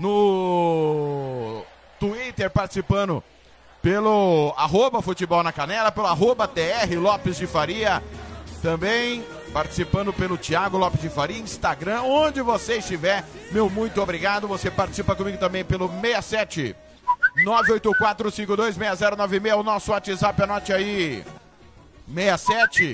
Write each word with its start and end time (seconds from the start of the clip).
no 0.00 1.62
Twitter 1.98 2.48
participando 2.50 3.22
pelo 3.82 4.54
arroba 4.56 5.02
futebol 5.02 5.42
na 5.42 5.52
canela, 5.52 5.92
pelo 5.92 6.06
arroba 6.06 6.48
TR 6.48 6.98
Lopes 6.98 7.36
de 7.36 7.46
Faria, 7.46 8.02
também 8.62 9.22
participando 9.52 10.10
pelo 10.10 10.38
Thiago 10.38 10.78
Lopes 10.78 11.02
de 11.02 11.10
Faria, 11.10 11.38
Instagram, 11.38 12.00
onde 12.02 12.40
você 12.40 12.78
estiver, 12.78 13.22
meu 13.52 13.68
muito 13.68 14.00
obrigado. 14.00 14.48
Você 14.48 14.70
participa 14.70 15.14
comigo 15.14 15.36
também 15.36 15.62
pelo 15.64 15.86
67 16.00 16.74
984526096, 17.44 19.58
o 19.58 19.62
nosso 19.62 19.92
WhatsApp, 19.92 20.42
anote 20.42 20.72
aí. 20.72 21.22
67 22.12 22.92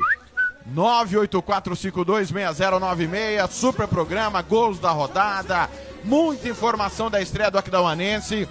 984526096, 0.75 3.51
super 3.51 3.87
programa, 3.87 4.41
gols 4.43 4.79
da 4.79 4.91
rodada, 4.91 5.69
muita 6.03 6.49
informação 6.49 7.11
da 7.11 7.21
estreia 7.21 7.51
do 7.51 7.59
Aquidauanense. 7.59 8.49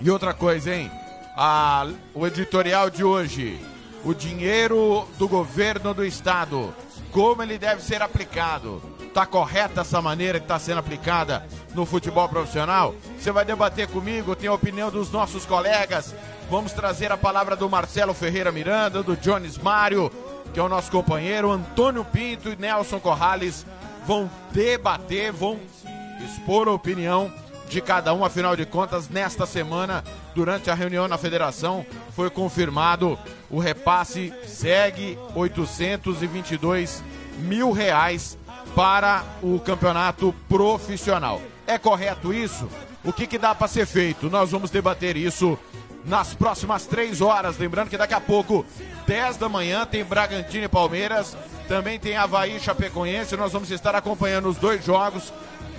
E 0.00 0.10
outra 0.10 0.32
coisa, 0.32 0.72
hein? 0.74 0.90
A, 1.36 1.88
o 2.14 2.26
editorial 2.26 2.88
de 2.88 3.04
hoje, 3.04 3.60
o 4.04 4.14
dinheiro 4.14 5.06
do 5.18 5.28
governo 5.28 5.92
do 5.92 6.04
estado, 6.04 6.72
como 7.10 7.42
ele 7.42 7.58
deve 7.58 7.82
ser 7.82 8.00
aplicado. 8.02 8.80
Tá 9.12 9.24
correta 9.24 9.82
essa 9.82 10.02
maneira 10.02 10.40
que 10.40 10.44
está 10.44 10.58
sendo 10.58 10.78
aplicada 10.78 11.46
no 11.72 11.86
futebol 11.86 12.28
profissional? 12.28 12.96
Você 13.16 13.30
vai 13.30 13.44
debater 13.44 13.86
comigo, 13.86 14.34
tem 14.34 14.48
a 14.48 14.52
opinião 14.52 14.90
dos 14.90 15.12
nossos 15.12 15.46
colegas. 15.46 16.12
Vamos 16.50 16.72
trazer 16.72 17.12
a 17.12 17.16
palavra 17.16 17.54
do 17.54 17.70
Marcelo 17.70 18.12
Ferreira 18.12 18.50
Miranda, 18.50 19.04
do 19.04 19.16
Jones 19.16 19.56
Mário, 19.56 20.10
que 20.54 20.60
é 20.60 20.62
o 20.62 20.68
nosso 20.68 20.88
companheiro, 20.88 21.50
Antônio 21.50 22.04
Pinto 22.04 22.48
e 22.48 22.54
Nelson 22.54 23.00
Corrales 23.00 23.66
vão 24.06 24.30
debater, 24.52 25.32
vão 25.32 25.58
expor 26.24 26.68
a 26.68 26.72
opinião 26.72 27.30
de 27.68 27.80
cada 27.80 28.14
um. 28.14 28.24
Afinal 28.24 28.54
de 28.54 28.64
contas, 28.64 29.08
nesta 29.08 29.46
semana, 29.46 30.04
durante 30.32 30.70
a 30.70 30.74
reunião 30.74 31.08
na 31.08 31.18
federação, 31.18 31.84
foi 32.14 32.30
confirmado 32.30 33.18
o 33.50 33.58
repasse 33.58 34.32
segue 34.46 35.18
822 35.34 37.02
mil 37.38 37.72
reais 37.72 38.38
para 38.76 39.24
o 39.42 39.58
campeonato 39.58 40.32
profissional. 40.48 41.42
É 41.66 41.76
correto 41.78 42.32
isso? 42.32 42.68
O 43.02 43.12
que, 43.12 43.26
que 43.26 43.38
dá 43.38 43.56
para 43.56 43.66
ser 43.66 43.86
feito? 43.86 44.30
Nós 44.30 44.52
vamos 44.52 44.70
debater 44.70 45.16
isso 45.16 45.58
nas 46.04 46.34
próximas 46.34 46.86
três 46.86 47.20
horas. 47.20 47.58
Lembrando 47.58 47.90
que 47.90 47.98
daqui 47.98 48.14
a 48.14 48.20
pouco, 48.20 48.64
10 49.06 49.36
da 49.36 49.48
manhã, 49.48 49.86
tem 49.86 50.04
Bragantino 50.04 50.64
e 50.64 50.68
Palmeiras. 50.68 51.36
Também 51.68 51.98
tem 51.98 52.16
Havaí 52.16 52.56
e 52.56 52.60
Chapecoense. 52.60 53.36
Nós 53.36 53.52
vamos 53.52 53.70
estar 53.70 53.94
acompanhando 53.94 54.48
os 54.48 54.56
dois 54.56 54.84
jogos 54.84 55.32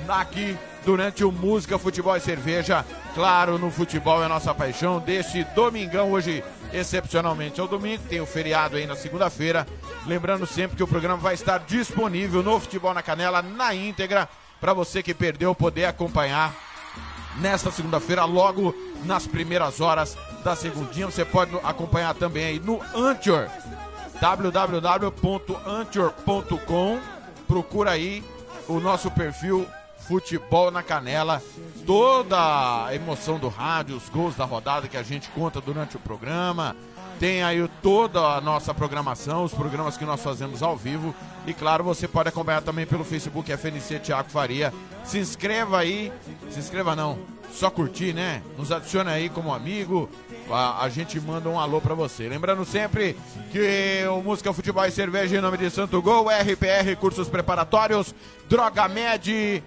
aqui 0.07 0.57
durante 0.83 1.23
o 1.23 1.31
Música, 1.31 1.79
Futebol 1.79 2.15
e 2.15 2.19
Cerveja. 2.19 2.85
Claro, 3.13 3.57
no 3.57 3.71
futebol 3.71 4.23
é 4.23 4.27
nossa 4.27 4.53
paixão. 4.53 4.99
Deste 4.99 5.43
domingão, 5.55 6.11
hoje, 6.11 6.43
excepcionalmente 6.71 7.59
é 7.59 7.63
o 7.63 7.67
domingo, 7.67 8.03
tem 8.07 8.21
o 8.21 8.25
feriado 8.25 8.77
aí 8.77 8.85
na 8.85 8.95
segunda-feira. 8.95 9.65
Lembrando 10.05 10.45
sempre 10.45 10.77
que 10.77 10.83
o 10.83 10.87
programa 10.87 11.17
vai 11.17 11.33
estar 11.33 11.59
disponível 11.59 12.43
no 12.43 12.59
Futebol 12.59 12.93
na 12.93 13.01
Canela, 13.01 13.41
na 13.41 13.73
íntegra, 13.73 14.29
para 14.61 14.73
você 14.73 15.01
que 15.01 15.13
perdeu 15.13 15.55
poder 15.55 15.85
acompanhar 15.85 16.64
nesta 17.37 17.71
segunda-feira, 17.71 18.25
logo 18.25 18.75
nas 19.03 19.27
primeiras 19.27 19.81
horas 19.81 20.17
da 20.43 20.55
segundinha. 20.55 21.07
Você 21.07 21.25
pode 21.25 21.55
acompanhar 21.63 22.15
também 22.15 22.45
aí 22.45 22.59
no 22.59 22.81
Anchor, 22.95 23.49
www.anchor.com. 24.19 26.99
Procura 27.47 27.91
aí 27.91 28.23
o 28.67 28.79
nosso 28.79 29.11
perfil 29.11 29.67
Futebol 30.07 30.71
na 30.71 30.83
Canela. 30.83 31.41
Toda 31.85 32.85
a 32.85 32.95
emoção 32.95 33.39
do 33.39 33.47
rádio, 33.47 33.95
os 33.95 34.09
gols 34.09 34.35
da 34.35 34.45
rodada 34.45 34.87
que 34.87 34.97
a 34.97 35.03
gente 35.03 35.29
conta 35.29 35.59
durante 35.59 35.95
o 35.95 35.99
programa. 35.99 36.75
Tem 37.19 37.43
aí 37.43 37.65
toda 37.81 38.19
a 38.19 38.41
nossa 38.41 38.73
programação, 38.73 39.43
os 39.43 39.53
programas 39.53 39.97
que 39.97 40.05
nós 40.05 40.21
fazemos 40.21 40.61
ao 40.61 40.75
vivo. 40.75 41.15
E 41.47 41.53
claro, 41.53 41.83
você 41.83 42.07
pode 42.07 42.29
acompanhar 42.29 42.61
também 42.61 42.85
pelo 42.85 43.03
Facebook 43.03 43.51
FNC 43.51 43.99
Tiago 43.99 44.29
Faria. 44.29 44.73
Se 45.03 45.17
inscreva 45.17 45.79
aí. 45.79 46.11
Se 46.49 46.59
inscreva 46.59 46.95
não, 46.95 47.17
só 47.51 47.69
curtir, 47.69 48.13
né? 48.13 48.41
Nos 48.57 48.71
adicione 48.71 49.09
aí 49.09 49.29
como 49.29 49.53
amigo. 49.53 50.09
A, 50.49 50.83
a 50.83 50.89
gente 50.89 51.19
manda 51.19 51.49
um 51.49 51.59
alô 51.59 51.79
pra 51.79 51.95
você. 51.95 52.27
Lembrando 52.27 52.65
sempre 52.65 53.15
que 53.51 54.05
o 54.09 54.21
Música 54.21 54.51
Futebol 54.51 54.85
e 54.85 54.91
Cerveja 54.91 55.37
em 55.37 55.41
nome 55.41 55.57
de 55.57 55.69
Santo 55.69 56.01
Gol, 56.01 56.27
RPR 56.27 56.95
Cursos 56.99 57.29
Preparatórios, 57.29 58.13
Droga 58.49 58.87
Med, 58.87 59.63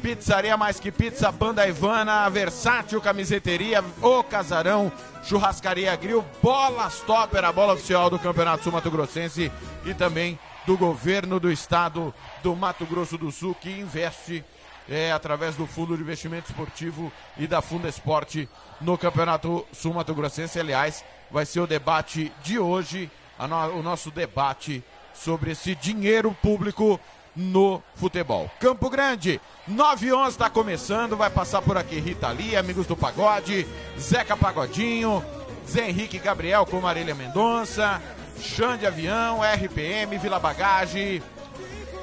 Pizzaria 0.00 0.56
Mais 0.56 0.80
Que 0.80 0.90
Pizza, 0.90 1.30
Banda 1.30 1.66
Ivana, 1.68 2.28
Versátil 2.30 3.00
Camiseteria, 3.02 3.84
O 4.00 4.24
Casarão, 4.24 4.90
Churrascaria 5.22 5.94
Grill, 5.94 6.24
Bolas 6.42 7.00
Topper, 7.00 7.44
a 7.44 7.52
bola 7.52 7.74
oficial 7.74 8.08
do 8.08 8.18
Campeonato 8.18 8.64
Sul 8.64 8.72
Mato 8.72 8.90
Grossense 8.90 9.52
e 9.84 9.92
também 9.92 10.38
do 10.66 10.76
governo 10.78 11.38
do 11.38 11.52
estado 11.52 12.14
do 12.42 12.56
Mato 12.56 12.86
Grosso 12.86 13.18
do 13.18 13.30
Sul 13.30 13.54
que 13.54 13.70
investe 13.70 14.42
é, 14.88 15.12
através 15.12 15.54
do 15.54 15.66
Fundo 15.66 15.94
de 15.94 16.02
Investimento 16.02 16.50
Esportivo 16.50 17.12
e 17.36 17.46
da 17.46 17.60
Funda 17.60 17.88
Esporte 17.88 18.48
no 18.80 18.96
Campeonato 18.96 19.66
Sul 19.70 19.92
Mato 19.92 20.14
Grossense. 20.14 20.58
Aliás, 20.58 21.04
vai 21.30 21.44
ser 21.44 21.60
o 21.60 21.66
debate 21.66 22.32
de 22.42 22.58
hoje, 22.58 23.10
no, 23.38 23.78
o 23.78 23.82
nosso 23.82 24.10
debate 24.10 24.82
sobre 25.12 25.50
esse 25.50 25.74
dinheiro 25.74 26.34
público 26.40 26.98
no 27.34 27.82
futebol. 27.94 28.50
Campo 28.60 28.90
Grande, 28.90 29.40
9 29.66 30.06
e 30.06 30.12
11 30.12 30.30
está 30.30 30.50
começando, 30.50 31.16
vai 31.16 31.30
passar 31.30 31.62
por 31.62 31.76
aqui 31.76 31.98
Rita 31.98 32.28
Lee, 32.28 32.56
Amigos 32.56 32.86
do 32.86 32.96
Pagode, 32.96 33.66
Zeca 33.98 34.36
Pagodinho, 34.36 35.24
Zé 35.68 35.88
Henrique 35.88 36.18
Gabriel 36.18 36.66
com 36.66 36.80
Marília 36.80 37.14
Mendonça, 37.14 38.00
Xande 38.40 38.86
Avião, 38.86 39.40
RPM, 39.42 40.18
Vila 40.18 40.38
Bagage, 40.38 41.22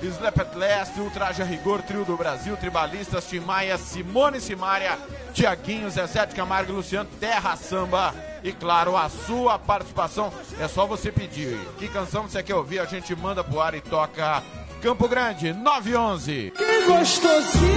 Slap 0.02 0.40
at 0.40 0.56
Last, 0.56 1.00
Ultraje 1.00 1.42
a 1.42 1.46
Rigor, 1.46 1.82
Trio 1.82 2.06
do 2.06 2.16
Brasil, 2.16 2.56
Tribalistas, 2.56 3.28
Timaia, 3.28 3.78
Simone 3.78 4.40
Simária, 4.40 4.98
Tiaguinho, 5.34 5.90
Zezé 5.90 6.26
de 6.26 6.36
Camargo 6.36 6.72
Luciano, 6.72 7.10
Terra 7.20 7.56
Samba. 7.56 8.14
E 8.44 8.52
claro, 8.52 8.96
a 8.96 9.10
sua 9.10 9.58
participação 9.58 10.32
é 10.60 10.68
só 10.68 10.86
você 10.86 11.12
pedir. 11.12 11.60
Que 11.80 11.88
canção 11.88 12.24
você 12.24 12.44
quer 12.44 12.56
ouvir? 12.56 12.80
A 12.80 12.86
gente 12.86 13.16
manda 13.16 13.44
pro 13.44 13.60
ar 13.60 13.74
e 13.74 13.82
toca 13.82 14.44
Campo 14.82 15.08
Grande, 15.08 15.54
911. 15.54 16.54
Que 16.56 16.86
gostosinho! 16.86 17.68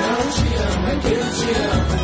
Não 0.00 0.30
te 0.30 0.46
ama, 0.62 0.90
que 1.00 1.08
eu 1.08 1.24
te 1.32 1.50
amo. 1.60 1.98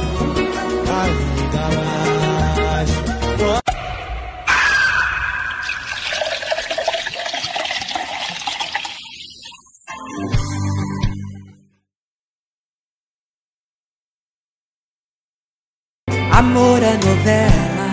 Amor 16.37 16.83
é 16.83 16.95
novela, 16.95 17.89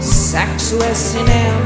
sexo 0.00 0.80
é 0.82 0.94
cinema, 0.94 1.65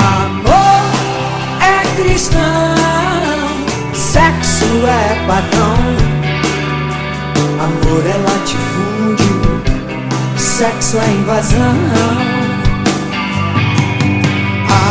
Amor 0.00 0.82
é 1.60 1.84
cristão, 1.96 2.74
sexo 3.92 4.64
é 4.86 5.26
padrão. 5.26 5.80
Amor 7.60 8.04
é 8.06 8.16
latifúndio, 8.26 9.34
sexo 10.36 10.96
é 10.98 11.10
invasão. 11.10 11.76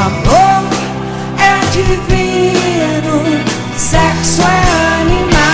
Amor 0.05 0.63
é 1.39 1.59
divino, 1.71 3.15
sexo 3.77 4.41
é 4.41 4.61
animal. 5.01 5.49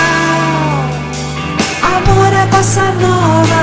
Amor 1.82 2.32
é 2.32 2.46
bossa 2.46 2.86
nova, 3.00 3.62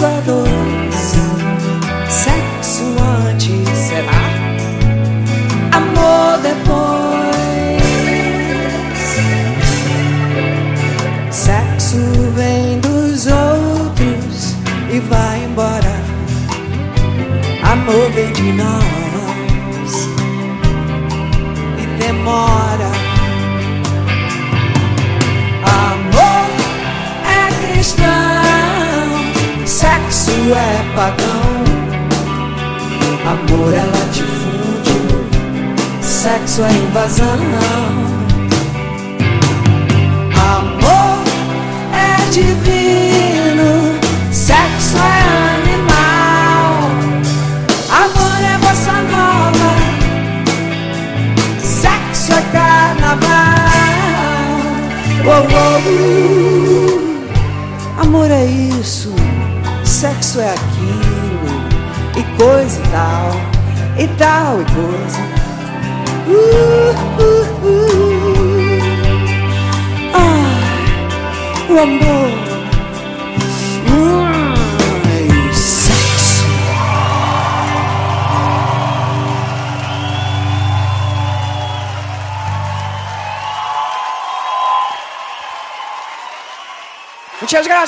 Sexo 0.00 0.39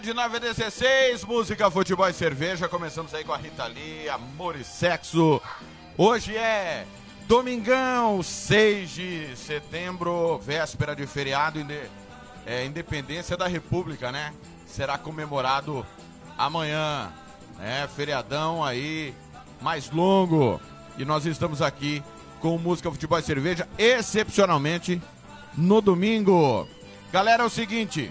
de 0.00 0.14
9 0.14 0.36
a 0.36 0.40
16, 0.40 1.24
música, 1.24 1.70
futebol 1.70 2.08
e 2.08 2.12
cerveja. 2.14 2.68
Começamos 2.68 3.12
aí 3.12 3.22
com 3.22 3.34
a 3.34 3.36
Rita 3.36 3.66
Lee, 3.66 4.08
Amor 4.08 4.56
e 4.56 4.64
Sexo. 4.64 5.42
Hoje 5.96 6.34
é 6.36 6.86
domingão, 7.26 8.22
6 8.22 8.90
de 8.90 9.36
setembro, 9.36 10.38
véspera 10.38 10.96
de 10.96 11.06
feriado, 11.06 11.60
é, 12.46 12.64
independência 12.64 13.36
da 13.36 13.46
República, 13.46 14.10
né? 14.10 14.32
Será 14.66 14.96
comemorado 14.96 15.84
amanhã, 16.38 17.12
né? 17.58 17.86
Feriadão 17.94 18.64
aí, 18.64 19.14
mais 19.60 19.90
longo. 19.90 20.58
E 20.96 21.04
nós 21.04 21.26
estamos 21.26 21.60
aqui 21.60 22.02
com 22.40 22.56
música, 22.56 22.90
futebol 22.90 23.18
e 23.18 23.22
cerveja, 23.22 23.68
excepcionalmente 23.76 25.02
no 25.58 25.82
domingo. 25.82 26.66
Galera, 27.12 27.42
é 27.42 27.46
o 27.46 27.50
seguinte. 27.50 28.10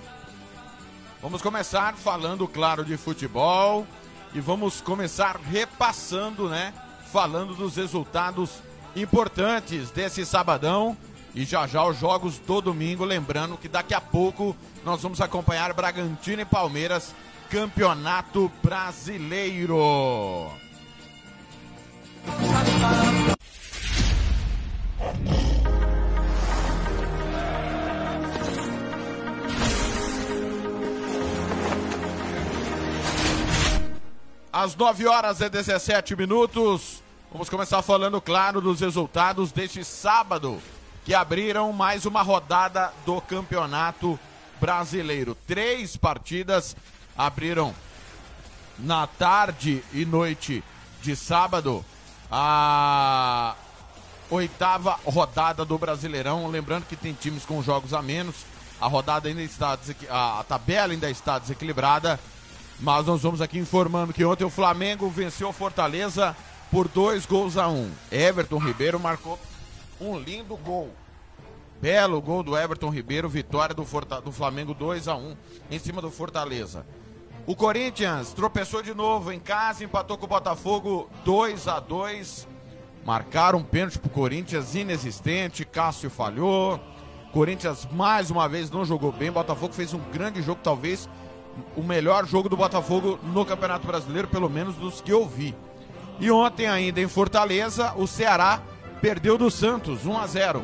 Vamos 1.21 1.41
começar 1.41 1.95
falando, 1.95 2.47
claro, 2.47 2.85
de 2.85 2.95
futebol 2.95 3.85
e 4.33 4.39
vamos 4.39 4.79
começar 4.79 5.35
repassando, 5.37 6.47
né? 6.47 6.73
Falando 7.11 7.53
dos 7.55 7.75
resultados 7.75 8.61
importantes 8.95 9.91
desse 9.91 10.25
sabadão 10.25 10.95
e 11.35 11.43
já 11.43 11.67
já 11.67 11.83
os 11.83 11.99
jogos 11.99 12.39
do 12.39 12.61
domingo. 12.61 13.03
Lembrando 13.03 13.57
que 13.57 13.67
daqui 13.67 13.93
a 13.93 13.99
pouco 13.99 14.55
nós 14.85 15.01
vamos 15.03 15.19
acompanhar 15.19 15.73
Bragantino 15.73 16.41
e 16.41 16.45
Palmeiras, 16.45 17.13
Campeonato 17.49 18.49
Brasileiro. 18.63 19.77
Às 34.51 34.75
9 34.75 35.05
horas 35.05 35.41
e 35.41 35.49
17 35.49 36.15
minutos, 36.15 37.03
vamos 37.31 37.47
começar 37.49 37.83
falando, 37.83 38.19
claro, 38.19 38.59
dos 38.59 38.79
resultados 38.79 39.51
deste 39.51 39.83
sábado, 39.83 40.59
que 41.05 41.13
abriram 41.13 41.71
mais 41.71 42.07
uma 42.07 42.23
rodada 42.23 42.91
do 43.05 43.21
Campeonato 43.21 44.19
Brasileiro. 44.59 45.37
Três 45.45 45.95
partidas 45.95 46.75
abriram 47.15 47.75
na 48.79 49.05
tarde 49.05 49.83
e 49.93 50.03
noite 50.03 50.63
de 51.03 51.15
sábado 51.15 51.85
a 52.31 53.53
oitava 54.31 54.99
rodada 55.05 55.63
do 55.63 55.77
Brasileirão. 55.77 56.47
Lembrando 56.47 56.87
que 56.87 56.95
tem 56.95 57.13
times 57.13 57.45
com 57.45 57.61
jogos 57.61 57.93
a 57.93 58.01
menos. 58.01 58.37
A 58.81 58.87
rodada 58.87 59.29
ainda 59.29 59.43
está 59.43 59.77
a 60.09 60.43
tabela 60.47 60.93
ainda 60.93 61.07
está 61.07 61.37
desequilibrada. 61.37 62.19
Mas 62.79 63.05
nós 63.05 63.21
vamos 63.21 63.41
aqui 63.41 63.57
informando 63.59 64.13
que 64.13 64.23
ontem 64.23 64.45
o 64.45 64.49
Flamengo 64.49 65.09
venceu 65.09 65.51
Fortaleza 65.51 66.35
por 66.71 66.87
dois 66.87 67.25
gols 67.25 67.57
a 67.57 67.67
um. 67.67 67.91
Everton 68.11 68.57
Ribeiro 68.57 68.99
marcou 68.99 69.37
um 69.99 70.17
lindo 70.17 70.55
gol. 70.57 70.89
Belo 71.81 72.21
gol 72.21 72.43
do 72.43 72.57
Everton 72.57 72.89
Ribeiro, 72.89 73.27
vitória 73.29 73.73
do, 73.73 73.85
Forta- 73.85 74.21
do 74.21 74.31
Flamengo 74.31 74.73
2 74.73 75.07
a 75.07 75.15
1 75.15 75.35
em 75.71 75.79
cima 75.79 76.01
do 76.01 76.11
Fortaleza. 76.11 76.85
O 77.45 77.55
Corinthians 77.55 78.33
tropeçou 78.33 78.81
de 78.81 78.93
novo 78.93 79.31
em 79.31 79.39
casa, 79.39 79.83
empatou 79.83 80.17
com 80.17 80.25
o 80.25 80.29
Botafogo 80.29 81.09
2 81.25 81.67
a 81.67 81.79
2 81.79 82.47
Marcaram 83.05 83.59
um 83.59 83.63
pênalti 83.63 83.97
pro 83.97 84.09
Corinthians 84.09 84.75
inexistente, 84.75 85.63
Cássio 85.65 86.09
falhou. 86.09 86.79
Corinthians 87.31 87.87
mais 87.91 88.29
uma 88.29 88.47
vez 88.47 88.69
não 88.69 88.83
jogou 88.85 89.11
bem. 89.11 89.31
Botafogo 89.31 89.73
fez 89.73 89.93
um 89.93 89.99
grande 90.11 90.41
jogo, 90.41 90.59
talvez 90.61 91.07
o 91.75 91.83
melhor 91.83 92.25
jogo 92.25 92.49
do 92.49 92.57
Botafogo 92.57 93.19
no 93.23 93.45
Campeonato 93.45 93.85
Brasileiro, 93.85 94.27
pelo 94.27 94.49
menos 94.49 94.75
dos 94.75 95.01
que 95.01 95.11
eu 95.11 95.27
vi. 95.27 95.55
E 96.19 96.29
ontem 96.29 96.67
ainda 96.67 96.99
em 96.99 97.07
Fortaleza, 97.07 97.93
o 97.95 98.05
Ceará 98.05 98.61
perdeu 99.01 99.37
do 99.37 99.49
Santos 99.49 100.05
1 100.05 100.17
a 100.17 100.27
0. 100.27 100.63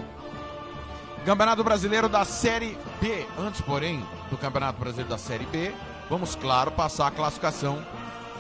Campeonato 1.26 1.64
Brasileiro 1.64 2.08
da 2.08 2.24
Série 2.26 2.78
B. 3.02 3.26
Antes, 3.40 3.62
porém, 3.62 4.06
do 4.30 4.38
Campeonato 4.38 4.80
Brasileiro 4.80 5.10
da 5.10 5.18
Série 5.18 5.46
B, 5.46 5.72
vamos, 6.10 6.36
claro, 6.36 6.72
passar 6.72 7.08
a 7.08 7.12
classificação 7.12 7.84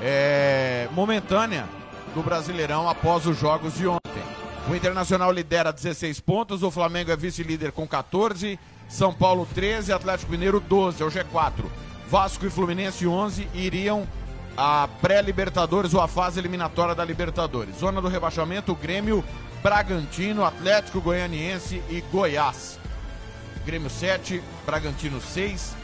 é, 0.02 0.88
momentânea 0.92 1.66
do 2.14 2.22
Brasileirão 2.22 2.88
após 2.88 3.26
os 3.26 3.38
jogos 3.40 3.76
de 3.76 3.88
ontem. 3.88 4.24
O 4.70 4.76
Internacional 4.76 5.32
lidera 5.32 5.72
16 5.72 6.20
pontos, 6.20 6.64
o 6.64 6.72
Flamengo 6.72 7.12
é 7.12 7.16
vice-líder 7.16 7.72
com 7.72 7.88
14, 7.88 8.60
São 8.90 9.14
Paulo 9.14 9.48
13, 9.54 9.92
Atlético 9.92 10.32
Mineiro 10.32 10.60
12, 10.60 11.02
é 11.02 11.06
o 11.06 11.10
G4. 11.10 11.66
Vasco 12.10 12.46
e 12.46 12.50
Fluminense 12.50 13.08
11 13.08 13.48
iriam 13.54 14.08
a 14.58 14.88
pré-Libertadores 15.02 15.94
ou 15.94 16.02
a 16.02 16.08
fase 16.08 16.40
eliminatória 16.40 16.96
da 16.96 17.04
Libertadores. 17.04 17.78
Zona 17.78 18.02
do 18.02 18.08
rebaixamento, 18.08 18.76
Grêmio, 18.76 19.24
Bragantino, 19.62 20.46
Atlético 20.46 21.02
Goianiense 21.02 21.82
e 21.90 22.02
Goiás. 22.12 22.80
Grêmio 23.66 23.90
7, 23.90 24.42
Bragantino 24.66 25.20
6, 25.20 25.76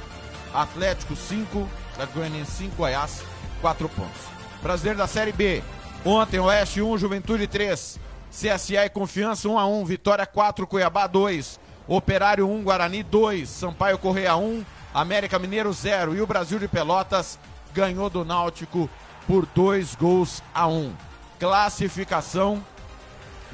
Atlético 0.54 1.16
5, 1.16 1.68
Atlético 1.94 2.20
Goianiense 2.20 2.51
5, 2.51 2.75
Goiás 2.75 3.24
4 3.60 3.90
pontos. 3.90 4.22
Brasileiro 4.62 5.00
da 5.00 5.08
Série 5.08 5.32
B. 5.32 5.63
Ontem, 6.06 6.40
Oeste 6.40 6.82
1, 6.82 6.98
Juventude 6.98 7.48
3. 7.48 8.00
CSA 8.32 8.86
e 8.86 8.90
Confiança 8.90 9.50
1 9.50 9.60
a 9.60 9.66
1 9.68 9.86
Vitória 9.86 10.25
4, 10.25 10.66
Cuiabá 10.66 11.08
2. 11.08 11.60
Operário 11.88 12.48
1, 12.48 12.63
Guarani 12.63 13.04
2. 13.04 13.50
Sampaio 13.50 13.98
Correia 13.98 14.36
1, 14.36 14.63
América 14.93 15.39
Mineiro 15.39 15.71
0. 15.71 16.15
E 16.15 16.21
o 16.21 16.27
Brasil 16.27 16.60
de 16.60 16.67
Pelotas 16.67 17.39
ganhou 17.74 18.10
do 18.10 18.25
Náutico 18.25 18.89
por 19.27 19.45
2 19.45 19.95
gols 19.95 20.43
a 20.53 20.67
1. 20.67 20.93
Classificação 21.39 22.63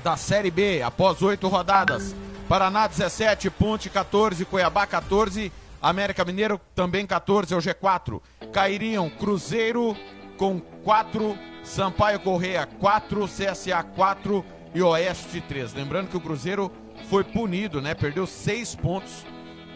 da 0.04 0.16
Série 0.16 0.52
B 0.52 0.82
após 0.82 1.22
oito 1.22 1.48
rodadas. 1.48 2.16
Paraná 2.48 2.88
17, 2.88 3.50
Ponte 3.50 3.90
14, 3.90 4.46
Cuiabá 4.46 4.88
14, 4.88 5.52
América 5.82 6.24
Mineiro 6.24 6.60
também 6.74 7.06
14 7.06 7.54
é 7.54 7.58
o 7.58 7.60
G4. 7.60 8.22
Cairiam 8.54 9.10
Cruzeiro 9.10 9.98
com 10.38 10.60
4, 10.60 11.38
Sampaio 11.64 12.20
Correia 12.20 12.66
4, 12.66 13.28
CSA 13.28 13.84
4 13.84 14.46
e 14.74 14.82
Oeste 14.82 15.42
3. 15.42 15.74
Lembrando 15.74 16.10
que 16.10 16.18
o 16.18 16.22
Cruzeiro 16.22 16.72
foi 17.10 17.24
punido, 17.24 17.82
né? 17.82 17.94
Perdeu 17.94 18.26
6 18.26 18.76
pontos. 18.76 19.26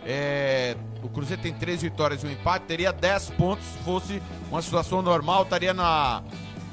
É, 0.06 0.76
o 1.04 1.10
Cruzeiro 1.10 1.42
tem 1.42 1.54
3 1.54 1.82
vitórias 1.82 2.24
e 2.24 2.28
um 2.28 2.32
empate, 2.32 2.66
teria 2.66 2.92
10 2.92 3.32
pontos. 3.32 3.66
Se 3.66 3.78
fosse 3.80 4.22
uma 4.50 4.62
situação 4.62 5.02
normal, 5.02 5.44
estaria 5.44 5.74
na, 5.74 6.24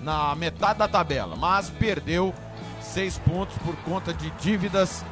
na 0.00 0.34
metade 0.34 0.78
da 0.78 0.88
tabela. 0.88 1.36
Mas 1.36 1.70
perdeu 1.70 2.34
6 2.80 3.18
pontos 3.18 3.56
por 3.58 3.76
conta 3.78 4.12
de 4.12 4.30
dívidas 4.32 5.04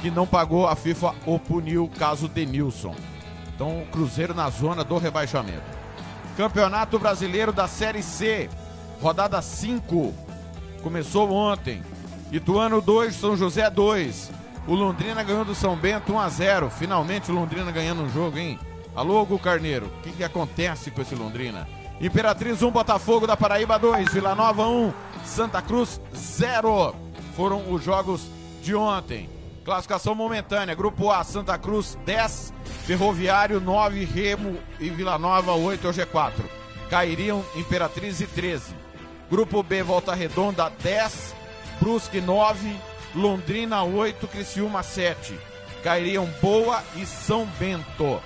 que 0.00 0.10
não 0.10 0.26
pagou. 0.26 0.66
A 0.66 0.76
FIFA 0.76 1.14
o 1.26 1.38
puniu, 1.38 1.90
caso 1.98 2.28
Denilson. 2.28 2.94
Então, 3.54 3.82
o 3.82 3.86
Cruzeiro 3.86 4.34
na 4.34 4.48
zona 4.50 4.84
do 4.84 4.98
rebaixamento. 4.98 5.78
Campeonato 6.36 6.98
Brasileiro 7.00 7.52
da 7.52 7.66
Série 7.66 8.02
C, 8.02 8.48
rodada 9.02 9.42
5. 9.42 10.14
Começou 10.82 11.32
ontem. 11.32 11.82
Ituano 12.30 12.80
2, 12.80 13.16
São 13.16 13.36
José 13.36 13.68
2. 13.68 14.30
O 14.68 14.74
Londrina 14.74 15.22
ganhou 15.22 15.46
do 15.46 15.54
São 15.54 15.74
Bento 15.74 16.12
1 16.12 16.18
a 16.20 16.28
0. 16.28 16.70
Finalmente 16.70 17.30
o 17.30 17.34
Londrina 17.34 17.72
ganhando 17.72 18.02
um 18.02 18.10
jogo, 18.10 18.36
hein? 18.36 18.58
Alô, 18.94 19.22
Hugo 19.22 19.38
Carneiro. 19.38 19.86
O 19.86 20.02
que, 20.02 20.12
que 20.12 20.22
acontece 20.22 20.90
com 20.90 21.00
esse 21.00 21.14
Londrina? 21.14 21.66
Imperatriz 21.98 22.60
1, 22.60 22.70
Botafogo 22.70 23.26
da 23.26 23.34
Paraíba 23.34 23.78
2, 23.78 24.12
Vila 24.12 24.34
Nova 24.34 24.68
1, 24.68 24.92
Santa 25.24 25.62
Cruz 25.62 25.98
0. 26.14 26.94
Foram 27.34 27.72
os 27.72 27.82
jogos 27.82 28.28
de 28.62 28.74
ontem. 28.74 29.30
Classificação 29.64 30.14
momentânea: 30.14 30.74
Grupo 30.74 31.10
A, 31.10 31.24
Santa 31.24 31.56
Cruz 31.56 31.98
10, 32.04 32.52
Ferroviário 32.84 33.62
9, 33.62 34.04
Remo 34.04 34.58
e 34.78 34.90
Vila 34.90 35.18
Nova 35.18 35.54
8 35.54 35.86
é 35.86 35.90
o 35.90 35.94
G4. 35.94 36.44
Cairiam 36.90 37.42
Imperatriz 37.56 38.20
e 38.20 38.26
13. 38.26 38.74
Grupo 39.30 39.62
B, 39.62 39.82
Volta 39.82 40.14
Redonda 40.14 40.70
10, 40.82 41.34
Brusque 41.80 42.20
9, 42.20 42.76
Londrina 43.14 43.82
8, 43.82 44.26
Criciúma 44.28 44.82
7. 44.82 45.38
Cairiam 45.82 46.26
Boa 46.40 46.82
e 46.96 47.06
São 47.06 47.46
Bento. 47.58 48.20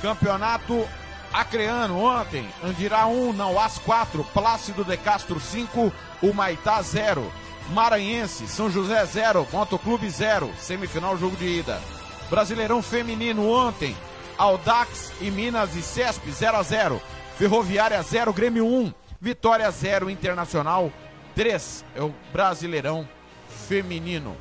Campeonato 0.00 0.86
Acreano 1.32 1.98
ontem, 2.02 2.46
Andirá 2.62 3.06
1, 3.06 3.32
Nauás 3.32 3.78
4, 3.78 4.22
Plácido 4.34 4.84
de 4.84 4.96
Castro 4.98 5.40
5, 5.40 5.92
Humaitá 6.22 6.82
0. 6.82 7.32
Maranhense, 7.70 8.46
São 8.46 8.68
José 8.68 9.04
0, 9.06 9.46
Motoclube 9.50 10.10
0, 10.10 10.50
semifinal 10.58 11.16
jogo 11.16 11.36
de 11.36 11.46
ida. 11.46 11.80
Brasileirão 12.28 12.82
Feminino 12.82 13.48
ontem, 13.48 13.96
Aldax 14.36 15.12
e 15.20 15.30
Minas 15.30 15.74
e 15.74 15.82
Cesp 15.82 16.30
0 16.30 16.56
a 16.58 16.62
0, 16.62 17.00
Ferroviária 17.38 18.02
0, 18.02 18.32
Grêmio 18.32 18.66
1, 18.66 18.92
Vitória 19.20 19.70
0, 19.70 20.10
Internacional 20.10 20.92
3. 21.34 21.84
É 21.94 22.02
o 22.02 22.12
Brasileirão 22.32 23.08
Feminino. 23.72 24.36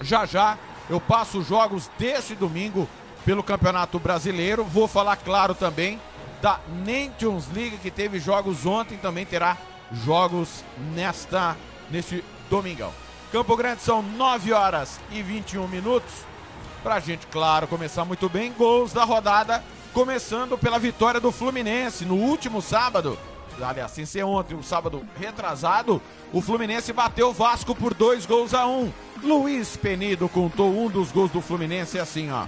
Já 0.00 0.24
já 0.24 0.56
eu 0.88 0.98
passo 0.98 1.40
os 1.40 1.46
jogos 1.46 1.90
deste 1.98 2.34
domingo 2.34 2.88
pelo 3.22 3.42
Campeonato 3.42 3.98
Brasileiro. 3.98 4.64
Vou 4.64 4.88
falar, 4.88 5.16
claro, 5.16 5.54
também 5.54 6.00
da 6.40 6.58
Nations 6.86 7.48
League, 7.54 7.76
que 7.76 7.90
teve 7.90 8.18
jogos 8.18 8.64
ontem, 8.64 8.96
também 8.96 9.26
terá 9.26 9.58
jogos 9.92 10.64
nesta 10.94 11.54
neste 11.90 12.24
domingão. 12.48 12.92
Campo 13.30 13.54
Grande 13.56 13.82
são 13.82 14.00
9 14.00 14.54
horas 14.54 14.98
e 15.10 15.20
21 15.20 15.68
minutos. 15.68 16.24
Pra 16.82 16.98
gente, 16.98 17.26
claro, 17.26 17.66
começar 17.66 18.06
muito 18.06 18.26
bem. 18.26 18.52
Gols 18.52 18.90
da 18.90 19.04
rodada, 19.04 19.62
começando 19.92 20.56
pela 20.56 20.78
vitória 20.78 21.20
do 21.20 21.30
Fluminense 21.30 22.06
no 22.06 22.14
último 22.14 22.62
sábado. 22.62 23.18
Aliás, 23.62 23.90
sem 23.92 24.04
ser 24.04 24.24
ontem, 24.24 24.54
um 24.54 24.62
sábado 24.62 25.02
retrasado, 25.18 26.00
o 26.32 26.40
Fluminense 26.40 26.92
bateu 26.92 27.28
o 27.28 27.32
Vasco 27.32 27.74
por 27.74 27.94
dois 27.94 28.26
gols 28.26 28.54
a 28.54 28.66
um. 28.66 28.92
Luiz 29.22 29.76
Penido 29.76 30.28
contou 30.28 30.70
um 30.70 30.88
dos 30.88 31.10
gols 31.10 31.30
do 31.30 31.40
Fluminense 31.40 31.98
assim, 31.98 32.30
ó. 32.30 32.46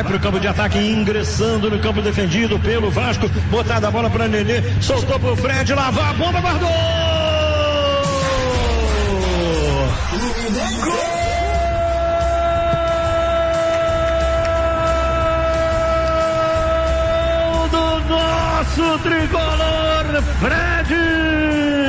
Vai 0.00 0.08
para 0.08 0.16
o 0.16 0.20
campo 0.20 0.40
de 0.40 0.48
ataque, 0.48 0.78
ingressando 0.78 1.70
no 1.70 1.78
campo 1.78 2.00
defendido 2.00 2.58
pelo 2.58 2.90
Vasco. 2.90 3.28
Botada 3.50 3.88
a 3.88 3.90
bola 3.90 4.08
para 4.08 4.26
Nenê, 4.26 4.62
soltou 4.80 5.20
para 5.20 5.32
o 5.32 5.36
Fred, 5.36 5.74
lavou 5.74 6.02
a 6.02 6.12
bomba, 6.14 6.40
guardou! 6.40 6.70
Gol 17.50 17.68
do 17.68 18.08
nosso 18.08 18.98
tricolor, 19.00 20.22
Fred! 20.40 21.79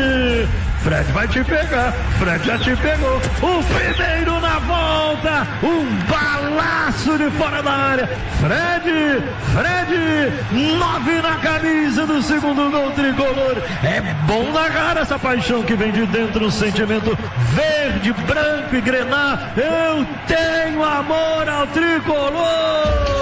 Fred 0.84 1.12
vai 1.12 1.28
te 1.28 1.44
pegar, 1.44 1.94
Fred 2.18 2.44
já 2.44 2.58
te 2.58 2.76
pegou. 2.76 3.18
O 3.18 3.64
primeiro 3.64 4.40
na 4.40 4.58
volta, 4.60 5.48
um 5.62 5.86
balaço 6.10 7.18
de 7.18 7.30
fora 7.32 7.62
da 7.62 7.72
área. 7.72 8.10
Fred, 8.40 9.24
Fred, 9.54 10.34
nove 10.80 11.22
na 11.22 11.36
camisa 11.38 12.06
do 12.08 12.22
segundo 12.24 12.72
gol 12.72 12.92
tricolor. 12.92 13.58
É 13.84 14.02
bom 14.26 14.52
narrar 14.52 14.98
essa 14.98 15.20
paixão 15.20 15.62
que 15.62 15.76
vem 15.76 15.92
de 15.92 16.06
dentro, 16.08 16.48
um 16.48 16.52
sentimento 16.52 17.16
verde, 17.54 18.12
branco 18.26 18.76
e 18.76 18.82
grenar. 18.82 19.54
Eu 19.56 20.06
tenho 20.28 20.84
amor 20.84 21.48
ao 21.48 21.68
tricolor. 21.68 23.21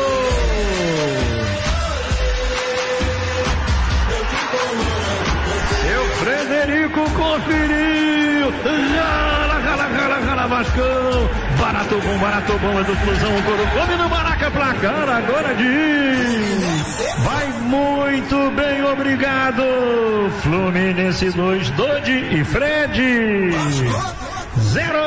Frederico 6.59 7.01
conferiu. 7.11 8.51
Rala, 8.51 9.59
rala, 9.59 9.87
rala, 9.87 10.19
rala, 10.19 10.47
Vascão. 10.47 11.29
Barato 11.57 12.01
bom, 12.01 12.17
barato 12.19 12.59
bom, 12.59 12.79
é 12.79 12.83
do 12.83 12.95
Flusão. 12.97 13.37
O 13.37 13.43
Coro 13.43 13.67
come 13.67 13.95
no 13.95 14.09
Maraca, 14.09 14.51
placar 14.51 15.09
agora 15.09 15.55
diz. 15.55 17.15
Vai 17.19 17.47
muito 17.61 18.51
bem, 18.51 18.83
obrigado. 18.83 19.63
Fluminense 20.41 21.31
2, 21.31 21.69
Dodi 21.71 22.39
e 22.39 22.43
Fred. 22.43 23.51
Zero. 24.59 24.99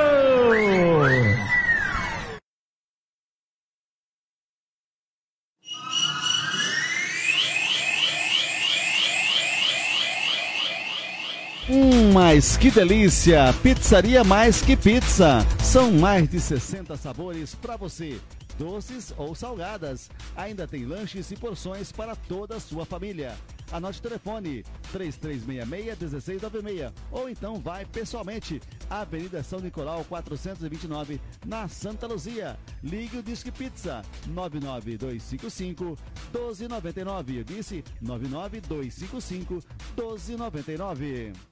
Hum, 11.74 12.12
mas 12.12 12.58
que 12.58 12.70
delícia! 12.70 13.50
Pizzaria 13.62 14.22
Mais 14.22 14.60
Que 14.60 14.76
Pizza. 14.76 15.38
São 15.64 15.90
mais 15.90 16.28
de 16.28 16.38
60 16.38 16.98
sabores 16.98 17.54
para 17.54 17.78
você. 17.78 18.20
doces 18.58 19.14
ou 19.16 19.34
salgadas. 19.34 20.10
Ainda 20.36 20.68
tem 20.68 20.84
lanches 20.84 21.30
e 21.30 21.36
porções 21.36 21.90
para 21.90 22.14
toda 22.14 22.56
a 22.56 22.60
sua 22.60 22.84
família. 22.84 23.34
Anote 23.72 24.00
o 24.00 24.02
telefone 24.02 24.62
3366-1696 24.92 26.92
ou 27.10 27.30
então 27.30 27.58
vai 27.58 27.86
pessoalmente 27.86 28.60
Avenida 28.90 29.42
São 29.42 29.58
Nicolau 29.58 30.04
429 30.04 31.18
na 31.46 31.68
Santa 31.68 32.06
Luzia. 32.06 32.58
Ligue 32.84 33.16
o 33.16 33.22
Disque 33.22 33.50
Pizza 33.50 34.02
99255 34.26 35.96
1299. 36.34 37.38
Eu 37.38 37.44
disse 37.44 37.82
99255 38.02 39.54
1299. 39.96 41.51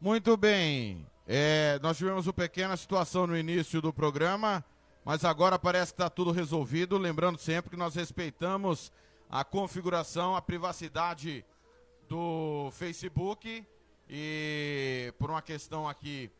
Muito 0.00 0.36
bem. 0.36 1.06
É, 1.26 1.80
nós 1.82 1.96
tivemos 1.96 2.26
uma 2.26 2.32
pequena 2.32 2.76
situação 2.76 3.26
no 3.26 3.36
início 3.36 3.82
do 3.82 3.92
programa, 3.92 4.64
mas 5.04 5.24
agora 5.24 5.58
parece 5.58 5.92
que 5.92 5.94
está 5.94 6.08
tudo 6.08 6.30
resolvido. 6.30 6.96
Lembrando 6.96 7.38
sempre 7.38 7.70
que 7.70 7.76
nós 7.76 7.94
respeitamos 7.94 8.92
a 9.28 9.42
configuração, 9.42 10.36
a 10.36 10.42
privacidade 10.42 11.44
do 12.08 12.70
Facebook 12.72 13.66
e 14.08 15.12
por 15.18 15.30
uma 15.30 15.42
questão 15.42 15.88
aqui 15.88 16.30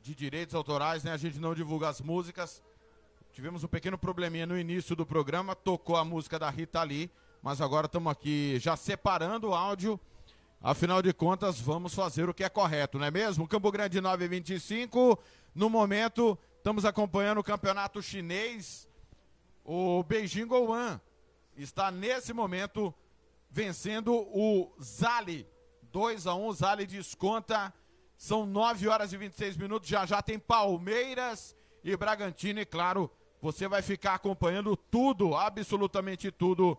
de 0.00 0.14
direitos 0.14 0.54
autorais, 0.54 1.02
né, 1.02 1.12
a 1.12 1.16
gente 1.16 1.38
não 1.38 1.54
divulga 1.54 1.88
as 1.88 2.00
músicas. 2.00 2.62
Tivemos 3.32 3.64
um 3.64 3.68
pequeno 3.68 3.98
probleminha 3.98 4.46
no 4.46 4.58
início 4.58 4.94
do 4.94 5.04
programa, 5.04 5.56
tocou 5.56 5.96
a 5.96 6.04
música 6.04 6.38
da 6.38 6.48
Rita 6.48 6.82
Lee, 6.82 7.10
mas 7.42 7.60
agora 7.60 7.86
estamos 7.86 8.10
aqui 8.10 8.58
já 8.58 8.76
separando 8.76 9.48
o 9.48 9.54
áudio 9.54 10.00
Afinal 10.60 11.00
de 11.00 11.12
contas, 11.12 11.60
vamos 11.60 11.94
fazer 11.94 12.28
o 12.28 12.34
que 12.34 12.42
é 12.42 12.48
correto, 12.48 12.98
não 12.98 13.06
é 13.06 13.12
mesmo? 13.12 13.46
Campo 13.46 13.70
Grande 13.70 14.00
925. 14.00 15.16
No 15.54 15.70
momento, 15.70 16.36
estamos 16.56 16.84
acompanhando 16.84 17.38
o 17.38 17.44
campeonato 17.44 18.02
chinês. 18.02 18.88
O 19.64 20.02
Beijing 20.02 20.46
Gouan 20.46 21.00
está 21.56 21.92
nesse 21.92 22.32
momento 22.32 22.92
vencendo 23.48 24.12
o 24.12 24.72
Zali. 24.82 25.46
2 25.92 26.26
a 26.26 26.34
1 26.34 26.48
um, 26.48 26.52
Zali 26.52 26.86
desconta. 26.86 27.72
São 28.16 28.44
9 28.44 28.88
horas 28.88 29.12
e 29.12 29.16
26 29.16 29.56
minutos. 29.56 29.88
Já 29.88 30.04
já 30.06 30.20
tem 30.20 30.40
Palmeiras 30.40 31.54
e 31.84 31.96
Bragantino. 31.96 32.58
E 32.58 32.66
claro, 32.66 33.08
você 33.40 33.68
vai 33.68 33.80
ficar 33.80 34.14
acompanhando 34.14 34.76
tudo, 34.76 35.36
absolutamente 35.36 36.32
tudo, 36.32 36.76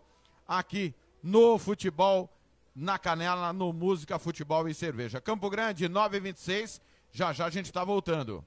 aqui 0.50 0.92
no 1.22 1.58
futebol 1.58 2.28
na 2.74 2.98
Canela, 2.98 3.52
no 3.52 3.72
Música, 3.72 4.18
Futebol 4.18 4.68
e 4.68 4.74
Cerveja. 4.74 5.20
Campo 5.20 5.48
Grande, 5.48 5.88
9h26. 5.88 6.80
Já 7.12 7.32
já 7.32 7.46
a 7.46 7.50
gente 7.50 7.66
está 7.66 7.84
voltando. 7.84 8.44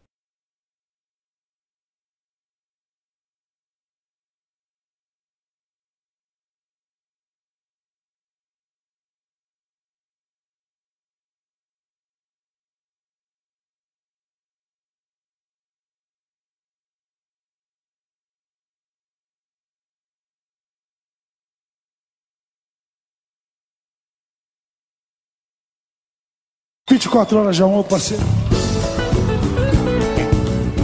Vinte 26.94 27.06
e 27.06 27.10
quatro 27.10 27.40
horas 27.40 27.56
já, 27.56 27.68
meu 27.68 27.84
parceiro. 27.84 28.22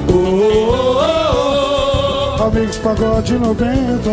Oh, 0.08 0.13
oh, 0.15 0.98
oh, 2.39 2.43
Amigos 2.45 2.78
Pagode 2.78 3.38
90 3.38 4.10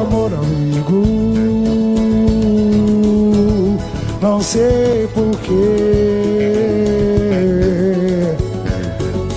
Amor 0.00 0.32
amigo 0.32 1.04
Não 4.22 4.40
sei 4.40 5.06
porquê 5.12 5.52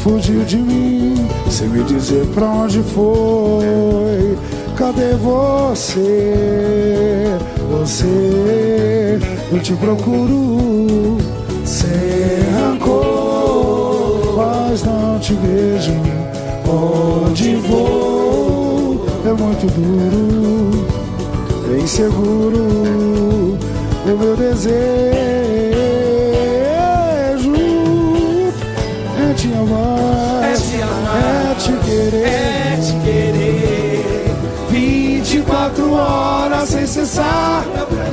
Fugiu 0.02 0.46
de 0.46 0.56
mim 0.60 1.28
Sem 1.50 1.68
me 1.68 1.84
dizer 1.84 2.26
pra 2.28 2.46
onde 2.46 2.82
foi 2.84 4.38
Cadê 4.78 5.14
você? 5.16 6.58
Você 7.70 9.37
Eu 9.50 9.60
te 9.60 9.74
procuro 9.76 11.18
Sem 11.64 11.90
rancor 12.54 14.36
Mas 14.36 14.84
não 14.84 15.18
te 15.20 15.34
vejo 15.36 15.94
Onde 16.68 17.56
vou 17.56 19.06
É 19.26 19.32
muito 19.32 19.68
duro 19.68 20.86
É 21.74 21.80
inseguro 21.80 23.58
O 24.06 24.18
meu 24.18 24.36
desejo 24.36 24.78
É 29.18 29.34
te 29.34 29.48
amar 29.54 30.44
É 30.44 30.54
te 30.56 30.82
amar. 30.82 31.52
É 31.52 31.56
te 31.56 31.72
querer 31.86 32.28
É 32.28 32.80
te 32.82 32.94
querer. 33.06 33.68
24 34.70 35.94
horas 35.94 36.70
sem 36.70 36.86
cessar 36.86 37.66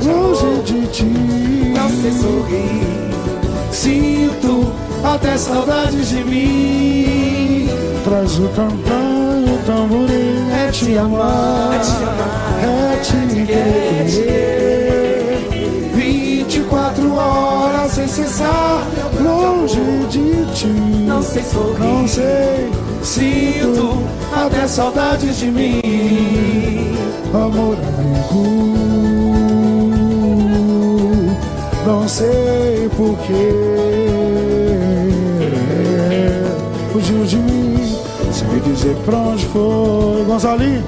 Longe 0.05 0.61
de 0.61 0.87
ti. 0.87 1.03
Não 1.03 1.89
sei 1.89 2.11
sorrir. 2.11 3.11
Sinto 3.71 4.71
até 5.03 5.35
saudades 5.35 6.09
de 6.09 6.23
mim. 6.23 7.67
Traz 8.03 8.37
o 8.37 8.43
e 8.43 8.45
o 8.45 9.57
tamborim 9.65 10.51
É 10.51 10.69
te 10.69 10.95
amar. 10.95 11.73
É 11.73 11.79
te 11.79 11.91
amar. 12.03 12.59
É 12.61 12.97
te 13.01 13.17
querer. 13.47 14.85
24 15.95 17.15
horas 17.15 17.91
sem 17.91 18.07
cessar 18.07 18.87
Longe 19.19 19.81
de 20.11 20.45
ti. 20.53 20.67
Não 20.67 21.23
sei 21.23 21.41
sorrir. 21.43 21.79
Não 21.79 22.07
sei. 22.07 22.71
Sinto 23.01 24.03
até 24.31 24.67
saudades 24.67 25.37
de 25.39 25.47
mim. 25.47 25.81
Amor 27.33 27.75
amigo 27.75 29.14
Não 31.85 32.07
sei 32.07 32.89
porquê 32.97 33.51
Fugiu 36.91 37.23
de 37.25 37.37
mim 37.37 37.95
Sem 38.31 38.47
me 38.47 38.59
dizer 38.61 38.95
pra 39.05 39.17
onde 39.17 39.45
foi 39.45 40.25
Gonzalinho, 40.25 40.83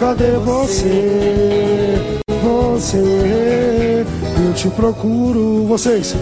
cadê 0.00 0.30
você? 0.38 2.20
Você 2.42 4.06
Eu 4.46 4.54
te 4.54 4.68
procuro 4.70 5.66
Vocês 5.66 6.14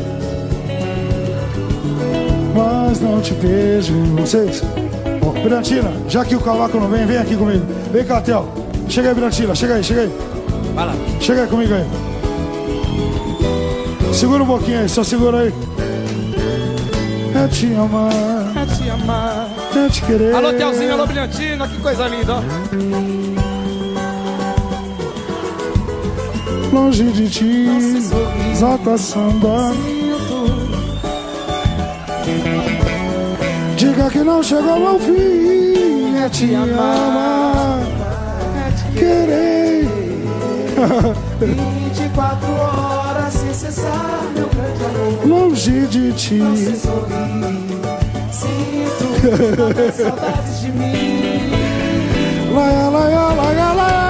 Mas 2.57 3.01
não 3.01 3.21
te 3.21 3.35
vejo 3.35 3.95
Vocês 4.17 4.65
Ô, 5.25 5.31
Brilhantina, 5.31 5.93
já 6.09 6.25
que 6.25 6.35
o 6.35 6.41
cavaco 6.41 6.77
não 6.79 6.89
vem, 6.89 7.07
vem 7.07 7.17
aqui 7.17 7.37
comigo. 7.37 7.65
Vem 7.93 8.05
cá, 8.05 8.21
Theo. 8.21 8.49
Chega 8.89 9.09
aí, 9.11 9.15
Brilhantina, 9.15 9.55
chega 9.55 9.75
aí, 9.75 9.85
chega 9.85 10.01
aí. 10.01 10.13
Vai 10.75 10.87
lá. 10.87 10.95
Chega 11.21 11.43
aí 11.43 11.49
comigo 11.49 11.73
aí. 11.73 12.12
Segura 14.13 14.43
um 14.43 14.47
pouquinho 14.47 14.81
aí, 14.81 14.89
só 14.89 15.03
segura 15.03 15.39
aí. 15.41 15.55
É 17.35 17.49
te 17.49 17.75
amar, 17.75 18.13
É 18.57 18.67
te 18.67 18.91
amar. 18.91 19.49
é 19.75 19.89
te 19.89 20.03
querer. 20.03 20.35
Alô, 20.35 20.53
Telzinho, 20.53 20.93
alô, 20.93 21.07
Brilhantina, 21.07 21.67
que 21.67 21.79
coisa 21.79 22.07
linda, 22.09 22.35
ó. 22.35 22.43
Longe 26.75 27.05
de 27.05 27.29
ti, 27.29 27.67
exata 28.53 28.97
samba. 28.97 29.73
Diga 33.77 34.11
que 34.11 34.19
não 34.19 34.43
chegou 34.43 34.87
ao 34.89 34.99
fim, 34.99 36.17
é 36.25 36.29
te 36.29 36.55
amar, 36.55 37.81
é 38.67 38.71
te 38.71 38.99
querer. 38.99 39.89
24 41.41 42.53
horas 42.53 43.02
Longe 45.33 45.87
de 45.87 46.13
ti, 46.13 46.39
Você 46.41 46.77
sorri, 46.77 47.11
sinto 48.31 49.05
muitas 49.63 49.95
saudades 49.95 50.61
de 50.61 50.73
mim. 50.73 51.51
laia, 52.55 52.89
laia, 52.91 53.29
laia, 53.33 53.73
laia. 53.73 54.03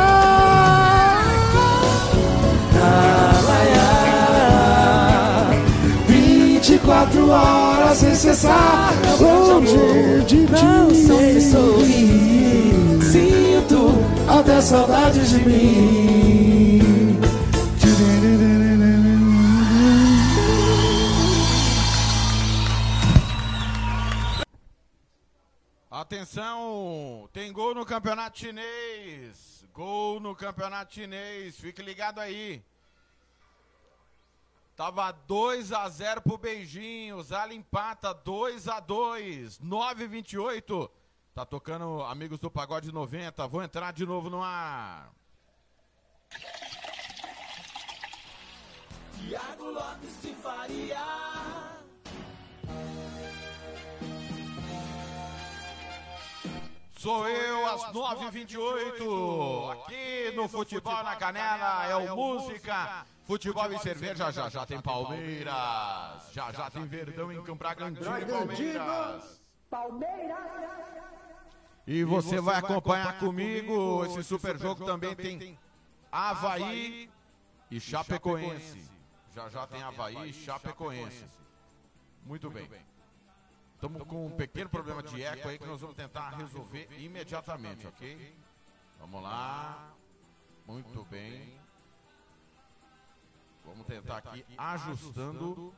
24 6.08 7.28
horas 7.30 7.98
sem 7.98 8.14
cessar, 8.14 8.92
Longe 9.20 10.24
de 10.26 10.37
Não 10.50 10.88
ti. 10.88 10.96
sei 11.06 11.40
sorrir, 11.40 12.98
sinto 13.02 13.94
até 14.28 14.61
saudades 14.61 15.30
de 15.30 15.38
mim. 15.48 16.62
Atenção, 26.33 27.29
tem 27.31 27.53
gol 27.53 27.75
no 27.75 27.85
campeonato 27.85 28.38
chinês. 28.38 29.66
Gol 29.71 30.18
no 30.18 30.35
campeonato 30.35 30.95
chinês. 30.95 31.61
Fique 31.61 31.83
ligado 31.83 32.21
aí. 32.21 32.64
Tava 34.75 35.12
2 35.12 35.73
a 35.73 35.87
0 35.90 36.23
pro 36.23 36.38
Beijinho. 36.38 37.18
O 37.18 37.23
Zala 37.23 37.53
empata 37.53 38.14
2 38.14 38.66
a 38.66 38.81
2. 38.81 39.59
9 39.59 40.07
28. 40.07 40.90
Tá 41.35 41.45
tocando 41.45 42.03
Amigos 42.03 42.40
do 42.40 42.51
Pagode 42.51 42.90
90. 42.90 43.47
Vou 43.47 43.62
entrar 43.62 43.92
de 43.92 44.07
novo 44.07 44.31
no 44.31 44.42
ar. 44.42 45.12
Tiago 49.18 49.71
Lopes 49.71 50.23
de 50.23 50.35
Faria. 50.37 51.71
Sou 57.03 57.29
eu 57.29 57.67
às 57.67 57.83
9h28, 57.93 59.73
aqui 59.73 60.31
no 60.37 60.47
Futebol 60.47 61.03
na 61.03 61.17
Canela, 61.17 61.85
é 61.87 61.97
o 61.97 62.15
Música, 62.15 63.05
Futebol 63.25 63.73
e 63.73 63.79
Cerveja, 63.81 64.31
já 64.31 64.49
já 64.49 64.65
tem 64.65 64.81
Palmeiras, 64.81 65.53
já 66.31 66.53
já 66.53 66.71
tem 66.71 66.87
Verdão 66.87 67.33
em 67.33 67.43
Campo 67.43 67.57
Bragantino 67.57 68.07
e 68.21 68.25
Palmeiras. 68.25 69.41
E 71.88 72.05
você 72.05 72.41
vai 72.41 72.59
acompanhar 72.59 73.19
comigo, 73.19 74.05
esse 74.05 74.23
super 74.23 74.57
jogo 74.57 74.85
também 74.85 75.17
tem 75.17 75.59
Havaí 76.12 77.11
e 77.69 77.81
Chapecoense. 77.81 78.88
Já 79.35 79.49
já 79.49 79.67
tem 79.67 79.83
Havaí 79.83 80.31
e 80.31 80.33
Chapecoense. 80.33 81.25
Muito 82.25 82.49
bem. 82.49 82.69
Estamos 83.83 84.07
com 84.07 84.27
um 84.27 84.31
pequeno 84.31 84.71
problema 84.71 85.03
de 85.03 85.21
eco 85.25 85.49
aí 85.49 85.59
que 85.59 85.66
nós 85.66 85.81
vamos 85.81 85.97
tentar 85.97 86.31
resolver 86.37 86.88
imediatamente, 87.01 87.85
ok? 87.85 88.33
Vamos 89.01 89.21
lá. 89.21 89.92
Muito 90.64 91.05
bem. 91.07 91.59
Vamos 93.64 93.85
tentar 93.85 94.18
aqui 94.18 94.45
ajustando 94.57 95.75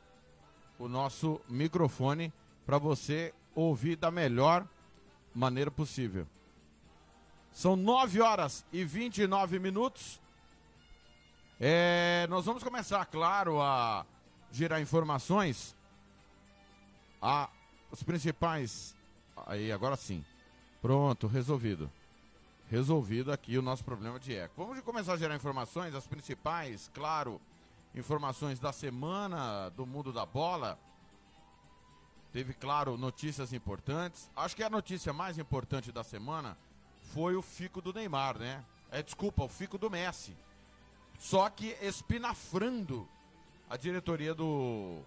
o 0.78 0.86
nosso 0.86 1.40
microfone 1.48 2.30
para 2.66 2.76
você 2.76 3.32
ouvir 3.54 3.96
da 3.96 4.10
melhor 4.10 4.68
maneira 5.34 5.70
possível. 5.70 6.26
São 7.52 7.74
9 7.74 8.20
horas 8.20 8.66
e 8.70 8.84
29 8.84 9.58
minutos. 9.58 10.20
É, 11.58 12.26
nós 12.28 12.44
vamos 12.44 12.62
começar, 12.62 13.06
claro, 13.06 13.62
a 13.62 14.04
gerar 14.50 14.82
informações. 14.82 15.74
A 17.22 17.48
os 17.94 18.02
principais. 18.02 18.94
Aí, 19.46 19.72
agora 19.72 19.96
sim. 19.96 20.24
Pronto, 20.82 21.26
resolvido. 21.26 21.90
Resolvido 22.68 23.32
aqui 23.32 23.56
o 23.56 23.62
nosso 23.62 23.84
problema 23.84 24.18
de 24.18 24.34
eco. 24.34 24.64
Vamos 24.66 24.80
começar 24.80 25.14
a 25.14 25.16
gerar 25.16 25.36
informações, 25.36 25.94
as 25.94 26.06
principais, 26.06 26.90
claro, 26.92 27.40
informações 27.94 28.58
da 28.58 28.72
semana 28.72 29.68
do 29.70 29.86
mundo 29.86 30.12
da 30.12 30.26
bola. 30.26 30.78
Teve, 32.32 32.52
claro, 32.52 32.98
notícias 32.98 33.52
importantes. 33.52 34.28
Acho 34.34 34.56
que 34.56 34.62
a 34.64 34.70
notícia 34.70 35.12
mais 35.12 35.38
importante 35.38 35.92
da 35.92 36.02
semana 36.02 36.58
foi 37.12 37.36
o 37.36 37.42
fico 37.42 37.80
do 37.80 37.92
Neymar, 37.92 38.38
né? 38.38 38.64
É, 38.90 39.02
desculpa, 39.02 39.44
o 39.44 39.48
fico 39.48 39.78
do 39.78 39.88
Messi. 39.88 40.36
Só 41.18 41.48
que 41.48 41.76
espinafrando 41.80 43.08
a 43.70 43.76
diretoria 43.76 44.34
do, 44.34 45.00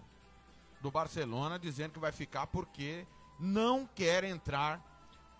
do 0.80 0.90
Barcelona 0.90 1.58
dizendo 1.58 1.92
que 1.92 1.98
vai 1.98 2.12
ficar 2.12 2.46
porque 2.46 3.06
não 3.38 3.86
quer 3.94 4.24
entrar 4.24 4.80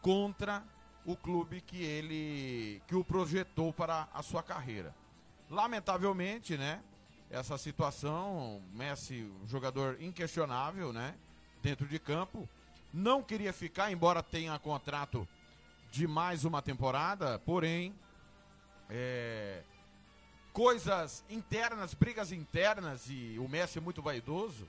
contra 0.01 0.63
o 1.05 1.17
clube 1.17 1.61
que 1.61 1.83
ele 1.83 2.83
que 2.87 2.95
o 2.95 3.05
projetou 3.05 3.73
para 3.73 4.09
a 4.13 4.23
sua 4.23 4.43
carreira. 4.43 4.95
Lamentavelmente, 5.51 6.57
né? 6.57 6.83
Essa 7.31 7.59
situação, 7.59 8.63
Messi, 8.73 9.31
um 9.43 9.49
jogador 9.49 10.01
inquestionável, 10.01 10.93
né? 10.93 11.15
Dentro 11.63 11.87
de 11.87 11.99
campo, 11.99 12.49
não 12.93 13.23
queria 13.23 13.53
ficar, 13.53 13.91
embora 13.91 14.23
tenha 14.23 14.59
contrato 14.59 15.27
de 15.91 16.07
mais 16.07 16.45
uma 16.45 16.61
temporada, 16.63 17.39
porém, 17.39 17.95
é, 18.89 19.63
coisas 20.53 21.25
internas, 21.29 21.95
brigas 21.95 22.33
internas 22.33 23.07
e 23.09 23.39
o 23.39 23.49
Messi 23.49 23.79
é 23.79 23.81
muito 23.81 24.03
vaidoso. 24.03 24.69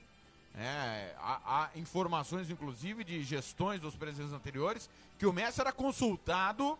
É, 0.54 1.14
há, 1.18 1.40
há 1.44 1.78
informações, 1.78 2.50
inclusive, 2.50 3.04
de 3.04 3.22
gestões 3.22 3.80
dos 3.80 3.94
presidentes 3.94 4.32
anteriores, 4.32 4.90
que 5.18 5.26
o 5.26 5.32
Messi 5.32 5.60
era 5.60 5.72
consultado 5.72 6.78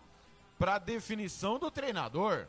para 0.59 0.79
definição 0.79 1.59
do 1.59 1.71
treinador. 1.71 2.47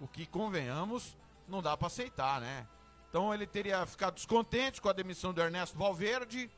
O 0.00 0.06
que, 0.06 0.26
convenhamos, 0.26 1.16
não 1.48 1.62
dá 1.62 1.76
para 1.76 1.86
aceitar, 1.86 2.40
né? 2.40 2.66
Então 3.08 3.32
ele 3.32 3.46
teria 3.46 3.86
ficado 3.86 4.14
descontente 4.14 4.80
com 4.80 4.88
a 4.88 4.92
demissão 4.92 5.32
do 5.32 5.40
Ernesto 5.40 5.78
Valverde. 5.78 6.50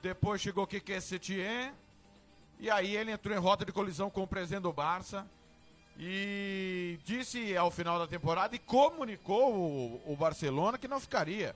Depois 0.00 0.40
chegou 0.40 0.64
o 0.64 0.66
Kike 0.66 1.00
Setien. 1.00 1.72
E 2.58 2.70
aí 2.70 2.96
ele 2.96 3.10
entrou 3.10 3.36
em 3.36 3.40
rota 3.40 3.64
de 3.64 3.72
colisão 3.72 4.08
com 4.08 4.22
o 4.22 4.26
presidente 4.26 4.62
do 4.62 4.72
Barça. 4.72 5.26
E 5.98 6.98
disse 7.04 7.54
ao 7.56 7.70
final 7.70 7.98
da 7.98 8.06
temporada 8.06 8.56
e 8.56 8.58
comunicou 8.58 9.54
o, 9.54 10.12
o 10.12 10.16
Barcelona 10.16 10.78
que 10.78 10.88
não 10.88 10.98
ficaria. 10.98 11.54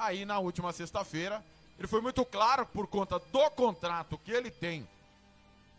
Aí 0.00 0.24
na 0.24 0.38
última 0.38 0.72
sexta-feira, 0.72 1.44
ele 1.78 1.86
foi 1.86 2.00
muito 2.00 2.24
claro 2.24 2.64
por 2.64 2.86
conta 2.86 3.18
do 3.18 3.50
contrato 3.50 4.16
que 4.16 4.30
ele 4.30 4.50
tem 4.50 4.88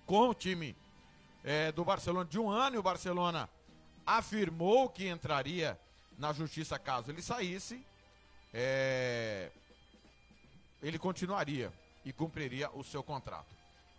com 0.05 0.29
o 0.29 0.33
time 0.33 0.75
é, 1.43 1.71
do 1.71 1.83
Barcelona 1.83 2.29
de 2.29 2.37
um 2.37 2.47
ano, 2.47 2.75
e 2.75 2.79
o 2.79 2.83
Barcelona 2.83 3.49
afirmou 4.05 4.89
que 4.89 5.07
entraria 5.07 5.79
na 6.19 6.31
justiça 6.31 6.77
caso 6.77 7.09
ele 7.09 7.21
saísse. 7.21 7.83
É, 8.53 9.49
ele 10.83 10.99
continuaria 10.99 11.73
e 12.05 12.13
cumpriria 12.13 12.69
o 12.75 12.83
seu 12.83 13.01
contrato. 13.01 13.55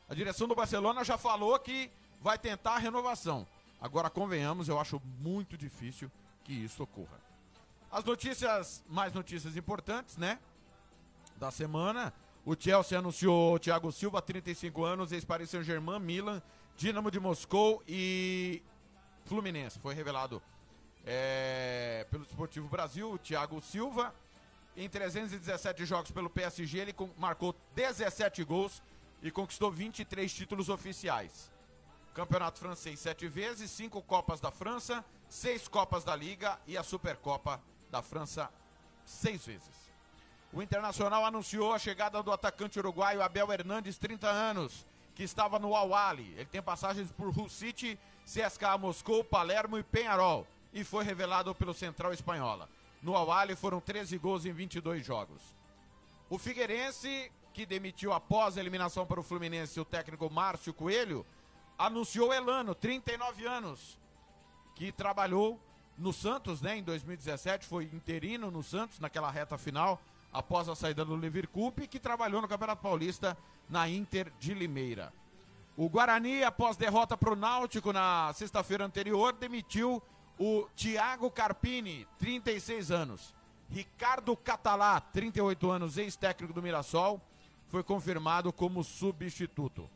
A 0.09 0.15
direção 0.15 0.47
do 0.47 0.55
Barcelona 0.55 1.03
já 1.03 1.19
falou 1.19 1.59
que 1.59 1.91
vai 2.21 2.39
tentar 2.39 2.75
a 2.75 2.79
renovação. 2.79 3.45
Agora, 3.81 4.09
convenhamos, 4.09 4.69
eu 4.69 4.79
acho 4.79 5.03
muito 5.19 5.59
difícil 5.59 6.09
que 6.45 6.53
isso 6.53 6.85
ocorra. 6.85 7.32
As 7.93 8.05
notícias, 8.05 8.83
mais 8.89 9.13
notícias 9.13 9.55
importantes, 9.55 10.17
né? 10.17 10.39
Da 11.37 11.51
semana. 11.51 12.11
O 12.43 12.57
Chelsea 12.59 12.99
anunciou 12.99 13.59
Thiago 13.59 13.93
Silva, 13.93 14.23
35 14.23 14.83
anos, 14.83 15.13
ex-Paris 15.13 15.51
Saint-Germain, 15.51 15.99
Milan, 15.99 16.43
Dinamo 16.75 17.11
de 17.11 17.21
Moscou 17.21 17.83
e 17.87 18.63
Fluminense. 19.27 19.79
Foi 19.79 19.93
revelado 19.93 20.43
é, 21.05 22.07
pelo 22.11 22.23
Esportivo 22.23 22.67
Brasil, 22.67 23.13
o 23.13 23.19
Thiago 23.19 23.61
Silva. 23.61 24.15
Em 24.75 24.89
317 24.89 25.85
jogos 25.85 26.11
pelo 26.11 26.31
PSG, 26.31 26.79
ele 26.79 26.95
marcou 27.19 27.55
17 27.75 28.43
gols 28.43 28.83
e 29.23 29.31
conquistou 29.31 29.71
23 29.71 30.33
títulos 30.33 30.71
oficiais. 30.71 31.53
Campeonato 32.15 32.59
francês 32.59 32.99
sete 33.01 33.29
vezes, 33.29 33.71
cinco 33.71 34.01
Copas 34.01 34.41
da 34.41 34.51
França, 34.51 35.05
seis 35.29 35.69
Copas 35.69 36.05
da 36.05 36.17
Liga 36.17 36.59
e 36.67 36.79
a 36.79 36.83
Supercopa 36.83 37.61
da 37.93 38.03
França 38.03 38.51
seis 39.05 39.47
vezes. 39.47 39.93
O 40.53 40.63
Internacional 40.63 41.25
anunciou 41.25 41.73
a 41.73 41.79
chegada 41.79 42.23
do 42.23 42.33
atacante 42.33 42.79
uruguaio 42.79 43.23
Abel 43.23 43.53
Hernandes, 43.53 43.99
30 43.99 44.29
anos, 44.29 44.87
que 45.15 45.23
estava 45.23 45.59
no 45.59 45.77
Awali. 45.77 46.33
Ele 46.37 46.47
tem 46.47 46.63
passagens 46.63 47.13
por 47.13 47.29
Hull 47.29 47.49
City, 47.49 47.99
CSKA 48.25 48.77
Moscou, 48.79 49.23
Palermo 49.23 49.79
e 49.79 49.83
Penharol 49.83 50.47
e 50.73 50.83
foi 50.83 51.05
revelado 51.05 51.55
pelo 51.55 51.75
Central 51.75 52.13
Espanhola. 52.13 52.69
No 53.03 53.15
Awali 53.15 53.55
foram 53.55 53.81
13 53.81 54.17
gols 54.17 54.47
em 54.47 54.53
22 54.53 55.05
jogos. 55.05 55.43
O 56.31 56.39
Figueirense, 56.39 57.31
que 57.53 57.67
demitiu 57.67 58.13
após 58.13 58.57
a 58.57 58.61
eliminação 58.61 59.05
para 59.05 59.21
o 59.21 59.23
Fluminense 59.23 59.79
o 59.79 59.85
técnico 59.85 60.31
Márcio 60.31 60.73
Coelho, 60.73 61.27
anunciou 61.77 62.33
Elano, 62.33 62.75
39 62.75 63.47
anos, 63.47 63.99
que 64.75 64.93
trabalhou 64.93 65.61
no 66.03 66.13
Santos, 66.13 66.61
né, 66.61 66.77
em 66.77 66.83
2017, 66.83 67.65
foi 67.65 67.85
interino 67.85 68.51
no 68.51 68.63
Santos 68.63 68.99
naquela 68.99 69.31
reta 69.31 69.57
final, 69.57 70.03
após 70.33 70.69
a 70.69 70.75
saída 70.75 71.05
do 71.05 71.21
e 71.25 71.87
que 71.87 72.01
trabalhou 72.01 72.43
no 72.43 72.49
Campeonato 72.49 72.83
Paulista 72.83 73.39
na 73.69 73.89
Inter 73.89 74.33
de 74.41 74.53
Limeira. 74.53 75.13
O 75.77 75.89
Guarani, 75.89 76.43
após 76.43 76.77
derrota 76.77 77.17
para 77.17 77.33
o 77.33 77.37
Náutico 77.37 77.93
na 77.93 78.33
sexta-feira 78.35 78.85
anterior, 78.85 79.33
demitiu 79.33 80.03
o 80.39 80.67
Thiago 80.75 81.31
Carpini, 81.31 82.07
36 82.19 82.91
anos. 82.91 83.35
Ricardo 83.71 84.37
Catalá, 84.37 85.01
38 85.01 85.71
anos, 85.71 85.97
ex-técnico 85.97 86.53
do 86.53 86.63
Mirassol, 86.63 87.21
foi 87.69 87.83
confirmado 87.83 88.53
como 88.53 88.83
substituto. 88.83 89.89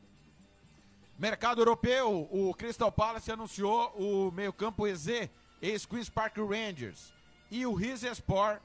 Mercado 1.18 1.60
europeu, 1.60 2.28
o 2.30 2.54
Crystal 2.54 2.92
Palace 2.92 3.32
anunciou 3.32 3.92
o 3.96 4.30
meio-campo 4.30 4.86
EZ, 4.86 5.28
ex-Queen's 5.66 6.09
Park 6.09 6.37
Rangers. 6.38 7.12
E 7.50 7.66
o 7.66 7.74
Rizespor 7.74 8.61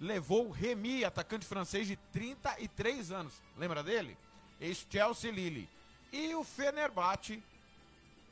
levou 0.00 0.50
Remy, 0.50 1.04
atacante 1.04 1.46
francês 1.46 1.86
de 1.86 1.96
33 2.12 3.12
anos. 3.12 3.42
Lembra 3.56 3.82
dele? 3.82 4.16
Ex-Chelsea 4.60 5.30
Lille. 5.30 5.68
E 6.12 6.34
o 6.34 6.42
Fenerbahçe 6.44 7.42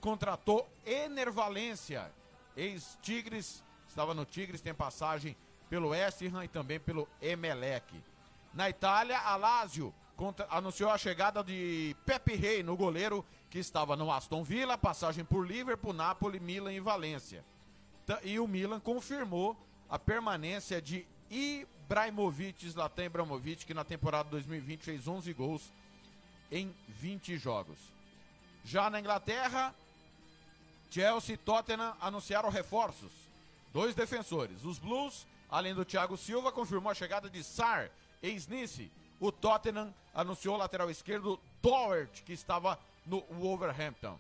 contratou 0.01 0.69
Enervalência, 0.85 2.11
ex-Tigres, 2.57 3.63
estava 3.89 4.13
no 4.13 4.25
Tigres, 4.25 4.61
tem 4.61 4.75
passagem 4.75 5.37
pelo 5.69 5.89
West 5.89 6.21
Ham 6.23 6.45
e 6.45 6.49
também 6.49 6.79
pelo 6.79 7.09
Emelec. 7.21 8.03
Na 8.53 8.69
Itália, 8.69 9.19
a 9.19 9.37
Lazio 9.37 9.95
contra, 10.15 10.47
anunciou 10.51 10.91
a 10.91 10.99
chegada 10.99 11.43
de 11.43 11.97
Pepe 12.05 12.37
Rei 12.37 12.63
no 12.63 12.77
goleiro 12.77 13.25
que 13.51 13.59
estava 13.59 13.97
no 13.97 14.11
Aston 14.13 14.45
Villa, 14.45 14.77
passagem 14.77 15.25
por 15.25 15.47
Liverpool, 15.47 15.93
Napoli, 15.93 16.39
Milan 16.39 16.73
e 16.73 16.81
Valência. 16.81 17.45
E 18.23 18.39
o 18.39 18.47
Milan 18.47 18.81
confirmou 18.81 19.57
a 19.89 19.99
permanência 19.99 20.81
de 20.81 21.07
Ibrahimovic, 21.31 22.69
Zlatan 22.69 23.05
Ibrahimovic, 23.05 23.65
que 23.65 23.75
na 23.75 23.85
temporada 23.85 24.29
2020 24.31 24.83
fez 24.83 25.09
11 25.09 25.33
gols 25.33 25.73
em 26.51 26.75
20 26.89 27.37
jogos. 27.37 27.79
Já 28.65 28.89
na 28.89 29.01
Inglaterra, 29.01 29.75
Chelsea 30.91 31.35
e 31.35 31.39
Tottenham 31.39 31.97
anunciaram 32.01 32.49
reforços. 32.51 33.13
Dois 33.73 33.95
defensores. 33.95 34.65
Os 34.65 34.79
Blues, 34.79 35.27
além 35.51 35.75
do 35.75 35.85
Thiago 35.85 36.17
Silva, 36.17 36.53
confirmou 36.53 36.93
a 36.93 36.95
chegada 36.95 37.29
de 37.29 37.43
Sar, 37.43 37.91
ex-Nice. 38.23 38.91
O 39.19 39.33
Tottenham 39.33 39.93
anunciou 40.15 40.55
o 40.55 40.59
lateral 40.59 40.91
esquerdo 40.91 41.41
Doherty, 41.61 42.23
que 42.23 42.33
estava 42.33 42.79
no 43.05 43.23
Wolverhampton. 43.23 44.19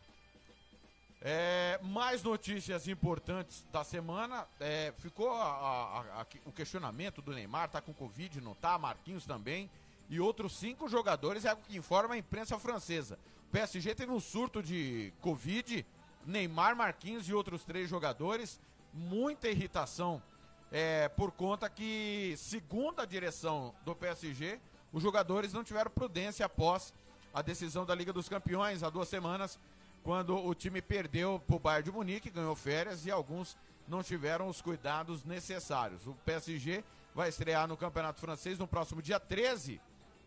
É, 1.26 1.80
mais 1.82 2.22
notícias 2.22 2.86
importantes 2.86 3.64
da 3.72 3.82
semana. 3.82 4.46
É, 4.60 4.92
ficou 4.98 5.32
a, 5.32 5.42
a, 5.42 6.20
a, 6.20 6.26
o 6.44 6.52
questionamento 6.52 7.22
do 7.22 7.32
Neymar, 7.32 7.70
tá 7.70 7.80
com 7.80 7.94
Covid, 7.94 8.42
não 8.42 8.54
tá? 8.54 8.76
Marquinhos 8.76 9.24
também. 9.24 9.70
E 10.10 10.20
outros 10.20 10.54
cinco 10.54 10.86
jogadores, 10.86 11.46
é 11.46 11.52
o 11.54 11.56
que 11.56 11.78
informa 11.78 12.12
a 12.12 12.18
imprensa 12.18 12.58
francesa. 12.58 13.18
O 13.48 13.52
PSG 13.52 13.94
teve 13.94 14.12
um 14.12 14.20
surto 14.20 14.62
de 14.62 15.14
Covid, 15.22 15.86
Neymar, 16.26 16.76
Marquinhos 16.76 17.26
e 17.26 17.32
outros 17.32 17.64
três 17.64 17.88
jogadores. 17.88 18.60
Muita 18.92 19.48
irritação 19.48 20.22
é, 20.70 21.08
por 21.08 21.32
conta 21.32 21.70
que, 21.70 22.34
segundo 22.36 23.00
a 23.00 23.06
direção 23.06 23.74
do 23.82 23.96
PSG, 23.96 24.60
os 24.92 25.02
jogadores 25.02 25.54
não 25.54 25.64
tiveram 25.64 25.90
prudência 25.90 26.44
após 26.44 26.92
a 27.32 27.40
decisão 27.40 27.86
da 27.86 27.94
Liga 27.94 28.12
dos 28.12 28.28
Campeões 28.28 28.82
há 28.82 28.90
duas 28.90 29.08
semanas 29.08 29.58
quando 30.04 30.36
o 30.36 30.54
time 30.54 30.82
perdeu 30.82 31.42
para 31.46 31.56
o 31.56 31.58
Bayern 31.58 31.84
de 31.84 31.90
Munique, 31.90 32.28
ganhou 32.28 32.54
férias 32.54 33.06
e 33.06 33.10
alguns 33.10 33.56
não 33.88 34.02
tiveram 34.02 34.48
os 34.48 34.60
cuidados 34.60 35.24
necessários. 35.24 36.06
O 36.06 36.12
PSG 36.26 36.84
vai 37.14 37.30
estrear 37.30 37.66
no 37.66 37.76
Campeonato 37.76 38.20
Francês 38.20 38.58
no 38.58 38.68
próximo 38.68 39.00
dia 39.00 39.18
13, 39.18 39.80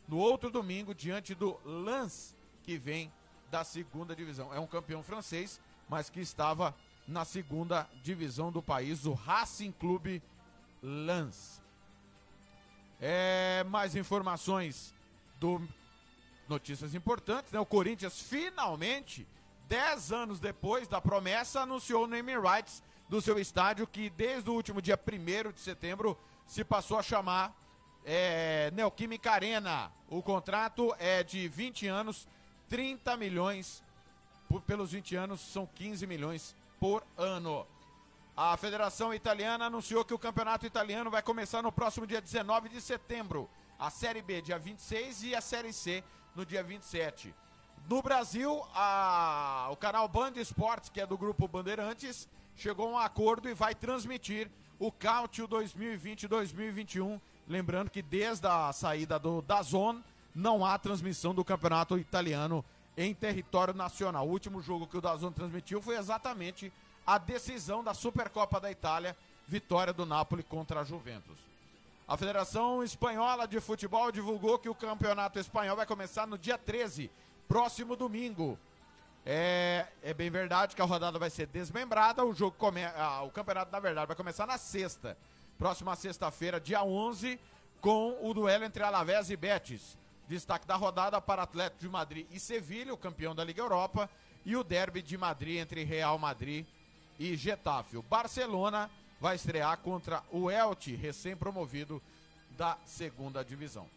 no 0.07 0.17
outro 0.17 0.49
domingo, 0.49 0.95
diante 0.95 1.35
do 1.35 1.59
Lens, 1.63 2.35
que 2.63 2.75
vem 2.75 3.13
da 3.51 3.63
segunda 3.63 4.15
divisão. 4.15 4.51
É 4.51 4.59
um 4.59 4.65
campeão 4.65 5.03
francês, 5.03 5.61
mas 5.87 6.09
que 6.09 6.21
estava 6.21 6.75
na 7.07 7.23
segunda 7.23 7.87
divisão 8.03 8.51
do 8.51 8.63
país, 8.63 9.05
o 9.05 9.13
Racing 9.13 9.71
Clube 9.71 10.23
Lens. 10.81 11.61
É, 12.99 13.63
mais 13.65 13.95
informações 13.95 14.91
do 15.39 15.61
notícias 16.49 16.95
importantes, 16.95 17.51
né? 17.51 17.59
O 17.59 17.65
Corinthians 17.65 18.19
finalmente 18.19 19.27
dez 19.67 20.11
anos 20.11 20.39
depois 20.39 20.87
da 20.87 21.01
promessa, 21.01 21.61
anunciou 21.61 22.05
o 22.05 22.07
naming 22.07 22.39
rights 22.39 22.81
do 23.09 23.21
seu 23.21 23.37
estádio, 23.39 23.87
que 23.87 24.09
desde 24.09 24.49
o 24.49 24.53
último 24.53 24.81
dia 24.81 24.97
1 24.97 25.51
de 25.51 25.59
setembro 25.59 26.17
se 26.45 26.63
passou 26.63 26.97
a 26.97 27.03
chamar 27.03 27.53
é, 28.05 28.71
Neoquímica 28.73 29.31
Arena. 29.31 29.91
O 30.09 30.21
contrato 30.21 30.95
é 30.97 31.23
de 31.23 31.47
20 31.47 31.87
anos, 31.87 32.27
30 32.69 33.17
milhões 33.17 33.83
por, 34.47 34.61
pelos 34.61 34.91
20 34.91 35.15
anos, 35.15 35.41
são 35.41 35.65
15 35.65 36.07
milhões 36.07 36.55
por 36.79 37.03
ano. 37.17 37.67
A 38.35 38.55
Federação 38.55 39.13
Italiana 39.13 39.65
anunciou 39.65 40.05
que 40.05 40.13
o 40.13 40.19
campeonato 40.19 40.65
italiano 40.65 41.09
vai 41.09 41.21
começar 41.21 41.61
no 41.61 41.71
próximo 41.71 42.07
dia 42.07 42.21
19 42.21 42.69
de 42.69 42.79
setembro. 42.79 43.49
A 43.77 43.89
Série 43.89 44.21
B 44.21 44.41
dia 44.41 44.57
26 44.57 45.23
e 45.23 45.35
a 45.35 45.41
Série 45.41 45.73
C 45.73 46.03
no 46.35 46.45
dia 46.45 46.63
27. 46.63 47.33
No 47.89 48.01
Brasil, 48.01 48.61
a, 48.75 49.69
o 49.71 49.77
canal 49.77 50.09
Band 50.09 50.33
Esportes, 50.35 50.89
que 50.89 50.99
é 50.99 51.05
do 51.05 51.17
grupo 51.17 51.47
Bandeirantes, 51.47 52.27
chegou 52.53 52.89
a 52.89 52.91
um 52.91 52.97
acordo 52.97 53.47
e 53.47 53.53
vai 53.53 53.73
transmitir 53.73 54.51
o 54.77 54.91
Cáutio 54.91 55.47
2020-2021. 55.47 57.17
Lembrando 57.47 57.89
que 57.89 58.01
desde 58.01 58.45
a 58.45 58.73
saída 58.73 59.17
do 59.17 59.41
Dazon, 59.41 60.01
não 60.35 60.65
há 60.65 60.77
transmissão 60.77 61.33
do 61.33 61.45
campeonato 61.45 61.97
italiano 61.97 62.63
em 62.97 63.13
território 63.13 63.73
nacional. 63.73 64.27
O 64.27 64.31
último 64.31 64.61
jogo 64.61 64.85
que 64.85 64.97
o 64.97 65.01
Dazon 65.01 65.31
transmitiu 65.31 65.81
foi 65.81 65.95
exatamente 65.95 66.73
a 67.05 67.17
decisão 67.17 67.81
da 67.81 67.93
Supercopa 67.93 68.59
da 68.59 68.69
Itália, 68.69 69.15
vitória 69.47 69.93
do 69.93 70.05
Napoli 70.05 70.43
contra 70.43 70.81
a 70.81 70.83
Juventus. 70.83 71.39
A 72.05 72.17
Federação 72.17 72.83
Espanhola 72.83 73.47
de 73.47 73.61
Futebol 73.61 74.11
divulgou 74.11 74.59
que 74.59 74.67
o 74.67 74.75
campeonato 74.75 75.39
espanhol 75.39 75.77
vai 75.77 75.85
começar 75.85 76.27
no 76.27 76.37
dia 76.37 76.57
13 76.57 77.09
próximo 77.47 77.95
domingo. 77.95 78.57
É, 79.25 79.87
é 80.01 80.13
bem 80.13 80.29
verdade 80.29 80.75
que 80.75 80.81
a 80.81 80.85
rodada 80.85 81.19
vai 81.19 81.29
ser 81.29 81.47
desmembrada. 81.47 82.23
O 82.23 82.33
jogo 82.33 82.55
come, 82.57 82.83
ah, 82.83 83.23
o 83.23 83.31
campeonato, 83.31 83.71
na 83.71 83.79
verdade, 83.79 84.07
vai 84.07 84.15
começar 84.15 84.45
na 84.45 84.57
sexta. 84.57 85.17
Próxima 85.57 85.95
sexta-feira, 85.95 86.59
dia 86.59 86.83
11, 86.83 87.39
com 87.81 88.17
o 88.21 88.33
duelo 88.33 88.63
entre 88.63 88.83
Alavés 88.83 89.29
e 89.29 89.35
Betis. 89.35 89.97
Destaque 90.27 90.67
da 90.67 90.75
rodada 90.75 91.19
para 91.19 91.43
Atlético 91.43 91.81
de 91.81 91.89
Madrid 91.89 92.27
e 92.31 92.39
Sevilha, 92.39 92.93
o 92.93 92.97
campeão 92.97 93.33
da 93.33 93.43
Liga 93.43 93.61
Europa. 93.61 94.09
E 94.45 94.55
o 94.55 94.63
derby 94.63 95.01
de 95.01 95.17
Madrid 95.17 95.57
entre 95.57 95.83
Real 95.83 96.17
Madrid 96.17 96.65
e 97.19 97.35
Getafe. 97.35 97.97
O 97.97 98.01
Barcelona 98.01 98.89
vai 99.19 99.35
estrear 99.35 99.77
contra 99.79 100.23
o 100.31 100.49
Elche, 100.49 100.95
recém-promovido 100.95 102.01
da 102.51 102.77
segunda 102.85 103.43
divisão. 103.43 103.96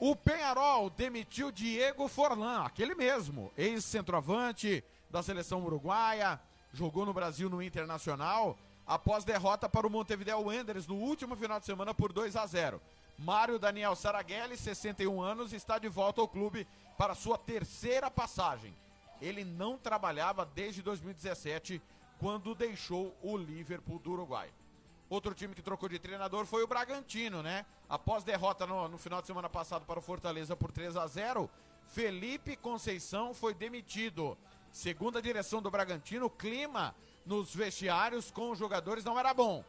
O 0.00 0.14
Penharol 0.14 0.90
demitiu 0.90 1.50
Diego 1.50 2.06
Forlan, 2.06 2.62
aquele 2.62 2.94
mesmo, 2.94 3.50
ex-centroavante 3.58 4.84
da 5.10 5.24
seleção 5.24 5.64
uruguaia, 5.64 6.40
jogou 6.72 7.04
no 7.04 7.12
Brasil 7.12 7.50
no 7.50 7.60
Internacional, 7.60 8.56
após 8.86 9.24
derrota 9.24 9.68
para 9.68 9.88
o 9.88 9.90
Montevideo 9.90 10.40
Wanderers 10.40 10.86
no 10.86 10.94
último 10.94 11.34
final 11.34 11.58
de 11.58 11.66
semana 11.66 11.92
por 11.92 12.12
2 12.12 12.36
a 12.36 12.46
0. 12.46 12.80
Mário 13.18 13.58
Daniel 13.58 13.96
Saraghelli, 13.96 14.56
61 14.56 15.20
anos, 15.20 15.52
está 15.52 15.80
de 15.80 15.88
volta 15.88 16.20
ao 16.20 16.28
clube 16.28 16.64
para 16.96 17.16
sua 17.16 17.36
terceira 17.36 18.08
passagem. 18.08 18.72
Ele 19.20 19.44
não 19.44 19.76
trabalhava 19.76 20.46
desde 20.46 20.80
2017, 20.80 21.82
quando 22.20 22.54
deixou 22.54 23.12
o 23.20 23.36
Liverpool 23.36 23.98
do 23.98 24.12
Uruguai. 24.12 24.48
Outro 25.08 25.34
time 25.34 25.54
que 25.54 25.62
trocou 25.62 25.88
de 25.88 25.98
treinador 25.98 26.44
foi 26.44 26.62
o 26.62 26.66
Bragantino, 26.66 27.42
né? 27.42 27.64
Após 27.88 28.24
derrota 28.24 28.66
no, 28.66 28.88
no 28.88 28.98
final 28.98 29.20
de 29.20 29.26
semana 29.26 29.48
passado 29.48 29.86
para 29.86 29.98
o 29.98 30.02
Fortaleza 30.02 30.54
por 30.56 30.70
3 30.70 30.96
a 30.96 31.06
0 31.06 31.48
Felipe 31.88 32.56
Conceição 32.56 33.32
foi 33.32 33.54
demitido. 33.54 34.36
Segundo 34.70 35.16
a 35.16 35.20
direção 35.22 35.62
do 35.62 35.70
Bragantino, 35.70 36.26
o 36.26 36.30
clima 36.30 36.94
nos 37.24 37.54
vestiários 37.54 38.30
com 38.30 38.50
os 38.50 38.58
jogadores 38.58 39.04
não 39.04 39.18
era 39.18 39.32
bom. 39.32 39.64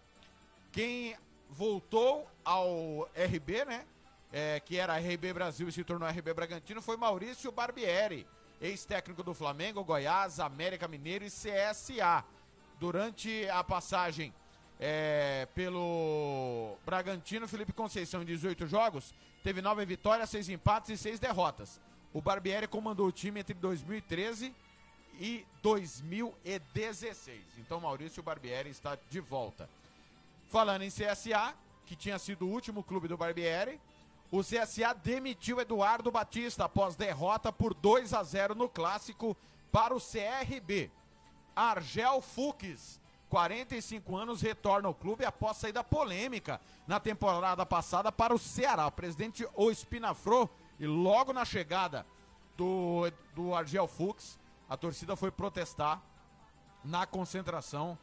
Quem 0.71 1.15
voltou 1.49 2.27
ao 2.43 3.09
RB, 3.15 3.63
né? 3.63 3.85
é, 4.31 4.59
que 4.59 4.77
era 4.77 4.97
RB 4.97 5.33
Brasil 5.33 5.67
e 5.67 5.71
se 5.71 5.83
tornou 5.83 6.07
RB 6.07 6.33
Bragantino, 6.33 6.81
foi 6.81 6.97
Maurício 6.97 7.51
Barbieri, 7.51 8.27
ex-técnico 8.61 9.23
do 9.23 9.33
Flamengo, 9.33 9.83
Goiás, 9.83 10.39
América 10.39 10.87
Mineiro 10.87 11.25
e 11.25 11.29
CSA. 11.29 12.23
Durante 12.79 13.47
a 13.49 13.63
passagem 13.63 14.33
é, 14.79 15.47
pelo 15.53 16.77
Bragantino, 16.85 17.47
Felipe 17.47 17.73
Conceição, 17.73 18.21
em 18.21 18.25
18 18.25 18.65
jogos, 18.65 19.13
teve 19.43 19.61
9 19.61 19.85
vitórias, 19.85 20.29
6 20.29 20.49
empates 20.49 20.91
e 20.91 20.97
6 20.97 21.19
derrotas. 21.19 21.81
O 22.13 22.21
Barbieri 22.21 22.67
comandou 22.67 23.07
o 23.07 23.11
time 23.11 23.41
entre 23.41 23.53
2013 23.55 24.55
e 25.19 25.45
2016. 25.61 27.41
Então, 27.57 27.81
Maurício 27.81 28.23
Barbieri 28.23 28.69
está 28.69 28.97
de 29.09 29.19
volta. 29.19 29.69
Falando 30.47 30.83
em 30.83 30.89
CSA, 30.89 31.53
que 31.85 31.95
tinha 31.95 32.17
sido 32.17 32.47
o 32.47 32.49
último 32.49 32.81
clube 32.83 33.07
do 33.07 33.17
Barbieri, 33.17 33.79
o 34.31 34.41
CSA 34.41 34.93
demitiu 34.93 35.59
Eduardo 35.59 36.11
Batista 36.11 36.65
após 36.65 36.95
derrota 36.95 37.51
por 37.51 37.73
2 37.73 38.13
a 38.13 38.23
0 38.23 38.55
no 38.55 38.69
clássico 38.69 39.35
para 39.71 39.93
o 39.93 39.99
CRB. 39.99 40.89
Argel 41.55 42.21
Fux, 42.21 42.98
45 43.29 44.17
anos, 44.17 44.41
retorna 44.41 44.87
ao 44.87 44.93
clube 44.93 45.23
após 45.23 45.57
saída 45.57 45.83
polêmica 45.83 46.59
na 46.87 46.99
temporada 46.99 47.65
passada 47.65 48.11
para 48.11 48.33
o 48.33 48.39
Ceará. 48.39 48.87
O 48.87 48.91
presidente 48.91 49.47
O 49.53 49.69
Espinafro, 49.69 50.49
e 50.79 50.87
logo 50.87 51.31
na 51.31 51.45
chegada 51.45 52.05
do, 52.57 53.11
do 53.35 53.53
Argel 53.53 53.87
Fux, 53.87 54.39
a 54.67 54.75
torcida 54.75 55.15
foi 55.15 55.31
protestar 55.31 56.01
na 56.83 57.05
concentração, 57.05 57.97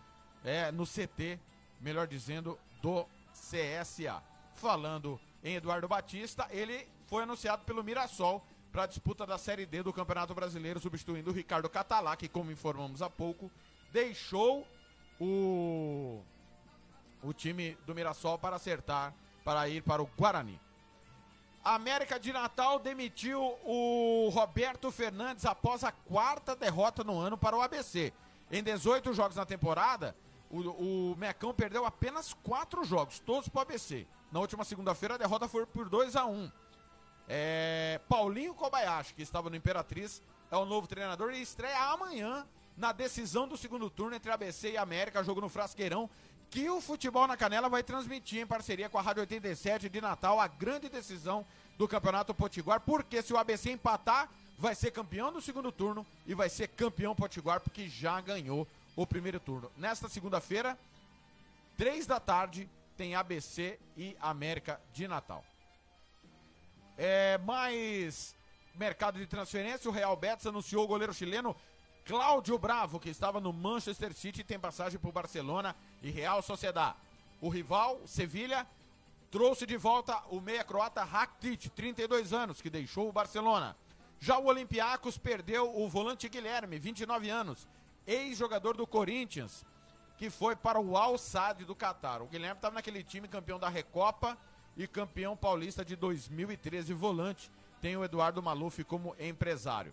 é, 0.45 0.71
no 0.71 0.85
CT, 0.87 1.41
melhor 1.81 2.07
dizendo, 2.07 2.59
do 2.81 3.07
CSA. 3.33 4.23
Falando 4.55 5.21
em 5.43 5.57
Eduardo 5.57 5.89
Batista, 5.89 6.47
ele 6.51 6.89
foi 7.07 7.25
anunciado 7.25 7.65
pelo 7.65 7.83
Mirassol 7.83 8.45
para 8.71 8.85
a 8.85 8.87
disputa 8.87 9.27
da 9.27 9.39
Série 9.39 9.67
D 9.67 9.83
do 9.83 9.93
Campeonato 9.93 10.35
Brasileiro, 10.35 10.79
substituindo 10.79 11.31
o 11.31 11.35
Ricardo 11.35 11.69
Catalá, 11.69 12.17
que, 12.17 12.29
como 12.29 12.51
informamos 12.51 13.03
há 13.03 13.09
pouco, 13.09 13.51
deixou 13.91 14.67
o, 15.21 16.23
o 17.23 17.33
time 17.33 17.77
do 17.87 17.95
Mirassol 17.95 18.39
para 18.39 18.57
acertar, 18.57 19.15
para 19.45 19.69
ir 19.69 19.83
para 19.83 20.03
o 20.03 20.11
Guarani. 20.17 20.61
América 21.65 22.19
de 22.21 22.33
Natal 22.33 22.79
demitiu 22.79 23.41
o 23.65 24.29
Roberto 24.33 24.91
Fernandes 24.93 25.45
após 25.45 25.83
a 25.83 25.91
quarta 25.91 26.55
derrota 26.55 27.03
no 27.03 27.19
ano 27.19 27.37
para 27.37 27.57
o 27.57 27.61
ABC. 27.61 28.13
Em 28.51 28.63
18 28.63 29.13
jogos 29.13 29.35
na 29.37 29.45
temporada, 29.45 30.15
o, 30.49 31.13
o 31.13 31.17
Mecão 31.17 31.53
perdeu 31.53 31.85
apenas 31.85 32.33
quatro 32.33 32.85
jogos, 32.85 33.19
todos 33.19 33.49
para 33.49 33.59
o 33.59 33.63
ABC. 33.63 34.07
Na 34.31 34.39
última 34.39 34.65
segunda-feira 34.65 35.17
a 35.17 35.19
derrota 35.19 35.49
foi 35.49 35.67
por 35.67 35.89
2 35.89 36.15
a 36.15 36.25
1 36.25 36.33
um. 36.33 36.53
é, 37.29 38.01
Paulinho 38.09 38.55
Kobayashi, 38.55 39.15
que 39.15 39.23
estava 39.23 39.51
no 39.51 39.57
Imperatriz, 39.57 40.23
é 40.51 40.57
o 40.57 40.65
novo 40.65 40.87
treinador 40.87 41.33
e 41.33 41.43
estreia 41.43 41.79
amanhã 41.91 42.47
na 42.77 42.93
decisão 42.93 43.49
do 43.49 43.57
segundo 43.57 43.89
turno 43.89 44.17
entre 44.17 44.31
ABC 44.31 44.73
e 44.73 44.77
América, 44.77 45.25
jogo 45.25 45.41
no 45.41 45.49
Frasqueirão, 45.49 46.11
que 46.51 46.69
o 46.69 46.81
Futebol 46.81 47.27
na 47.27 47.37
Canela 47.37 47.69
vai 47.69 47.83
transmitir 47.83 48.41
em 48.41 48.47
parceria 48.47 48.89
com 48.89 48.99
a 48.99 49.03
Rádio 49.03 49.23
87 49.23 49.89
de 49.89 50.01
Natal, 50.01 50.39
a 50.39 50.47
grande 50.47 50.89
decisão 50.89 51.45
do 51.77 51.89
Campeonato 51.89 52.35
Potiguar, 52.35 52.81
porque 52.81 53.23
se 53.23 53.33
o 53.33 53.39
ABC 53.39 53.71
empatar, 53.71 54.29
vai 54.59 54.75
ser 54.75 54.91
campeão 54.91 55.33
do 55.33 55.43
segundo 55.43 55.71
turno 55.71 56.07
e 56.27 56.35
vai 56.35 56.49
ser 56.49 56.69
campeão 56.69 57.15
Potiguar, 57.15 57.61
porque 57.61 57.89
já 57.89 58.21
ganhou 58.21 58.67
o 58.95 59.07
primeiro 59.07 59.39
turno. 59.39 59.71
Nesta 59.77 60.09
segunda-feira, 60.09 60.79
três 61.77 62.07
da 62.07 62.19
tarde, 62.19 62.69
tem 62.97 63.15
ABC 63.15 63.79
e 63.97 64.17
América 64.21 64.81
de 64.93 65.07
Natal. 65.07 65.45
É, 66.97 67.37
mais 67.39 68.35
mercado 68.75 69.19
de 69.19 69.27
transferência, 69.27 69.91
o 69.91 69.93
Real 69.93 70.17
Betis 70.17 70.47
anunciou 70.47 70.85
o 70.85 70.89
goleiro 70.89 71.13
chileno 71.13 71.55
Cláudio 72.07 72.57
Bravo, 72.57 73.01
que 73.01 73.09
estava 73.09 73.41
no 73.41 73.53
Manchester 73.53 74.15
City 74.15 74.45
tem 74.45 74.61
passagem 74.61 74.97
por 74.97 75.11
Barcelona 75.11 75.75
e 76.01 76.09
Real 76.09 76.41
Sociedad. 76.41 76.95
O 77.41 77.49
rival, 77.49 78.01
Sevilha, 78.07 78.65
trouxe 79.29 79.67
de 79.67 79.77
volta 79.77 80.17
o 80.31 80.41
meia 80.41 80.63
croata 80.63 81.03
Rakitic, 81.03 81.69
32 81.75 82.33
anos, 82.33 82.63
que 82.63 82.71
deixou 82.71 83.09
o 83.09 83.13
Barcelona. 83.13 83.77
Já 84.21 84.39
o 84.39 84.47
Olympiacos 84.47 85.19
perdeu 85.19 85.77
o 85.77 85.89
volante 85.89 86.29
Guilherme, 86.29 86.79
29 86.79 87.29
anos, 87.29 87.67
ex-jogador 88.07 88.77
do 88.77 88.87
Corinthians, 88.87 89.67
que 90.17 90.31
foi 90.31 90.55
para 90.55 90.79
o 90.79 90.97
Al 90.97 91.19
Sadd 91.19 91.65
do 91.65 91.75
Catar. 91.75 92.23
O 92.23 92.29
Guilherme 92.29 92.59
estava 92.59 92.77
naquele 92.77 93.03
time 93.03 93.27
campeão 93.27 93.59
da 93.59 93.69
Recopa 93.69 94.39
e 94.77 94.87
campeão 94.87 95.37
paulista 95.37 95.85
de 95.85 95.97
2013, 95.97 96.95
volante. 96.95 97.51
Tem 97.81 97.97
o 97.97 98.05
Eduardo 98.05 98.41
Maluf 98.41 98.85
como 98.85 99.17
empresário. 99.19 99.93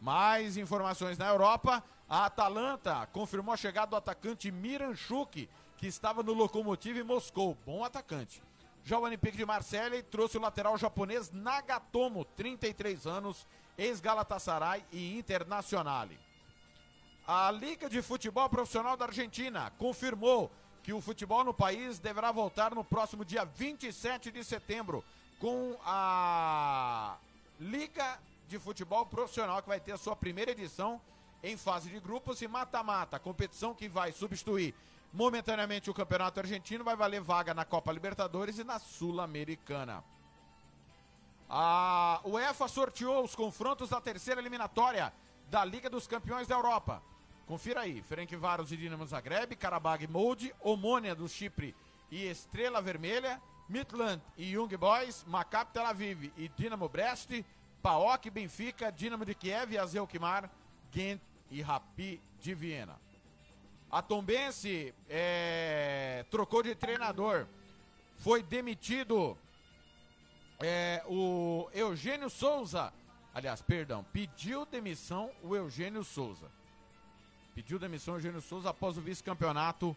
Mais 0.00 0.56
informações 0.56 1.18
na 1.18 1.28
Europa. 1.28 1.82
A 2.08 2.26
Atalanta 2.26 3.06
confirmou 3.12 3.52
a 3.54 3.56
chegada 3.56 3.88
do 3.88 3.96
atacante 3.96 4.50
Miranchuk, 4.50 5.48
que 5.76 5.86
estava 5.86 6.22
no 6.22 6.32
Lokomotiv 6.32 7.02
Moscou. 7.04 7.56
Bom 7.66 7.84
atacante. 7.84 8.42
Já 8.82 8.98
o 8.98 9.02
Olympique 9.02 9.36
de 9.36 9.44
Marseille 9.44 10.02
trouxe 10.02 10.38
o 10.38 10.40
lateral 10.40 10.76
japonês 10.78 11.30
Nagatomo, 11.30 12.24
33 12.24 13.06
anos, 13.06 13.46
ex-Galatasaray 13.76 14.84
e 14.90 15.18
Internazionale. 15.18 16.18
A 17.26 17.50
Liga 17.50 17.88
de 17.88 18.02
Futebol 18.02 18.48
Profissional 18.48 18.96
da 18.96 19.04
Argentina 19.04 19.70
confirmou 19.78 20.50
que 20.82 20.92
o 20.92 21.00
futebol 21.00 21.44
no 21.44 21.54
país 21.54 21.98
deverá 21.98 22.32
voltar 22.32 22.74
no 22.74 22.82
próximo 22.82 23.24
dia 23.24 23.44
27 23.44 24.32
de 24.32 24.42
setembro 24.42 25.04
com 25.38 25.76
a 25.84 27.16
Liga 27.60 28.18
de 28.50 28.58
Futebol 28.58 29.06
Profissional 29.06 29.62
que 29.62 29.68
vai 29.68 29.78
ter 29.78 29.92
a 29.92 29.96
sua 29.96 30.16
primeira 30.16 30.50
edição 30.50 31.00
em 31.42 31.56
fase 31.56 31.88
de 31.88 32.00
grupos 32.00 32.42
e 32.42 32.48
mata-mata, 32.48 33.18
competição 33.18 33.72
que 33.72 33.88
vai 33.88 34.10
substituir 34.12 34.74
momentaneamente 35.12 35.88
o 35.88 35.94
Campeonato 35.94 36.40
Argentino, 36.40 36.84
vai 36.84 36.96
valer 36.96 37.20
vaga 37.20 37.54
na 37.54 37.64
Copa 37.64 37.92
Libertadores 37.92 38.58
e 38.58 38.64
na 38.64 38.78
Sul-Americana. 38.78 40.04
A 41.48 42.20
UEFA 42.24 42.68
sorteou 42.68 43.24
os 43.24 43.34
confrontos 43.34 43.88
da 43.90 44.00
terceira 44.00 44.40
eliminatória 44.40 45.12
da 45.48 45.64
Liga 45.64 45.88
dos 45.88 46.06
Campeões 46.06 46.46
da 46.46 46.56
Europa. 46.56 47.02
Confira 47.46 47.80
aí, 47.80 48.04
Varos 48.38 48.70
e 48.70 48.76
Dinamo 48.76 49.06
Zagreb, 49.06 49.56
Karabag 49.56 50.06
Molde, 50.06 50.54
Omônia 50.60 51.14
do 51.14 51.28
Chipre 51.28 51.74
e 52.10 52.26
Estrela 52.26 52.82
Vermelha, 52.82 53.40
Midland 53.68 54.20
e 54.36 54.52
Young 54.52 54.76
Boys, 54.76 55.24
Maccabi 55.26 55.72
Tel 55.72 55.86
Aviv 55.86 56.32
e 56.36 56.48
Dinamo 56.48 56.88
Brest, 56.88 57.44
PAOK 57.82 58.30
Benfica, 58.30 58.90
Dinamo 58.90 59.24
de 59.24 59.34
Kiev 59.34 59.78
Azeukmar, 59.78 60.50
Ghent 60.92 61.20
e 61.50 61.62
Rapi 61.62 62.20
de 62.40 62.54
Viena. 62.54 62.98
A 63.90 64.00
Tombense 64.00 64.94
é, 65.08 66.24
trocou 66.30 66.62
de 66.62 66.74
treinador. 66.74 67.46
Foi 68.18 68.42
demitido 68.42 69.36
é, 70.60 71.02
o 71.06 71.68
Eugênio 71.72 72.30
Souza. 72.30 72.92
Aliás, 73.34 73.62
perdão, 73.62 74.04
pediu 74.12 74.64
demissão 74.66 75.30
o 75.42 75.56
Eugênio 75.56 76.04
Souza. 76.04 76.50
Pediu 77.54 77.78
demissão 77.78 78.14
Eugênio 78.14 78.40
Souza 78.40 78.70
após 78.70 78.96
o 78.96 79.00
vice-campeonato 79.00 79.96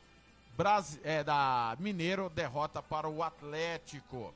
é, 1.03 1.23
da 1.23 1.75
Mineiro, 1.79 2.29
derrota 2.29 2.81
para 2.81 3.07
o 3.07 3.21
Atlético. 3.21 4.33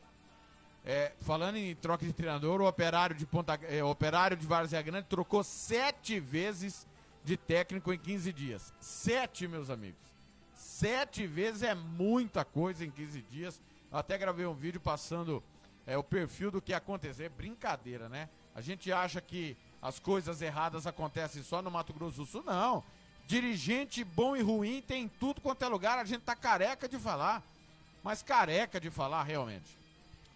É, 0.89 1.11
falando 1.19 1.57
em 1.57 1.75
troca 1.75 2.05
de 2.05 2.13
treinador, 2.13 2.61
o 2.61 2.65
operário 2.65 3.13
de 3.13 3.25
Ponta, 3.25 3.59
é, 3.63 3.83
operário 3.83 4.37
de 4.37 4.47
Várzea 4.47 4.81
Grande 4.81 5.05
trocou 5.09 5.43
sete 5.43 6.17
vezes 6.17 6.87
de 7.25 7.35
técnico 7.35 7.91
em 7.91 7.97
15 7.97 8.31
dias. 8.31 8.73
Sete, 8.79 9.49
meus 9.49 9.69
amigos. 9.69 9.99
Sete 10.55 11.27
vezes 11.27 11.61
é 11.61 11.75
muita 11.75 12.45
coisa 12.45 12.85
em 12.85 12.89
15 12.89 13.21
dias. 13.23 13.59
Eu 13.91 13.97
até 13.97 14.17
gravei 14.17 14.45
um 14.45 14.53
vídeo 14.53 14.79
passando 14.79 15.43
é, 15.85 15.97
o 15.97 16.03
perfil 16.03 16.51
do 16.51 16.61
que 16.61 16.73
aconteceu. 16.73 17.25
É 17.25 17.29
brincadeira, 17.29 18.07
né? 18.07 18.29
A 18.55 18.61
gente 18.61 18.89
acha 18.89 19.19
que 19.19 19.57
as 19.81 19.99
coisas 19.99 20.41
erradas 20.41 20.87
acontecem 20.87 21.43
só 21.43 21.61
no 21.61 21.69
Mato 21.69 21.91
Grosso 21.91 22.15
do 22.15 22.25
Sul. 22.25 22.43
Não. 22.45 22.81
Dirigente 23.27 24.05
bom 24.05 24.37
e 24.37 24.41
ruim 24.41 24.81
tem 24.81 25.09
tudo 25.09 25.41
quanto 25.41 25.65
é 25.65 25.67
lugar. 25.67 25.99
A 25.99 26.05
gente 26.05 26.21
tá 26.21 26.33
careca 26.33 26.87
de 26.87 26.97
falar. 26.97 27.43
Mas 28.01 28.23
careca 28.23 28.79
de 28.79 28.89
falar, 28.89 29.23
realmente. 29.23 29.77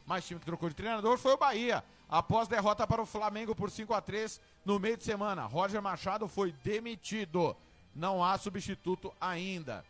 Mais 0.06 0.26
time 0.26 0.40
que 0.40 0.46
trocou 0.46 0.68
de 0.70 0.76
treinador 0.76 1.18
foi 1.18 1.34
o 1.34 1.38
Bahia. 1.38 1.84
Após 2.10 2.48
derrota 2.48 2.86
para 2.86 3.02
o 3.02 3.06
Flamengo 3.06 3.56
por 3.56 3.70
5 3.72 3.94
a 3.94 4.02
3 4.02 4.42
no 4.66 4.80
meio 4.80 4.98
de 4.98 5.04
semana, 5.04 5.46
Roger 5.46 5.82
Machado 5.82 6.28
foi 6.28 6.52
demitido. 6.64 7.56
Não 7.96 8.24
há 8.24 8.38
substituto 8.38 9.14
ainda. 9.20 9.86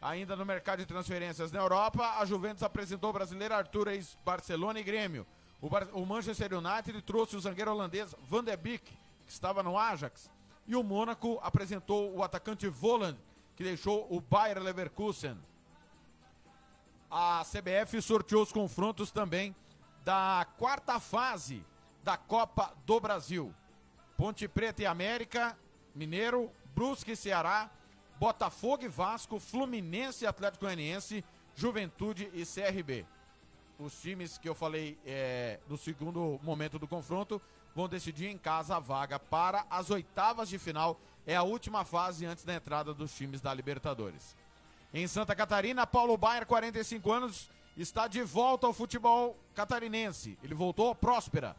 Ainda 0.00 0.36
no 0.36 0.44
mercado 0.44 0.80
de 0.80 0.86
transferências 0.86 1.50
na 1.50 1.60
Europa, 1.60 2.18
a 2.18 2.24
Juventus 2.24 2.62
apresentou 2.62 3.10
o 3.10 3.12
brasileiro 3.12 3.54
Arthur 3.54 3.88
ex-Barcelona 3.88 4.78
e 4.78 4.82
Grêmio. 4.82 5.26
O, 5.60 5.68
Bar- 5.68 5.88
o 5.94 6.04
Manchester 6.04 6.52
United 6.52 7.00
trouxe 7.02 7.36
o 7.36 7.40
zagueiro 7.40 7.70
holandês 7.70 8.14
Van 8.28 8.44
der 8.44 8.56
Beek, 8.58 8.84
que 9.26 9.32
estava 9.32 9.62
no 9.62 9.78
Ajax. 9.78 10.30
E 10.66 10.76
o 10.76 10.82
Mônaco 10.82 11.40
apresentou 11.42 12.14
o 12.14 12.22
atacante 12.22 12.68
Voland, 12.68 13.16
que 13.56 13.64
deixou 13.64 14.06
o 14.10 14.20
Bayer 14.20 14.58
Leverkusen. 14.62 15.36
A 17.16 17.44
CBF 17.44 18.02
sorteou 18.02 18.42
os 18.42 18.50
confrontos 18.50 19.12
também 19.12 19.54
da 20.04 20.44
quarta 20.58 20.98
fase 20.98 21.64
da 22.02 22.16
Copa 22.16 22.74
do 22.84 22.98
Brasil. 22.98 23.54
Ponte 24.16 24.48
Preta 24.48 24.82
e 24.82 24.86
América, 24.86 25.56
Mineiro, 25.94 26.50
Brusque 26.74 27.12
e 27.12 27.16
Ceará, 27.16 27.70
Botafogo 28.18 28.82
e 28.82 28.88
Vasco, 28.88 29.38
Fluminense 29.38 30.24
e 30.24 30.26
Atlético 30.26 30.64
Goianiense, 30.64 31.24
Juventude 31.54 32.28
e 32.34 32.44
CRB. 32.44 33.06
Os 33.78 34.02
times 34.02 34.36
que 34.36 34.48
eu 34.48 34.54
falei 34.56 34.98
é, 35.06 35.60
no 35.68 35.78
segundo 35.78 36.40
momento 36.42 36.80
do 36.80 36.88
confronto 36.88 37.40
vão 37.76 37.88
decidir 37.88 38.26
em 38.26 38.36
casa 38.36 38.74
a 38.74 38.80
vaga 38.80 39.20
para 39.20 39.64
as 39.70 39.88
oitavas 39.88 40.48
de 40.48 40.58
final. 40.58 41.00
É 41.24 41.36
a 41.36 41.44
última 41.44 41.84
fase 41.84 42.26
antes 42.26 42.42
da 42.42 42.56
entrada 42.56 42.92
dos 42.92 43.14
times 43.16 43.40
da 43.40 43.54
Libertadores. 43.54 44.34
Em 44.96 45.08
Santa 45.08 45.34
Catarina, 45.34 45.84
Paulo 45.84 46.16
Baier, 46.16 46.46
45 46.46 47.10
anos, 47.10 47.50
está 47.76 48.06
de 48.06 48.22
volta 48.22 48.68
ao 48.68 48.72
futebol 48.72 49.36
catarinense. 49.52 50.38
Ele 50.40 50.54
voltou 50.54 50.94
Próspera, 50.94 51.56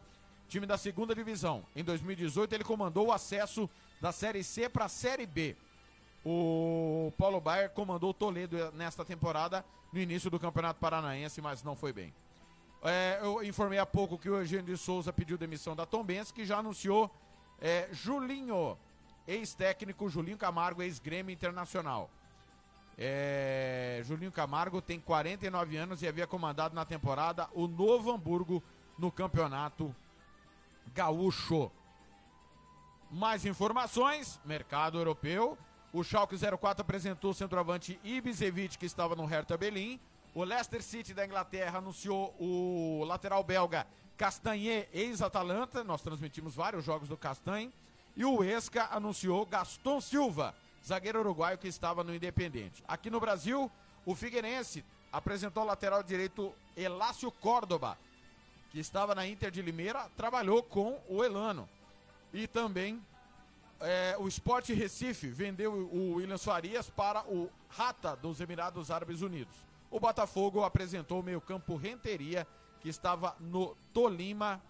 time 0.48 0.64
da 0.64 0.78
segunda 0.78 1.14
divisão. 1.14 1.62
Em 1.76 1.84
2018, 1.84 2.54
ele 2.54 2.64
comandou 2.64 3.08
o 3.08 3.12
acesso 3.12 3.68
da 4.00 4.10
Série 4.10 4.42
C 4.42 4.70
para 4.70 4.86
a 4.86 4.88
Série 4.88 5.26
B. 5.26 5.54
O 6.24 7.12
Paulo 7.18 7.38
Baier 7.38 7.68
comandou 7.68 8.08
o 8.08 8.14
Toledo 8.14 8.72
nesta 8.72 9.04
temporada, 9.04 9.62
no 9.92 10.00
início 10.00 10.30
do 10.30 10.40
Campeonato 10.40 10.80
Paranaense, 10.80 11.42
mas 11.42 11.62
não 11.62 11.76
foi 11.76 11.92
bem. 11.92 12.14
É, 12.82 13.18
eu 13.20 13.44
informei 13.44 13.78
há 13.78 13.84
pouco 13.84 14.16
que 14.16 14.30
o 14.30 14.38
Eugênio 14.38 14.64
de 14.64 14.78
Souza 14.78 15.12
pediu 15.12 15.36
demissão 15.36 15.76
da 15.76 15.84
Tombense, 15.84 16.32
que 16.32 16.46
já 16.46 16.56
anunciou 16.56 17.14
é, 17.60 17.86
Julinho, 17.92 18.78
ex-técnico 19.28 20.08
Julinho 20.08 20.38
Camargo, 20.38 20.82
ex-grêmio 20.82 21.34
internacional. 21.34 22.10
É, 22.98 24.00
Julinho 24.04 24.32
Camargo 24.32 24.80
tem 24.80 24.98
49 24.98 25.76
anos 25.76 26.02
e 26.02 26.08
havia 26.08 26.26
comandado 26.26 26.74
na 26.74 26.84
temporada 26.84 27.48
o 27.52 27.66
Novo 27.66 28.10
Hamburgo 28.10 28.62
no 28.98 29.12
campeonato 29.12 29.94
gaúcho. 30.94 31.70
Mais 33.10 33.44
informações, 33.44 34.40
mercado 34.44 34.98
europeu. 34.98 35.58
O 35.92 36.02
Schalke 36.02 36.36
04 36.36 36.82
apresentou 36.82 37.30
o 37.30 37.34
centroavante 37.34 38.00
Ibisevic, 38.02 38.78
que 38.78 38.86
estava 38.86 39.14
no 39.14 39.26
Hertha 39.26 39.56
Berlim. 39.56 40.00
O 40.34 40.42
Leicester 40.44 40.82
City 40.82 41.14
da 41.14 41.24
Inglaterra 41.24 41.78
anunciou 41.78 42.34
o 42.38 43.04
lateral 43.04 43.42
belga 43.44 43.86
Castanhe, 44.16 44.86
ex-Atalanta. 44.92 45.84
Nós 45.84 46.02
transmitimos 46.02 46.54
vários 46.54 46.84
jogos 46.84 47.08
do 47.08 47.16
Castanhe. 47.16 47.72
E 48.16 48.24
o 48.24 48.42
Esca 48.42 48.88
anunciou 48.90 49.44
Gaston 49.44 50.00
Silva, 50.00 50.54
zagueiro 50.86 51.20
uruguaio 51.20 51.58
que 51.58 51.66
estava 51.66 52.04
no 52.04 52.14
Independente. 52.14 52.84
Aqui 52.86 53.10
no 53.10 53.18
Brasil, 53.18 53.70
o 54.04 54.14
Figueirense 54.14 54.84
apresentou 55.12 55.64
o 55.64 55.66
lateral 55.66 56.02
direito 56.02 56.54
Elácio 56.76 57.30
Córdoba, 57.30 57.98
que 58.70 58.78
estava 58.78 59.14
na 59.14 59.26
Inter 59.26 59.50
de 59.50 59.62
Limeira, 59.62 60.08
trabalhou 60.16 60.62
com 60.62 61.00
o 61.08 61.24
Elano. 61.24 61.68
E 62.32 62.46
também 62.46 63.02
é, 63.80 64.16
o 64.18 64.28
Sport 64.28 64.68
Recife 64.70 65.28
vendeu 65.28 65.72
o 65.72 66.14
William 66.14 66.38
Farias 66.38 66.88
para 66.88 67.22
o 67.24 67.50
Rata 67.68 68.14
dos 68.14 68.40
Emirados 68.40 68.90
Árabes 68.90 69.22
Unidos. 69.22 69.56
O 69.90 69.98
Botafogo 69.98 70.62
apresentou 70.62 71.20
o 71.20 71.22
meio-campo 71.22 71.76
Renteria, 71.76 72.46
que 72.80 72.88
estava 72.88 73.34
no 73.40 73.76
Tolima 73.92 74.62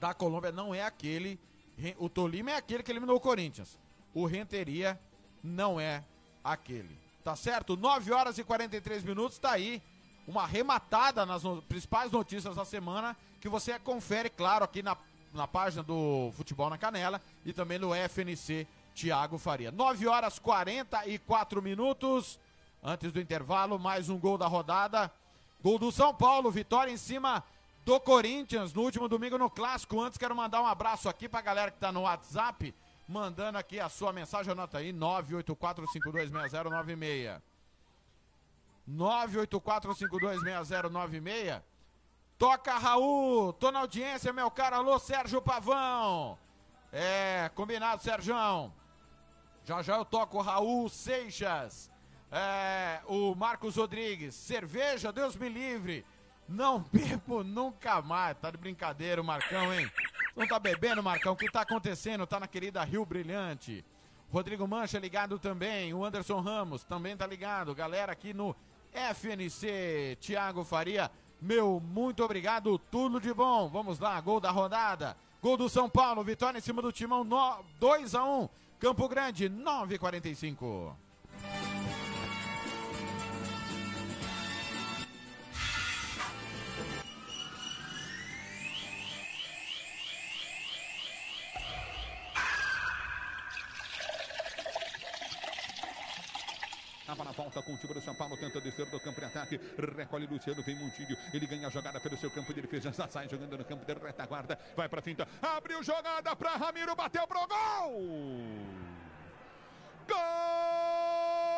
da 0.00 0.12
Colômbia. 0.12 0.52
Não 0.52 0.74
é 0.74 0.82
aquele. 0.82 1.38
O 1.98 2.08
Tolima 2.08 2.50
é 2.50 2.56
aquele 2.56 2.82
que 2.82 2.90
eliminou 2.90 3.16
o 3.16 3.20
Corinthians. 3.20 3.78
O 4.18 4.26
Renteria 4.26 4.98
não 5.42 5.78
é 5.78 6.02
aquele. 6.42 6.98
Tá 7.22 7.36
certo? 7.36 7.76
9 7.76 8.12
horas 8.12 8.38
e 8.38 8.44
43 8.44 9.04
minutos. 9.04 9.38
Tá 9.38 9.52
aí 9.52 9.82
uma 10.26 10.42
arrematada 10.42 11.24
nas 11.24 11.42
no- 11.44 11.62
principais 11.62 12.10
notícias 12.10 12.56
da 12.56 12.64
semana 12.64 13.16
que 13.40 13.48
você 13.48 13.78
confere, 13.78 14.28
claro, 14.28 14.64
aqui 14.64 14.82
na, 14.82 14.96
na 15.32 15.46
página 15.46 15.82
do 15.82 16.32
Futebol 16.36 16.68
na 16.68 16.76
Canela 16.78 17.20
e 17.44 17.52
também 17.52 17.78
no 17.78 17.94
FNC 17.94 18.66
Thiago 18.94 19.38
Faria. 19.38 19.70
9 19.70 20.06
horas 20.08 20.38
44 20.38 21.62
minutos. 21.62 22.38
Antes 22.82 23.12
do 23.12 23.20
intervalo, 23.20 23.78
mais 23.78 24.08
um 24.08 24.18
gol 24.18 24.36
da 24.38 24.46
rodada. 24.46 25.10
Gol 25.62 25.78
do 25.78 25.90
São 25.92 26.14
Paulo, 26.14 26.50
vitória 26.50 26.90
em 26.90 26.96
cima 26.96 27.44
do 27.84 27.98
Corinthians 28.00 28.72
no 28.72 28.82
último 28.82 29.08
domingo 29.08 29.38
no 29.38 29.48
Clássico. 29.50 30.00
Antes, 30.00 30.18
quero 30.18 30.34
mandar 30.34 30.60
um 30.62 30.66
abraço 30.66 31.08
aqui 31.08 31.28
pra 31.28 31.40
galera 31.40 31.70
que 31.70 31.78
tá 31.78 31.90
no 31.92 32.02
WhatsApp, 32.02 32.74
mandando 33.08 33.58
aqui 33.58 33.80
a 33.80 33.88
sua 33.88 34.12
mensagem. 34.12 34.52
Anota 34.52 34.78
aí: 34.78 34.92
984526096. 34.92 37.42
984526096. 38.88 41.60
Toca 42.38 42.78
Raul, 42.78 43.52
tô 43.54 43.72
na 43.72 43.80
audiência, 43.80 44.32
meu 44.32 44.50
cara. 44.50 44.76
Alô, 44.76 44.98
Sérgio 44.98 45.42
Pavão. 45.42 46.38
É, 46.92 47.50
combinado, 47.54 48.02
Sérgio. 48.02 48.34
Já 49.64 49.82
já 49.82 49.96
eu 49.96 50.04
toco 50.04 50.40
Raul 50.40 50.88
Seixas. 50.88 51.90
É, 52.30 53.00
o 53.06 53.34
Marcos 53.34 53.76
Rodrigues. 53.76 54.34
Cerveja, 54.34 55.12
Deus 55.12 55.34
me 55.34 55.48
livre. 55.48 56.04
Não 56.48 56.80
bebo 56.92 57.44
nunca 57.44 58.00
mais. 58.00 58.36
Tá 58.38 58.50
de 58.50 58.56
brincadeira 58.56 59.22
Marcão, 59.22 59.72
hein? 59.72 59.90
Não 60.34 60.46
tá 60.46 60.58
bebendo, 60.58 61.02
Marcão? 61.02 61.34
O 61.34 61.36
que 61.36 61.50
tá 61.50 61.60
acontecendo? 61.60 62.26
Tá 62.26 62.40
na 62.40 62.48
querida 62.48 62.82
Rio 62.84 63.04
Brilhante. 63.04 63.84
Rodrigo 64.32 64.66
Mancha 64.66 64.98
ligado 64.98 65.38
também. 65.38 65.92
O 65.92 66.04
Anderson 66.04 66.40
Ramos 66.40 66.84
também 66.84 67.16
tá 67.16 67.26
ligado. 67.26 67.74
Galera 67.74 68.12
aqui 68.12 68.32
no 68.32 68.56
FNC. 68.92 70.16
Thiago 70.20 70.64
Faria. 70.64 71.10
Meu, 71.40 71.80
muito 71.80 72.24
obrigado. 72.24 72.78
Tudo 72.78 73.20
de 73.20 73.32
bom. 73.32 73.68
Vamos 73.68 73.98
lá, 73.98 74.20
gol 74.20 74.40
da 74.40 74.50
rodada. 74.50 75.16
Gol 75.42 75.56
do 75.56 75.68
São 75.68 75.88
Paulo. 75.88 76.24
Vitória 76.24 76.58
em 76.58 76.62
cima 76.62 76.80
do 76.80 76.92
Timão. 76.92 77.26
2 77.78 78.14
a 78.14 78.24
1 78.24 78.48
Campo 78.78 79.08
Grande, 79.08 79.50
9h45. 79.50 80.94
Tava 97.08 97.24
na 97.24 97.32
volta 97.32 97.62
com 97.62 97.72
o 97.72 97.76
time 97.78 97.94
do 97.94 98.02
São 98.02 98.14
Paulo, 98.14 98.36
tenta 98.36 98.60
descer 98.60 98.84
do 98.84 99.00
campo 99.00 99.18
de 99.18 99.24
ataque. 99.24 99.58
Recolhe 99.96 100.26
Luciano, 100.26 100.62
vem 100.62 100.76
Montilho. 100.76 101.16
Ele 101.32 101.46
ganha 101.46 101.66
a 101.66 101.70
jogada 101.70 101.98
pelo 101.98 102.18
seu 102.18 102.30
campo 102.30 102.52
de 102.52 102.60
defesa. 102.60 102.92
Já 102.92 103.08
sai 103.08 103.26
jogando 103.26 103.56
no 103.56 103.64
campo 103.64 103.82
de 103.82 103.94
retaguarda. 103.94 104.58
Vai 104.76 104.90
pra 104.90 105.00
finta. 105.00 105.26
Abriu 105.40 105.82
jogada 105.82 106.36
pra 106.36 106.56
Ramiro, 106.56 106.94
bateu 106.94 107.26
pro 107.26 107.48
gol! 107.48 108.28
Gol 110.06 111.57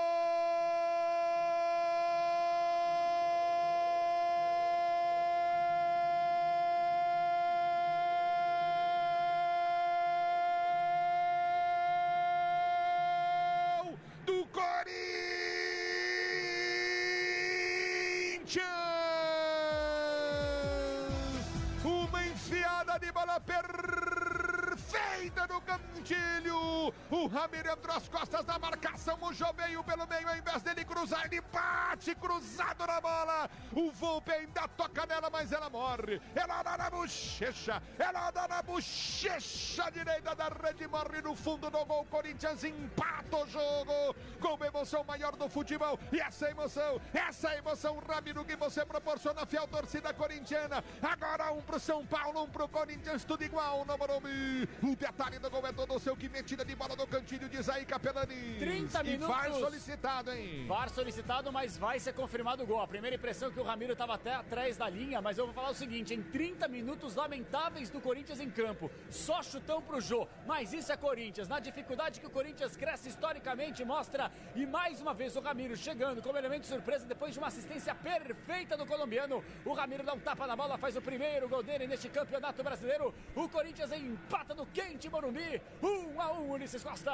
perfeita 25.30 25.46
no 25.46 25.60
cantilho. 25.60 26.94
O 27.10 27.26
Ramiro 27.26 27.70
entrou 27.70 27.96
às 27.96 28.08
costas 28.08 28.44
da 28.44 28.58
marcação. 28.58 29.18
O 29.22 29.32
Jô 29.32 29.52
veio 29.52 29.82
pelo 29.84 30.06
meio. 30.06 30.28
Ao 30.28 30.36
invés 30.36 30.62
dele 30.62 30.84
cruzar, 30.84 31.26
ele 31.26 31.40
bate 31.40 32.14
cruzado 32.14 32.86
na 32.86 33.00
bola. 33.00 33.50
O 33.72 33.90
Volpe 33.90 34.32
ainda 34.32 34.66
toca 34.68 35.06
nela, 35.06 35.30
mas 35.30 35.52
ela 35.52 35.70
morre. 35.70 36.20
Ela 36.34 36.62
dá 36.62 36.76
na 36.76 36.90
bochecha. 36.90 37.82
Ela 37.98 38.30
dá 38.30 38.48
na 38.48 38.62
bochecha 38.62 39.90
direita 39.90 40.34
da 40.34 40.48
rede. 40.48 40.86
Morre 40.86 41.22
no 41.22 41.34
fundo 41.34 41.70
do 41.70 41.84
gol. 41.84 42.04
Corinthians 42.06 42.64
empata 42.64 43.19
o 43.36 43.46
jogo. 43.46 44.14
Com 44.40 44.54
uma 44.54 44.66
emoção 44.66 45.04
maior 45.04 45.36
do 45.36 45.48
futebol. 45.48 45.98
E 46.12 46.20
essa 46.20 46.50
emoção, 46.50 47.00
essa 47.12 47.54
emoção, 47.56 47.98
Ramiro, 47.98 48.44
que 48.44 48.56
você 48.56 48.84
proporciona, 48.84 49.44
fiel 49.46 49.66
torcida 49.68 50.12
corintiana. 50.14 50.82
Agora 51.02 51.52
um 51.52 51.60
pro 51.60 51.78
São 51.78 52.04
Paulo, 52.06 52.42
um 52.44 52.48
pro 52.48 52.68
Corinthians, 52.68 53.24
tudo 53.24 53.44
igual 53.44 53.84
no 53.84 53.98
Morumbi. 53.98 54.68
O 54.82 54.96
detalhe 54.96 55.38
do 55.38 55.50
gol 55.50 55.66
é 55.66 55.72
todo 55.72 55.98
seu. 55.98 56.16
Que 56.16 56.28
metida 56.28 56.64
de 56.64 56.74
bola 56.74 56.96
no 56.96 57.06
cantinho, 57.06 57.48
diz 57.48 57.68
aí, 57.68 57.84
Capelani. 57.84 58.58
30 58.58 59.00
E 59.00 59.04
minutos. 59.04 59.28
VAR 59.28 59.52
solicitado, 59.52 60.32
hein? 60.32 60.66
VAR 60.66 60.88
solicitado, 60.90 61.52
mas 61.52 61.76
vai 61.76 61.98
ser 61.98 62.14
confirmado 62.14 62.62
o 62.62 62.66
gol. 62.66 62.80
A 62.80 62.88
primeira 62.88 63.16
impressão 63.16 63.48
é 63.48 63.52
que 63.52 63.60
o 63.60 63.64
Ramiro 63.64 63.92
estava 63.92 64.14
até 64.14 64.34
atrás 64.34 64.76
da 64.76 64.88
linha, 64.88 65.20
mas 65.20 65.38
eu 65.38 65.44
vou 65.46 65.54
falar 65.54 65.70
o 65.70 65.74
seguinte: 65.74 66.14
em 66.14 66.22
30 66.22 66.66
minutos 66.68 67.14
lamentáveis 67.14 67.90
do 67.90 68.00
Corinthians 68.00 68.40
em 68.40 68.50
campo, 68.50 68.90
só 69.10 69.42
chutão 69.42 69.82
pro 69.82 70.00
Jô. 70.00 70.26
Mas 70.46 70.72
isso 70.72 70.90
é 70.92 70.96
Corinthians. 70.96 71.48
Na 71.48 71.60
dificuldade 71.60 72.20
que 72.20 72.26
o 72.26 72.30
Corinthians 72.30 72.76
cresce 72.76 73.08
historicamente, 73.20 73.84
mostra. 73.84 74.32
E 74.56 74.64
mais 74.64 74.98
uma 75.00 75.12
vez 75.12 75.36
o 75.36 75.40
Ramiro 75.40 75.76
chegando 75.76 76.22
como 76.22 76.38
elemento 76.38 76.62
de 76.62 76.68
surpresa 76.68 77.04
depois 77.04 77.34
de 77.34 77.38
uma 77.38 77.48
assistência 77.48 77.94
perfeita 77.94 78.78
do 78.78 78.86
colombiano. 78.86 79.44
O 79.64 79.74
Ramiro 79.74 80.02
dá 80.02 80.14
um 80.14 80.18
tapa 80.18 80.46
na 80.46 80.56
bola, 80.56 80.78
faz 80.78 80.96
o 80.96 81.02
primeiro 81.02 81.46
gol 81.46 81.62
dele 81.62 81.86
neste 81.86 82.08
campeonato 82.08 82.62
brasileiro. 82.62 83.12
O 83.36 83.46
Corinthians 83.46 83.92
empata 83.92 84.54
no 84.54 84.64
quente 84.64 85.10
Morumbi. 85.10 85.60
1 85.82 85.86
um 85.86 86.20
a 86.20 86.32
1 86.32 86.40
um, 86.40 86.50
Ulisses 86.52 86.82
Costa. 86.82 87.12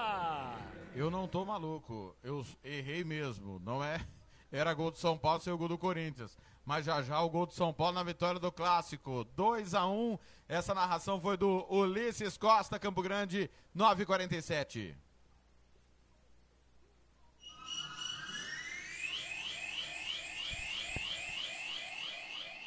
Eu 0.95 1.11
não 1.11 1.27
tô 1.27 1.45
maluco. 1.45 2.15
Eu 2.23 2.47
errei 2.63 3.03
mesmo. 3.03 3.59
Não 3.59 3.83
é. 3.83 4.01
Era 4.53 4.73
gol 4.73 4.93
do 4.93 4.99
São 4.99 5.19
Paulo, 5.19 5.41
seu 5.41 5.59
gol 5.59 5.69
do 5.69 5.77
Corinthians. 5.77 6.39
Mas 6.65 6.87
já 6.87 7.03
já 7.03 7.21
o 7.21 7.29
gol 7.29 7.47
do 7.47 7.53
São 7.53 7.73
Paulo 7.75 7.95
na 7.95 8.05
vitória 8.05 8.39
do 8.39 8.53
clássico. 8.53 9.25
2 9.35 9.75
a 9.75 9.87
1 9.87 10.19
Essa 10.49 10.73
narração 10.73 11.21
foi 11.21 11.37
do 11.37 11.67
Ulisses 11.69 12.39
Costa, 12.39 12.79
Campo 12.79 13.03
Grande, 13.03 13.51
947. 13.75 15.06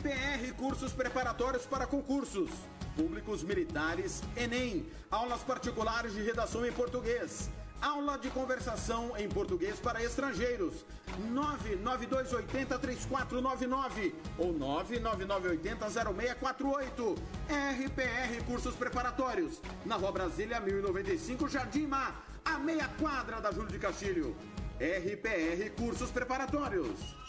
RPR 0.00 0.52
Cursos 0.54 0.94
Preparatórios 0.94 1.66
para 1.66 1.86
Concursos. 1.86 2.48
Públicos 2.96 3.42
Militares, 3.42 4.22
Enem. 4.34 4.90
Aulas 5.10 5.42
particulares 5.42 6.14
de 6.14 6.22
redação 6.22 6.64
em 6.64 6.72
português. 6.72 7.50
Aula 7.82 8.16
de 8.16 8.30
conversação 8.30 9.14
em 9.18 9.28
português 9.28 9.78
para 9.78 10.02
estrangeiros. 10.02 10.86
992803499 11.30 14.14
ou 14.38 14.54
999800648. 14.54 17.18
RPR 17.50 18.42
Cursos 18.46 18.74
Preparatórios. 18.74 19.60
Na 19.84 19.96
Rua 19.96 20.12
Brasília 20.12 20.58
1095, 20.60 21.46
Jardim 21.46 21.86
Mar, 21.86 22.24
a 22.42 22.58
meia 22.58 22.88
quadra 22.98 23.38
da 23.38 23.52
Júlio 23.52 23.70
de 23.70 23.78
Castilho. 23.78 24.34
RPR 24.78 25.68
Cursos 25.76 26.10
Preparatórios. 26.10 27.20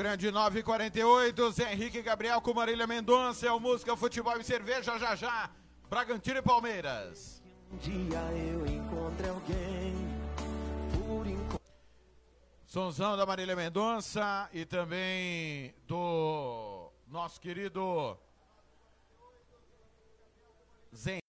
Grande 0.00 0.30
948, 0.30 1.50
Zé 1.52 1.74
Henrique 1.74 2.00
Gabriel 2.00 2.40
com 2.40 2.54
Marília 2.54 2.86
Mendonça, 2.86 3.46
é 3.46 3.52
o 3.52 3.60
Música, 3.60 3.94
Futebol 3.94 4.34
e 4.40 4.42
Cerveja, 4.42 4.98
já 4.98 5.14
já, 5.14 5.50
Bragantino 5.90 6.38
e 6.38 6.42
Palmeiras. 6.42 7.42
Um 7.70 7.76
dia 7.76 8.18
eu 8.32 8.66
encontre 8.66 9.28
alguém 9.28 9.94
por 10.94 11.26
encontro. 11.26 11.60
Sonzão 12.64 13.14
da 13.14 13.26
Marília 13.26 13.54
Mendonça 13.54 14.48
e 14.54 14.64
também 14.64 15.74
do 15.86 16.90
nosso 17.06 17.38
querido 17.38 18.16
Zen. 20.96 21.20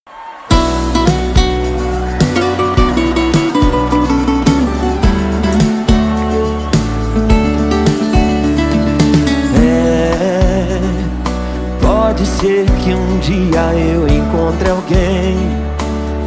Pode 12.22 12.26
ser 12.26 12.65
que 12.84 12.93
um 12.93 13.19
dia 13.19 13.74
eu 13.74 14.07
encontre 14.07 14.69
alguém. 14.69 15.38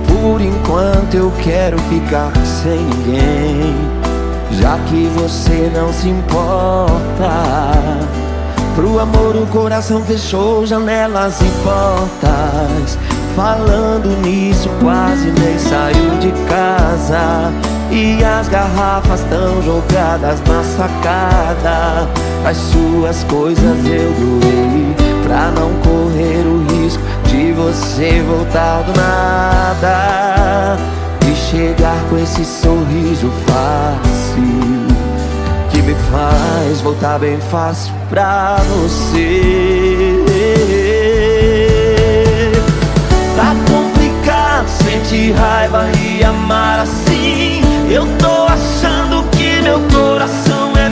Por 0.08 0.40
enquanto 0.40 1.14
eu 1.14 1.32
quero 1.42 1.78
ficar 1.82 2.32
sem 2.44 2.78
ninguém. 2.78 3.74
Já 4.60 4.76
que 4.88 5.06
você 5.16 5.70
não 5.74 5.92
se 5.92 6.08
importa. 6.08 7.30
Pro 8.74 8.98
amor 8.98 9.36
o 9.36 9.46
coração 9.46 10.02
fechou 10.02 10.66
janelas 10.66 11.40
e 11.40 11.50
portas. 11.62 12.98
Falando 13.36 14.08
nisso, 14.22 14.68
quase 14.80 15.30
nem 15.30 15.58
saiu 15.58 16.18
de 16.18 16.32
casa. 16.48 17.52
E 17.90 18.24
as 18.24 18.48
garrafas 18.48 19.20
estão 19.20 19.62
jogadas 19.62 20.40
na 20.40 20.64
sacada. 20.64 22.08
As 22.44 22.56
suas 22.56 23.22
coisas 23.24 23.86
eu 23.86 24.12
doei 24.12 25.03
pra 25.34 25.50
não 25.50 25.72
correr 25.80 26.46
o 26.46 26.64
risco 26.72 27.02
de 27.24 27.50
você 27.52 28.22
voltar 28.22 28.82
do 28.82 28.92
nada. 28.96 30.76
E 31.28 31.34
chegar 31.34 31.98
com 32.08 32.16
esse 32.18 32.44
sorriso 32.44 33.32
fácil 33.44 34.86
que 35.70 35.82
me 35.82 35.94
faz 36.12 36.80
voltar 36.82 37.18
bem 37.18 37.36
fácil 37.50 37.92
pra 38.08 38.58
você. 38.76 40.22
Tá 43.34 43.56
complicado 43.68 44.68
sentir 44.68 45.32
raiva 45.32 45.88
e 46.00 46.22
amar 46.22 46.78
assim. 46.78 47.60
Eu 47.90 48.06
tô 48.18 48.46
achando 48.46 49.28
que 49.30 49.60
meu 49.62 49.80
coração 49.92 50.76
é 50.76 50.83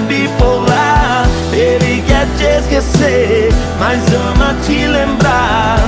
te 2.43 2.59
esquecer, 2.59 3.49
mas 3.79 4.03
ama 4.13 4.55
te 4.67 4.87
lembrar. 4.87 5.79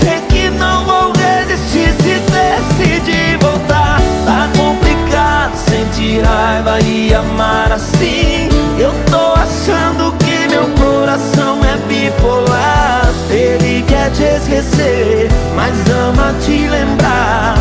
Sei 0.00 0.20
que 0.28 0.50
não 0.50 0.84
vou 0.84 1.12
resistir 1.12 1.92
se 2.02 2.18
decidir 2.34 3.38
voltar. 3.40 4.00
Tá 4.24 4.48
complicado 4.58 5.54
sentir 5.54 6.22
raiva 6.22 6.80
e 6.80 7.14
amar 7.14 7.70
assim. 7.72 8.48
Eu 8.78 8.92
tô 9.10 9.34
achando 9.34 10.12
que 10.18 10.48
meu 10.48 10.68
coração 10.84 11.60
é 11.64 11.76
bipolar. 11.86 13.08
Ele 13.30 13.84
quer 13.86 14.10
te 14.10 14.24
esquecer, 14.24 15.28
mas 15.54 15.74
ama 15.90 16.34
te 16.40 16.66
lembrar. 16.66 17.54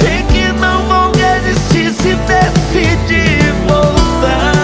Sei 0.00 0.22
que 0.28 0.52
não 0.60 0.82
vou 0.84 1.12
resistir 1.16 1.92
se 1.92 2.14
decidir 2.14 3.52
voltar. 3.66 4.57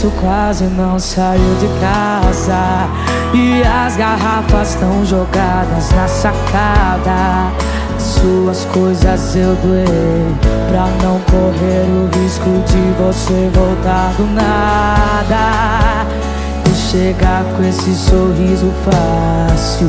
Nisso, 0.00 0.10
quase 0.18 0.64
não 0.64 0.98
saiu 0.98 1.54
de 1.60 1.68
casa. 1.78 2.88
E 3.34 3.62
as 3.62 3.96
garrafas 3.96 4.70
estão 4.70 5.04
jogadas 5.04 5.90
na 5.92 6.08
sacada. 6.08 7.52
Suas 7.98 8.64
coisas 8.72 9.36
eu 9.36 9.54
doei 9.56 10.34
pra 10.70 10.86
não 11.02 11.20
correr 11.30 11.84
o 11.86 12.08
risco 12.18 12.48
de 12.66 12.80
você 13.02 13.50
voltar 13.54 14.14
do 14.16 14.24
nada. 14.32 16.06
E 16.66 16.74
chegar 16.74 17.44
com 17.54 17.62
esse 17.62 17.94
sorriso 17.94 18.72
fácil 18.84 19.88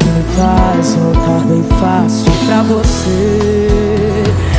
que 0.00 0.06
me 0.08 0.24
faz 0.34 0.94
voltar 0.96 1.46
bem 1.46 1.62
fácil 1.78 2.32
pra 2.46 2.62
você. 2.64 4.51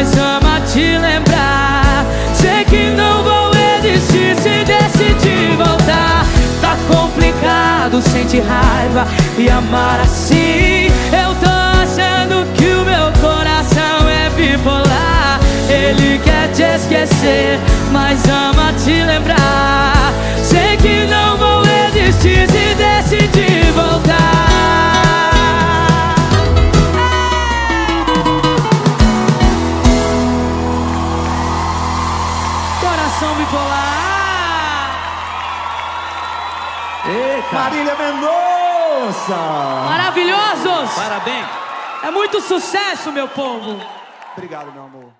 Mas 0.00 0.16
ama 0.16 0.58
te 0.62 0.96
lembrar. 0.96 2.06
Sei 2.32 2.64
que 2.64 2.88
não 2.96 3.22
vou 3.22 3.50
resistir 3.50 4.34
se 4.36 4.64
decidir 4.64 5.54
voltar. 5.58 6.24
Tá 6.62 6.74
complicado 6.88 8.00
sentir 8.00 8.40
raiva 8.40 9.06
e 9.36 9.50
amar 9.50 10.00
assim. 10.00 10.86
Eu 11.12 11.34
tô 11.34 11.50
achando 11.82 12.46
que 12.54 12.64
o 12.64 12.82
meu 12.82 13.12
coração 13.20 14.08
é 14.08 14.30
bipolar. 14.30 15.38
Ele 15.68 16.18
quer 16.24 16.50
te 16.52 16.62
esquecer, 16.62 17.60
mas 17.92 18.24
ama 18.24 18.72
te 18.82 19.02
lembrar. 19.04 20.14
Sei 20.42 20.78
que 20.78 21.04
não 21.10 21.36
vou 21.36 21.62
resistir 21.62 22.48
se 22.48 22.74
decidir 22.74 23.70
voltar. 23.72 24.39
Mendonça. 39.28 39.86
Maravilhosos! 39.88 40.94
Parabéns. 40.94 41.46
É 42.02 42.10
muito 42.10 42.40
sucesso, 42.40 43.12
meu 43.12 43.28
povo. 43.28 43.80
Obrigado, 44.34 44.72
meu 44.72 44.84
amor. 44.84 45.19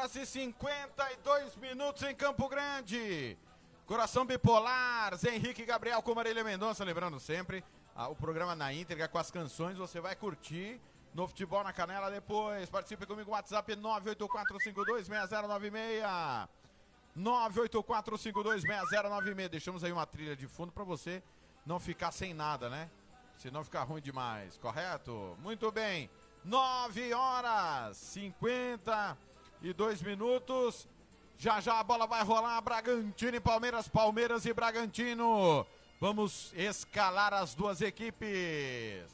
Horas 0.00 0.16
e 0.16 0.24
52 0.24 1.56
minutos 1.56 2.02
em 2.04 2.14
Campo 2.14 2.48
Grande. 2.48 3.36
Coração 3.84 4.24
bipolar, 4.24 5.14
Zé 5.14 5.34
Henrique 5.34 5.66
Gabriel 5.66 6.00
com 6.00 6.14
Marília 6.14 6.42
Mendonça, 6.42 6.82
lembrando 6.84 7.20
sempre, 7.20 7.62
ah, 7.94 8.08
o 8.08 8.16
programa 8.16 8.54
na 8.54 8.72
íntegra 8.72 9.06
com 9.08 9.18
as 9.18 9.30
canções, 9.30 9.76
você 9.76 10.00
vai 10.00 10.16
curtir 10.16 10.80
no 11.12 11.28
Futebol 11.28 11.62
na 11.62 11.74
Canela 11.74 12.10
depois. 12.10 12.70
Participe 12.70 13.04
comigo, 13.04 13.32
WhatsApp 13.32 13.76
984526096. 13.76 16.48
984526096. 17.18 19.48
Deixamos 19.48 19.84
aí 19.84 19.92
uma 19.92 20.06
trilha 20.06 20.34
de 20.34 20.46
fundo 20.46 20.72
para 20.72 20.84
você 20.84 21.22
não 21.66 21.78
ficar 21.78 22.10
sem 22.10 22.32
nada, 22.32 22.70
né? 22.70 22.88
Senão 23.36 23.62
ficar 23.62 23.82
ruim 23.82 24.00
demais, 24.00 24.56
correto? 24.56 25.36
Muito 25.42 25.70
bem. 25.70 26.08
9 26.42 27.12
horas 27.12 27.98
52 29.62 30.02
minutos. 30.02 30.88
Já 31.38 31.60
já 31.60 31.78
a 31.78 31.84
bola 31.84 32.06
vai 32.06 32.22
rolar. 32.24 32.60
Bragantino 32.60 33.36
e 33.36 33.40
Palmeiras, 33.40 33.88
Palmeiras 33.88 34.44
e 34.44 34.52
Bragantino. 34.52 35.66
Vamos 36.00 36.52
escalar 36.54 37.32
as 37.34 37.54
duas 37.54 37.80
equipes. 37.80 39.04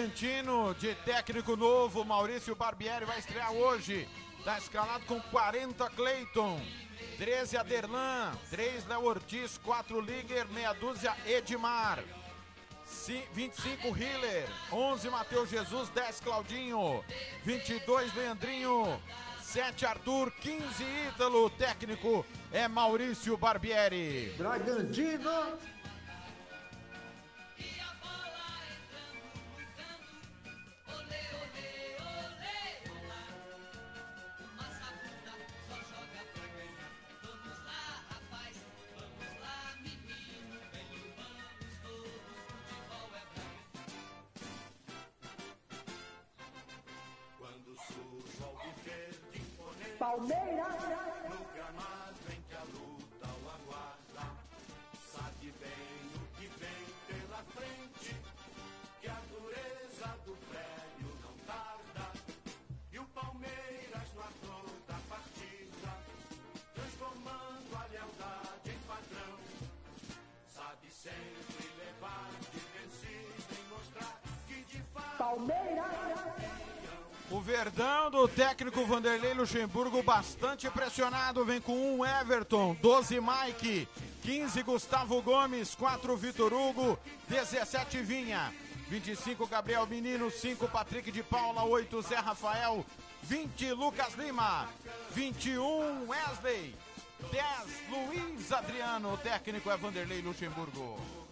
Bragantino 0.00 0.74
de 0.74 0.94
técnico 1.06 1.56
novo, 1.56 2.04
Maurício 2.04 2.54
Barbieri, 2.54 3.06
vai 3.06 3.18
estrear 3.18 3.50
hoje. 3.50 4.06
Está 4.38 4.58
escalado 4.58 5.06
com 5.06 5.18
40 5.18 5.88
Cleiton, 5.88 6.60
13 7.16 7.56
Aderlan, 7.56 8.32
3 8.50 8.86
Léo 8.88 9.04
Ortiz, 9.06 9.56
4 9.64 9.98
Liger, 9.98 10.46
meia 10.48 10.74
dúzia 10.74 11.16
Edmar, 11.24 12.04
Ci- 12.86 13.24
25 13.32 13.96
Hiller, 13.96 14.46
11 14.70 15.08
Matheus 15.08 15.48
Jesus, 15.48 15.88
10 15.88 16.20
Claudinho, 16.20 17.02
22 17.46 18.14
Leandrinho, 18.14 19.00
7 19.40 19.86
Arthur, 19.86 20.30
15 20.42 20.84
Ítalo. 21.08 21.46
O 21.46 21.50
técnico 21.50 22.24
é 22.52 22.68
Maurício 22.68 23.34
Barbieri. 23.38 24.34
Bragantino. 24.36 25.56
Imponente 50.18 50.36
Palmeiras. 50.36 50.76
No 50.80 50.85
Verdão 77.46 78.10
do 78.10 78.26
técnico 78.26 78.84
Vanderlei 78.84 79.32
Luxemburgo 79.32 80.02
bastante 80.02 80.68
pressionado, 80.68 81.44
vem 81.44 81.60
com 81.60 81.96
um 81.96 82.04
Everton, 82.04 82.76
12 82.82 83.20
Mike, 83.20 83.88
15 84.22 84.62
Gustavo 84.64 85.22
Gomes, 85.22 85.72
4 85.76 86.16
Vitor 86.16 86.52
Hugo, 86.52 86.98
17 87.28 88.02
Vinha, 88.02 88.52
25 88.88 89.46
Gabriel 89.46 89.86
Menino, 89.86 90.28
5 90.28 90.66
Patrick 90.66 91.12
de 91.12 91.22
Paula, 91.22 91.62
8 91.62 92.02
Zé 92.02 92.16
Rafael, 92.16 92.84
20 93.22 93.74
Lucas 93.74 94.14
Lima, 94.14 94.68
21 95.12 96.08
Wesley, 96.08 96.74
10 97.30 97.44
Luiz 97.88 98.50
Adriano, 98.50 99.14
o 99.14 99.18
técnico 99.18 99.70
é 99.70 99.76
Vanderlei 99.76 100.20
Luxemburgo. 100.20 101.25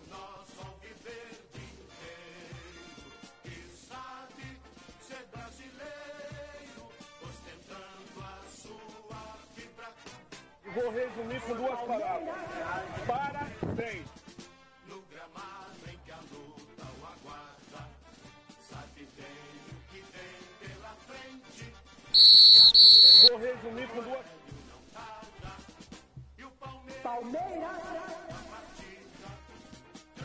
Vou 10.75 10.91
resumir 10.91 11.41
com 11.43 11.55
duas 11.55 11.81
palavras. 11.81 12.35
Parabéns. 13.07 14.07
No 14.89 15.01
gramado 15.03 15.81
em 15.87 15.99
que 16.05 16.11
a 16.11 16.17
luta 16.17 16.85
o 17.01 17.07
aguarda, 17.07 17.89
sabe 18.69 19.09
bem 19.17 19.27
o 19.71 19.93
que 19.93 20.05
vem 20.13 20.69
pela 20.69 20.95
frente. 21.07 21.73
Vou 23.29 23.39
resumir 23.39 23.89
com 23.89 24.03
duas 24.03 24.35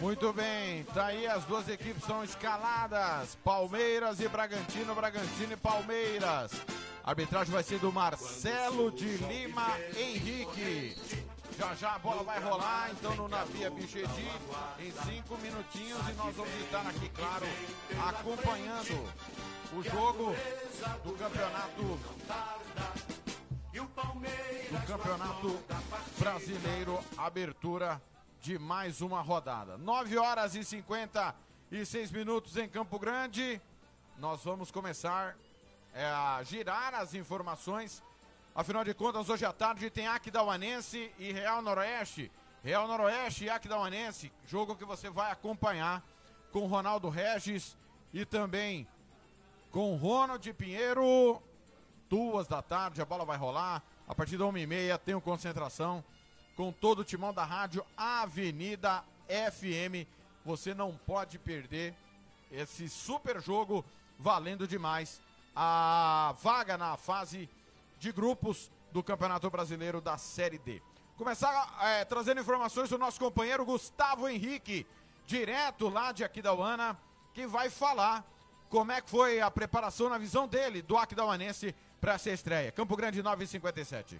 Muito 0.02 0.32
bem, 0.32 0.86
tá 0.94 1.08
aí 1.08 1.28
as 1.28 1.44
duas 1.44 1.68
equipes 1.68 2.04
são 2.06 2.24
escaladas. 2.24 3.36
Palmeiras 3.44 4.22
e 4.22 4.28
Bragantino, 4.30 4.96
Bragantino 4.96 5.54
e 5.54 5.58
Palmeiras. 5.58 6.52
A 7.10 7.12
arbitragem 7.12 7.52
vai 7.52 7.64
ser 7.64 7.80
do 7.80 7.92
Marcelo 7.92 8.92
de 8.92 9.18
Lima 9.18 9.66
Henrique. 9.98 10.96
Já 11.58 11.74
já 11.74 11.96
a 11.96 11.98
bola 11.98 12.22
vai 12.22 12.40
rolar, 12.40 12.92
então 12.92 13.16
no 13.16 13.28
Navia 13.28 13.72
Bichedi, 13.72 14.30
em 14.78 14.92
cinco 14.92 15.36
minutinhos 15.40 16.08
e 16.08 16.14
nós 16.14 16.36
vamos 16.36 16.54
estar 16.54 16.86
aqui, 16.86 17.10
claro, 17.10 17.48
acompanhando 18.10 19.12
o 19.74 19.82
jogo 19.82 20.36
do 21.04 21.14
campeonato 21.18 21.82
do 24.72 24.86
campeonato 24.86 25.60
brasileiro, 26.20 27.00
abertura 27.18 28.00
de 28.40 28.60
mais 28.60 29.02
uma 29.02 29.20
rodada. 29.20 29.80
9 29.80 30.16
horas 30.16 30.54
e 30.54 30.64
56 30.64 32.12
minutos 32.12 32.56
em 32.56 32.70
Campo 32.70 33.00
Grande. 33.00 33.60
Nós 34.20 34.44
vamos 34.44 34.70
começar 34.70 35.36
é, 35.94 36.06
a 36.06 36.42
girar 36.44 36.94
as 36.94 37.14
informações. 37.14 38.04
Afinal 38.56 38.84
de 38.84 38.94
contas, 38.94 39.30
hoje 39.30 39.46
à 39.46 39.54
tarde 39.54 39.90
tem 39.90 40.08
Aquidauanense 40.08 41.12
e 41.18 41.32
Real 41.32 41.62
Noroeste. 41.62 42.32
Real 42.64 42.88
Noroeste 42.88 43.46
e 43.46 43.50
Aquidauanense, 43.50 44.32
jogo 44.46 44.76
que 44.76 44.84
você 44.84 45.10
vai 45.10 45.32
acompanhar 45.32 46.04
com 46.52 46.68
Ronaldo 46.68 47.08
Regis 47.08 47.78
e 48.14 48.26
também 48.26 48.88
com 49.72 49.96
Ronald 49.96 50.52
Pinheiro. 50.54 51.42
Duas 52.10 52.48
da 52.48 52.62
tarde, 52.62 53.02
a 53.02 53.06
bola 53.06 53.24
vai 53.24 53.38
rolar. 53.38 53.84
A 54.08 54.16
partir 54.16 54.38
da 54.38 54.46
uma 54.46 54.60
e 54.60 54.66
meia 54.66 54.98
tem 54.98 55.14
o 55.14 55.22
concentração 55.22 56.04
com 56.56 56.72
todo 56.72 57.00
o 57.00 57.06
timão 57.06 57.34
da 57.34 57.46
rádio 57.46 57.86
Avenida 57.96 59.04
FM. 59.28 60.08
Você 60.44 60.74
não 60.74 60.98
pode 61.06 61.38
perder 61.38 61.96
esse 62.52 62.90
super 62.90 63.40
jogo 63.40 63.86
valendo 64.18 64.68
demais 64.68 65.22
a 65.56 66.36
vaga 66.42 66.78
na 66.78 66.98
fase 66.98 67.50
de 68.00 68.12
grupos 68.12 68.72
do 68.92 69.04
Campeonato 69.04 69.50
Brasileiro 69.50 70.02
da 70.02 70.18
Série 70.18 70.58
D. 70.58 70.82
Começar 71.18 71.78
é, 71.82 72.06
trazendo 72.06 72.42
informações 72.42 72.90
do 72.90 72.98
nosso 72.98 73.20
companheiro 73.20 73.66
Gustavo 73.66 74.28
Henrique, 74.28 74.88
direto 75.26 75.90
lá 75.90 76.12
de 76.12 76.24
Aquidauana, 76.24 76.98
que 77.34 77.46
vai 77.46 77.70
falar 77.70 78.24
como 78.70 78.92
é 78.92 79.02
que 79.02 79.10
foi 79.10 79.42
a 79.42 79.52
preparação 79.52 80.10
na 80.10 80.18
visão 80.18 80.48
dele 80.48 80.82
do 80.82 80.98
Aquidauanense 80.98 81.76
para 82.00 82.14
essa 82.14 82.30
estreia. 82.30 82.72
Campo 82.72 82.96
Grande 82.96 83.22
957. 83.22 84.20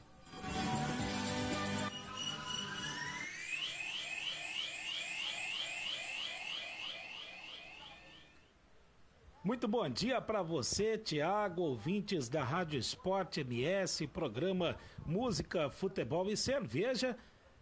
Muito 9.50 9.68
bom 9.68 9.90
dia 9.90 10.22
para 10.22 10.44
você, 10.44 10.96
Tiago, 10.96 11.64
ouvintes 11.64 12.30
da 12.30 12.44
Rádio 12.44 12.78
Esporte 12.78 13.40
MS, 13.40 14.06
programa 14.06 14.78
Música, 15.04 15.72
Futebol 15.72 16.30
e 16.30 16.38
Cerveja. 16.38 17.18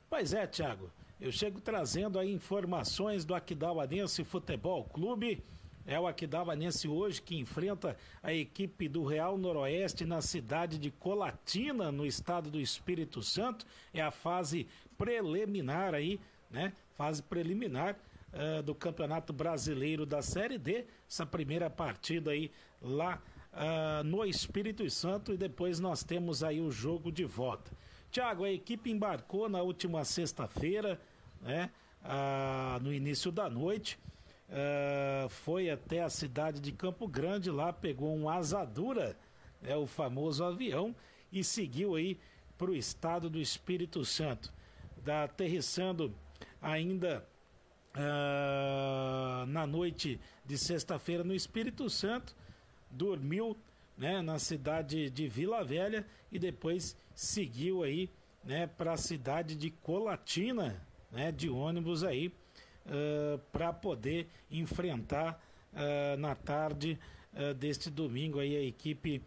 Pois 0.09 0.33
é, 0.33 0.45
Tiago, 0.45 0.91
eu 1.17 1.31
chego 1.31 1.61
trazendo 1.61 2.19
aí 2.19 2.29
informações 2.29 3.23
do 3.23 3.33
Aquidauanense 3.33 4.25
Futebol 4.25 4.83
Clube. 4.83 5.41
É 5.85 5.97
o 5.97 6.07
Aquidauanense 6.07 6.89
hoje 6.89 7.21
que 7.21 7.37
enfrenta 7.37 7.95
a 8.21 8.33
equipe 8.33 8.89
do 8.89 9.05
Real 9.05 9.37
Noroeste 9.37 10.03
na 10.03 10.21
cidade 10.21 10.77
de 10.77 10.91
Colatina, 10.91 11.89
no 11.89 12.05
estado 12.05 12.49
do 12.49 12.59
Espírito 12.59 13.23
Santo. 13.23 13.65
É 13.93 14.01
a 14.01 14.11
fase 14.11 14.67
preliminar 14.97 15.95
aí, 15.95 16.19
né? 16.51 16.73
Fase 16.97 17.23
preliminar 17.23 17.97
uh, 18.33 18.61
do 18.63 18.73
Campeonato 18.75 19.31
Brasileiro 19.33 20.05
da 20.05 20.21
Série 20.21 20.57
D. 20.57 20.85
Essa 21.09 21.25
primeira 21.25 21.69
partida 21.69 22.31
aí 22.31 22.51
lá 22.81 23.21
uh, 23.53 24.03
no 24.03 24.25
Espírito 24.25 24.89
Santo 24.89 25.33
e 25.33 25.37
depois 25.37 25.79
nós 25.79 26.03
temos 26.03 26.43
aí 26.43 26.61
o 26.61 26.71
jogo 26.71 27.11
de 27.11 27.25
volta. 27.25 27.71
Tiago, 28.11 28.43
a 28.43 28.51
equipe 28.51 28.89
embarcou 28.89 29.49
na 29.49 29.61
última 29.61 30.05
sexta-feira, 30.05 30.99
né? 31.41 31.69
Uh, 32.03 32.81
no 32.83 32.93
início 32.93 33.31
da 33.31 33.49
noite. 33.49 33.99
Uh, 34.47 35.27
foi 35.27 35.69
até 35.69 36.01
a 36.01 36.09
cidade 36.09 36.61
de 36.61 36.71
Campo 36.71 37.05
Grande, 37.05 37.51
lá 37.51 37.73
pegou 37.73 38.15
um 38.15 38.29
asadura, 38.29 39.17
é 39.61 39.75
o 39.75 39.85
famoso 39.85 40.41
avião, 40.41 40.95
e 41.29 41.43
seguiu 41.43 41.95
aí 41.95 42.17
para 42.57 42.71
o 42.71 42.75
estado 42.75 43.29
do 43.29 43.41
Espírito 43.41 44.05
Santo, 44.05 44.53
da, 45.03 45.25
aterrissando 45.25 46.15
ainda 46.61 47.27
uh, 47.97 49.45
na 49.47 49.65
noite 49.65 50.19
de 50.45 50.57
sexta-feira 50.57 51.23
no 51.23 51.33
Espírito 51.33 51.89
Santo, 51.89 52.35
dormiu 52.89 53.57
né, 53.97 54.21
na 54.21 54.39
cidade 54.39 55.09
de 55.09 55.27
Vila 55.27 55.63
Velha 55.63 56.05
e 56.31 56.37
depois 56.37 56.95
seguiu 57.15 57.83
aí 57.83 58.09
né, 58.43 58.67
para 58.67 58.93
a 58.93 58.97
cidade 58.97 59.55
de 59.55 59.71
Colatina, 59.71 60.81
né, 61.11 61.31
de 61.31 61.49
ônibus 61.49 62.03
aí, 62.03 62.27
uh, 62.27 63.39
para 63.51 63.73
poder 63.73 64.27
enfrentar 64.51 65.41
uh, 65.73 66.17
na 66.17 66.35
tarde 66.35 66.99
deste 67.59 67.91
domingo 67.91 68.39
aí 68.39 68.55
a 68.57 68.63
equipe 68.63 69.21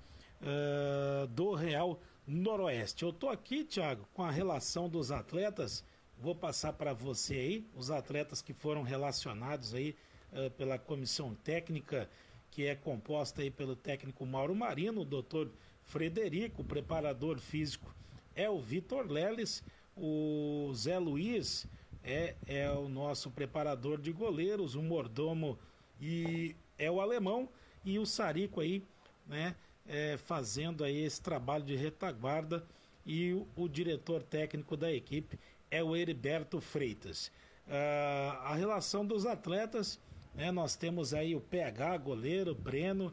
do 1.28 1.54
Real 1.54 2.00
Noroeste. 2.26 3.04
Eu 3.04 3.12
tô 3.12 3.28
aqui, 3.28 3.62
Thiago, 3.62 4.04
com 4.12 4.24
a 4.24 4.32
relação 4.32 4.88
dos 4.88 5.12
atletas 5.12 5.84
Vou 6.20 6.34
passar 6.34 6.74
para 6.74 6.92
você 6.92 7.34
aí 7.34 7.66
os 7.74 7.90
atletas 7.90 8.42
que 8.42 8.52
foram 8.52 8.82
relacionados 8.82 9.72
aí 9.72 9.96
uh, 10.32 10.50
pela 10.50 10.78
comissão 10.78 11.34
técnica, 11.34 12.10
que 12.50 12.66
é 12.66 12.74
composta 12.74 13.40
aí 13.40 13.50
pelo 13.50 13.74
técnico 13.74 14.26
Mauro 14.26 14.54
Marino, 14.54 15.00
o 15.00 15.04
doutor 15.04 15.50
Frederico, 15.82 16.60
o 16.60 16.64
preparador 16.64 17.38
físico 17.38 17.94
é 18.34 18.50
o 18.50 18.60
Vitor 18.60 19.10
Leles, 19.10 19.64
o 19.96 20.70
Zé 20.74 20.98
Luiz 20.98 21.66
é, 22.04 22.34
é 22.46 22.70
o 22.70 22.86
nosso 22.86 23.30
preparador 23.30 23.98
de 23.98 24.12
goleiros, 24.12 24.74
o 24.74 24.82
mordomo 24.82 25.58
e 25.98 26.54
é 26.78 26.90
o 26.90 27.00
alemão 27.00 27.48
e 27.82 27.98
o 27.98 28.04
Sarico 28.04 28.60
aí, 28.60 28.84
né, 29.26 29.56
é, 29.86 30.18
fazendo 30.18 30.84
aí 30.84 31.02
esse 31.02 31.20
trabalho 31.22 31.64
de 31.64 31.76
retaguarda 31.76 32.62
e 33.06 33.32
o, 33.32 33.46
o 33.56 33.68
diretor 33.68 34.22
técnico 34.22 34.76
da 34.76 34.92
equipe 34.92 35.38
é 35.70 35.82
o 35.82 35.94
Heriberto 35.94 36.60
Freitas. 36.60 37.30
Uh, 37.66 38.36
a 38.42 38.54
relação 38.54 39.06
dos 39.06 39.26
atletas, 39.26 40.00
né, 40.34 40.50
nós 40.50 40.74
temos 40.74 41.14
aí 41.14 41.36
o 41.36 41.40
PH, 41.40 41.98
goleiro, 41.98 42.54
Breno, 42.54 43.12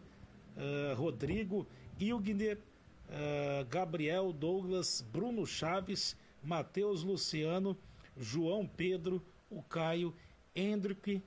uh, 0.56 0.96
Rodrigo, 0.96 1.68
Ilgner, 2.00 2.58
uh, 2.58 3.66
Gabriel, 3.70 4.34
Douglas, 4.34 5.06
Bruno 5.12 5.46
Chaves, 5.46 6.16
Matheus 6.44 7.04
Luciano, 7.04 7.78
João 8.18 8.66
Pedro, 8.66 9.22
o 9.50 9.62
Caio, 9.62 10.14
Hendrick, 10.56 11.22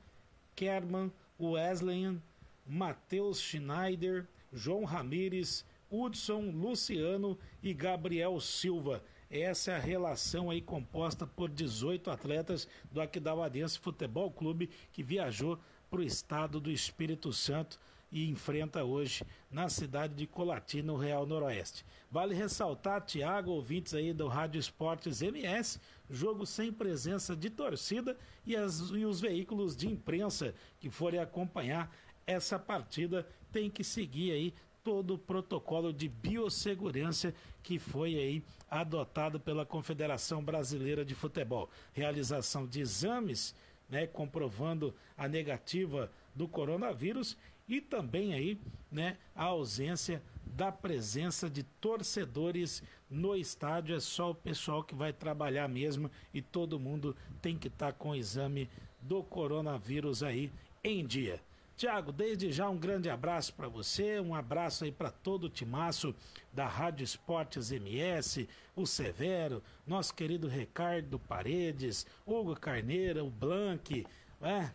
Kerman, 0.56 1.12
Wesleyan, 1.38 2.20
Matheus 2.66 3.40
Schneider, 3.40 4.26
João 4.52 4.84
Ramires, 4.84 5.64
Hudson, 5.90 6.50
Luciano 6.50 7.38
e 7.62 7.72
Gabriel 7.72 8.40
Silva. 8.40 9.02
Essa 9.30 9.70
é 9.70 9.76
a 9.76 9.78
relação 9.78 10.50
aí 10.50 10.60
composta 10.60 11.24
por 11.24 11.48
18 11.48 12.10
atletas 12.10 12.66
do 12.90 13.00
Aquidauadense 13.00 13.78
Futebol 13.78 14.28
Clube 14.28 14.68
que 14.92 15.04
viajou 15.04 15.56
para 15.88 16.00
o 16.00 16.02
estado 16.02 16.58
do 16.58 16.68
Espírito 16.68 17.32
Santo 17.32 17.78
e 18.10 18.28
enfrenta 18.28 18.82
hoje 18.82 19.24
na 19.48 19.68
cidade 19.68 20.14
de 20.14 20.26
Colatina, 20.26 20.92
no 20.92 20.98
Real 20.98 21.24
Noroeste. 21.24 21.86
Vale 22.10 22.34
ressaltar, 22.34 23.02
Tiago, 23.02 23.52
ouvintes 23.52 23.94
aí 23.94 24.12
do 24.12 24.26
Rádio 24.26 24.58
Esportes 24.58 25.22
MS, 25.22 25.78
jogo 26.10 26.44
sem 26.44 26.72
presença 26.72 27.36
de 27.36 27.50
torcida 27.50 28.18
e, 28.44 28.56
as, 28.56 28.80
e 28.90 29.04
os 29.04 29.20
veículos 29.20 29.76
de 29.76 29.86
imprensa 29.86 30.52
que 30.80 30.90
forem 30.90 31.20
acompanhar 31.20 31.94
essa 32.26 32.58
partida 32.58 33.24
tem 33.52 33.70
que 33.70 33.84
seguir 33.84 34.32
aí 34.32 34.54
todo 34.82 35.14
o 35.14 35.18
protocolo 35.18 35.92
de 35.92 36.08
biossegurança 36.08 37.34
que 37.62 37.78
foi 37.78 38.14
aí 38.16 38.42
adotado 38.70 39.38
pela 39.38 39.66
Confederação 39.66 40.42
Brasileira 40.42 41.04
de 41.04 41.14
Futebol. 41.14 41.68
Realização 41.92 42.66
de 42.66 42.80
exames, 42.80 43.54
né, 43.88 44.06
comprovando 44.06 44.94
a 45.16 45.26
negativa 45.26 46.10
do 46.34 46.46
coronavírus 46.46 47.36
e 47.68 47.80
também 47.80 48.34
aí, 48.34 48.58
né, 48.90 49.16
a 49.34 49.44
ausência 49.44 50.22
da 50.44 50.72
presença 50.72 51.48
de 51.48 51.62
torcedores 51.62 52.82
no 53.08 53.36
estádio 53.36 53.96
é 53.96 54.00
só 54.00 54.30
o 54.30 54.34
pessoal 54.34 54.82
que 54.82 54.94
vai 54.94 55.12
trabalhar 55.12 55.68
mesmo 55.68 56.10
e 56.34 56.42
todo 56.42 56.78
mundo 56.78 57.16
tem 57.40 57.56
que 57.56 57.68
estar 57.68 57.92
com 57.92 58.10
o 58.10 58.16
exame 58.16 58.68
do 59.00 59.22
coronavírus 59.22 60.22
aí 60.22 60.50
em 60.82 61.06
dia. 61.06 61.40
Tiago, 61.80 62.12
desde 62.12 62.52
já 62.52 62.68
um 62.68 62.76
grande 62.76 63.08
abraço 63.08 63.54
para 63.54 63.66
você, 63.66 64.20
um 64.20 64.34
abraço 64.34 64.84
aí 64.84 64.92
para 64.92 65.10
todo 65.10 65.44
o 65.44 65.48
timaço 65.48 66.14
da 66.52 66.66
Rádio 66.66 67.04
Esportes 67.04 67.72
MS, 67.72 68.46
o 68.76 68.86
Severo, 68.86 69.62
nosso 69.86 70.14
querido 70.14 70.46
Ricardo 70.46 71.18
Paredes, 71.18 72.06
Hugo 72.26 72.54
Carneiro, 72.54 73.24
o 73.24 73.30
Blank, 73.30 74.06
né? 74.42 74.74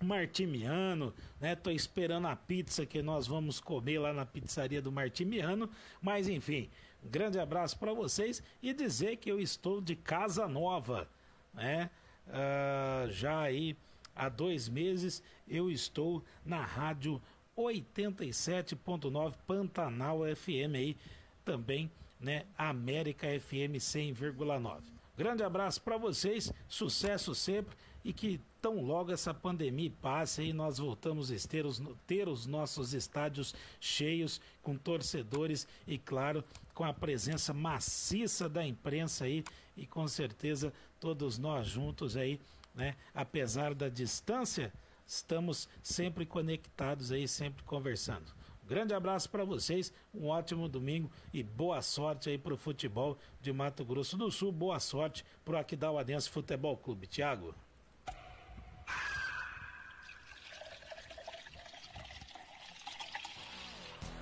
Martimiano, 0.00 1.12
né? 1.40 1.56
Tô 1.56 1.72
esperando 1.72 2.28
a 2.28 2.36
pizza 2.36 2.86
que 2.86 3.02
nós 3.02 3.26
vamos 3.26 3.58
comer 3.58 3.98
lá 3.98 4.12
na 4.12 4.24
pizzaria 4.24 4.80
do 4.80 4.92
Martimiano, 4.92 5.68
mas 6.00 6.28
enfim, 6.28 6.70
um 7.04 7.08
grande 7.08 7.40
abraço 7.40 7.76
para 7.80 7.92
vocês 7.92 8.44
e 8.62 8.72
dizer 8.72 9.16
que 9.16 9.28
eu 9.28 9.40
estou 9.40 9.80
de 9.80 9.96
casa 9.96 10.46
nova, 10.46 11.08
né? 11.52 11.90
Ah, 12.28 13.08
já 13.10 13.40
aí 13.40 13.76
há 14.18 14.28
dois 14.28 14.68
meses 14.68 15.22
eu 15.48 15.70
estou 15.70 16.22
na 16.44 16.62
rádio 16.64 17.22
87.9 17.56 19.34
Pantanal 19.46 20.20
FM 20.36 20.74
aí, 20.74 20.96
também, 21.44 21.90
né? 22.20 22.44
América 22.56 23.26
FM 23.40 23.78
100,9. 23.78 24.82
Grande 25.16 25.42
abraço 25.42 25.80
para 25.80 25.96
vocês, 25.96 26.52
sucesso 26.68 27.34
sempre 27.34 27.76
e 28.04 28.12
que 28.12 28.40
tão 28.60 28.80
logo 28.80 29.12
essa 29.12 29.34
pandemia 29.34 29.92
passe 30.00 30.42
e 30.42 30.52
nós 30.52 30.78
voltamos 30.78 31.30
a 31.30 31.48
ter 31.48 31.66
os, 31.66 31.82
ter 32.06 32.28
os 32.28 32.46
nossos 32.46 32.94
estádios 32.94 33.54
cheios, 33.80 34.40
com 34.62 34.76
torcedores 34.76 35.66
e, 35.86 35.98
claro, 35.98 36.44
com 36.74 36.84
a 36.84 36.92
presença 36.92 37.52
maciça 37.52 38.48
da 38.48 38.64
imprensa 38.64 39.24
aí 39.24 39.44
e 39.76 39.86
com 39.86 40.06
certeza 40.06 40.72
todos 41.00 41.38
nós 41.38 41.66
juntos 41.66 42.16
aí, 42.16 42.40
né? 42.78 42.94
Apesar 43.12 43.74
da 43.74 43.88
distância, 43.88 44.72
estamos 45.04 45.68
sempre 45.82 46.24
conectados 46.24 47.10
aí, 47.10 47.26
sempre 47.26 47.64
conversando. 47.64 48.32
Grande 48.64 48.94
abraço 48.94 49.28
para 49.30 49.44
vocês, 49.44 49.92
um 50.14 50.28
ótimo 50.28 50.68
domingo 50.68 51.10
e 51.32 51.42
boa 51.42 51.82
sorte 51.82 52.30
aí 52.30 52.38
para 52.38 52.54
o 52.54 52.56
futebol 52.56 53.18
de 53.40 53.52
Mato 53.52 53.84
Grosso 53.84 54.16
do 54.16 54.30
Sul. 54.30 54.52
Boa 54.52 54.78
sorte 54.78 55.24
para 55.44 55.56
o 55.56 55.58
Aquidauanense 55.58 56.30
Futebol 56.30 56.76
Clube. 56.76 57.06
Tiago. 57.06 57.52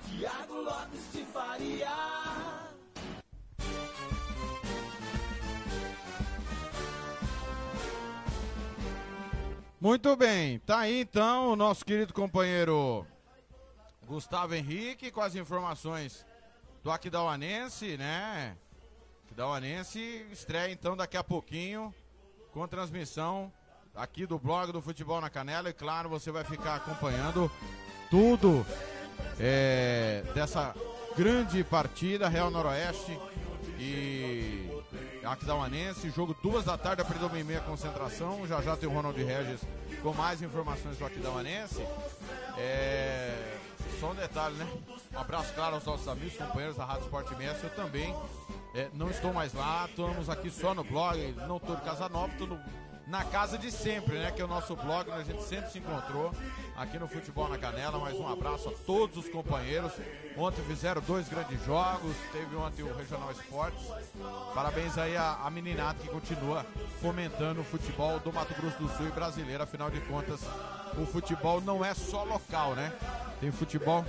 Tiago 0.09 0.61
Lopes 0.61 1.11
de 1.13 1.23
Faria. 1.25 2.66
Muito 9.79 10.15
bem, 10.15 10.57
tá 10.57 10.79
aí 10.79 11.01
então 11.01 11.51
o 11.51 11.55
nosso 11.55 11.85
querido 11.85 12.11
companheiro 12.11 13.05
Gustavo 14.07 14.55
Henrique 14.55 15.11
com 15.11 15.21
as 15.21 15.35
informações 15.35 16.25
do 16.83 16.89
Aquidauanense, 16.89 17.95
né? 17.95 18.57
Aquidauanense 19.25 20.25
estreia 20.31 20.71
então 20.71 20.97
daqui 20.97 21.15
a 21.15 21.23
pouquinho 21.23 21.93
com 22.51 22.67
transmissão 22.67 23.53
aqui 23.93 24.25
do 24.25 24.39
blog 24.39 24.71
do 24.71 24.81
Futebol 24.81 25.21
na 25.21 25.29
Canela 25.29 25.69
e 25.69 25.73
claro, 25.73 26.09
você 26.09 26.31
vai 26.31 26.43
ficar 26.43 26.77
acompanhando 26.77 27.51
tudo 28.09 28.65
é, 29.39 30.23
dessa 30.33 30.73
grande 31.15 31.63
partida 31.63 32.27
Real 32.27 32.49
Noroeste 32.49 33.15
e 33.77 34.66
Aquidauanense, 35.31 36.09
jogo 36.09 36.35
duas 36.41 36.65
da 36.65 36.77
tarde, 36.77 37.01
a 37.01 37.05
partir 37.05 37.23
e 37.37 37.43
meia 37.43 37.61
concentração. 37.61 38.45
Já 38.47 38.61
já 38.61 38.75
tem 38.75 38.87
o 38.87 38.91
Ronald 38.91 39.21
Regis 39.21 39.61
com 40.01 40.13
mais 40.13 40.41
informações 40.41 40.97
do 40.97 41.05
Aquidauanense. 41.05 41.81
É... 42.57 43.57
Só 43.99 44.11
um 44.11 44.15
detalhe, 44.15 44.55
né? 44.55 44.67
Um 45.13 45.19
abraço 45.19 45.53
claro 45.53 45.75
aos 45.75 45.85
nossos 45.85 46.07
amigos, 46.07 46.37
companheiros 46.37 46.77
da 46.77 46.85
Rádio 46.85 47.03
Esporte 47.03 47.35
Mestre. 47.35 47.67
Eu 47.67 47.75
também 47.75 48.15
é, 48.75 48.89
não 48.93 49.09
estou 49.09 49.33
mais 49.33 49.53
lá, 49.53 49.87
estamos 49.89 50.29
aqui 50.29 50.51
só 50.51 50.75
no 50.75 50.83
blog, 50.83 51.17
não 51.47 51.57
estou 51.57 51.75
de 51.75 51.81
Casa 51.81 52.07
Nova, 52.07 52.31
estou 52.31 52.47
no 52.47 52.86
na 53.07 53.23
casa 53.23 53.57
de 53.57 53.71
sempre, 53.71 54.19
né? 54.19 54.31
Que 54.31 54.41
é 54.41 54.45
o 54.45 54.47
nosso 54.47 54.75
blog, 54.75 55.09
onde 55.09 55.21
a 55.21 55.23
gente 55.23 55.43
sempre 55.43 55.71
se 55.71 55.79
encontrou 55.79 56.31
aqui 56.75 56.99
no 56.99 57.07
Futebol 57.07 57.47
na 57.47 57.57
Canela. 57.57 57.97
Mais 57.97 58.15
um 58.15 58.27
abraço 58.27 58.67
a 58.67 58.73
todos 58.85 59.17
os 59.17 59.29
companheiros. 59.29 59.93
Ontem 60.35 60.61
fizeram 60.65 61.01
dois 61.01 61.27
grandes 61.29 61.63
jogos, 61.65 62.13
teve 62.33 62.55
ontem 62.55 62.83
o 62.83 62.93
Regional 62.95 63.31
Esportes. 63.31 63.87
Parabéns 64.53 64.97
aí 64.97 65.15
a, 65.15 65.39
a 65.43 65.49
meninada 65.49 65.97
que 65.99 66.09
continua 66.09 66.65
fomentando 67.01 67.61
o 67.61 67.63
futebol 67.63 68.19
do 68.19 68.31
Mato 68.31 68.53
Grosso 68.53 68.77
do 68.77 68.89
Sul 68.97 69.07
e 69.07 69.11
brasileiro. 69.11 69.63
Afinal 69.63 69.89
de 69.89 70.01
contas, 70.01 70.41
o 70.97 71.05
futebol 71.05 71.61
não 71.61 71.83
é 71.83 71.93
só 71.93 72.25
local, 72.25 72.75
né? 72.75 72.93
Tem 73.39 73.51
futebol 73.51 74.05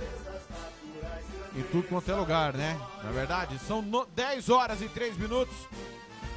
em 1.55 1.63
tudo 1.63 1.87
quanto 1.87 2.11
é 2.11 2.15
lugar, 2.15 2.53
né? 2.53 2.77
Na 3.01 3.09
é 3.09 3.13
verdade, 3.13 3.57
são 3.59 3.81
no, 3.81 4.05
10 4.07 4.49
horas 4.49 4.81
e 4.81 4.89
3 4.89 5.17
minutos. 5.17 5.55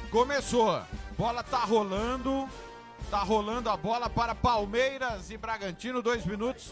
Começou. 0.09 0.81
Bola 1.17 1.43
tá 1.43 1.59
rolando. 1.59 2.49
Tá 3.09 3.21
rolando 3.21 3.69
a 3.69 3.77
bola 3.77 4.09
para 4.09 4.33
Palmeiras 4.33 5.29
e 5.29 5.37
Bragantino, 5.37 6.01
dois 6.01 6.25
minutos. 6.25 6.71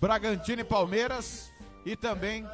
Bragantino 0.00 0.60
e 0.60 0.64
Palmeiras. 0.64 1.50
E 1.84 1.96
também 1.96 2.46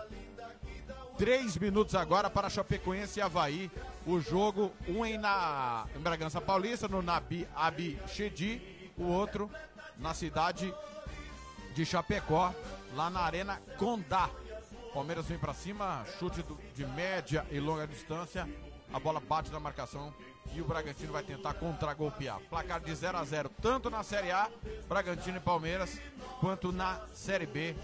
três 1.18 1.57
minutos 1.57 1.95
agora 1.95 2.30
para 2.30 2.49
Chapecoense 2.49 3.18
e 3.18 3.22
Havaí. 3.22 3.70
O 4.07 4.20
jogo, 4.20 4.72
um 4.88 5.05
em, 5.05 5.18
na, 5.18 5.86
em 5.95 6.01
Bragança 6.01 6.41
Paulista, 6.41 6.88
no 6.88 7.03
Nabi 7.03 7.47
Abichedi, 7.55 8.91
o 8.97 9.05
outro 9.05 9.51
na 9.99 10.14
cidade 10.14 10.72
de 11.74 11.84
Chapecó, 11.84 12.55
lá 12.95 13.11
na 13.11 13.20
Arena 13.20 13.61
Condá. 13.76 14.30
Palmeiras 14.95 15.26
vem 15.26 15.38
para 15.38 15.53
cima, 15.53 16.05
chute 16.18 16.43
do, 16.43 16.59
de 16.74 16.86
média 16.86 17.47
e 17.51 17.61
longa 17.61 17.86
distância. 17.86 18.49
A 18.93 18.99
bola 18.99 19.20
bate 19.20 19.53
na 19.53 19.61
marcação 19.61 20.12
e 20.55 20.61
o 20.61 20.64
Bragantino 20.64 21.12
vai 21.12 21.22
tentar 21.22 21.55
contra-golpear. 21.55 22.38
Placar 22.49 22.80
de 22.80 22.95
0 22.95 23.18
a 23.18 23.24
0 23.24 23.51
tanto 23.61 23.91
na 23.91 24.03
Série 24.03 24.30
A, 24.30 24.49
Bragantino 24.88 25.36
e 25.36 25.41
Palmeiras, 25.41 26.01
quanto 26.41 26.72
na 26.72 27.01
Série 27.14 27.47
B, 27.47 27.74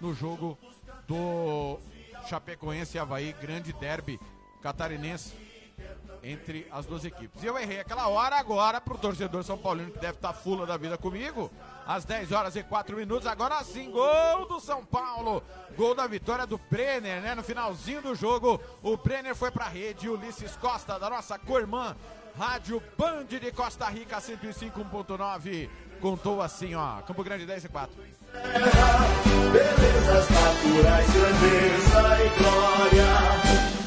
no 0.00 0.14
jogo 0.14 0.58
do 1.06 1.78
Chapecoense 2.28 2.96
e 2.96 3.00
Havaí, 3.00 3.32
grande 3.40 3.72
derby 3.72 4.18
catarinense 4.62 5.34
entre 6.26 6.66
as 6.72 6.84
duas 6.86 7.04
equipes. 7.04 7.42
E 7.42 7.46
eu 7.46 7.56
errei 7.56 7.78
aquela 7.78 8.08
hora 8.08 8.36
agora 8.36 8.80
pro 8.80 8.98
torcedor 8.98 9.44
São 9.44 9.56
Paulino 9.56 9.92
que 9.92 10.00
deve 10.00 10.14
estar 10.14 10.32
tá 10.32 10.34
fula 10.34 10.66
da 10.66 10.76
vida 10.76 10.98
comigo. 10.98 11.50
Às 11.86 12.04
10 12.04 12.32
horas 12.32 12.56
e 12.56 12.64
4 12.64 12.96
minutos, 12.96 13.28
agora 13.28 13.62
sim, 13.62 13.90
gol 13.90 14.46
do 14.46 14.58
São 14.58 14.84
Paulo. 14.84 15.42
Gol 15.76 15.94
da 15.94 16.06
vitória 16.06 16.44
do 16.44 16.58
Brenner, 16.58 17.22
né? 17.22 17.34
No 17.34 17.44
finalzinho 17.44 18.02
do 18.02 18.14
jogo, 18.14 18.60
o 18.82 18.96
Brenner 18.96 19.36
foi 19.36 19.52
pra 19.52 19.68
rede. 19.68 20.08
Ulisses 20.08 20.56
Costa, 20.56 20.98
da 20.98 21.08
nossa 21.08 21.38
co-irmã, 21.38 21.94
Rádio 22.36 22.82
Band 22.98 23.26
de 23.26 23.52
Costa 23.52 23.86
Rica 23.88 24.18
105.9. 24.18 25.70
Contou 26.00 26.42
assim, 26.42 26.74
ó. 26.74 27.00
Campo 27.02 27.22
Grande 27.22 27.46
10 27.46 27.64
e 27.64 27.68
4. 27.68 27.94
Belezas 29.52 30.28
naturais, 30.28 31.06
grandeza 31.12 32.24
e 32.24 32.28
glória. 32.38 33.85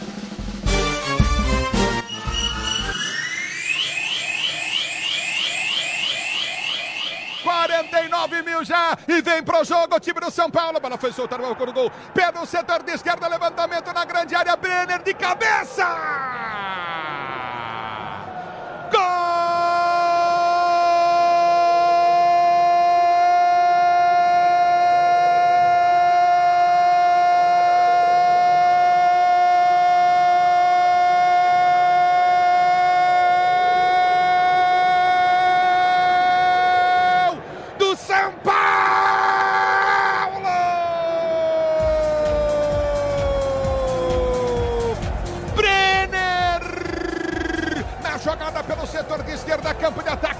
49 7.59 8.41
mil 8.43 8.63
já 8.63 8.97
e 9.07 9.21
vem 9.21 9.43
pro 9.43 9.65
jogo 9.65 9.95
o 9.95 9.99
time 9.99 10.19
do 10.19 10.31
São 10.31 10.49
Paulo. 10.49 10.77
A 10.77 10.79
bola 10.79 10.97
foi 10.97 11.11
soltada 11.11 11.43
no 11.43 11.73
gol 11.73 11.91
pelo 12.13 12.45
setor 12.45 12.83
de 12.83 12.93
esquerda, 12.93 13.27
levantamento 13.27 13.91
na 13.93 14.05
grande 14.05 14.33
área. 14.33 14.55
Brenner 14.55 15.03
de 15.03 15.13
cabeça! 15.13 15.85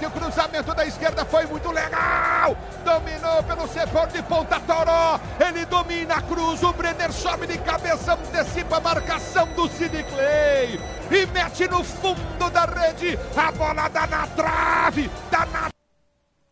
Ataque, 0.00 0.06
o 0.06 0.10
cruzamento 0.10 0.74
da 0.74 0.86
esquerda 0.86 1.24
foi 1.24 1.46
muito 1.46 1.70
legal. 1.70 2.56
Dominou 2.84 3.42
pelo 3.42 3.68
setor 3.68 4.06
de 4.08 4.22
ponta 4.22 4.58
Toró. 4.60 5.20
Ele 5.38 5.64
domina 5.66 6.16
a 6.16 6.22
cruz. 6.22 6.62
O 6.62 6.72
Brenner 6.72 7.12
sobe 7.12 7.46
de 7.46 7.58
cabeça, 7.58 8.14
antecipa 8.14 8.78
a 8.78 8.80
marcação 8.80 9.46
do 9.48 9.68
Sid 9.68 10.02
Clay. 10.04 10.80
E 11.10 11.26
mete 11.26 11.68
no 11.68 11.84
fundo 11.84 12.50
da 12.50 12.64
rede. 12.64 13.18
A 13.36 13.52
bola 13.52 13.88
dá 13.88 14.06
na 14.06 14.26
trave. 14.28 15.10
Dá 15.30 15.46
na 15.46 15.68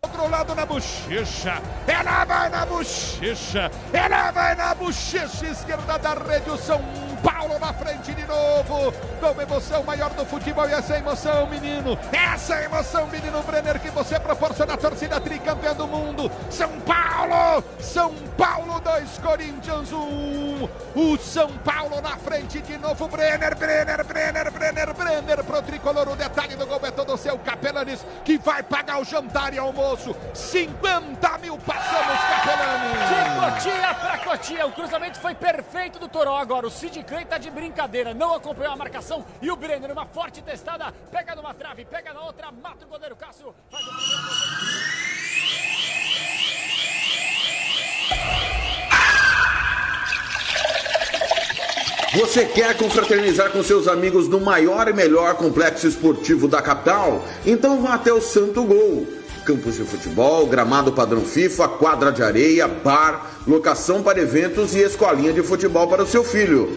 Outro 0.00 0.30
lado 0.30 0.54
na 0.54 0.64
bochecha, 0.64 1.60
ela 1.84 2.24
vai 2.24 2.48
na 2.48 2.64
bochecha, 2.64 3.68
ela 3.92 4.30
vai 4.30 4.54
na 4.54 4.72
bochecha 4.72 5.46
esquerda 5.46 5.98
da 5.98 6.14
rede, 6.14 6.48
o 6.50 6.56
São 6.56 6.80
Paulo 7.22 7.58
na 7.58 7.72
frente 7.72 8.14
de 8.14 8.26
novo, 8.26 8.94
uma 9.20 9.42
emoção 9.42 9.82
maior 9.82 10.10
do 10.10 10.24
futebol 10.24 10.68
e 10.68 10.72
essa 10.72 10.94
é 10.94 10.98
emoção, 10.98 11.46
menino, 11.46 11.98
essa 12.12 12.54
é 12.56 12.64
emoção, 12.64 13.06
menino 13.06 13.42
Brenner, 13.42 13.80
que 13.80 13.90
você 13.90 14.18
proporciona 14.18 14.74
a 14.74 14.76
torcida 14.76 15.20
tricampeã 15.20 15.74
do 15.74 15.86
mundo, 15.86 16.30
São 16.50 16.70
Paulo, 16.80 17.62
São 17.80 18.14
Paulo 18.36 18.80
2, 18.80 19.18
Corinthians 19.18 19.92
1, 19.92 19.96
um. 19.96 20.68
o 20.94 21.18
São 21.18 21.48
Paulo 21.58 22.00
na 22.00 22.16
frente 22.16 22.60
de 22.60 22.78
novo, 22.78 23.08
Brenner, 23.08 23.56
Brenner, 23.56 24.04
Brenner, 24.04 24.52
Brenner, 24.52 24.94
Brenner, 24.94 25.44
pro 25.44 25.62
tricolor, 25.62 26.08
o 26.08 26.16
detalhe 26.16 26.56
do 26.56 26.66
gol 26.66 26.80
é 26.82 26.90
todo 26.90 27.16
seu, 27.16 27.38
Capelanes, 27.38 28.04
que 28.24 28.38
vai 28.38 28.62
pagar 28.62 29.00
o 29.00 29.04
jantar 29.04 29.52
e 29.52 29.58
almoço, 29.58 30.14
50 30.34 31.38
mil 31.38 31.58
passamos, 31.58 32.18
Capelani. 32.20 32.88
De 33.08 33.38
Cotia 33.38 33.94
pra 33.94 34.18
Cotia, 34.18 34.66
o 34.66 34.72
cruzamento 34.72 35.18
foi 35.20 35.34
perfeito 35.34 35.98
do 35.98 36.08
Toró. 36.08 36.36
Agora. 36.36 36.66
O 36.66 36.70
Sid 36.70 37.02
Clay 37.08 37.24
tá 37.24 37.38
de 37.38 37.50
brincadeira, 37.50 38.12
não 38.12 38.34
acompanhou 38.34 38.74
a 38.74 38.76
marcação. 38.76 39.24
E 39.40 39.50
o 39.50 39.56
Brenner, 39.56 39.90
uma 39.90 40.04
forte 40.04 40.42
testada, 40.42 40.92
pega 41.10 41.34
numa 41.34 41.54
trave, 41.54 41.86
pega 41.86 42.12
na 42.12 42.20
outra, 42.20 42.52
mata 42.52 42.84
o 42.84 42.88
goleiro 42.88 43.16
Cássio. 43.16 43.54
Faz 43.70 43.86
o 43.86 43.90
Você 52.14 52.46
quer 52.46 52.76
confraternizar 52.76 53.50
com 53.52 53.62
seus 53.62 53.86
amigos 53.86 54.28
no 54.28 54.40
maior 54.40 54.88
e 54.88 54.92
melhor 54.92 55.34
complexo 55.36 55.86
esportivo 55.86 56.48
da 56.48 56.60
capital? 56.60 57.24
Então 57.46 57.80
vá 57.80 57.94
até 57.94 58.12
o 58.12 58.20
Santo 58.20 58.64
Gol. 58.64 59.06
Campos 59.44 59.76
de 59.76 59.84
futebol, 59.84 60.46
gramado 60.46 60.92
padrão 60.92 61.20
FIFA, 61.22 61.68
quadra 61.68 62.10
de 62.10 62.22
areia, 62.22 62.66
bar, 62.66 63.30
locação 63.46 64.02
para 64.02 64.20
eventos 64.20 64.74
e 64.74 64.80
escolinha 64.80 65.32
de 65.32 65.42
futebol 65.42 65.86
para 65.86 66.02
o 66.02 66.06
seu 66.06 66.24
filho. 66.24 66.76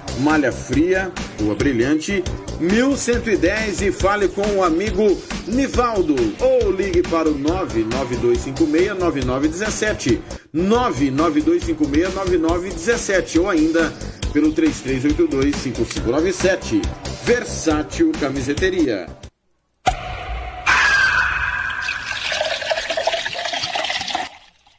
malha 0.21 0.51
fria, 0.51 1.11
rua 1.39 1.55
brilhante, 1.55 2.23
1110 2.59 3.81
e 3.81 3.91
fale 3.91 4.27
com 4.27 4.45
o 4.57 4.63
amigo 4.63 5.19
Nivaldo 5.47 6.13
ou 6.39 6.71
ligue 6.71 7.01
para 7.01 7.27
o 7.27 7.33
992569917 7.39 10.19
992569917 10.53 13.41
ou 13.41 13.49
ainda 13.49 13.91
pelo 14.31 14.53
33825597 14.53 16.83
Versátil 17.23 18.11
Camiseteria. 18.19 19.07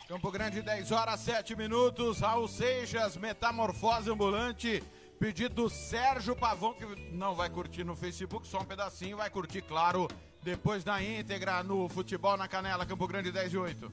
Campo 0.08 0.30
Grande, 0.30 0.62
10 0.62 0.92
horas 0.92 1.18
7 1.20 1.56
minutos. 1.56 2.20
Raul 2.20 2.46
Seixas, 2.46 3.16
Metamorfose 3.16 4.10
Ambulante. 4.10 4.84
Pedido 5.22 5.54
do 5.54 5.70
Sérgio 5.70 6.34
Pavão, 6.34 6.74
que 6.74 6.84
não 7.12 7.32
vai 7.32 7.48
curtir 7.48 7.84
no 7.84 7.94
Facebook, 7.94 8.44
só 8.44 8.58
um 8.58 8.64
pedacinho, 8.64 9.16
vai 9.16 9.30
curtir, 9.30 9.62
claro, 9.62 10.08
depois 10.42 10.82
da 10.82 11.00
íntegra 11.00 11.62
no 11.62 11.88
Futebol 11.88 12.36
na 12.36 12.48
Canela, 12.48 12.84
Campo 12.84 13.06
Grande 13.06 13.30
10 13.30 13.52
e 13.52 13.56
8. 13.56 13.92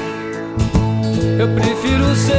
Eu 1.41 1.47
prefiro 1.55 2.15
ser 2.15 2.35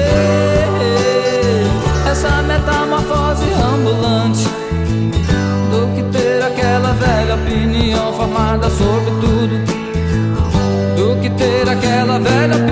essa 2.09 2.41
metamorfose 2.43 3.53
ambulante 3.53 4.45
do 5.73 5.93
que 5.93 6.05
ter 6.17 6.41
aquela 6.41 6.93
velha 6.93 7.35
opinião 7.35 8.13
formada 8.13 8.71
sobre 8.71 9.11
tudo. 9.21 9.59
Do 10.95 11.21
que 11.21 11.31
ter 11.31 11.69
aquela 11.69 12.21
velha 12.21 12.55
opinião 12.55 12.72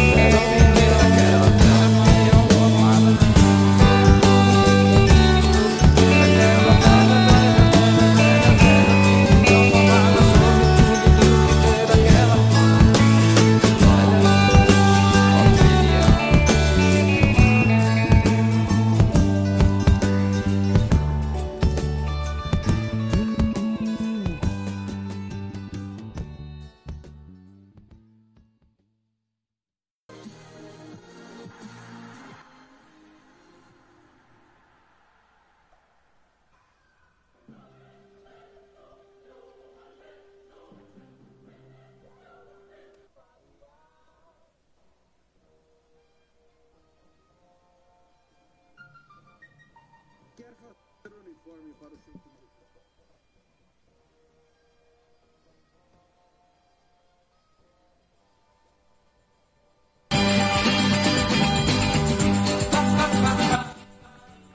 uniforme 51.71 51.97
para 51.97 51.97
o 51.97 51.99
seu 52.03 52.13
time? 52.13 52.31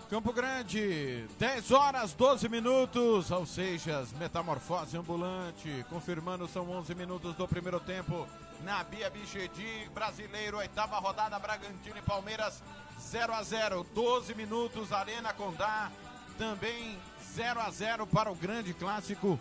Campo 0.09 0.33
Grande, 0.33 1.27
10 1.39 1.71
horas 1.73 2.14
12 2.14 2.49
minutos, 2.49 3.31
ou 3.31 3.45
seja, 3.45 4.07
metamorfose 4.19 4.97
ambulante, 4.97 5.85
confirmando 5.91 6.47
são 6.47 6.71
11 6.71 6.95
minutos 6.95 7.35
do 7.35 7.47
primeiro 7.49 7.81
tempo 7.81 8.27
na 8.62 8.83
Bia 8.85 9.11
Bichedi, 9.11 9.91
brasileiro, 9.93 10.59
oitava 10.59 10.99
rodada, 10.99 11.39
Bragantino 11.39 11.99
e 11.99 12.03
Palmeiras 12.03 12.62
0 12.99 13.35
a 13.35 13.43
0 13.43 13.85
12 13.95 14.35
minutos, 14.35 14.93
Arena 14.93 15.33
Condá, 15.35 15.91
também 16.37 16.99
0 17.34 17.61
a 17.61 17.70
0 17.70 18.07
para 18.07 18.30
o 18.30 18.34
grande 18.34 18.72
clássico 18.72 19.39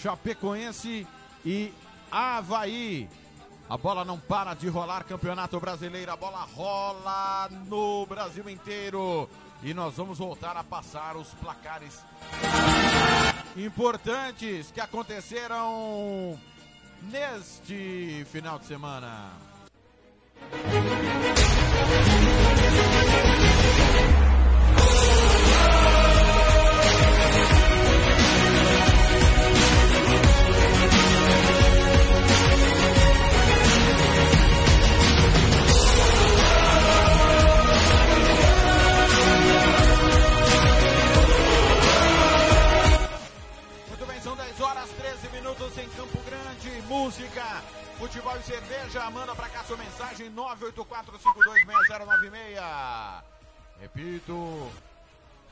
Chapecoense 0.00 1.06
e 1.44 1.72
Havaí. 2.10 3.08
A 3.68 3.76
bola 3.76 4.04
não 4.04 4.18
para 4.18 4.54
de 4.54 4.68
rolar, 4.68 5.04
Campeonato 5.04 5.58
Brasileiro, 5.58 6.12
a 6.12 6.16
bola 6.16 6.46
rola 6.54 7.48
no 7.66 8.06
Brasil 8.06 8.48
inteiro. 8.48 9.28
E 9.62 9.74
nós 9.74 9.96
vamos 9.96 10.18
voltar 10.18 10.56
a 10.56 10.62
passar 10.62 11.16
os 11.16 11.28
placares 11.34 12.04
importantes 13.56 14.70
que 14.70 14.80
aconteceram 14.80 16.38
neste 17.02 18.24
final 18.30 18.58
de 18.58 18.66
semana. 18.66 19.32
13 45.76 45.76
minutos 45.76 45.78
em 45.78 45.88
Campo 45.90 46.18
Grande. 46.22 46.82
Música, 46.88 47.44
futebol 47.98 48.34
e 48.38 48.42
cerveja. 48.42 49.10
Manda 49.10 49.34
pra 49.34 49.48
cá 49.48 49.64
sua 49.64 49.76
mensagem 49.76 50.32
984526096. 50.32 53.22
Repito. 53.80 54.70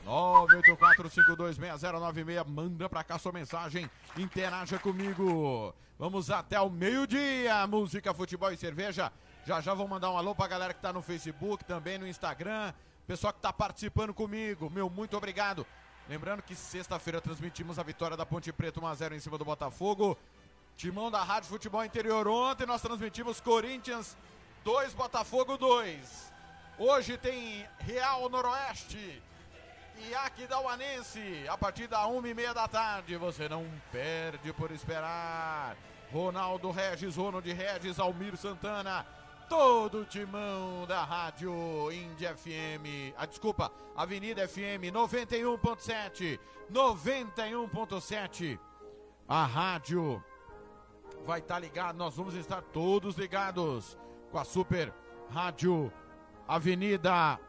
984526096. 0.05 2.47
Manda 2.47 2.89
pra 2.89 3.03
cá 3.03 3.19
sua 3.19 3.31
mensagem. 3.31 3.87
Interaja 4.17 4.79
comigo. 4.79 5.73
Vamos 5.99 6.31
até 6.31 6.59
o 6.59 6.69
meio-dia. 6.69 7.65
Música, 7.67 8.13
futebol 8.13 8.51
e 8.51 8.57
cerveja. 8.57 9.13
Já 9.45 9.61
já 9.61 9.75
vou 9.75 9.87
mandar 9.87 10.09
um 10.09 10.17
alô 10.17 10.33
pra 10.33 10.47
galera 10.47 10.73
que 10.73 10.81
tá 10.81 10.91
no 10.91 11.03
Facebook, 11.03 11.63
também 11.63 11.99
no 11.99 12.07
Instagram. 12.07 12.73
Pessoal 13.05 13.31
que 13.31 13.39
tá 13.39 13.53
participando 13.53 14.11
comigo. 14.13 14.71
Meu, 14.71 14.89
muito 14.89 15.15
obrigado. 15.15 15.65
Lembrando 16.07 16.43
que 16.43 16.55
sexta-feira 16.55 17.19
transmitimos 17.19 17.79
a 17.79 17.83
vitória 17.83 18.15
da 18.15 18.25
Ponte 18.25 18.53
Preta 18.53 18.79
1x0 18.79 19.13
em 19.13 19.19
cima 19.19 19.39
do 19.39 19.45
Botafogo. 19.45 20.15
Timão 20.77 21.09
da 21.09 21.23
Rádio 21.23 21.49
Futebol 21.49 21.83
Interior. 21.83 22.27
Ontem 22.27 22.67
nós 22.67 22.81
transmitimos 22.81 23.41
Corinthians 23.41 24.15
2, 24.63 24.93
Botafogo 24.93 25.57
2. 25.57 26.31
Hoje 26.77 27.17
tem 27.17 27.67
Real 27.79 28.29
Noroeste 28.29 29.23
e 29.97 30.13
Aquidauanense 30.13 31.47
a 31.47 31.57
partir 31.57 31.87
da 31.87 32.03
1h30 32.05 32.53
da 32.53 32.67
tarde. 32.67 33.17
Você 33.17 33.49
não 33.49 33.65
perde 33.91 34.53
por 34.53 34.69
esperar. 34.69 35.75
Ronaldo 36.11 36.69
Regis, 36.69 37.15
Ronald 37.15 37.51
Regis, 37.51 37.97
Almir 37.97 38.37
Santana. 38.37 39.07
Todo 39.49 40.01
o 40.01 40.05
timão 40.05 40.85
da 40.87 41.03
Rádio 41.03 41.53
Indy 41.91 42.25
FM. 42.25 43.13
Ah, 43.15 43.25
desculpa, 43.25 43.71
Avenida 43.95 44.47
FM 44.47 44.91
91.7. 44.91 46.39
91.7. 46.71 48.59
A 49.27 49.45
rádio 49.45 50.23
vai 51.25 51.39
estar 51.39 51.59
ligado. 51.59 51.95
Nós 51.97 52.15
vamos 52.15 52.33
estar 52.33 52.61
todos 52.61 53.17
ligados 53.17 53.97
com 54.31 54.39
a 54.39 54.43
Super 54.43 54.91
Rádio 55.29 55.91
Avenida 56.47 57.39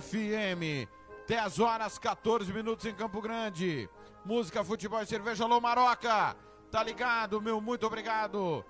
FM. 0.00 0.88
10 1.28 1.60
horas 1.60 1.98
14 1.98 2.52
minutos 2.52 2.86
em 2.86 2.94
Campo 2.94 3.20
Grande. 3.20 3.90
Música, 4.24 4.64
futebol 4.64 5.02
e 5.02 5.06
cerveja 5.06 5.44
Alô 5.44 5.60
Maroca. 5.60 6.34
Tá 6.70 6.82
ligado, 6.82 7.42
meu 7.42 7.60
muito 7.60 7.86
obrigado 7.86 8.64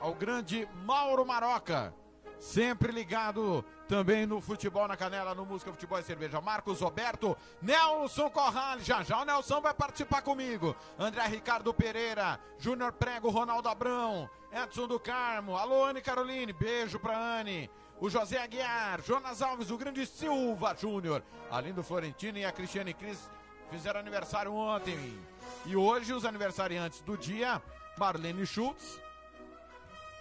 ao 0.00 0.14
grande 0.14 0.68
Mauro 0.84 1.24
Maroca. 1.24 1.94
Sempre 2.42 2.90
ligado 2.90 3.64
Também 3.86 4.26
no 4.26 4.40
Futebol 4.40 4.88
na 4.88 4.96
Canela, 4.96 5.32
no 5.32 5.46
Música 5.46 5.70
Futebol 5.70 6.00
e 6.00 6.02
Cerveja. 6.02 6.40
Marcos 6.40 6.80
Roberto, 6.80 7.36
Nelson 7.62 8.28
Corrales. 8.30 8.84
Já 8.84 9.04
já 9.04 9.20
o 9.20 9.24
Nelson 9.24 9.60
vai 9.60 9.72
participar 9.72 10.22
comigo. 10.22 10.74
André 10.98 11.24
Ricardo 11.28 11.72
Pereira, 11.72 12.40
Júnior 12.58 12.92
Prego, 12.94 13.30
Ronaldo 13.30 13.68
Abrão, 13.68 14.28
Edson 14.50 14.88
do 14.88 14.98
Carmo. 14.98 15.56
Alô, 15.56 15.84
Anne 15.84 16.00
Caroline. 16.00 16.52
Beijo 16.52 16.98
pra 16.98 17.16
Anne. 17.16 17.70
O 18.00 18.10
José 18.10 18.42
Aguiar, 18.42 19.00
Jonas 19.02 19.40
Alves, 19.40 19.70
o 19.70 19.78
grande 19.78 20.04
Silva 20.04 20.74
Júnior. 20.74 21.22
Além 21.48 21.72
do 21.72 21.84
Florentino 21.84 22.38
e 22.38 22.44
a 22.44 22.50
Cristiane 22.50 22.92
Cris 22.92 23.30
fizeram 23.70 24.00
aniversário 24.00 24.52
ontem. 24.52 25.16
E 25.64 25.76
hoje 25.76 26.12
os 26.12 26.24
aniversariantes 26.24 27.02
do 27.02 27.16
dia, 27.16 27.62
Marlene 27.96 28.44
Schultz, 28.44 29.00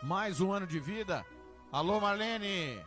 mais 0.03 0.39
um 0.39 0.51
ano 0.51 0.67
de 0.67 0.79
vida. 0.79 1.25
Alô, 1.71 2.01
Marlene. 2.01 2.83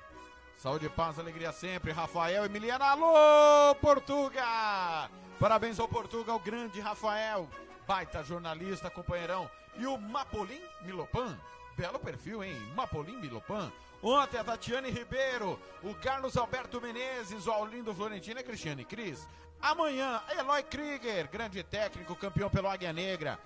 Saúde, 0.59 0.91
paz, 0.91 1.19
alegria 1.19 1.53
sempre. 1.53 1.91
Rafael 1.91 2.45
Emiliano. 2.45 2.85
Alô, 2.85 3.75
Portuga. 3.77 5.09
Parabéns 5.41 5.81
ao 5.81 5.89
Portuga, 5.89 6.35
o 6.35 6.39
grande 6.39 6.81
Rafael. 6.81 7.49
Baita 7.89 8.23
jornalista, 8.23 8.91
companheirão. 8.91 9.51
E 9.79 9.87
o 9.87 9.97
Mapolim 9.97 10.61
Milopan. 10.83 11.35
Belo 11.79 11.99
perfil, 11.99 12.45
hein? 12.45 12.55
Mapolim 12.77 13.17
Milopan. 13.17 13.73
Ontem 14.03 14.37
a 14.37 14.45
Tatiane 14.45 14.91
Ribeiro, 14.91 15.59
o 15.83 15.95
Carlos 15.95 16.37
Alberto 16.37 16.79
Menezes, 16.79 17.47
o 17.47 17.53
Aulindo 17.53 17.95
Florentino 17.95 18.39
e 18.39 18.43
Cristiane 18.43 18.85
Cris. 18.85 19.27
Amanhã, 19.63 20.23
Eloy 20.39 20.63
Krieger, 20.63 21.27
grande 21.31 21.63
técnico, 21.63 22.15
campeão 22.15 22.51
pelo 22.51 22.69
Águia 22.69 22.93
Negra. 22.93 23.39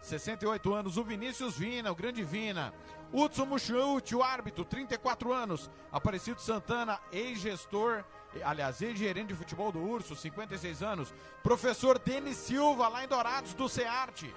68 0.00 0.72
anos, 0.72 0.96
o 0.96 1.04
Vinícius 1.04 1.58
Vina, 1.58 1.92
o 1.92 1.94
grande 1.94 2.22
Vina. 2.24 2.72
Hudson 3.12 3.46
Muchuti, 3.46 4.14
o 4.14 4.22
árbitro, 4.22 4.64
34 4.64 5.32
anos. 5.32 5.70
Aparecido 5.90 6.40
Santana, 6.40 7.00
ex-gestor, 7.12 8.04
aliás, 8.44 8.82
ex-gerente 8.82 9.28
de 9.28 9.34
futebol 9.34 9.72
do 9.72 9.80
Urso, 9.80 10.14
56 10.14 10.82
anos. 10.82 11.14
Professor 11.42 11.98
Denis 11.98 12.36
Silva, 12.36 12.88
lá 12.88 13.04
em 13.04 13.08
Dourados, 13.08 13.54
do 13.54 13.68
CEARTE. 13.68 14.34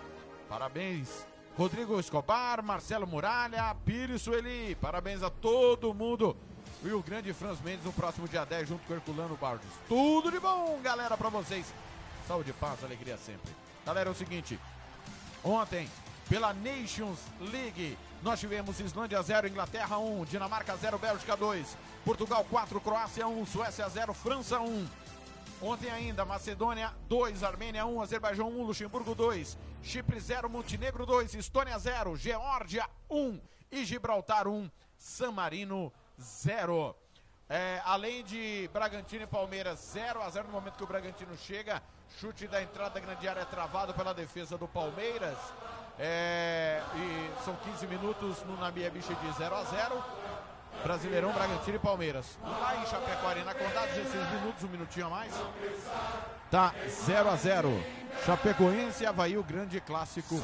Parabéns. 0.47 1.25
Rodrigo 1.57 1.99
Escobar, 1.99 2.63
Marcelo 2.63 3.05
Muralha, 3.05 3.75
Pires 3.85 4.21
Sueli. 4.21 4.75
Parabéns 4.75 5.21
a 5.21 5.29
todo 5.29 5.93
mundo. 5.93 6.35
E 6.83 6.91
o 6.91 7.01
grande 7.03 7.31
Franz 7.33 7.61
Mendes 7.61 7.85
no 7.85 7.93
próximo 7.93 8.27
dia 8.27 8.45
10, 8.45 8.69
junto 8.69 8.87
com 8.87 8.93
Herculano 8.93 9.35
Bardos. 9.35 9.67
Tudo 9.87 10.31
de 10.31 10.39
bom, 10.39 10.79
galera, 10.81 11.15
pra 11.15 11.29
vocês. 11.29 11.65
Saúde, 12.27 12.53
paz, 12.53 12.83
alegria 12.83 13.17
sempre. 13.17 13.51
Galera, 13.85 14.09
é 14.09 14.11
o 14.11 14.15
seguinte. 14.15 14.59
Ontem, 15.43 15.87
pela 16.29 16.53
Nations 16.53 17.19
League, 17.39 17.97
nós 18.21 18.39
tivemos 18.39 18.79
Islândia 18.79 19.21
0, 19.21 19.47
Inglaterra 19.47 19.97
1, 19.97 20.25
Dinamarca 20.25 20.75
0, 20.75 20.99
Bélgica 20.99 21.35
2, 21.35 21.75
Portugal 22.05 22.45
4, 22.49 22.79
Croácia 22.79 23.27
1, 23.27 23.45
Suécia 23.47 23.89
0, 23.89 24.13
França 24.13 24.59
1. 24.59 24.87
Ontem 25.59 25.89
ainda, 25.89 26.23
Macedônia 26.23 26.93
2, 27.07 27.43
Armênia 27.43 27.85
1, 27.85 28.01
Azerbaijão 28.01 28.49
1, 28.49 28.63
Luxemburgo 28.63 29.15
2, 29.15 29.57
Chipre 29.81 30.19
0, 30.19 30.49
Montenegro 30.49 31.05
2, 31.05 31.33
Estônia 31.33 31.77
0, 31.79 32.15
Geórgia 32.15 32.87
1 33.09 33.39
e 33.71 33.85
Gibraltar 33.85 34.47
1, 34.47 34.69
San 34.97 35.31
Marino 35.31 35.91
0. 36.19 36.95
É, 37.49 37.81
além 37.83 38.23
de 38.23 38.69
Bragantino 38.71 39.23
e 39.23 39.27
Palmeiras 39.27 39.79
0 39.93 40.21
a 40.21 40.29
0 40.29 40.47
no 40.47 40.53
momento 40.53 40.77
que 40.77 40.83
o 40.83 40.87
Bragantino 40.87 41.35
chega, 41.35 41.81
chute 42.19 42.47
da 42.47 42.61
entrada 42.61 42.91
da 42.91 42.99
grande 42.99 43.27
área 43.27 43.45
travado 43.45 43.93
pela 43.93 44.13
defesa 44.13 44.57
do 44.57 44.67
Palmeiras. 44.67 45.37
É, 45.99 46.81
e 46.95 47.43
são 47.43 47.55
15 47.55 47.87
minutos 47.87 48.43
no 48.45 48.57
Nabia 48.57 48.89
Bicha 48.89 49.13
de 49.13 49.31
0 49.33 49.55
a 49.55 49.63
0 49.63 50.03
Brasileirão, 50.83 51.31
Bragantino 51.31 51.75
e 51.75 51.79
Palmeiras. 51.79 52.37
Lá 52.41 52.75
em 52.77 52.85
Chapecó, 52.87 53.29
contados 53.53 53.95
16 53.95 54.31
minutos, 54.31 54.63
um 54.63 54.67
minutinho 54.67 55.07
a 55.07 55.09
mais. 55.09 55.33
Tá 56.49 56.73
0 56.87 57.29
a 57.29 57.35
0 57.35 57.83
Chapecoense 58.25 59.03
e 59.03 59.05
Havaí, 59.05 59.37
o 59.37 59.43
grande 59.43 59.79
clássico 59.79 60.35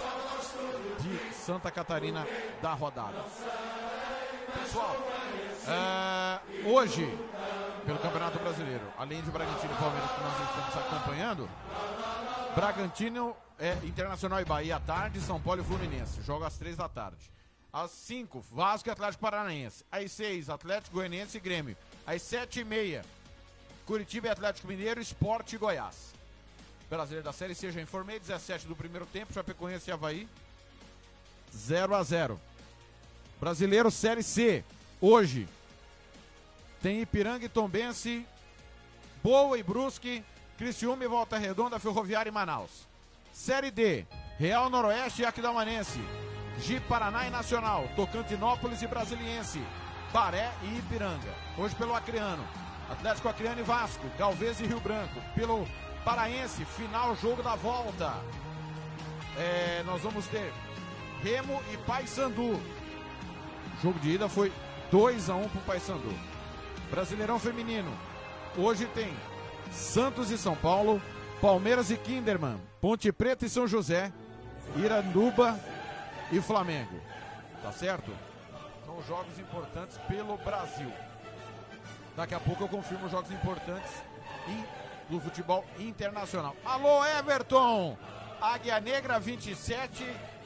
de 0.99 1.33
Santa 1.33 1.71
Catarina 1.71 2.27
da 2.61 2.73
rodada. 2.73 3.23
Pessoal, 4.53 4.95
é, 5.67 6.67
hoje, 6.67 7.05
pelo 7.85 7.99
Campeonato 7.99 8.39
Brasileiro, 8.39 8.83
além 8.97 9.21
de 9.21 9.29
Bragantino 9.31 9.73
e 9.73 9.77
Palmeiras 9.77 10.09
que 10.11 10.21
nós 10.21 10.49
estamos 10.49 10.87
acompanhando, 10.87 11.49
Bragantino, 12.55 13.35
é, 13.59 13.73
Internacional 13.83 14.41
e 14.41 14.45
Bahia 14.45 14.77
à 14.77 14.79
tarde, 14.79 15.19
São 15.21 15.39
Paulo 15.39 15.61
e 15.61 15.63
Fluminense. 15.63 16.21
Joga 16.23 16.47
às 16.47 16.57
três 16.57 16.75
da 16.75 16.89
tarde. 16.89 17.31
Às 17.71 17.91
5, 17.91 18.39
Vasco 18.51 18.89
e 18.89 18.91
Atlético 18.91 19.21
Paranaense. 19.21 19.83
Às 19.91 20.11
6, 20.11 20.49
Atlético 20.49 20.95
Goianiense 20.95 21.37
e 21.37 21.39
Grêmio. 21.39 21.77
Às 22.05 22.21
7 22.21 22.61
e 22.61 22.63
meia, 22.63 23.05
Curitiba 23.85 24.27
e 24.27 24.29
Atlético 24.31 24.67
Mineiro, 24.67 24.99
Esporte 24.99 25.55
e 25.55 25.59
Goiás. 25.59 26.13
Brasileiro 26.89 27.25
da 27.25 27.33
Série 27.33 27.53
C, 27.53 27.71
já 27.71 27.81
informei, 27.81 28.19
17 28.19 28.65
do 28.65 28.75
primeiro 28.75 29.05
tempo, 29.05 29.33
Chapecoense 29.33 29.89
e 29.89 29.93
Havaí. 29.93 30.27
0 31.55 31.95
a 31.95 32.03
0 32.03 32.39
Brasileiro 33.39 33.91
Série 33.91 34.23
C, 34.23 34.63
hoje. 34.99 35.47
Tem 36.81 37.01
Ipiranga 37.01 37.45
e 37.45 37.49
Tombense, 37.49 38.25
Boa 39.23 39.57
e 39.57 39.63
Brusque, 39.63 40.23
Criciúma 40.57 41.03
e 41.03 41.07
Volta 41.07 41.37
Redonda, 41.37 41.79
Ferroviária 41.79 42.29
e 42.29 42.33
Manaus. 42.33 42.87
Série 43.33 43.71
D, 43.71 44.05
Real 44.37 44.69
Noroeste 44.69 45.21
e 45.21 45.25
Aquidauanense. 45.25 45.99
Gi 46.59 46.79
Paraná 46.79 47.27
e 47.27 47.29
Nacional, 47.29 47.87
Tocantinópolis 47.95 48.81
e 48.81 48.87
Brasiliense, 48.87 49.61
Baré 50.11 50.51
e 50.63 50.77
Ipiranga. 50.77 51.33
Hoje 51.57 51.75
pelo 51.75 51.95
Acreano, 51.95 52.43
Atlético 52.89 53.29
Acreano 53.29 53.59
e 53.59 53.63
Vasco, 53.63 54.07
Galvez 54.17 54.59
e 54.59 54.65
Rio 54.65 54.79
Branco. 54.79 55.21
Pelo 55.35 55.67
Paraense, 56.03 56.65
final 56.65 57.15
jogo 57.17 57.43
da 57.43 57.55
volta. 57.55 58.13
É, 59.37 59.83
nós 59.85 60.01
vamos 60.01 60.25
ter 60.27 60.51
Remo 61.21 61.61
e 61.71 61.77
Paysandu. 61.77 62.59
Jogo 63.81 63.99
de 63.99 64.11
ida 64.11 64.27
foi 64.27 64.51
2 64.89 65.29
a 65.29 65.35
1 65.35 65.49
para 65.49 65.59
o 65.59 65.63
Paysandu. 65.63 66.36
Brasileirão 66.89 67.39
Feminino. 67.39 67.91
Hoje 68.57 68.85
tem 68.87 69.13
Santos 69.71 70.31
e 70.31 70.37
São 70.37 70.55
Paulo, 70.55 71.01
Palmeiras 71.41 71.91
e 71.91 71.97
Kinderman, 71.97 72.59
Ponte 72.81 73.11
Preta 73.11 73.45
e 73.45 73.49
São 73.49 73.67
José, 73.67 74.11
Iranduba 74.75 75.59
e 76.31 76.41
Flamengo. 76.41 76.99
Tá 77.61 77.71
certo? 77.71 78.11
São 78.85 79.01
jogos 79.03 79.37
importantes 79.37 79.97
pelo 80.07 80.37
Brasil. 80.37 80.91
Daqui 82.15 82.33
a 82.33 82.39
pouco 82.39 82.63
eu 82.63 82.67
confirmo 82.67 83.05
os 83.05 83.11
jogos 83.11 83.31
importantes 83.31 83.91
do 85.09 85.19
futebol 85.19 85.63
internacional. 85.77 86.55
Alô, 86.65 87.05
Everton! 87.05 87.97
Águia 88.41 88.79
Negra 88.79 89.19
27, 89.19 90.05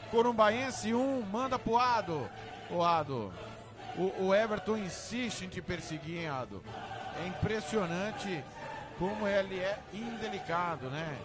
Corumbaense 0.09 0.93
1, 0.93 1.21
manda 1.31 1.59
pro 1.59 1.77
Ado. 1.77 2.29
O 2.69 2.83
Ado, 2.83 3.31
o, 3.97 4.27
o 4.27 4.35
Everton 4.35 4.77
insiste 4.77 5.43
em 5.43 5.49
te 5.49 5.61
perseguir, 5.61 6.19
hein, 6.19 6.27
Ado? 6.29 6.63
É 7.23 7.27
impressionante 7.27 8.43
como 8.97 9.27
ele 9.27 9.59
é 9.59 9.79
indelicado, 9.93 10.89
né? 10.89 11.17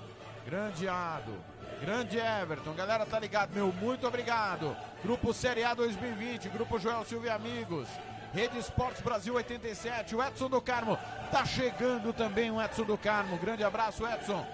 Grande 0.45 0.89
Ado. 0.89 1.33
Grande 1.81 2.19
Everton, 2.19 2.73
galera 2.73 3.05
tá 3.05 3.19
ligado, 3.21 3.53
meu, 3.53 3.73
muito 3.73 4.07
obrigado. 4.07 4.75
Grupo 5.03 5.35
Série 5.35 5.63
A 5.63 5.75
2020, 5.75 6.49
Grupo 6.49 6.79
Joel 6.79 7.05
Silva 7.05 7.27
e 7.27 7.31
Amigos, 7.31 7.87
Rede 8.33 8.59
Esportes 8.59 9.03
Brasil 9.03 9.35
87, 9.35 10.17
o 10.17 10.23
Edson 10.23 10.49
do 10.49 10.61
Carmo, 10.61 10.99
tá 11.31 11.45
chegando 11.45 12.15
também 12.15 12.51
o 12.51 12.63
Edson 12.63 12.85
do 12.85 12.97
Carmo, 12.97 13.37
grande 13.37 13.63
abraço 13.63 14.07
Edson, 14.07 14.45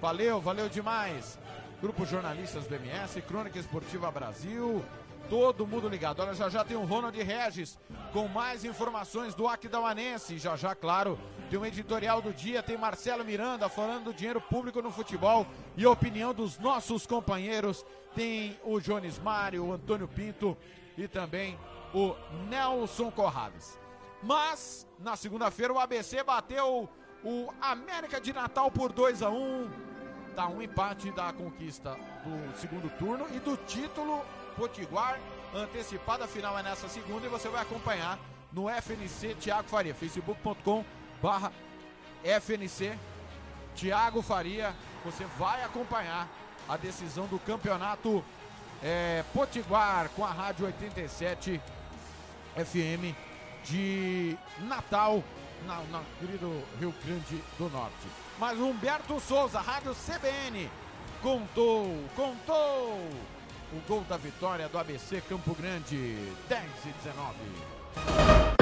valeu, 0.00 0.40
valeu 0.40 0.68
demais. 0.68 1.36
Grupo 1.80 2.06
Jornalistas 2.06 2.66
do 2.66 2.74
MS, 2.74 3.22
Crônica 3.22 3.58
Esportiva 3.58 4.10
Brasil, 4.10 4.84
todo 5.28 5.66
mundo 5.66 5.88
ligado. 5.88 6.20
Olha, 6.20 6.34
já 6.34 6.48
já 6.48 6.64
tem 6.64 6.76
o 6.76 6.84
Ronald 6.84 7.16
Regis 7.20 7.78
com 8.12 8.26
mais 8.28 8.64
informações 8.64 9.34
do 9.34 9.46
Aquidauanense. 9.46 10.38
Já 10.38 10.56
já, 10.56 10.74
claro, 10.74 11.18
tem 11.50 11.58
um 11.58 11.66
editorial 11.66 12.20
do 12.20 12.32
dia, 12.32 12.62
tem 12.62 12.76
Marcelo 12.76 13.24
Miranda 13.24 13.68
falando 13.68 14.04
do 14.04 14.14
dinheiro 14.14 14.40
público 14.40 14.82
no 14.82 14.90
futebol 14.90 15.46
e 15.76 15.84
a 15.84 15.90
opinião 15.90 16.34
dos 16.34 16.58
nossos 16.58 17.06
companheiros. 17.06 17.84
Tem 18.14 18.58
o 18.64 18.80
Jones 18.80 19.18
Mário, 19.18 19.64
o 19.64 19.72
Antônio 19.72 20.08
Pinto 20.08 20.56
e 20.96 21.06
também 21.06 21.58
o 21.94 22.14
Nelson 22.48 23.10
Corrales. 23.10 23.78
Mas, 24.22 24.86
na 24.98 25.14
segunda-feira, 25.14 25.72
o 25.72 25.78
ABC 25.78 26.22
bateu 26.24 26.88
o 27.22 27.48
América 27.60 28.20
de 28.20 28.32
Natal 28.32 28.70
por 28.70 28.92
2 28.92 29.22
a 29.22 29.30
1 29.30 29.88
Tá 30.38 30.46
um 30.46 30.62
empate 30.62 31.10
da 31.10 31.32
conquista 31.32 31.96
do 32.22 32.56
segundo 32.60 32.88
turno 32.96 33.26
e 33.34 33.40
do 33.40 33.56
título 33.56 34.24
Potiguar 34.58 35.20
antecipada. 35.54 36.24
A 36.24 36.28
final 36.28 36.58
é 36.58 36.62
nessa 36.62 36.88
segunda 36.88 37.24
e 37.24 37.30
você 37.30 37.48
vai 37.48 37.62
acompanhar 37.62 38.18
no 38.52 38.68
FNC 38.68 39.36
Tiago 39.36 39.68
Faria, 39.68 39.94
facebook.com 39.94 40.84
barra 41.22 41.52
FNC 42.24 42.98
Tiago 43.76 44.20
Faria. 44.20 44.74
Você 45.04 45.24
vai 45.38 45.62
acompanhar 45.62 46.28
a 46.68 46.76
decisão 46.76 47.26
do 47.26 47.38
campeonato 47.38 48.24
é, 48.82 49.24
Potiguar 49.32 50.08
com 50.10 50.24
a 50.24 50.30
Rádio 50.30 50.66
87 50.66 51.60
FM 52.56 53.14
de 53.64 54.36
Natal, 54.60 55.22
na, 55.66 55.80
na 55.82 56.02
querido 56.18 56.62
Rio 56.80 56.92
Grande 57.04 57.42
do 57.56 57.68
Norte. 57.70 58.08
Mas 58.38 58.58
Humberto 58.58 59.20
Souza, 59.20 59.60
Rádio 59.60 59.94
CBN, 59.94 60.68
contou, 61.22 62.04
contou 62.16 62.98
o 63.72 63.80
gol 63.86 64.04
da 64.08 64.16
vitória 64.16 64.68
do 64.68 64.78
ABC 64.78 65.22
Campo 65.28 65.54
Grande, 65.54 66.16
10 66.48 66.62
e 66.86 66.92
19. 67.04 68.57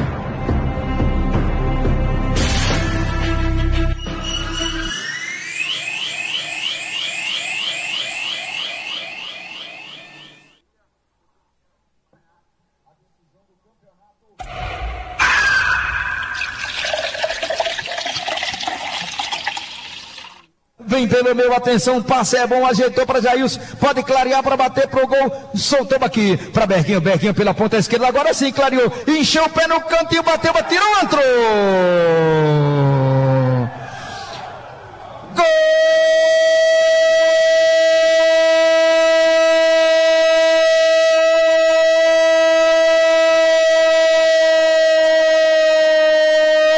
Vem 20.96 21.06
pelo 21.06 21.34
meu, 21.34 21.52
atenção, 21.52 22.02
passe 22.02 22.38
é 22.38 22.46
bom, 22.46 22.64
ajeitou 22.64 23.04
para 23.04 23.20
Jailson, 23.20 23.60
pode 23.78 24.02
clarear 24.02 24.42
para 24.42 24.56
bater 24.56 24.88
pro 24.88 25.06
gol, 25.06 25.50
soltou 25.54 25.98
aqui 26.00 26.38
para 26.54 26.64
Berguinho, 26.64 27.02
Berguinho 27.02 27.34
pela 27.34 27.52
ponta 27.52 27.76
esquerda, 27.76 28.08
agora 28.08 28.32
sim 28.32 28.50
clareou, 28.50 28.90
encheu 29.06 29.44
o 29.44 29.50
pé 29.50 29.66
no 29.66 29.78
cantinho, 29.82 30.22
bateu, 30.22 30.54
tirou, 30.66 30.98
entrou! 31.02 31.22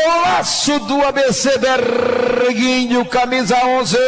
Golaço 0.02 0.80
do 0.80 1.04
ABC 1.04 1.56
Berguinho, 2.38 3.04
camisa 3.04 3.56
11. 3.64 3.98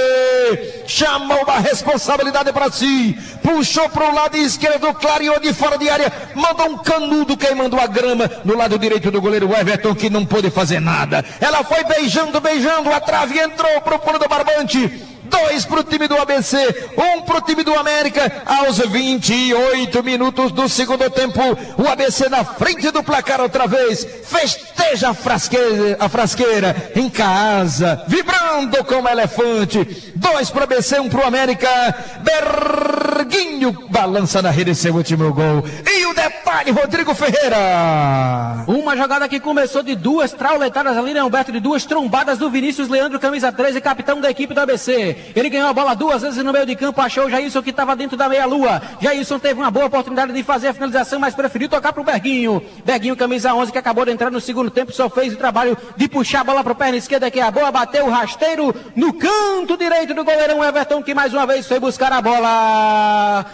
Chamou 0.86 1.42
uma 1.42 1.58
responsabilidade 1.58 2.52
para 2.52 2.70
si. 2.70 3.18
Puxou 3.42 3.88
para 3.88 4.08
o 4.08 4.14
lado 4.14 4.36
esquerdo, 4.36 4.94
clareou 4.94 5.40
de 5.40 5.52
fora 5.52 5.76
de 5.76 5.90
área. 5.90 6.12
Mandou 6.34 6.66
um 6.68 6.78
canudo 6.78 7.36
queimando 7.36 7.78
a 7.78 7.86
grama 7.86 8.30
no 8.44 8.56
lado 8.56 8.78
direito 8.78 9.10
do 9.10 9.20
goleiro 9.20 9.52
Everton, 9.52 9.94
que 9.94 10.08
não 10.08 10.24
pôde 10.24 10.50
fazer 10.50 10.80
nada. 10.80 11.24
Ela 11.40 11.64
foi 11.64 11.82
beijando, 11.84 12.40
beijando. 12.40 12.92
A 12.92 13.00
trave 13.00 13.38
entrou 13.38 13.80
para 13.80 13.96
o 13.96 13.98
pulo 13.98 14.18
do 14.18 14.28
barbante. 14.28 15.09
Dois 15.30 15.64
para 15.64 15.80
o 15.80 15.84
time 15.84 16.08
do 16.08 16.16
ABC, 16.16 16.56
um 16.96 17.22
para 17.22 17.38
o 17.38 17.40
time 17.40 17.62
do 17.62 17.74
América, 17.74 18.42
aos 18.44 18.78
28 18.78 20.02
minutos 20.02 20.50
do 20.50 20.68
segundo 20.68 21.08
tempo. 21.08 21.40
O 21.78 21.88
ABC 21.88 22.28
na 22.28 22.44
frente 22.44 22.90
do 22.90 23.02
placar 23.02 23.40
outra 23.40 23.66
vez. 23.66 24.04
Festeja 24.24 25.10
a 25.10 25.14
frasqueira, 25.14 25.96
a 26.00 26.08
frasqueira 26.08 26.92
em 26.96 27.08
casa, 27.08 28.04
vibrando 28.08 28.84
como 28.84 29.08
elefante. 29.08 30.12
Dois 30.16 30.50
para 30.50 30.60
o 30.60 30.64
ABC, 30.64 30.98
um 30.98 31.08
para 31.08 31.20
o 31.20 31.26
América. 31.26 31.68
Berguinho 32.22 33.72
balança 33.88 34.42
na 34.42 34.50
rede 34.50 34.74
seu 34.74 34.94
último 34.94 35.32
gol. 35.32 35.64
E 35.86 36.06
o 36.06 36.14
detalhe, 36.14 36.70
Rodrigo 36.70 37.14
Ferreira. 37.14 38.64
Uma 38.66 38.96
jogada 38.96 39.28
que 39.28 39.38
começou 39.38 39.82
de 39.82 39.94
duas 39.94 40.32
trauletadas 40.32 40.96
ali, 40.96 41.14
né, 41.14 41.22
Humberto? 41.22 41.52
De 41.52 41.60
duas 41.60 41.84
trombadas 41.84 42.38
do 42.38 42.50
Vinícius 42.50 42.88
Leandro, 42.88 43.20
camisa 43.20 43.52
13, 43.52 43.80
capitão 43.80 44.20
da 44.20 44.30
equipe 44.30 44.54
do 44.54 44.60
ABC. 44.60 45.16
Ele 45.34 45.48
ganhou 45.48 45.68
a 45.68 45.72
bola 45.72 45.94
duas 45.94 46.22
vezes 46.22 46.42
no 46.44 46.52
meio 46.52 46.66
de 46.66 46.76
campo, 46.76 47.00
achou 47.00 47.26
o 47.26 47.30
Jailson 47.30 47.62
que 47.62 47.70
estava 47.70 47.94
dentro 47.96 48.16
da 48.16 48.28
meia-lua. 48.28 48.82
Jailson 49.00 49.38
teve 49.38 49.60
uma 49.60 49.70
boa 49.70 49.86
oportunidade 49.86 50.32
de 50.32 50.42
fazer 50.42 50.68
a 50.68 50.74
finalização, 50.74 51.18
mas 51.18 51.34
preferiu 51.34 51.68
tocar 51.68 51.92
para 51.92 52.00
o 52.00 52.04
Berguinho. 52.04 52.62
Berguinho, 52.84 53.16
camisa 53.16 53.54
11, 53.54 53.72
que 53.72 53.78
acabou 53.78 54.04
de 54.04 54.12
entrar 54.12 54.30
no 54.30 54.40
segundo 54.40 54.70
tempo, 54.70 54.92
só 54.92 55.08
fez 55.08 55.32
o 55.32 55.36
trabalho 55.36 55.76
de 55.96 56.08
puxar 56.08 56.40
a 56.40 56.44
bola 56.44 56.62
para 56.62 56.72
o 56.72 56.76
perna 56.76 56.96
esquerda, 56.96 57.30
que 57.30 57.40
é 57.40 57.42
a 57.42 57.50
boa, 57.50 57.70
bateu 57.70 58.06
o 58.06 58.10
rasteiro 58.10 58.74
no 58.96 59.12
canto 59.12 59.76
direito 59.76 60.14
do 60.14 60.24
goleirão 60.24 60.64
Everton, 60.64 61.02
que 61.02 61.14
mais 61.14 61.32
uma 61.32 61.46
vez 61.46 61.66
foi 61.66 61.78
buscar 61.78 62.12
a 62.12 62.20
bola. 62.20 63.46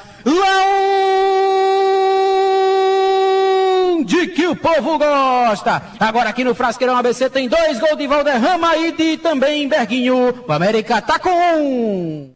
De 4.05 4.29
que 4.29 4.47
o 4.47 4.57
povo 4.57 4.99
gosta. 4.99 5.83
Agora 5.99 6.31
aqui 6.31 6.45
no 6.45 6.55
Frasqueirão 6.55 6.97
ABC 6.97 7.31
tem 7.31 7.49
dois 7.49 7.79
gols 7.79 7.97
de 7.97 8.07
Valderrama 8.07 8.77
e 8.77 8.93
de 8.93 9.17
também 9.17 9.69
Berguinho. 9.69 10.45
O 10.47 10.53
América 10.53 11.01
tá 11.01 11.19
com 11.19 11.31
um. 11.31 12.36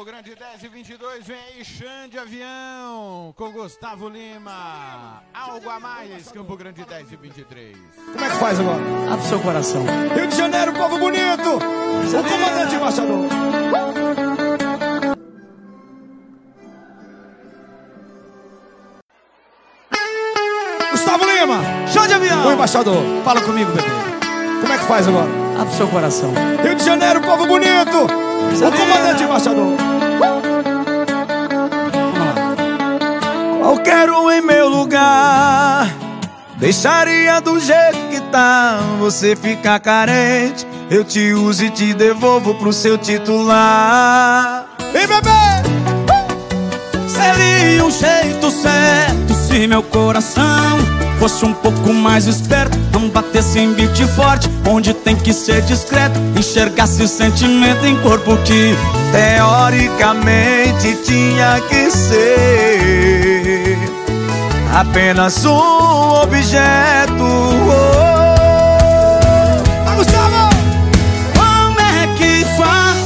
Campo 0.00 0.12
Grande 0.12 0.34
10 0.34 0.62
e 0.62 0.68
22, 0.68 1.26
vem 1.26 1.36
aí 1.36 1.62
Xande 1.62 2.18
Avião 2.18 3.34
com 3.36 3.52
Gustavo 3.52 4.08
Lima. 4.08 5.22
Algo 5.34 5.68
a 5.68 5.78
mais, 5.78 6.32
Campo 6.32 6.56
Grande 6.56 6.86
10 6.86 7.12
e 7.12 7.16
23. 7.16 7.76
Como 8.10 8.24
é 8.24 8.30
que 8.30 8.36
faz 8.36 8.58
agora? 8.58 8.80
Abre 9.12 9.26
seu 9.26 9.38
coração. 9.40 9.84
Rio 10.14 10.26
de 10.26 10.34
Janeiro, 10.34 10.72
povo 10.72 10.98
bonito! 10.98 11.56
O 11.56 12.30
comandante 12.30 12.74
embaixador. 12.76 13.28
Gustavo 20.92 21.24
Lima, 21.26 21.60
chá 21.92 22.06
de 22.06 22.14
avião. 22.14 22.46
O 22.46 22.52
embaixador, 22.52 23.02
fala 23.22 23.42
comigo, 23.42 23.70
bebê. 23.72 23.88
Como 24.62 24.72
é 24.72 24.78
que 24.78 24.84
faz 24.84 25.06
agora? 25.06 25.28
Abre 25.60 25.74
seu 25.74 25.88
coração. 25.88 26.32
Rio 26.62 26.74
de 26.74 26.84
Janeiro, 26.86 27.20
povo 27.20 27.46
bonito! 27.46 28.29
O 28.66 28.72
comandante 28.72 29.22
embaixador. 29.22 29.76
Qualquer 33.60 34.10
um 34.10 34.30
em 34.30 34.40
meu 34.40 34.68
lugar 34.68 35.86
Deixaria 36.56 37.40
do 37.40 37.58
jeito 37.60 38.08
que 38.10 38.20
tá 38.32 38.80
Você 38.98 39.36
fica 39.36 39.78
carente 39.78 40.66
Eu 40.90 41.04
te 41.04 41.32
uso 41.32 41.64
e 41.64 41.70
te 41.70 41.94
devolvo 41.94 42.54
pro 42.56 42.72
seu 42.72 42.98
titular 42.98 44.66
Vem, 44.92 45.06
bebê! 45.06 45.30
Seria 47.08 47.84
um 47.84 47.90
jeito 47.90 48.50
certo 48.50 49.34
Se 49.34 49.66
meu 49.66 49.82
coração 49.82 50.78
fosse 51.20 51.44
um 51.44 51.52
pouco 51.52 51.92
mais 51.92 52.26
esperto 52.26 52.78
Não 52.92 53.10
batesse 53.10 53.58
em 53.58 53.74
beat 53.74 54.00
forte 54.16 54.50
Onde 54.66 54.94
tem 54.94 55.14
que 55.14 55.34
ser 55.34 55.60
discreto 55.62 56.18
Enxergasse 56.36 57.06
sentimento 57.06 57.84
em 57.84 57.96
corpo 57.98 58.36
que 58.38 58.74
Teoricamente 59.12 60.96
tinha 61.04 61.60
que 61.68 61.90
ser 61.90 63.78
Apenas 64.74 65.44
um 65.44 65.58
objeto 66.22 67.24
Vai, 69.84 69.96
Gustavo! 69.96 70.48
Como 71.34 71.80
é 71.80 72.06
que 72.16 72.46
faz? 72.56 73.04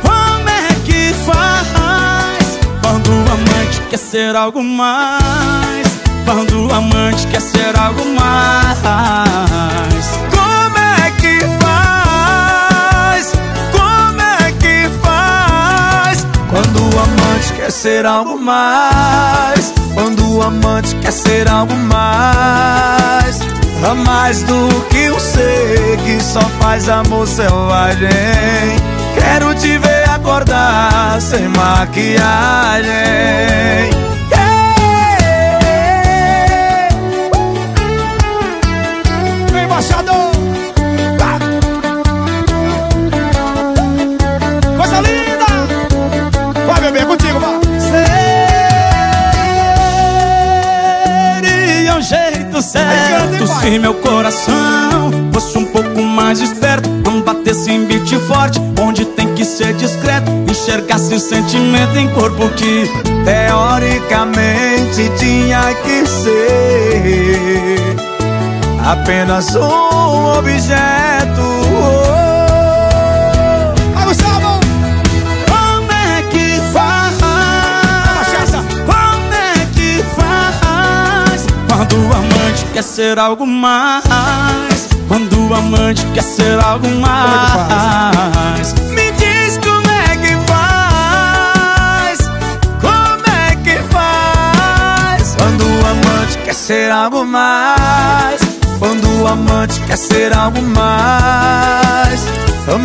Como 0.00 0.48
é 0.48 0.68
que 0.84 1.12
faz? 1.24 2.58
Quando 2.82 3.08
o 3.10 3.32
amante 3.32 3.80
quer 3.90 3.98
ser 3.98 4.36
algo 4.36 4.62
mais 4.62 5.65
Quando 6.26 6.66
o 6.66 6.74
amante 6.74 7.26
quer 7.28 7.40
ser 7.40 7.78
algo 7.78 8.04
mais 8.04 8.78
Como 10.30 10.76
é 10.76 11.10
que 11.12 11.40
faz? 11.64 13.32
Como 13.72 14.20
é 14.20 14.52
que 14.52 14.90
faz? 15.02 16.26
Quando 16.50 16.94
o 16.94 16.98
amante 17.00 17.26
algo 18.06 18.38
mais. 18.38 19.72
Quando 19.94 20.36
o 20.36 20.42
amante 20.42 20.94
quer 20.96 21.12
ser 21.12 21.48
algo 21.48 21.74
mais. 21.76 23.40
A 23.88 23.94
mais 23.94 24.42
do 24.42 24.68
que 24.90 25.10
um 25.10 25.20
ser 25.20 25.98
que 26.04 26.20
só 26.22 26.40
faz 26.60 26.88
amor 26.88 27.26
selvagem. 27.26 28.08
Quero 29.14 29.54
te 29.54 29.78
ver 29.78 30.08
acordar 30.08 31.20
sem 31.20 31.48
maquiagem. 31.48 32.86
Se 53.66 53.78
meu 53.80 53.94
coração 53.94 55.10
fosse 55.32 55.58
um 55.58 55.64
pouco 55.64 56.00
mais 56.00 56.40
esperto. 56.40 56.88
Não 57.04 57.20
batesse 57.20 57.68
em 57.70 57.84
beat 57.84 58.08
forte, 58.28 58.60
onde 58.80 59.04
tem 59.04 59.34
que 59.34 59.44
ser 59.44 59.74
discreto. 59.74 60.30
Enxergasse 60.48 61.18
sentimento 61.18 61.98
em 61.98 62.08
corpo 62.10 62.48
que 62.50 62.88
teoricamente 63.24 65.10
tinha 65.18 65.74
que 65.82 66.06
ser 66.06 67.76
apenas 68.84 69.56
um 69.56 70.38
objeto. 70.38 71.42
Gustavo! 74.04 74.60
Como 75.48 75.90
é 75.90 76.22
que 76.30 76.60
faz? 76.72 77.16
Como 78.86 79.34
é 79.34 79.66
que 79.74 80.04
faz? 80.14 81.46
Quando 81.68 81.96
o 81.96 82.12
amante 82.12 82.45
quer 82.76 82.82
ser 82.82 83.18
algo 83.18 83.46
mais. 83.46 84.86
Quando 85.08 85.48
o 85.48 85.54
amante 85.54 86.04
quer 86.12 86.22
ser 86.22 86.62
algo 86.62 86.86
mais. 87.00 88.74
Me 88.90 89.12
diz 89.12 89.58
como 89.64 89.88
é 89.88 90.14
que 90.18 90.36
faz? 90.46 92.18
Como 92.78 93.24
é 93.34 93.56
que 93.64 93.78
faz? 93.90 95.34
Quando 95.38 95.64
o 95.64 95.86
amante 95.86 96.36
quer 96.44 96.54
ser 96.54 96.90
algo 96.90 97.24
mais. 97.24 98.42
Quando 98.78 99.22
o 99.22 99.26
amante 99.26 99.80
quer 99.86 99.96
ser 99.96 100.34
algo 100.34 100.60
mais. 100.60 102.26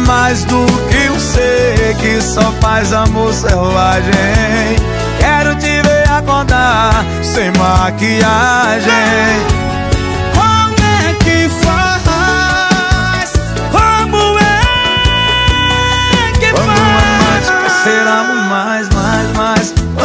Mais 0.07 0.45
do 0.45 0.65
que 0.87 1.09
um 1.09 1.19
ser 1.19 1.95
que 1.99 2.21
só 2.21 2.49
faz 2.61 2.93
amor 2.93 3.33
selvagem. 3.33 4.77
Quero 5.19 5.53
te 5.55 5.81
ver 5.81 6.09
acordar 6.09 7.03
sem 7.21 7.51
maquiagem. 7.51 8.91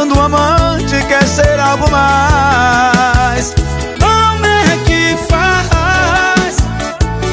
Quando 0.07 0.19
o 0.19 0.23
amante 0.23 1.05
quer 1.09 1.27
ser 1.27 1.59
algo 1.59 1.91
mais. 1.91 3.53
Como 3.99 4.47
é 4.47 4.79
que 4.85 5.17
faz? 5.29 6.59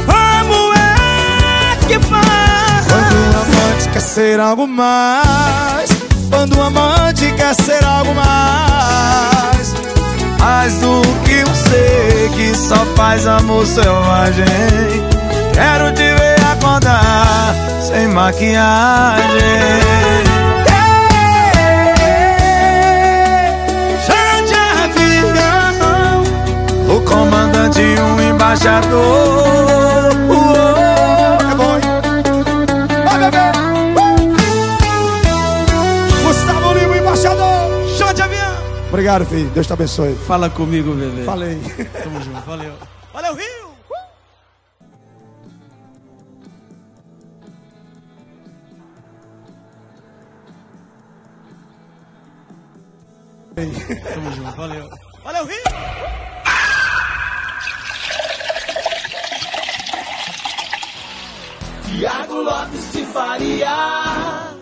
Como 0.08 0.74
é 0.74 1.78
que 1.88 2.00
faz? 2.00 2.88
Quando 2.88 3.14
o 3.14 3.42
amante 3.44 3.90
quer 3.90 4.02
ser 4.02 4.40
algo 4.40 4.68
mais. 4.68 5.90
Quando 6.32 6.58
o 6.58 6.64
amante 6.64 7.32
quer 7.34 7.54
ser 7.54 7.86
algo 7.86 8.16
mais. 8.16 9.76
Mais 10.40 10.74
do 10.80 11.02
que 11.26 11.46
ser 11.70 12.32
que 12.36 12.58
só 12.58 12.84
faz 12.96 13.28
amor 13.28 13.68
selvagem. 13.68 14.46
Quero 15.54 15.94
te 15.94 16.12
ver 16.16 16.44
acordar 16.44 17.54
sem 17.80 18.08
maquiagem. 18.08 18.64
Comandante 27.06 27.82
e 27.82 28.00
um 28.00 28.22
embaixador. 28.22 30.12
É 31.52 31.56
bom? 31.56 31.80
Vai, 33.06 33.20
bebê! 33.20 33.38
Gustavo 36.24 36.74
Lima, 36.74 36.98
embaixador! 36.98 37.88
Show 37.98 38.14
de 38.14 38.22
avião! 38.22 38.54
Obrigado, 38.90 39.26
filho. 39.26 39.50
Deus 39.50 39.68
te 39.68 39.74
abençoe. 39.74 40.16
Fala 40.16 40.50
comigo, 40.50 40.94
bebê. 40.94 41.24
Falei. 41.24 41.60
Tamo 42.04 42.22
junto, 42.22 42.42
valeu. 42.42 42.74
Valeu, 43.14 43.36
Rio! 43.36 43.74
Tamo 53.56 54.32
junto, 54.32 54.56
valeu. 54.56 54.90
Valeu, 55.24 55.46
Rio! 55.46 56.23
Lopes 62.42 62.92
de 62.92 63.06
Faria. 63.06 64.54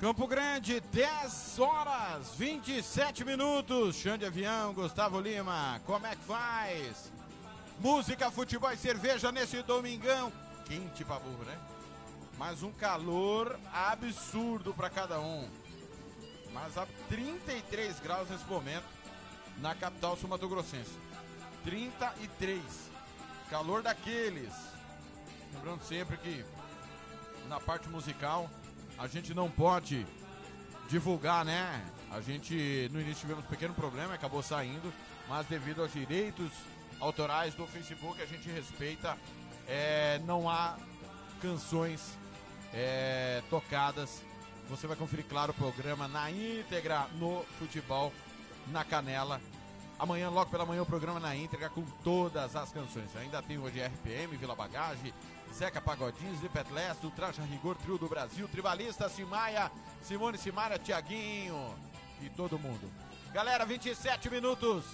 Campo 0.00 0.26
Grande, 0.26 0.80
10 0.92 1.58
horas 1.58 2.34
27 2.36 3.24
minutos. 3.24 3.96
Chão 3.96 4.18
de 4.18 4.26
avião, 4.26 4.74
Gustavo 4.74 5.20
Lima, 5.20 5.80
como 5.86 6.06
é 6.06 6.16
que 6.16 6.24
faz? 6.24 7.21
Música, 7.78 8.30
futebol 8.30 8.70
e 8.72 8.76
cerveja 8.76 9.32
nesse 9.32 9.62
domingão. 9.62 10.32
Quente 10.66 11.04
pra 11.04 11.18
burro, 11.18 11.44
né? 11.44 11.58
Mas 12.38 12.62
um 12.62 12.72
calor 12.72 13.58
absurdo 13.72 14.72
pra 14.72 14.88
cada 14.88 15.20
um. 15.20 15.48
Mas 16.52 16.76
a 16.76 16.86
33 17.08 17.98
graus 18.00 18.28
nesse 18.28 18.44
momento 18.44 18.84
na 19.58 19.74
capital 19.74 20.16
sul-mato-grossense. 20.16 20.92
33. 21.64 22.62
Calor 23.50 23.82
daqueles. 23.82 24.52
Lembrando 25.54 25.82
sempre 25.82 26.16
que 26.16 26.44
na 27.48 27.60
parte 27.60 27.88
musical 27.88 28.48
a 28.98 29.06
gente 29.06 29.34
não 29.34 29.50
pode 29.50 30.06
divulgar, 30.88 31.44
né? 31.44 31.84
A 32.10 32.20
gente 32.20 32.88
no 32.92 33.00
início 33.00 33.22
tivemos 33.22 33.44
um 33.44 33.48
pequeno 33.48 33.74
problema, 33.74 34.14
acabou 34.14 34.42
saindo, 34.42 34.92
mas 35.28 35.46
devido 35.46 35.82
aos 35.82 35.92
direitos 35.92 36.50
autorais 37.02 37.54
do 37.54 37.66
Facebook 37.66 38.22
a 38.22 38.26
gente 38.26 38.48
respeita. 38.48 39.18
É, 39.66 40.20
não 40.24 40.48
há 40.48 40.76
canções 41.40 42.16
é, 42.72 43.42
tocadas. 43.50 44.22
Você 44.70 44.86
vai 44.86 44.96
conferir, 44.96 45.24
claro, 45.28 45.50
o 45.50 45.54
programa 45.54 46.06
na 46.06 46.30
íntegra 46.30 47.06
no 47.18 47.44
Futebol 47.58 48.12
na 48.68 48.84
Canela. 48.84 49.40
Amanhã, 49.98 50.30
logo 50.30 50.50
pela 50.50 50.64
manhã, 50.64 50.82
o 50.82 50.86
programa 50.86 51.20
na 51.20 51.34
íntegra 51.34 51.68
com 51.68 51.82
todas 52.04 52.54
as 52.56 52.72
canções. 52.72 53.14
Ainda 53.16 53.42
tem 53.42 53.58
hoje 53.58 53.80
RPM, 53.80 54.36
Vila 54.36 54.54
Bagagem, 54.54 55.12
Zeca 55.52 55.80
Pagodinho, 55.80 56.36
Zipet 56.36 56.72
Leste, 56.72 57.10
Traja 57.10 57.42
Rigor, 57.42 57.76
Trio 57.76 57.98
do 57.98 58.08
Brasil, 58.08 58.48
Tribalista, 58.48 59.08
Simaia, 59.08 59.70
Simone 60.02 60.38
Simaria, 60.38 60.78
Tiaguinho 60.78 61.74
e 62.20 62.30
todo 62.30 62.58
mundo. 62.58 62.90
Galera, 63.32 63.66
27 63.66 64.30
minutos 64.30 64.84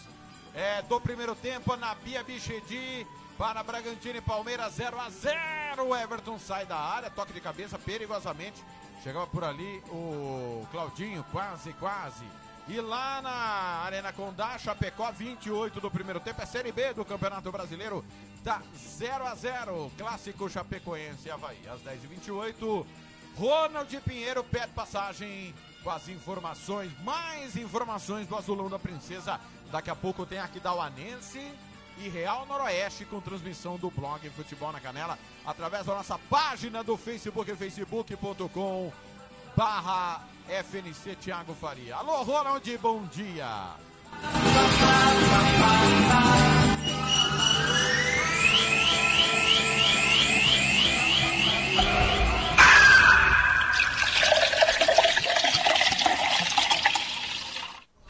é, 0.55 0.83
do 0.83 1.01
primeiro 1.01 1.35
tempo 1.35 1.77
na 1.77 1.95
Bia 1.95 2.23
Bichedi 2.23 3.07
para 3.37 3.63
Bragantino 3.63 4.19
e 4.19 4.21
Palmeiras 4.21 4.75
0 4.75 5.01
a 5.01 5.09
0 5.09 5.85
O 5.87 5.97
Everton 5.97 6.39
sai 6.39 6.67
da 6.67 6.77
área, 6.77 7.11
toque 7.11 7.33
de 7.33 7.41
cabeça 7.41 7.79
perigosamente. 7.79 8.63
Chegava 9.03 9.27
por 9.27 9.45
ali 9.45 9.83
o 9.91 10.67
Claudinho, 10.73 11.25
quase, 11.31 11.73
quase. 11.75 12.25
E 12.67 12.81
lá 12.81 13.23
na 13.23 13.31
Arena 13.85 14.13
Condá, 14.13 14.59
Chapecó, 14.59 15.11
28 15.11 15.81
do 15.81 15.91
primeiro 15.91 16.21
tempo, 16.21 16.43
é 16.43 16.47
Série 16.47 16.73
B 16.73 16.93
do 16.93 17.05
Campeonato 17.05 17.51
Brasileiro, 17.51 18.05
tá 18.45 18.61
0 18.77 19.27
a 19.27 19.35
0 19.35 19.91
Clássico 19.97 20.51
Chapecoense 20.51 21.31
Havaí. 21.31 21.59
Às 21.67 21.81
10h28, 21.81 22.85
Ronald 23.39 24.01
Pinheiro 24.01 24.45
pede 24.45 24.73
passagem 24.73 25.55
com 25.83 25.91
as 25.91 26.09
informações, 26.09 26.91
mais 27.03 27.57
informações 27.57 28.27
do 28.27 28.37
Azulão 28.37 28.69
da 28.69 28.79
Princesa. 28.79 29.41
Daqui 29.71 29.91
a 29.91 29.95
pouco 29.95 30.25
tem 30.25 30.39
Aquidauanense 30.39 31.41
e 31.99 32.09
Real 32.09 32.47
Noroeste 32.47 33.05
com 33.05 33.21
transmissão 33.21 33.77
do 33.77 33.91
blog 33.91 34.29
Futebol 34.31 34.73
na 34.73 34.81
Canela 34.81 35.19
através 35.45 35.85
da 35.85 35.95
nossa 35.95 36.19
página 36.31 36.83
do 36.83 36.97
Facebook, 36.97 37.55
facebook.com 37.55 38.93
barra 39.57 40.23
FNC 40.49 41.17
Thiago 41.17 41.55
Faria. 41.55 41.97
Alô, 41.97 42.23
Ronald, 42.23 42.79
bom 42.79 43.05
dia. 43.07 43.75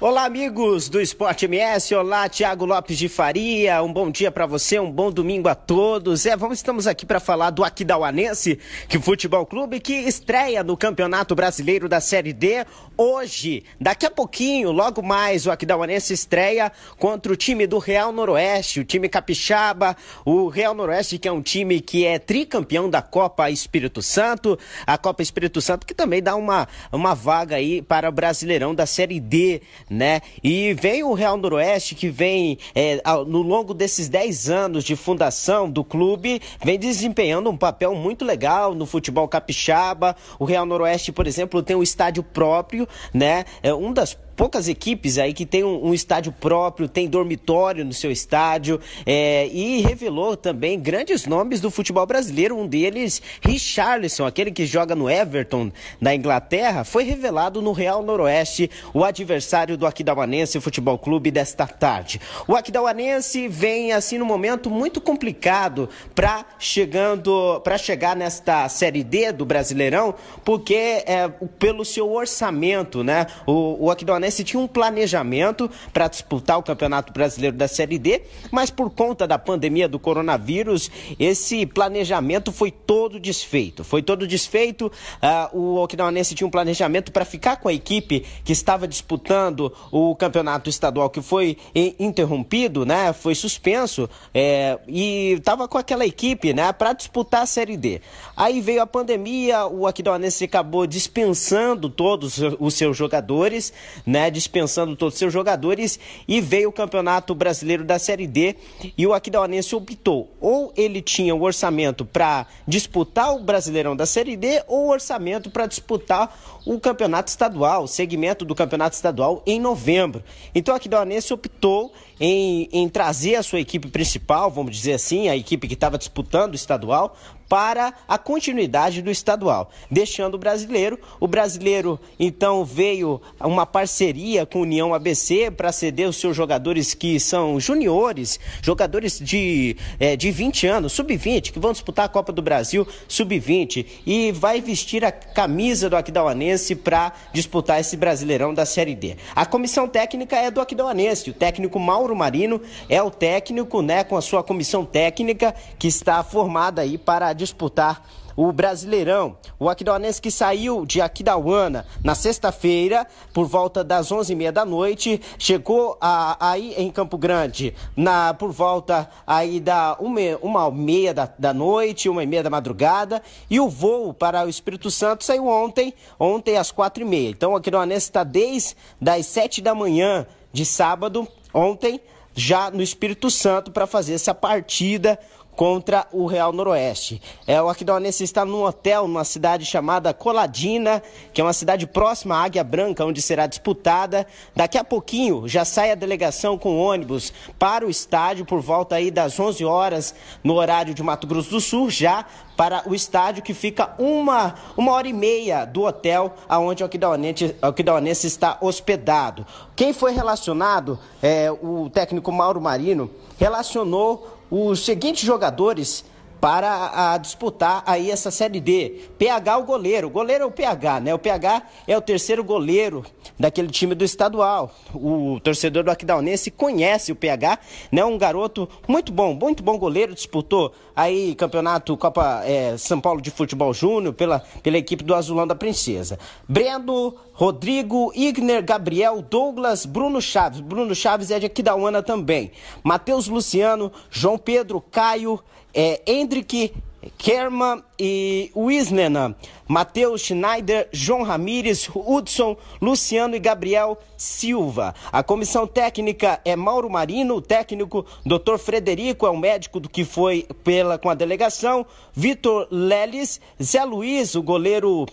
Olá, 0.01 0.27
amigos 0.27 0.89
do 0.89 1.01
Esporte 1.01 1.47
MS. 1.47 1.93
Olá, 1.93 2.29
Tiago 2.29 2.65
Lopes 2.65 2.97
de 2.97 3.09
Faria. 3.09 3.83
Um 3.83 3.93
bom 3.93 4.12
dia 4.12 4.31
para 4.31 4.47
você, 4.47 4.79
um 4.79 4.93
bom 4.93 5.11
domingo 5.11 5.49
a 5.49 5.57
todos. 5.57 6.25
É, 6.25 6.37
vamos 6.37 6.59
estamos 6.59 6.87
aqui 6.87 7.05
para 7.05 7.19
falar 7.19 7.51
do 7.51 7.65
Aquidauanense, 7.65 8.61
que 8.89 8.97
futebol 9.01 9.45
clube 9.45 9.81
que 9.81 9.93
estreia 9.93 10.62
no 10.62 10.77
Campeonato 10.77 11.35
Brasileiro 11.35 11.89
da 11.89 12.01
Série 12.01 12.33
D 12.33 12.65
hoje. 12.97 13.65
Daqui 13.81 14.07
a 14.07 14.11
pouquinho, 14.11 14.70
logo 14.70 15.03
mais, 15.03 15.47
o 15.47 15.51
Aquidauanense 15.51 16.12
estreia 16.12 16.70
contra 16.97 17.33
o 17.33 17.37
time 17.37 17.66
do 17.66 17.79
Real 17.79 18.12
Noroeste, 18.12 18.79
o 18.79 18.85
time 18.85 19.09
capixaba, 19.09 19.97
o 20.25 20.47
Real 20.47 20.75
Noroeste 20.75 21.19
que 21.19 21.27
é 21.27 21.33
um 21.33 21.43
time 21.43 21.81
que 21.81 22.07
é 22.07 22.20
tricampeão 22.20 22.89
da 22.89 23.03
Copa 23.03 23.51
Espírito 23.51 24.01
Santo, 24.01 24.57
a 24.87 24.97
Copa 24.97 25.25
Espírito 25.25 25.61
Santo 25.61 25.85
que 25.85 25.93
também 25.93 26.23
dá 26.23 26.37
uma 26.37 26.69
uma 26.93 27.15
vaga 27.15 27.57
aí 27.57 27.83
para 27.83 28.09
o 28.09 28.12
Brasileirão 28.12 28.73
da 28.73 28.87
Série 28.87 29.19
D 29.19 29.61
né? 29.90 30.20
E 30.43 30.74
vem 30.74 31.02
o 31.02 31.12
Real 31.15 31.36
Noroeste 31.36 31.94
que 31.94 32.09
vem, 32.09 32.59
é, 32.74 33.01
ao- 33.05 33.24
no 33.24 33.43
longo 33.43 33.73
desses 33.74 34.09
10 34.09 34.48
anos 34.51 34.85
de 34.85 34.94
fundação 34.97 35.70
do 35.70 35.82
clube, 35.85 36.40
vem 36.65 36.78
desempenhando 36.78 37.51
um 37.51 37.56
papel 37.56 37.94
muito 37.94 38.24
legal 38.24 38.74
no 38.74 38.86
futebol 38.86 39.27
capixaba. 39.28 40.16
O 40.39 40.44
Real 40.44 40.66
Noroeste, 40.66 41.12
por 41.12 41.27
exemplo, 41.27 41.62
tem 41.62 41.77
um 41.77 41.82
estádio 41.82 42.23
próprio, 42.23 42.86
né? 43.12 43.44
É 43.62 43.73
um 43.73 43.93
das 43.93 44.16
poucas 44.39 44.69
equipes 44.69 45.19
aí 45.19 45.35
que 45.35 45.44
tem 45.44 45.65
um, 45.65 45.89
um 45.89 45.93
estádio 45.93 46.31
próprio, 46.31 46.89
tem 46.89 47.09
dormitório 47.09 47.85
no 47.85 47.93
seu 47.93 48.09
estádio 48.09 48.81
é, 49.05 49.48
e 49.48 49.81
revelou 49.81 50.36
também 50.36 50.78
grandes 50.78 51.27
nomes 51.27 51.60
do 51.60 51.73
futebol 51.73 52.06
brasileiro. 52.06 52.56
Um 52.56 52.65
deles, 52.65 53.20
Richarlison, 53.40 54.24
aquele 54.24 54.52
que 54.52 54.65
joga 54.65 54.94
no 54.94 55.10
Everton 55.10 55.73
na 56.01 56.15
Inglaterra, 56.15 56.85
foi 56.85 57.02
revelado 57.02 57.60
no 57.60 57.73
Real 57.73 58.01
Noroeste, 58.01 58.70
o 58.94 59.02
adversário 59.02 59.77
do 59.77 59.85
Aquidauanense 59.85 60.60
Futebol 60.60 60.97
Clube 60.97 61.32
desta 61.32 61.66
tarde. 61.66 62.20
O 62.47 62.55
Aquidauanense 62.55 63.48
vem 63.48 63.90
assim 63.90 64.19
num 64.19 64.24
momento 64.24 64.70
muito 64.70 65.01
complicado 65.01 65.89
para 66.15 66.47
chegando 66.60 67.60
para 67.65 67.77
chegar 67.77 68.15
nesta 68.15 68.69
série 68.69 69.02
D 69.02 69.32
do 69.32 69.44
Brasileirão, 69.44 70.15
porque 70.44 71.02
é, 71.06 71.28
pelo 71.59 71.85
seu 71.85 72.12
orçamento, 72.12 73.02
né? 73.02 73.27
O, 73.44 73.86
o 73.86 73.90
Aquidauanense 73.90 74.28
tinha 74.31 74.61
um 74.61 74.67
planejamento 74.67 75.71
para 75.93 76.09
disputar 76.09 76.59
o 76.59 76.63
Campeonato 76.63 77.13
Brasileiro 77.13 77.57
da 77.57 77.69
Série 77.69 77.99
D, 77.99 78.23
mas 78.51 78.71
por 78.71 78.91
conta 78.91 79.27
da 79.27 79.39
pandemia 79.39 79.89
do 79.89 79.99
coronavírus, 79.99 80.91
esse 81.19 81.67
planejamento 81.67 82.53
foi 82.53 82.71
todo 82.71 83.21
desfeito. 83.21 83.85
Foi 83.85 84.03
todo 84.03 84.27
desfeito. 84.27 84.91
Ah, 85.21 85.51
o 85.53 85.83
Aquidauanense 85.83 86.35
tinha 86.35 86.47
um 86.47 86.51
planejamento 86.51 87.13
para 87.13 87.25
ficar 87.25 87.57
com 87.57 87.69
a 87.69 87.73
equipe 87.73 88.25
que 88.45 88.53
estava 88.53 88.87
disputando 88.87 89.73
o 89.91 90.15
campeonato 90.17 90.69
estadual 90.69 91.11
que 91.11 91.23
foi 91.23 91.57
eh, 91.75 91.95
interrompido, 91.99 92.85
né? 92.85 93.13
Foi 93.13 93.35
suspenso 93.35 94.09
é, 94.35 94.79
e 94.87 95.33
estava 95.33 95.69
com 95.69 95.79
aquela 95.79 96.07
equipe, 96.07 96.53
né? 96.53 96.73
Para 96.73 96.93
disputar 96.93 97.43
a 97.43 97.47
Série 97.47 97.77
D. 97.77 98.01
Aí 98.37 98.61
veio 98.61 98.83
a 98.83 98.87
pandemia, 98.87 99.67
o 99.67 99.87
Aquidauanense 99.87 100.45
acabou 100.45 100.87
dispensando 100.87 101.89
todos 101.89 102.39
os 102.59 102.75
seus 102.75 102.97
jogadores, 102.97 103.73
né? 104.07 104.18
Dispensando 104.31 104.97
todos 104.97 105.15
os 105.15 105.19
seus 105.19 105.32
jogadores 105.32 105.99
e 106.27 106.40
veio 106.40 106.69
o 106.69 106.73
Campeonato 106.73 107.35
Brasileiro 107.35 107.85
da 107.85 107.99
Série 107.99 108.27
D 108.27 108.57
e 108.97 109.07
o 109.07 109.15
Aquidauanense 109.15 109.74
optou 109.74 110.31
ou 110.40 110.73
ele 110.77 111.01
tinha 111.01 111.35
o 111.35 111.43
orçamento 111.43 112.05
para 112.05 112.47
disputar 112.66 113.35
o 113.35 113.40
Brasileirão 113.40 113.95
da 113.95 114.07
Série 114.07 114.36
D 114.36 114.62
ou 114.66 114.86
o 114.86 114.90
orçamento 114.90 115.51
para 115.51 115.66
disputar 115.66 116.36
o 116.66 116.78
Campeonato 116.78 117.31
Estadual, 117.31 117.85
o 117.85 117.89
segmento 117.89 118.45
do 118.45 118.55
Campeonato 118.55 118.95
Estadual 118.95 119.43
em 119.47 119.61
novembro. 119.61 120.23
Então 120.55 120.74
o 120.74 120.77
Aquidauanense 120.77 121.32
optou 121.32 121.93
em, 122.20 122.69
em 122.73 122.89
trazer 122.89 123.36
a 123.36 123.43
sua 123.43 123.61
equipe 123.61 123.89
principal, 123.89 124.51
vamos 124.51 124.77
dizer 124.77 124.95
assim, 124.95 125.28
a 125.28 125.36
equipe 125.36 125.69
que 125.69 125.74
estava 125.74 125.97
disputando 125.97 126.53
o 126.53 126.57
estadual, 126.57 127.16
para 127.49 127.95
a 128.07 128.19
continuidade 128.19 129.01
do 129.01 129.11
estadual, 129.11 129.70
deixando 129.91 130.35
o 130.35 130.39
brasileiro. 130.39 130.99
O 131.19 131.27
brasileiro 131.27 131.99
então 132.19 132.65
veio 132.65 133.20
uma 133.41 133.65
parceria 133.65 134.45
com 134.45 134.59
a 134.59 134.62
União 134.62 134.93
ABC 134.93 135.51
para 135.51 135.73
ceder 135.73 136.09
os 136.09 136.16
seus 136.16 136.37
jogadores 136.37 136.95
que 136.95 137.19
são 137.19 137.59
juniores, 137.59 138.39
jogadores 138.61 139.19
de, 139.19 139.77
eh, 139.99 140.16
de 140.16 140.31
20 140.31 140.66
anos, 140.66 140.93
sub-20, 140.93 141.53
que 141.53 141.59
vão 141.59 141.73
disputar 141.73 142.07
a 142.07 142.09
Copa 142.09 142.33
do 142.33 142.43
Brasil 142.43 142.87
sub-20 143.07 143.87
e 144.07 144.33
vai 144.33 144.61
vestir 144.61 145.05
a 145.05 145.12
camisa 145.12 145.89
do 145.89 145.97
Aquidauanense 145.97 146.75
para 146.75 147.12
disputar 147.33 147.81
esse 147.81 147.97
Brasileirão 147.97 148.53
da 148.53 148.66
Série 148.66 148.95
D. 148.95 149.16
A 149.35 149.47
comissão 149.47 149.89
técnica 149.89 150.37
é 150.37 150.51
do 150.51 150.61
Aquidauanense, 150.61 151.31
o 151.31 151.35
técnico 151.35 151.79
Mauro 151.79 152.15
Marino 152.15 152.61
é 152.89 153.03
o 153.03 153.11
técnico, 153.11 153.81
né, 153.81 154.05
com 154.05 154.16
a 154.16 154.20
sua 154.20 154.43
comissão 154.43 154.85
técnica 154.85 155.55
que 155.79 155.89
está 155.89 156.23
formada 156.23 156.83
aí 156.83 156.99
para 156.99 157.33
disputar 157.39 158.02
o 158.39 158.52
Brasileirão. 158.52 159.36
O 159.59 159.69
Aquidauanense 159.69 160.23
que 160.23 160.31
saiu 160.31 160.86
de 160.86 161.01
Aquidauana 161.01 161.85
na 162.05 162.15
sexta-feira, 162.15 163.05
por 163.32 163.47
volta 163.47 163.82
das 163.82 164.12
11h30 164.12 164.52
da 164.52 164.65
noite, 164.65 165.20
chegou 165.36 165.98
aí 166.01 166.73
em 166.77 166.89
Campo 166.89 167.19
Grande 167.19 167.74
na, 167.97 168.32
por 168.32 168.52
volta 168.52 169.10
aí 169.27 169.59
da 169.59 169.97
uma, 169.98 170.20
uma 170.40 170.70
meia 170.70 171.12
da, 171.12 171.28
da 171.36 171.52
noite, 171.52 172.09
uma 172.09 172.23
e 172.23 172.28
meia 172.28 172.44
da 172.44 172.51
madrugada, 172.51 173.20
e 173.51 173.59
o 173.59 173.69
voo 173.69 174.15
para 174.15 174.47
o 174.47 174.48
Espírito 174.48 174.89
Santo 174.89 175.24
saiu 175.24 175.48
ontem, 175.48 175.93
ontem 176.16 176.56
às 176.56 176.70
quatro 176.70 177.02
e 177.02 177.06
meia. 177.06 177.31
Então 177.31 177.55
o 177.55 177.56
Aquidauanense 177.56 178.06
está 178.06 178.23
desde 178.23 178.77
das 179.01 179.27
sete 179.27 179.60
da 179.60 179.74
manhã 179.74 180.24
de 180.52 180.65
sábado, 180.65 181.27
ontem, 181.52 182.01
já 182.39 182.70
no 182.70 182.82
Espírito 182.82 183.32
Santo 183.32 183.73
para 183.73 183.85
fazer 183.85 184.15
essa 184.15 184.32
partida 184.32 185.19
contra 185.59 186.07
o 186.13 186.27
Real 186.27 186.53
Noroeste. 186.53 187.21
É, 187.45 187.61
o 187.61 187.69
Aquidauanense 187.69 188.23
está 188.23 188.45
num 188.45 188.63
hotel 188.63 189.09
numa 189.09 189.25
cidade 189.25 189.67
chamada 189.67 190.15
Coladina, 190.15 191.03
que 191.35 191.41
é 191.41 191.45
uma 191.45 191.53
cidade 191.53 191.85
próxima 191.85 192.37
à 192.37 192.45
Águia 192.45 192.63
Branca, 192.63 193.05
onde 193.05 193.21
será 193.21 193.45
disputada. 193.45 194.25
Daqui 194.55 194.79
a 194.79 194.85
pouquinho 194.85 195.49
já 195.49 195.65
sai 195.65 195.91
a 195.91 195.97
delegação 195.97 196.57
com 196.57 196.79
ônibus 196.79 197.33
para 197.59 197.85
o 197.85 197.91
estádio 197.91 198.45
por 198.45 198.61
volta 198.61 198.95
aí 198.95 199.11
das 199.11 199.41
11 199.41 199.65
horas 199.65 200.15
no 200.45 200.55
horário 200.55 200.95
de 200.95 201.03
Mato 201.03 201.27
Grosso 201.27 201.51
do 201.51 201.61
Sul, 201.61 201.91
já 201.91 202.25
para 202.57 202.89
o 202.89 202.95
estádio 202.95 203.43
que 203.43 203.53
fica 203.53 203.95
uma, 203.99 204.55
uma 204.77 204.93
hora 204.93 205.09
e 205.09 205.13
meia 205.13 205.65
do 205.65 205.83
hotel 205.83 206.35
aonde 206.49 206.85
o 206.85 206.87
Aquidauanense, 206.87 207.57
o 207.61 208.27
está 208.27 208.59
hospedado. 208.61 209.45
Quem 209.75 209.93
foi 209.93 210.13
relacionado, 210.13 211.01
é, 211.21 211.51
o 211.51 211.91
técnico 211.91 212.31
Mauro 212.31 212.61
Marino, 212.61 213.11
relacionou 213.39 214.38
os 214.51 214.85
seguintes 214.85 215.25
jogadores 215.25 216.05
para 216.40 217.12
a, 217.12 217.19
disputar 217.19 217.82
aí 217.86 218.10
essa 218.10 218.31
Série 218.31 218.60
D. 218.60 219.09
PH 219.19 219.59
o 219.59 219.65
goleiro. 219.65 220.06
O 220.06 220.10
goleiro 220.10 220.44
é 220.44 220.47
o 220.47 220.51
PH, 220.51 221.01
né? 221.01 221.15
O 221.15 221.19
PH 221.19 221.62
é 221.86 221.97
o 221.97 222.01
terceiro 222.01 222.44
goleiro 222.44 223.05
daquele 223.39 223.69
time 223.69 223.94
do 223.94 224.05
estadual. 224.05 224.73
O 224.94 225.39
torcedor 225.43 225.85
do 225.85 225.90
Aquidauanense 225.90 226.51
conhece 226.51 227.12
o 227.12 227.16
PH, 227.16 227.59
né? 227.90 228.05
Um 228.05 228.19
garoto 228.19 228.69
muito 228.86 229.12
bom, 229.12 229.35
muito 229.35 229.62
bom 229.62 229.78
goleiro. 229.78 230.15
Disputou 230.15 230.73
aí 230.94 231.35
campeonato 231.35 231.97
Copa 231.97 232.43
eh, 232.44 232.77
São 232.77 233.01
Paulo 233.01 233.20
de 233.20 233.31
Futebol 233.31 233.73
Júnior 233.73 234.15
pela, 234.15 234.40
pela 234.62 234.78
equipe 234.78 235.05
do 235.05 235.15
Azulão 235.15 235.47
da 235.47 235.55
Princesa. 235.55 236.19
Breno, 236.48 237.15
Rodrigo, 237.32 238.12
Igner, 238.15 238.65
Gabriel, 238.65 239.23
Douglas, 239.23 239.86
Bruno 239.86 240.20
Chaves. 240.20 240.60
Bruno 240.60 240.94
Chaves 240.94 241.31
é 241.31 241.39
de 241.39 241.47
Aquidauana 241.47 242.02
também. 242.02 242.51
Matheus 242.82 243.28
Luciano, 243.28 243.93
João 244.10 244.36
Pedro, 244.36 244.81
Caio, 244.81 245.40
é, 245.74 246.01
Hendrick, 246.07 246.74
Kerman 247.16 247.82
e 247.99 248.51
Wisnena, 248.57 249.36
Matheus 249.66 250.23
Schneider, 250.23 250.89
João 250.93 251.23
Ramires, 251.23 251.89
Hudson, 251.95 252.57
Luciano 252.81 253.36
e 253.36 253.39
Gabriel 253.39 253.99
Silva. 254.16 254.95
A 255.12 255.23
comissão 255.23 255.66
técnica 255.66 256.40
é 256.45 256.57
Mauro 256.57 256.90
Marino, 256.90 257.36
o 257.36 257.43
técnico 257.43 258.05
Dr. 258.24 258.59
Frederico 258.59 259.27
é 259.27 259.31
o 259.31 259.36
médico 259.36 259.78
do 259.78 259.89
que 259.89 260.05
foi 260.05 260.47
pela 260.65 260.99
com 260.99 261.09
a 261.09 261.15
delegação, 261.15 261.86
Vitor 262.12 262.66
Leles, 262.70 263.40
Zé 263.62 263.85
Luiz, 263.85 264.35
o 264.35 264.43
goleiro 264.43 265.07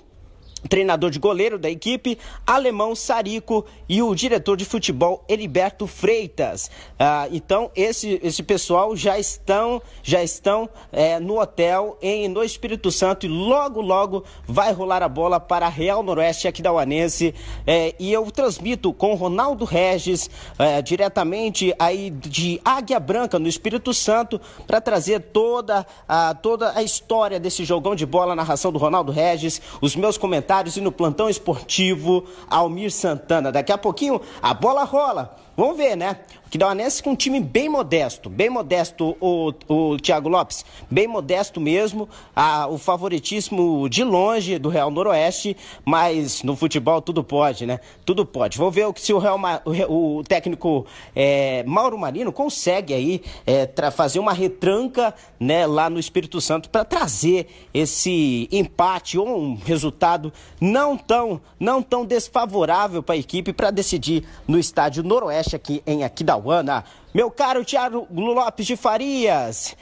treinador 0.67 1.09
de 1.09 1.19
goleiro 1.19 1.57
da 1.57 1.69
equipe, 1.69 2.17
Alemão 2.45 2.95
Sarico 2.95 3.65
e 3.87 4.01
o 4.01 4.15
diretor 4.15 4.57
de 4.57 4.65
futebol 4.65 5.23
Heriberto 5.27 5.87
Freitas. 5.87 6.69
Ah, 6.97 7.27
então 7.31 7.71
esse, 7.75 8.19
esse 8.23 8.41
pessoal 8.43 8.95
já 8.95 9.17
estão 9.19 9.81
já 10.01 10.23
estão 10.23 10.69
é, 10.91 11.19
no 11.19 11.39
hotel 11.39 11.97
em 12.01 12.27
no 12.27 12.43
Espírito 12.43 12.91
Santo 12.91 13.25
e 13.25 13.29
logo 13.29 13.81
logo 13.81 14.23
vai 14.47 14.71
rolar 14.71 15.03
a 15.03 15.09
bola 15.09 15.39
para 15.39 15.67
Real 15.69 16.01
Noroeste 16.01 16.47
aqui 16.47 16.61
da 16.61 16.73
Uanense 16.73 17.33
é, 17.65 17.93
e 17.99 18.11
eu 18.11 18.29
transmito 18.31 18.93
com 18.93 19.13
Ronaldo 19.13 19.65
Regis 19.65 20.29
é, 20.57 20.81
diretamente 20.81 21.73
aí 21.77 22.09
de 22.09 22.59
Águia 22.63 22.99
Branca 22.99 23.37
no 23.37 23.47
Espírito 23.47 23.93
Santo 23.93 24.39
para 24.65 24.81
trazer 24.81 25.19
toda 25.19 25.85
a 26.07 26.33
toda 26.33 26.71
a 26.75 26.83
história 26.83 27.39
desse 27.39 27.63
jogão 27.63 27.95
de 27.95 28.05
bola, 28.05 28.33
a 28.33 28.35
narração 28.35 28.71
do 28.71 28.79
Ronaldo 28.79 29.11
Regis, 29.11 29.61
os 29.81 29.95
meus 29.95 30.17
comentários 30.17 30.54
e 30.77 30.81
no 30.81 30.91
plantão 30.91 31.29
esportivo 31.29 32.25
Almir 32.49 32.91
Santana. 32.91 33.51
Daqui 33.51 33.71
a 33.71 33.77
pouquinho 33.77 34.21
a 34.41 34.53
bola 34.53 34.83
rola. 34.83 35.35
Vamos 35.57 35.77
ver, 35.77 35.95
né? 35.95 36.19
Uma 36.53 36.75
com 37.03 37.11
um 37.11 37.15
time 37.15 37.41
bem 37.41 37.67
modesto, 37.67 38.29
bem 38.29 38.49
modesto 38.49 39.17
o, 39.19 39.51
o 39.67 39.97
Thiago 39.97 40.29
Lopes, 40.29 40.63
bem 40.89 41.05
modesto 41.05 41.59
mesmo, 41.59 42.07
a, 42.33 42.67
o 42.67 42.77
favoritíssimo 42.77 43.89
de 43.89 44.03
longe 44.03 44.57
do 44.57 44.69
Real 44.69 44.89
Noroeste, 44.89 45.57
mas 45.83 46.43
no 46.43 46.55
futebol 46.55 47.01
tudo 47.01 47.23
pode, 47.23 47.65
né? 47.65 47.79
Tudo 48.05 48.25
pode. 48.25 48.57
Vou 48.57 48.71
ver 48.71 48.87
se 48.95 49.11
o, 49.11 49.17
Real, 49.17 49.37
o, 49.65 50.17
o 50.19 50.23
técnico 50.23 50.85
é, 51.13 51.63
Mauro 51.63 51.97
Marino 51.97 52.31
consegue 52.31 52.93
aí 52.93 53.21
é, 53.45 53.69
fazer 53.91 54.19
uma 54.19 54.31
retranca 54.31 55.13
né, 55.37 55.67
lá 55.67 55.89
no 55.89 55.99
Espírito 55.99 56.39
Santo 56.39 56.69
para 56.69 56.85
trazer 56.85 57.47
esse 57.73 58.47
empate 58.51 59.17
ou 59.17 59.27
um 59.27 59.55
resultado 59.55 60.31
não 60.61 60.97
tão, 60.97 61.41
não 61.59 61.81
tão 61.81 62.05
desfavorável 62.05 63.03
para 63.03 63.15
a 63.15 63.17
equipe 63.17 63.51
para 63.51 63.71
decidir 63.71 64.23
no 64.47 64.57
estádio 64.57 65.03
Noroeste 65.03 65.55
aqui 65.55 65.83
em 65.85 66.03
Aquidauana. 66.35 66.83
Meu 67.13 67.31
caro 67.31 67.63
Thiago 67.63 68.07
Lopes 68.11 68.65
de 68.65 68.75
Farias, 68.75 69.75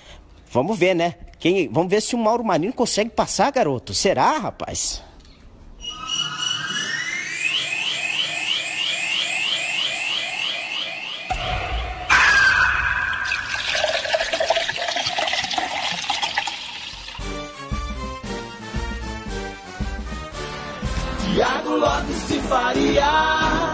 vamos 0.52 0.78
ver, 0.78 0.94
né? 0.94 1.16
Quem, 1.40 1.68
vamos 1.68 1.90
ver 1.90 2.02
se 2.02 2.16
o 2.16 2.18
Mauro 2.18 2.44
Marino 2.44 2.72
consegue 2.74 3.10
passar, 3.10 3.52
garoto. 3.52 3.94
Será, 3.94 4.38
rapaz? 4.38 5.04
Tiago 21.34 21.76
Lopes 21.76 22.28
de 22.28 22.40
Faria. 22.42 23.73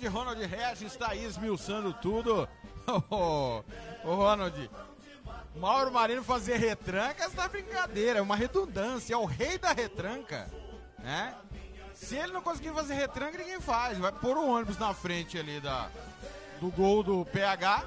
Grande 0.00 0.16
Ronald 0.16 0.46
Regis 0.46 0.92
está 0.92 1.10
aí 1.10 1.22
esmiuçando 1.26 1.92
tudo. 1.92 2.48
Ô, 3.10 3.62
Ronald, 4.02 4.70
Mauro 5.56 5.92
Marino 5.92 6.24
fazer 6.24 6.56
retranca, 6.56 7.24
essa 7.24 7.46
brincadeira, 7.46 8.18
é 8.18 8.22
uma 8.22 8.34
redundância, 8.34 9.12
é 9.12 9.16
o 9.18 9.26
rei 9.26 9.58
da 9.58 9.72
retranca, 9.72 10.50
né? 11.00 11.34
Se 11.92 12.16
ele 12.16 12.32
não 12.32 12.40
conseguir 12.40 12.72
fazer 12.72 12.94
retranca, 12.94 13.36
ninguém 13.36 13.60
faz. 13.60 13.98
Vai 13.98 14.10
pôr 14.10 14.38
o 14.38 14.48
ônibus 14.48 14.78
na 14.78 14.94
frente 14.94 15.38
ali 15.38 15.60
da, 15.60 15.90
do 16.58 16.70
gol 16.70 17.02
do 17.02 17.26
PH 17.26 17.84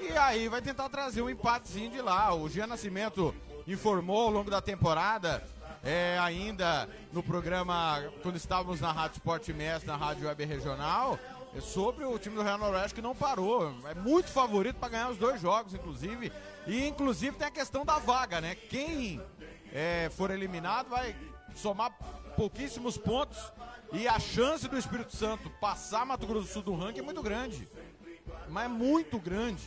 e 0.00 0.10
aí 0.12 0.48
vai 0.48 0.62
tentar 0.62 0.88
trazer 0.88 1.20
um 1.20 1.28
empatezinho 1.28 1.90
de 1.90 2.00
lá. 2.00 2.34
O 2.34 2.48
Jean 2.48 2.68
Nascimento 2.68 3.34
informou 3.66 4.22
ao 4.22 4.30
longo 4.30 4.50
da 4.50 4.62
temporada, 4.62 5.46
é, 5.88 6.18
ainda 6.18 6.86
no 7.14 7.22
programa, 7.22 8.02
quando 8.22 8.36
estávamos 8.36 8.78
na 8.78 8.92
Rádio 8.92 9.16
Sport 9.16 9.48
Mestre, 9.48 9.86
na 9.86 9.96
Rádio 9.96 10.28
Web 10.28 10.44
Regional, 10.44 11.18
é 11.56 11.62
sobre 11.62 12.04
o 12.04 12.18
time 12.18 12.36
do 12.36 12.42
Real 12.42 12.58
Noroeste 12.58 12.94
que 12.94 13.00
não 13.00 13.16
parou. 13.16 13.74
É 13.86 13.94
muito 13.94 14.28
favorito 14.28 14.76
para 14.76 14.90
ganhar 14.90 15.08
os 15.08 15.16
dois 15.16 15.40
jogos, 15.40 15.72
inclusive. 15.72 16.30
E 16.66 16.86
inclusive 16.86 17.38
tem 17.38 17.46
a 17.46 17.50
questão 17.50 17.86
da 17.86 17.98
vaga, 17.98 18.38
né? 18.38 18.54
Quem 18.54 19.18
é, 19.72 20.10
for 20.14 20.30
eliminado 20.30 20.90
vai 20.90 21.16
somar 21.54 21.90
pouquíssimos 22.36 22.98
pontos 22.98 23.38
e 23.90 24.06
a 24.06 24.20
chance 24.20 24.68
do 24.68 24.76
Espírito 24.76 25.16
Santo 25.16 25.48
passar 25.58 26.04
Mato 26.04 26.26
Grosso 26.26 26.48
do 26.48 26.52
Sul 26.52 26.62
do 26.62 26.74
ranking 26.74 27.00
é 27.00 27.02
muito 27.02 27.22
grande. 27.22 27.66
Mas 28.50 28.66
é 28.66 28.68
muito 28.68 29.18
grande, 29.18 29.62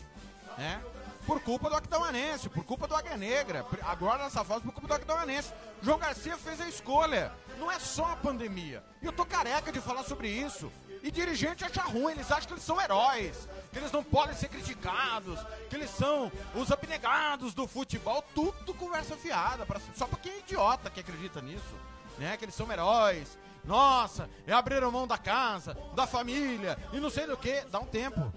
né? 0.56 0.80
Por 1.26 1.40
culpa 1.42 1.70
do 1.70 1.76
Aquidauanense, 1.76 2.50
por 2.50 2.64
culpa 2.64 2.88
do 2.88 2.96
Águia 2.96 3.16
Negra. 3.16 3.66
Agora 3.84 4.24
nessa 4.24 4.44
fase, 4.44 4.62
por 4.62 4.74
culpa 4.74 4.88
do 4.88 4.94
Aquidauanense. 4.96 5.54
João 5.82 6.00
Garcia 6.00 6.38
fez 6.38 6.60
a 6.60 6.68
escolha. 6.68 7.32
Não 7.60 7.72
é 7.72 7.80
só 7.80 8.06
a 8.06 8.16
pandemia. 8.16 8.84
E 9.02 9.06
eu 9.06 9.12
tô 9.12 9.26
careca 9.26 9.72
de 9.72 9.80
falar 9.80 10.04
sobre 10.04 10.28
isso. 10.30 10.72
E 11.04 11.10
dirigente 11.10 11.66
acha 11.66 11.82
ruim, 11.82 12.12
eles 12.12 12.32
acham 12.32 12.48
que 12.48 12.54
eles 12.54 12.64
são 12.64 12.80
heróis, 12.80 13.50
que 13.72 13.80
eles 13.80 13.92
não 13.92 14.04
podem 14.04 14.36
ser 14.36 14.50
criticados, 14.50 15.40
que 15.68 15.76
eles 15.76 15.90
são 15.90 16.32
os 16.54 16.72
abnegados 16.72 17.56
do 17.56 17.68
futebol, 17.68 18.24
tudo 18.36 18.74
conversa 18.76 19.16
fiada, 19.16 19.66
pra, 19.66 19.80
só 19.96 20.06
pra 20.06 20.20
quem 20.20 20.34
é 20.34 20.40
idiota 20.40 20.92
que 20.92 21.00
acredita 21.00 21.42
nisso, 21.42 21.76
né? 22.20 22.38
Que 22.38 22.46
eles 22.46 22.54
são 22.54 22.72
heróis. 22.72 23.36
Nossa, 23.64 24.30
é 24.46 24.54
abriram 24.54 24.92
mão 24.92 25.08
da 25.08 25.18
casa, 25.18 25.76
da 25.96 26.06
família 26.06 26.78
e 26.94 27.00
não 27.00 27.10
sei 27.10 27.26
do 27.26 27.38
que. 27.38 27.62
Dá 27.72 27.80
um 27.80 27.86
tempo. 27.86 28.32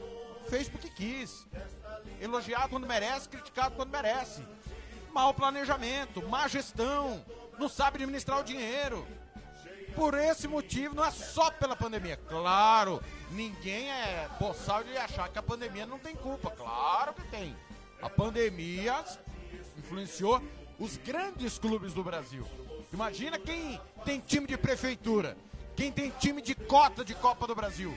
Fez 0.49 0.69
porque 0.69 0.89
quis. 0.89 1.47
Elogiado 2.21 2.69
quando 2.71 2.87
merece, 2.87 3.29
criticado 3.29 3.75
quando 3.75 3.91
merece. 3.91 4.47
Mau 5.13 5.33
planejamento, 5.33 6.27
má 6.29 6.49
gestão, 6.49 7.25
não 7.59 7.69
sabe 7.69 7.97
administrar 7.97 8.41
o 8.41 8.45
dinheiro 8.45 9.07
por 9.95 10.15
esse 10.15 10.49
motivo, 10.49 10.95
não 10.95 11.05
é 11.05 11.11
só 11.11 11.51
pela 11.51 11.77
pandemia. 11.77 12.17
Claro, 12.17 13.03
ninguém 13.31 13.91
é 13.91 14.29
boçal 14.39 14.83
de 14.83 14.97
achar 14.97 15.29
que 15.29 15.39
a 15.39 15.43
pandemia 15.43 15.87
não 15.87 15.99
tem 15.99 16.15
culpa. 16.17 16.51
Claro 16.51 17.15
que 17.15 17.23
tem. 17.29 17.57
A 18.03 18.11
pandemia 18.11 19.05
influenciou 19.79 20.43
os 20.79 20.97
grandes 20.97 21.59
clubes 21.59 21.95
do 21.95 22.03
Brasil. 22.03 22.47
Imagina 22.93 23.39
quem 23.39 23.81
tem 24.05 24.21
time 24.21 24.47
de 24.47 24.57
prefeitura, 24.57 25.37
quem 25.77 25.91
tem 25.91 26.11
time 26.11 26.43
de 26.43 26.55
cota 26.55 27.05
de 27.05 27.15
Copa 27.15 27.47
do 27.47 27.55
Brasil. 27.55 27.97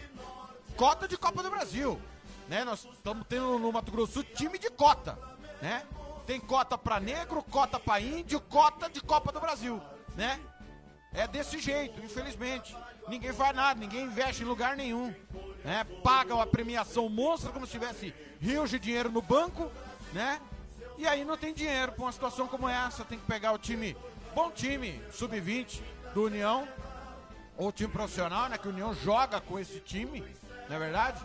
Cota 0.76 1.08
de 1.08 1.18
Copa 1.18 1.42
do 1.44 1.50
Brasil. 1.50 2.00
Né? 2.48 2.64
Nós 2.64 2.88
estamos 2.94 3.26
tendo 3.28 3.60
no 3.60 3.72
Mato 3.72 3.92
Grosso 3.92 4.24
time 4.24 4.58
de 4.58 4.70
cota. 4.70 5.18
Né? 5.62 5.86
Tem 6.26 6.40
cota 6.40 6.78
para 6.78 7.00
negro, 7.00 7.44
cota 7.44 7.80
para 7.80 8.02
índio, 8.02 8.40
cota 8.42 8.90
de 8.90 9.02
Copa 9.02 9.32
do 9.32 9.40
Brasil. 9.40 9.82
Né? 10.16 10.40
É 11.14 11.28
desse 11.28 11.60
jeito, 11.60 12.00
infelizmente. 12.04 12.76
Ninguém 13.08 13.32
faz 13.34 13.56
nada, 13.56 13.80
ninguém 13.80 14.06
investe 14.06 14.44
em 14.44 14.46
lugar 14.46 14.76
nenhum. 14.76 15.14
Né? 15.64 15.86
Paga 16.04 16.36
uma 16.36 16.46
premiação 16.46 17.08
monstra 17.10 17.52
como 17.52 17.66
se 17.66 17.72
tivesse 17.72 18.14
rios 18.40 18.70
de 18.70 18.80
dinheiro 18.80 19.10
no 19.10 19.22
banco, 19.22 19.72
né? 20.14 20.40
E 20.98 21.08
aí 21.08 21.24
não 21.24 21.38
tem 21.38 21.54
dinheiro 21.54 21.92
para 21.92 22.04
uma 22.04 22.12
situação 22.12 22.48
como 22.48 22.68
essa. 22.68 23.04
Tem 23.04 23.20
que 23.20 23.26
pegar 23.26 23.52
o 23.52 23.58
time, 23.58 23.96
bom 24.34 24.52
time, 24.52 25.02
sub-20 25.12 25.82
do 26.14 26.24
União, 26.24 26.68
ou 27.56 27.72
time 27.72 27.92
profissional, 27.92 28.50
né? 28.50 28.58
Que 28.58 28.68
o 28.68 28.72
União 28.72 28.94
joga 28.94 29.40
com 29.40 29.60
esse 29.60 29.80
time, 29.80 30.24
não 30.68 30.76
é 30.76 30.80
verdade? 30.80 31.24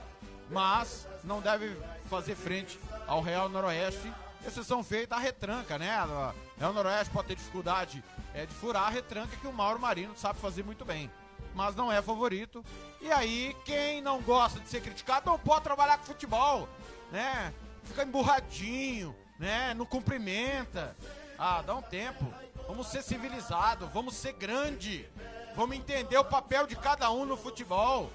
Mas 0.50 1.06
não 1.24 1.40
deve 1.40 1.76
fazer 2.08 2.34
frente 2.34 2.78
ao 3.06 3.20
Real 3.20 3.48
Noroeste. 3.48 4.12
Exceção 4.46 4.82
feita 4.82 5.14
a 5.14 5.18
retranca, 5.18 5.78
né? 5.78 6.02
O 6.04 6.34
Real 6.58 6.72
Noroeste 6.72 7.12
pode 7.12 7.28
ter 7.28 7.36
dificuldade 7.36 8.02
é, 8.34 8.44
de 8.44 8.52
furar 8.54 8.84
a 8.84 8.90
retranca 8.90 9.36
que 9.36 9.46
o 9.46 9.52
Mauro 9.52 9.78
Marino 9.78 10.16
sabe 10.16 10.38
fazer 10.40 10.64
muito 10.64 10.84
bem. 10.84 11.10
Mas 11.54 11.76
não 11.76 11.92
é 11.92 12.02
favorito. 12.02 12.64
E 13.00 13.12
aí, 13.12 13.56
quem 13.64 14.00
não 14.00 14.20
gosta 14.20 14.58
de 14.58 14.68
ser 14.68 14.80
criticado 14.80 15.30
não 15.30 15.38
pode 15.38 15.62
trabalhar 15.62 15.98
com 15.98 16.04
futebol, 16.04 16.68
né? 17.10 17.52
Fica 17.84 18.02
emburradinho, 18.02 19.14
né? 19.38 19.74
Não 19.74 19.86
cumprimenta. 19.86 20.96
Ah, 21.38 21.62
dá 21.62 21.74
um 21.74 21.82
tempo. 21.82 22.32
Vamos 22.66 22.88
ser 22.88 23.02
civilizados, 23.02 23.88
vamos 23.92 24.14
ser 24.14 24.32
grande. 24.32 25.08
Vamos 25.54 25.76
entender 25.76 26.16
o 26.16 26.24
papel 26.24 26.66
de 26.66 26.74
cada 26.74 27.10
um 27.10 27.24
no 27.24 27.36
futebol. 27.36 28.10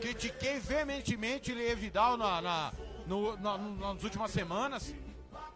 Critiquei 0.00 0.58
veementemente 0.58 1.52
Elie 1.52 1.74
Vidal 1.74 2.16
na, 2.16 2.40
na, 2.40 2.72
no, 3.06 3.36
na, 3.36 3.58
nas 3.58 4.02
últimas 4.02 4.30
semanas. 4.30 4.94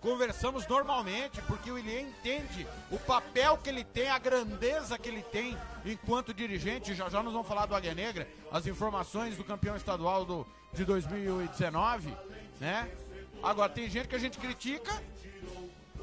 Conversamos 0.01 0.67
normalmente, 0.67 1.41
porque 1.43 1.71
o 1.71 1.79
Ilie 1.79 2.03
entende 2.03 2.67
o 2.91 2.99
papel 2.99 3.57
que 3.57 3.71
ele 3.71 3.83
tem, 3.83 4.11
a 4.11 4.19
grandeza 4.19 4.99
que 4.99 5.09
ele 5.09 5.23
tem 5.23 5.57
enquanto 5.83 6.35
dirigente. 6.35 6.95
Já 6.95 7.09
já 7.09 7.23
nós 7.23 7.33
vamos 7.33 7.49
falar 7.49 7.65
do 7.65 7.75
Águia 7.75 7.95
Negra, 7.95 8.29
as 8.53 8.67
informações 8.67 9.35
do 9.35 9.43
campeão 9.43 9.75
estadual 9.77 10.27
do, 10.27 10.47
de 10.75 10.85
2019, 10.85 12.15
né? 12.61 12.91
Agora, 13.43 13.73
tem 13.73 13.89
gente 13.89 14.09
que 14.09 14.15
a 14.15 14.19
gente 14.19 14.37
critica, 14.37 15.03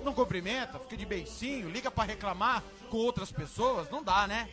não 0.03 0.13
cumprimenta, 0.13 0.79
fica 0.79 0.97
de 0.97 1.05
beicinho, 1.05 1.69
liga 1.69 1.91
para 1.91 2.05
reclamar 2.05 2.63
com 2.89 2.97
outras 2.97 3.31
pessoas. 3.31 3.87
Não 3.91 4.01
dá, 4.01 4.27
né? 4.27 4.49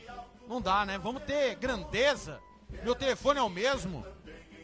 Não 0.46 0.60
dá, 0.60 0.84
né? 0.84 0.98
Vamos 0.98 1.22
ter 1.22 1.54
grandeza. 1.54 2.38
Meu 2.82 2.94
telefone 2.94 3.38
é 3.38 3.42
o 3.42 3.48
mesmo. 3.48 4.04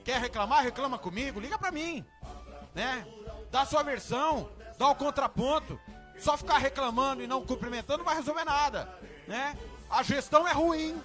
Quer 0.04 0.20
reclamar? 0.20 0.62
Reclama 0.62 0.98
comigo, 0.98 1.40
liga 1.40 1.58
para 1.58 1.70
mim, 1.70 2.04
né? 2.74 3.06
Dá 3.50 3.64
sua 3.64 3.82
versão, 3.82 4.50
dá 4.78 4.88
o 4.88 4.94
contraponto. 4.94 5.78
Só 6.18 6.36
ficar 6.36 6.58
reclamando 6.58 7.22
e 7.22 7.26
não 7.26 7.44
cumprimentando 7.44 7.98
não 7.98 8.04
vai 8.04 8.14
resolver 8.14 8.44
nada, 8.44 8.88
né? 9.26 9.56
A 9.90 10.02
gestão 10.02 10.46
é 10.46 10.52
ruim 10.52 11.00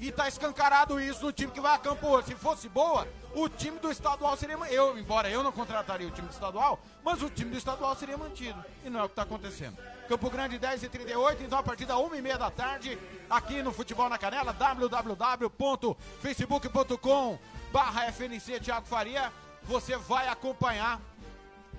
e 0.00 0.10
tá 0.10 0.26
escancarado 0.26 1.00
isso 1.00 1.24
no 1.24 1.32
time 1.32 1.52
que 1.52 1.60
vai 1.60 1.74
a 1.74 1.78
campo 1.78 2.06
hoje. 2.08 2.28
Se 2.28 2.34
fosse 2.34 2.68
boa, 2.68 3.06
o 3.34 3.48
time 3.48 3.78
do 3.78 3.90
estadual 3.90 4.36
seria 4.36 4.56
eu, 4.70 4.98
embora 4.98 5.30
eu 5.30 5.42
não 5.42 5.52
contrataria 5.52 6.06
o 6.06 6.10
time 6.10 6.28
do 6.28 6.32
estadual, 6.32 6.80
mas 7.02 7.22
o 7.22 7.30
time 7.30 7.50
do 7.50 7.58
estadual 7.58 7.94
seria 7.96 8.16
mantido. 8.16 8.62
E 8.84 8.90
não 8.90 9.00
é 9.00 9.02
o 9.04 9.06
que 9.06 9.12
está 9.12 9.22
acontecendo. 9.22 9.76
Campo 10.08 10.30
Grande 10.30 10.58
10 10.58 10.82
e 10.82 10.88
38, 10.88 11.42
então 11.42 11.58
a 11.58 11.62
partir 11.62 11.84
da 11.86 11.98
1 11.98 12.14
e 12.14 12.22
meia 12.22 12.36
da 12.36 12.50
tarde, 12.50 12.98
aqui 13.28 13.62
no 13.62 13.72
Futebol 13.72 14.06
na 14.08 14.18
Canela, 14.18 14.52
www.facebook.com 14.52 17.38
barra 17.72 18.12
FNC 18.12 18.60
Faria, 18.84 19.32
você 19.62 19.96
vai 19.96 20.28
acompanhar 20.28 21.00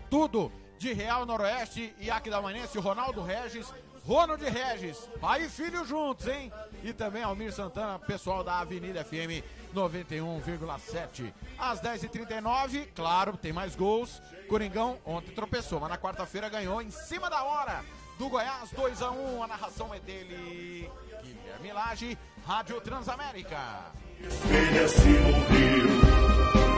tudo 0.10 0.52
de 0.78 0.92
Real 0.92 1.26
Noroeste 1.26 1.96
e 2.00 2.12
Aquidauanense, 2.12 2.78
Ronaldo 2.80 3.22
Regis, 3.22 3.72
Ronald 4.06 4.44
Regis, 4.44 5.10
pai 5.20 5.46
e 5.46 5.50
filho 5.50 5.86
juntos, 5.86 6.28
hein? 6.28 6.52
E 6.84 6.92
também 6.94 7.24
Almir 7.24 7.54
Santana, 7.54 7.98
pessoal 7.98 8.44
da 8.44 8.60
Avenida 8.60 9.04
FM 9.04 9.42
91,7. 9.74 11.34
Às 11.58 11.82
10h39, 11.82 12.90
claro, 12.94 13.36
tem 13.38 13.54
mais 13.54 13.76
gols. 13.76 14.22
Coringão 14.48 15.00
ontem 15.06 15.32
tropeçou, 15.32 15.80
mas 15.80 15.90
na 15.90 15.98
quarta-feira 15.98 16.50
ganhou 16.50 16.80
em 16.82 16.92
cima 16.92 17.30
da 17.30 17.44
hora 17.44 17.84
do 18.18 18.30
Goiás, 18.30 18.70
2x1. 18.72 19.44
A 19.44 19.48
narração 19.48 19.94
é 19.94 20.00
dele, 20.00 20.90
Guilherme 21.24 21.74
Lage, 21.74 22.18
Rádio 22.46 22.82
Transamérica. 22.82 23.92
Espelha-se 24.20 25.08
no 25.08 25.34
rio, 25.50 25.90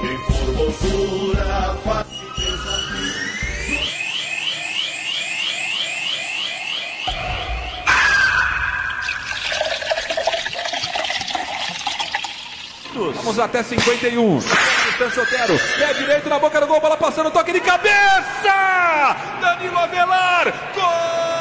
em 0.04 0.18
formosura, 0.32 1.76
face 1.84 2.26
desafio. 2.36 3.38
Vamos 13.16 13.38
até 13.38 13.62
51. 13.62 14.77
Distância 14.98 15.22
Otero. 15.22 15.60
Pé 15.78 15.94
direito 15.94 16.28
na 16.28 16.40
boca 16.40 16.60
do 16.60 16.66
gol. 16.66 16.82
Bola 16.82 16.98
passando. 16.98 17.30
Toque 17.30 17.54
de 17.54 17.60
cabeça. 17.60 19.16
Danilo 19.40 19.78
Avelar. 19.78 20.48
É 20.48 21.37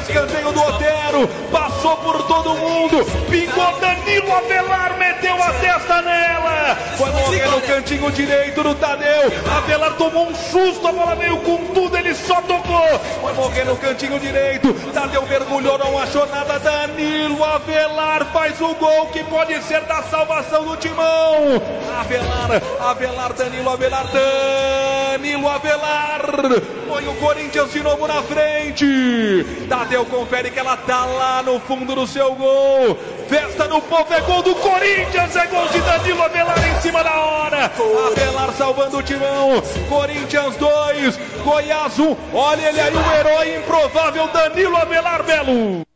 escanteio 0.00 0.52
do 0.52 0.60
Otero. 0.60 1.28
Passou 1.50 1.96
por 1.98 2.22
todo 2.26 2.54
mundo. 2.56 3.04
Pingou 3.30 3.80
Danilo 3.80 4.32
Avelar. 4.32 4.96
Meteu 4.98 5.42
a 5.42 5.52
testa 5.52 6.02
nela. 6.02 6.76
Foi 6.96 7.10
morrer 7.10 7.46
no 7.48 7.60
cantinho 7.60 8.10
direito 8.10 8.62
do 8.62 8.74
Tadeu. 8.74 9.32
Avelar 9.56 9.94
tomou 9.94 10.28
um 10.28 10.34
susto. 10.34 10.86
A 10.86 10.92
bola 10.92 11.14
veio 11.14 11.36
com 11.38 11.58
tudo. 11.74 11.96
Ele 11.96 12.14
só 12.14 12.40
tocou. 12.42 12.98
Foi 13.20 13.32
morrer 13.32 13.64
no 13.64 13.76
cantinho 13.76 14.18
direito. 14.18 14.72
Tadeu 14.92 15.26
mergulhou. 15.26 15.78
Não 15.78 15.98
achou 15.98 16.26
nada. 16.26 16.58
Danilo 16.58 17.44
Avelar 17.44 18.26
faz 18.32 18.60
o 18.60 18.74
gol 18.74 19.06
que 19.06 19.22
pode 19.24 19.60
ser 19.62 19.80
da 19.82 20.02
salvação 20.02 20.64
do 20.64 20.76
timão. 20.76 21.62
Avelar, 22.00 22.62
Avelar, 22.80 23.32
Danilo 23.32 23.70
Avelar, 23.70 24.06
Danilo 24.06 24.87
Avelar. 25.48 26.22
Põe 26.86 27.08
o 27.08 27.14
Corinthians 27.14 27.72
de 27.72 27.82
novo 27.82 28.06
na 28.06 28.22
frente. 28.22 28.86
Tadeu 29.68 30.04
confere 30.06 30.50
que 30.50 30.58
ela 30.58 30.76
tá 30.76 31.04
lá 31.04 31.42
no 31.42 31.58
fundo 31.60 31.94
do 31.94 32.06
seu 32.06 32.34
gol. 32.34 32.96
Festa 33.28 33.66
no 33.66 33.82
povo, 33.82 34.14
é 34.14 34.20
gol 34.20 34.42
do 34.42 34.54
Corinthians, 34.54 35.36
é 35.36 35.46
gol 35.46 35.66
de 35.68 35.80
Danilo 35.80 36.22
Avelar 36.22 36.58
em 36.68 36.80
cima 36.80 37.02
da 37.02 37.14
hora. 37.14 37.72
Avelar 38.06 38.52
salvando 38.52 38.98
o 38.98 39.02
timão. 39.02 39.62
Corinthians 39.88 40.56
2, 40.56 41.16
Goiás 41.44 41.98
1. 41.98 42.16
Olha 42.32 42.68
ele 42.68 42.80
aí, 42.80 42.94
o 42.94 43.12
herói 43.12 43.56
improvável 43.56 44.28
Danilo 44.28 44.76
Avelar 44.76 45.22
Belo. 45.24 45.88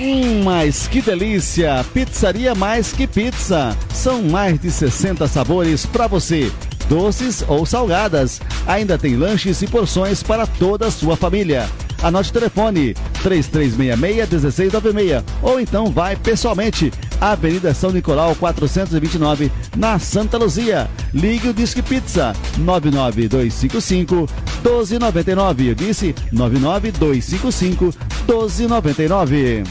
Hum, 0.00 0.44
mas 0.44 0.86
que 0.86 1.02
delícia! 1.02 1.84
Pizzaria 1.92 2.54
Mais 2.54 2.92
Que 2.92 3.04
Pizza. 3.04 3.76
São 3.92 4.22
mais 4.22 4.60
de 4.60 4.70
60 4.70 5.26
sabores 5.26 5.84
para 5.86 6.06
você, 6.06 6.52
doces 6.88 7.44
ou 7.48 7.66
salgadas. 7.66 8.40
Ainda 8.64 8.96
tem 8.96 9.16
lanches 9.16 9.60
e 9.60 9.66
porções 9.66 10.22
para 10.22 10.46
toda 10.46 10.86
a 10.86 10.90
sua 10.92 11.16
família. 11.16 11.68
Anote 12.00 12.30
o 12.30 12.32
telefone 12.32 12.94
3366-1696 13.24 15.24
ou 15.42 15.58
então 15.58 15.86
vai 15.86 16.14
pessoalmente. 16.14 16.92
Avenida 17.20 17.74
São 17.74 17.90
Nicolau 17.90 18.34
429, 18.34 19.50
na 19.76 19.98
Santa 19.98 20.38
Luzia. 20.38 20.88
Ligue 21.12 21.48
o 21.48 21.54
Disque 21.54 21.82
Pizza 21.82 22.34
99255 22.58 24.14
1299. 24.62 25.68
Eu 25.68 25.74
disse 25.74 26.14
99255 26.32 27.84
1299. 28.26 29.64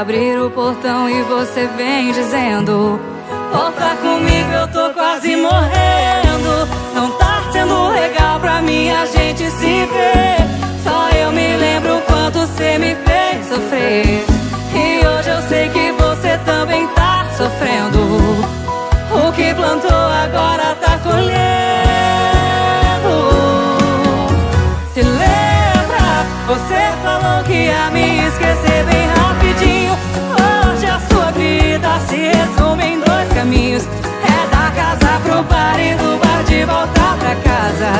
Abrir 0.00 0.40
o 0.40 0.48
portão 0.50 1.10
e 1.10 1.22
você 1.22 1.66
vem 1.76 2.12
dizendo: 2.12 3.00
Volta 3.52 3.96
comigo, 3.96 4.50
eu 4.52 4.68
tô 4.68 4.94
quase 4.94 5.34
morrendo. 5.34 6.68
Não 6.94 7.10
tá 7.12 7.42
sendo 7.52 7.88
legal 7.88 8.38
pra 8.38 8.62
mim 8.62 8.90
a 8.90 9.04
gente 9.06 9.50
se 9.50 9.86
ver. 9.86 10.36
Só 10.84 11.08
eu 11.10 11.32
me 11.32 11.56
lembro 11.56 11.98
o 11.98 12.02
quanto 12.02 12.38
você 12.38 12.78
me 12.78 12.94
fez 12.94 13.48
sofrer. 13.48 14.24
E 14.72 15.06
hoje 15.06 15.30
eu 15.30 15.42
sei 15.48 15.68
que 15.70 15.90
você 15.92 16.38
também 16.44 16.86
tá 16.88 17.26
sofrendo. 17.36 17.98
O 19.10 19.32
que 19.32 19.52
plantou 19.54 19.90
agora 19.90 20.76
tá 20.80 20.98
colhendo. 21.02 21.28
Se 24.94 25.02
lembra? 25.02 26.24
Você 26.46 26.92
falou 27.02 27.42
que 27.44 27.52
ia 27.52 27.90
me 27.90 28.28
esquecer 28.28 28.77
é 33.86 34.46
da 34.50 34.70
casa 34.70 35.20
pro 35.22 35.42
bar 35.44 35.78
e 35.78 35.94
do 35.94 36.18
bar 36.18 36.42
de 36.44 36.64
voltar 36.64 37.16
pra 37.18 37.34
casa. 37.36 37.90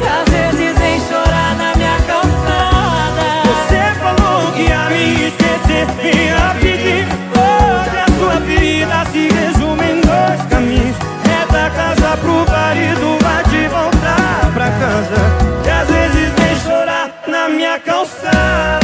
E 0.00 0.06
às 0.06 0.28
vezes 0.28 0.78
vem 0.78 1.00
chorar 1.08 1.54
na 1.56 1.74
minha 1.76 1.96
calçada. 2.06 3.26
Você 3.44 3.82
falou 4.00 4.52
que 4.52 4.62
ia 4.62 4.88
me 4.90 5.28
esquecer 5.28 5.86
bem 6.02 6.28
rapidinho. 6.30 7.08
Hoje 7.36 7.98
a 7.98 8.18
sua 8.18 8.40
vida 8.40 9.04
se 9.12 9.28
resume 9.28 9.92
em 9.92 10.00
dois 10.00 10.42
caminhos: 10.50 10.96
é 11.24 11.52
da 11.52 11.70
casa 11.70 12.16
pro 12.16 12.44
bar 12.46 12.76
e 12.76 12.94
do 12.94 13.18
bar 13.22 13.42
de 13.48 13.68
voltar 13.68 14.50
pra 14.52 14.70
casa. 14.70 15.20
E 15.64 15.70
às 15.70 15.88
vezes 15.88 16.32
vem 16.38 16.56
chorar 16.60 17.10
na 17.28 17.48
minha 17.48 17.78
calçada. 17.78 18.83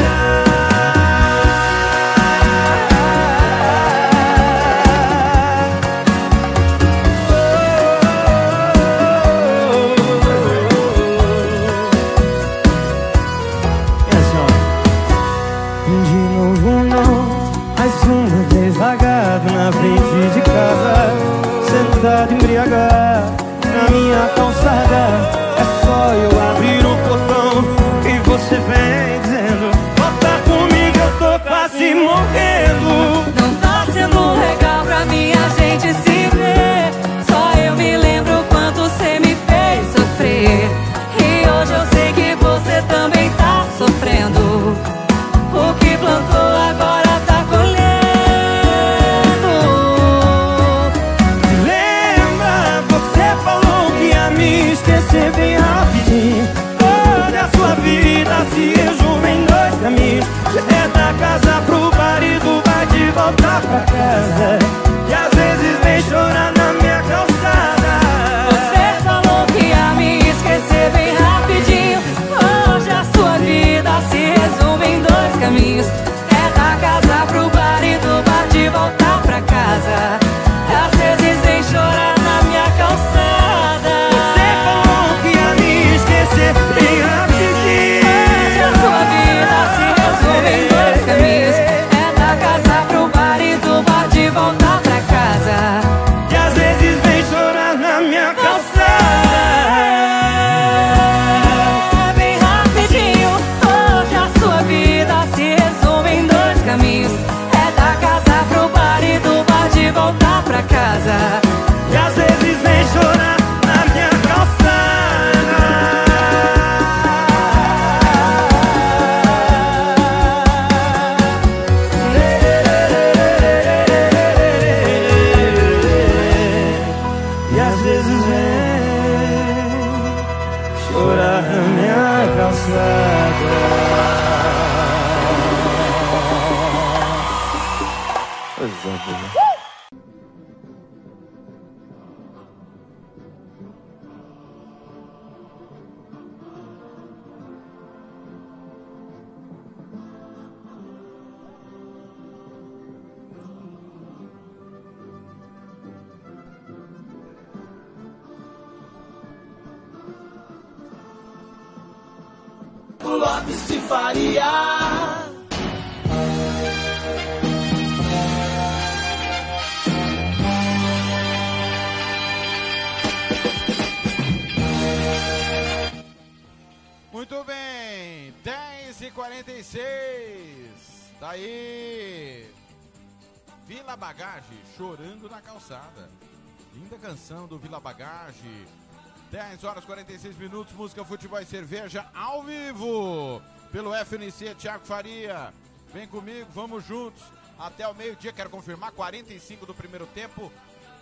Pelo 194.41 194.51
FNC, 194.51 194.55
Thiago 194.55 194.87
Faria. 194.87 195.53
Vem 195.93 196.09
comigo, 196.09 196.49
vamos 196.55 196.85
juntos. 196.85 197.23
Até 197.59 197.87
o 197.87 197.95
meio-dia, 197.95 198.33
quero 198.33 198.49
confirmar, 198.49 198.91
45 198.93 199.67
do 199.67 199.75
primeiro 199.75 200.07
tempo. 200.07 200.51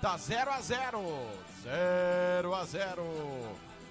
Tá 0.02 0.16
0 0.16 0.50
a 0.50 0.60
0 0.60 1.00
0 1.62 2.54
a 2.54 2.64
0 2.64 3.02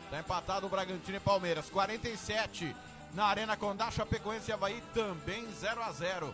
Tá 0.09 0.19
empatado 0.19 0.67
o 0.67 0.69
Bragantino 0.69 1.17
e 1.17 1.21
Palmeiras. 1.21 1.69
47 1.69 2.75
na 3.13 3.25
Arena 3.25 3.55
Condá, 3.55 3.89
Chapecoense 3.89 4.51
e 4.51 4.53
Havaí 4.53 4.83
também 4.93 5.47
0 5.53 5.81
a 5.81 5.91
0 5.91 6.33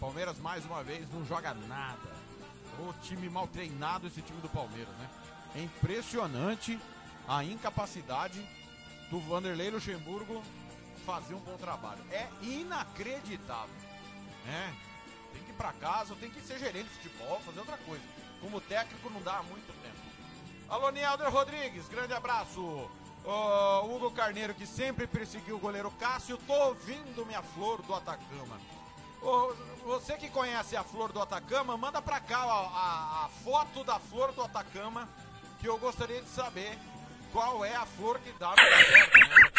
Palmeiras 0.00 0.38
mais 0.38 0.64
uma 0.64 0.82
vez 0.82 1.10
não 1.12 1.24
joga 1.26 1.54
nada. 1.68 2.14
O 2.78 2.92
time 3.02 3.28
mal 3.28 3.46
treinado 3.46 4.06
esse 4.06 4.20
time 4.22 4.40
do 4.40 4.48
Palmeiras, 4.48 4.94
né? 4.96 5.08
É 5.56 5.60
impressionante 5.60 6.78
a 7.28 7.44
incapacidade 7.44 8.44
do 9.10 9.20
Vanderlei 9.20 9.70
Luxemburgo 9.70 10.42
fazer 11.04 11.34
um 11.34 11.40
bom 11.40 11.56
trabalho. 11.56 12.04
É 12.10 12.28
inacreditável, 12.42 13.74
né? 14.44 14.74
Tem 15.32 15.42
que 15.42 15.50
ir 15.50 15.54
pra 15.54 15.72
casa, 15.72 16.14
tem 16.16 16.30
que 16.30 16.40
ser 16.40 16.58
gerente 16.58 16.88
de 16.88 17.08
futebol, 17.10 17.40
fazer 17.40 17.60
outra 17.60 17.76
coisa. 17.78 18.02
Como 18.40 18.60
técnico 18.60 19.10
não 19.10 19.22
dá 19.22 19.42
muito 19.42 19.72
tempo. 19.82 19.94
Alô, 20.68 20.90
Nielder 20.90 21.30
Rodrigues, 21.30 21.88
grande 21.88 22.12
abraço. 22.12 22.90
Ô, 23.24 23.86
Hugo 23.86 24.10
Carneiro, 24.10 24.54
que 24.54 24.66
sempre 24.66 25.06
perseguiu 25.06 25.56
o 25.56 25.58
goleiro 25.58 25.90
Cássio, 25.92 26.36
tô 26.46 26.52
ouvindo 26.52 27.24
minha 27.24 27.42
flor 27.42 27.80
do 27.82 27.94
Atacama. 27.94 28.60
Você 29.84 30.16
que 30.18 30.28
conhece 30.28 30.76
a 30.76 30.84
flor 30.84 31.10
do 31.10 31.20
Atacama, 31.20 31.76
manda 31.76 32.02
pra 32.02 32.20
cá 32.20 32.46
ó, 32.46 32.68
a, 32.74 33.24
a 33.24 33.28
foto 33.42 33.82
da 33.82 33.98
flor 33.98 34.32
do 34.32 34.42
Atacama, 34.42 35.08
que 35.58 35.66
eu 35.66 35.78
gostaria 35.78 36.20
de 36.20 36.28
saber 36.28 36.78
qual 37.32 37.64
é 37.64 37.74
a 37.74 37.86
flor 37.86 38.18
que 38.18 38.30
dá 38.32 38.50
no 38.50 38.56
né? 38.56 39.53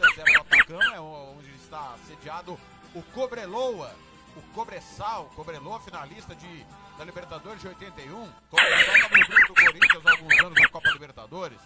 Quem 0.00 0.08
não 0.08 0.14
sabe, 0.14 0.30
o 0.30 0.34
do 0.34 0.40
Atacama 0.40 0.94
é 0.94 1.00
onde 1.00 1.54
está 1.56 1.94
sediado 2.06 2.58
o 2.94 3.02
Cobreloa, 3.12 3.94
o 4.34 4.40
Cobressal, 4.54 5.30
Cobreloa 5.36 5.78
finalista 5.80 6.34
de, 6.34 6.66
da 6.96 7.04
Libertadores 7.04 7.60
de 7.60 7.68
81. 7.68 8.32
Cobressal 8.48 8.96
estava 8.96 9.18
no 9.18 9.26
grupo 9.26 9.48
do 9.48 9.54
Corinthians 9.54 10.06
há 10.06 10.10
alguns 10.12 10.40
anos 10.40 10.58
na 10.58 10.68
Copa 10.70 10.90
Libertadores. 10.90 11.58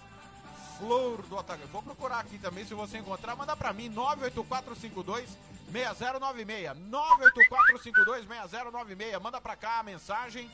Flor 0.78 1.22
do 1.22 1.38
Atacama. 1.38 1.68
Vou 1.70 1.82
procurar 1.82 2.18
aqui 2.18 2.36
também, 2.38 2.64
se 2.64 2.74
você 2.74 2.98
encontrar, 2.98 3.36
manda 3.36 3.56
pra 3.56 3.72
mim, 3.72 3.88
98452 3.88 5.38
6096. 5.70 6.76
98452 6.88 8.26
6096. 8.50 9.22
Manda 9.22 9.40
pra 9.40 9.54
cá 9.54 9.78
a 9.78 9.82
mensagem 9.84 10.50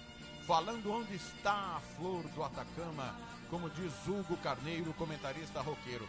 falando 0.47 0.93
onde 0.93 1.15
está 1.15 1.77
a 1.77 1.81
flor 1.97 2.25
do 2.25 2.45
Atacama, 2.45 3.15
como 3.49 3.71
diz 3.71 3.93
Hugo 4.07 4.37
Carneiro, 4.43 4.93
comentarista 4.93 5.63
roqueiro. 5.63 6.07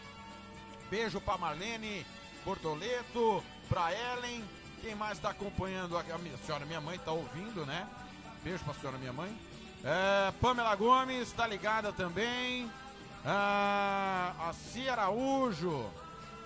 Beijo 0.91 1.21
pra 1.21 1.37
Marlene 1.37 2.05
Bortoleto, 2.43 3.41
pra 3.69 3.93
Ellen. 3.93 4.43
Quem 4.81 4.93
mais 4.93 5.13
está 5.13 5.29
acompanhando? 5.29 5.97
A 5.97 6.03
minha 6.17 6.37
senhora, 6.45 6.65
minha 6.65 6.81
mãe 6.81 6.99
tá 6.99 7.13
ouvindo, 7.13 7.65
né? 7.65 7.87
Beijo 8.43 8.61
pra 8.65 8.73
senhora, 8.73 8.97
minha 8.97 9.13
mãe. 9.13 9.33
É, 9.85 10.33
Pamela 10.41 10.75
Gomes 10.75 11.31
tá 11.31 11.47
ligada 11.47 11.93
também. 11.93 12.69
Ah, 13.25 14.33
a 14.49 14.53
Cia 14.53 14.91
Araújo. 14.91 15.89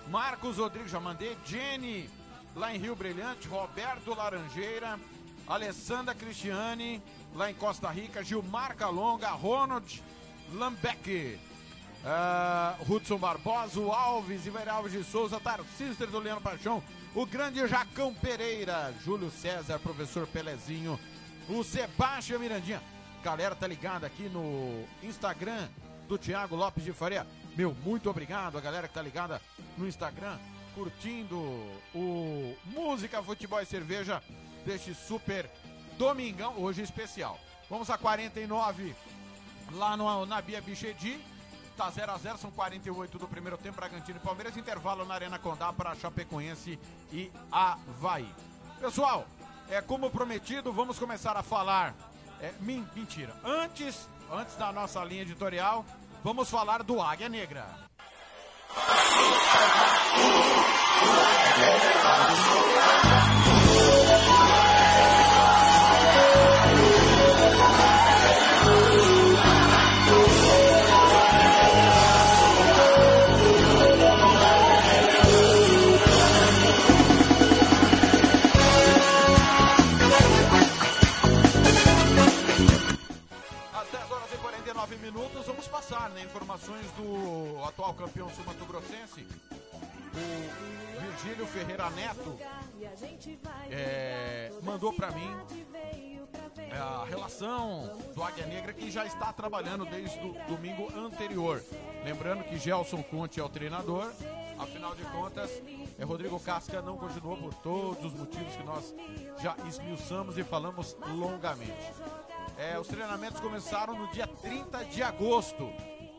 Marcos 0.08 0.58
Rodrigues, 0.58 0.92
já 0.92 1.00
mandei. 1.00 1.36
Jenny, 1.44 2.08
lá 2.54 2.72
em 2.72 2.78
Rio 2.78 2.94
Brilhante. 2.94 3.48
Roberto 3.48 4.14
Laranjeira. 4.14 4.96
Alessandra 5.48 6.14
Cristiane, 6.14 7.02
lá 7.34 7.50
em 7.50 7.54
Costa 7.54 7.90
Rica. 7.90 8.22
Gilmar 8.22 8.76
Calonga. 8.76 9.28
Ronald 9.30 10.00
Lambeck. 10.52 11.36
Ah, 12.04 12.76
Hudson 12.88 13.18
Barbosa, 13.18 13.80
o 13.80 13.92
Alves, 13.92 14.46
Iver 14.46 14.68
Alves 14.68 14.92
de 14.92 15.02
Souza, 15.04 15.40
Tarcísio 15.40 15.96
Tertuliano 15.96 16.40
Paixão, 16.40 16.82
o 17.14 17.26
grande 17.26 17.66
Jacão 17.66 18.14
Pereira, 18.14 18.94
Júlio 19.04 19.30
César, 19.30 19.78
professor 19.78 20.26
Pelezinho, 20.26 20.98
o 21.48 21.64
Sebastião 21.64 22.38
Mirandinha. 22.38 22.82
Galera 23.22 23.54
tá 23.54 23.66
ligada 23.66 24.06
aqui 24.06 24.28
no 24.28 24.84
Instagram 25.02 25.68
do 26.06 26.16
Thiago 26.16 26.54
Lopes 26.54 26.84
de 26.84 26.92
Faria. 26.92 27.26
Meu, 27.56 27.74
muito 27.84 28.08
obrigado 28.08 28.56
a 28.56 28.60
galera 28.60 28.86
que 28.86 28.94
tá 28.94 29.02
ligada 29.02 29.40
no 29.76 29.88
Instagram, 29.88 30.38
curtindo 30.74 31.36
o 31.94 32.56
Música, 32.66 33.22
Futebol 33.22 33.60
e 33.60 33.66
Cerveja 33.66 34.22
deste 34.64 34.94
super 34.94 35.50
domingão, 35.98 36.54
hoje 36.58 36.82
especial. 36.82 37.38
Vamos 37.68 37.90
a 37.90 37.98
49 37.98 38.94
lá 39.72 39.96
no, 39.96 40.26
na 40.26 40.40
Bia 40.40 40.60
Bichedi. 40.60 41.18
Tá 41.76 41.90
0 41.90 42.12
a 42.12 42.16
0 42.16 42.38
são 42.38 42.50
48 42.50 43.18
do 43.18 43.28
primeiro 43.28 43.58
tempo, 43.58 43.76
Bragantino 43.76 44.18
e 44.18 44.20
Palmeiras. 44.26 44.56
Intervalo 44.56 45.04
na 45.04 45.14
Arena 45.14 45.38
Condá 45.38 45.72
para 45.72 45.94
Chapecoense 45.94 46.78
e 47.12 47.30
Havaí. 47.52 48.28
Pessoal, 48.80 49.26
é 49.68 49.80
como 49.82 50.10
prometido, 50.10 50.72
vamos 50.72 50.98
começar 50.98 51.36
a 51.36 51.42
falar. 51.42 51.94
É, 52.40 52.52
min- 52.60 52.86
mentira. 52.94 53.34
Antes, 53.44 54.08
antes 54.32 54.56
da 54.56 54.72
nossa 54.72 55.02
linha 55.04 55.22
editorial, 55.22 55.84
vamos 56.24 56.48
falar 56.50 56.82
do 56.82 57.00
Águia 57.00 57.28
Negra. 57.28 57.66
Ferreira 91.66 91.90
Neto, 91.90 92.38
é, 93.68 94.52
mandou 94.62 94.92
para 94.92 95.10
mim 95.10 95.36
é, 96.56 96.78
a 96.78 97.04
relação 97.04 97.90
do 98.14 98.22
Águia 98.22 98.46
Negra 98.46 98.72
que 98.72 98.88
já 98.88 99.04
está 99.04 99.32
trabalhando 99.32 99.84
desde 99.84 100.16
o 100.20 100.32
domingo 100.46 100.88
anterior. 100.96 101.60
Lembrando 102.04 102.44
que 102.44 102.56
Gelson 102.56 103.02
Conte 103.02 103.40
é 103.40 103.42
o 103.42 103.48
treinador, 103.48 104.12
afinal 104.56 104.94
de 104.94 105.02
contas, 105.06 105.50
é, 105.98 106.04
Rodrigo 106.04 106.38
Casca 106.38 106.80
não 106.80 106.96
continuou 106.96 107.36
por 107.36 107.52
todos 107.54 108.04
os 108.04 108.14
motivos 108.14 108.54
que 108.54 108.62
nós 108.62 108.94
já 109.42 109.56
esmiuçamos 109.66 110.38
e 110.38 110.44
falamos 110.44 110.96
longamente. 111.16 111.92
É, 112.56 112.78
os 112.78 112.86
treinamentos 112.86 113.40
começaram 113.40 113.98
no 113.98 114.06
dia 114.12 114.28
30 114.28 114.84
de 114.84 115.02
agosto. 115.02 115.68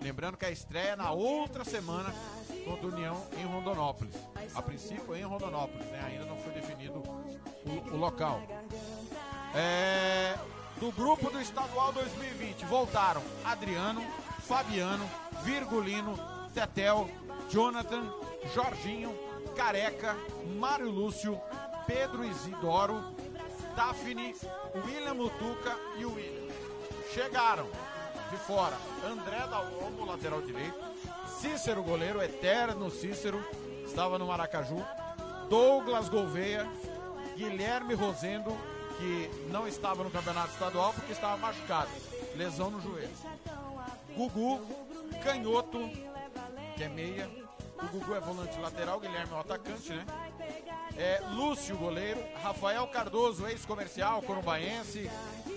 Lembrando 0.01 0.35
que 0.35 0.45
a 0.45 0.51
estreia 0.51 0.89
é 0.89 0.95
na 0.97 1.11
outra 1.11 1.63
semana 1.63 2.13
contra 2.67 2.87
União 2.87 3.23
em 3.37 3.45
Rondonópolis. 3.45 4.13
A 4.53 4.61
princípio 4.61 5.15
em 5.15 5.23
Rondonópolis, 5.23 5.87
né? 5.87 6.03
Ainda 6.05 6.25
não 6.25 6.37
foi 6.37 6.51
definido 6.51 6.99
o, 7.65 7.93
o 7.93 7.97
local. 7.97 8.41
É, 9.55 10.37
do 10.79 10.91
grupo 10.91 11.29
do 11.29 11.39
Estadual 11.39 11.93
2020 11.93 12.65
voltaram 12.65 13.23
Adriano, 13.45 14.01
Fabiano, 14.41 15.09
Virgulino, 15.43 16.17
Tetel, 16.53 17.09
Jonathan, 17.49 18.03
Jorginho, 18.53 19.17
Careca, 19.55 20.15
Mário 20.59 20.89
Lúcio, 20.89 21.39
Pedro 21.85 22.25
Isidoro, 22.25 23.01
Daphne, 23.75 24.35
William 24.85 25.13
Mutuca 25.13 25.75
e 25.97 26.05
William. 26.05 26.53
Chegaram 27.13 27.67
de 28.29 28.37
fora 28.37 28.77
André 29.05 29.39
Dalombo, 29.47 30.05
lateral 30.05 30.41
direito, 30.41 30.77
Cícero, 31.39 31.83
goleiro, 31.83 32.21
eterno 32.21 32.89
Cícero, 32.89 33.43
estava 33.85 34.17
no 34.17 34.25
Maracaju, 34.25 34.83
Douglas 35.49 36.09
Gouveia, 36.09 36.67
Guilherme 37.35 37.93
Rosendo, 37.93 38.57
que 38.97 39.29
não 39.51 39.67
estava 39.67 40.03
no 40.03 40.09
campeonato 40.09 40.53
estadual 40.53 40.93
porque 40.93 41.11
estava 41.11 41.37
machucado, 41.37 41.91
lesão 42.35 42.71
no 42.71 42.81
joelho. 42.81 43.13
Gugu, 44.15 44.61
Canhoto, 45.23 45.87
que 46.75 46.83
é 46.83 46.89
meia. 46.89 47.29
O 47.83 47.85
Gugu 47.85 48.15
é 48.15 48.19
volante 48.19 48.59
lateral, 48.59 48.99
Guilherme 48.99 49.31
é 49.31 49.35
o 49.35 49.39
atacante, 49.39 49.93
né? 49.93 50.05
É, 50.97 51.21
Lúcio, 51.33 51.77
goleiro. 51.77 52.19
Rafael 52.41 52.87
Cardoso, 52.87 53.45
ex-comercial, 53.45 54.23
corumbaense, 54.23 55.07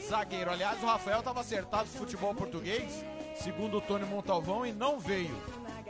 zagueiro. 0.06 0.50
Aliás, 0.50 0.82
o 0.82 0.86
Rafael 0.86 1.20
estava 1.20 1.40
acertado 1.40 1.88
no 1.90 1.98
futebol 1.98 2.34
português, 2.34 3.02
segundo 3.42 3.78
o 3.78 3.80
Tony 3.80 4.04
Montalvão, 4.04 4.66
e 4.66 4.72
não 4.72 5.00
veio, 5.00 5.34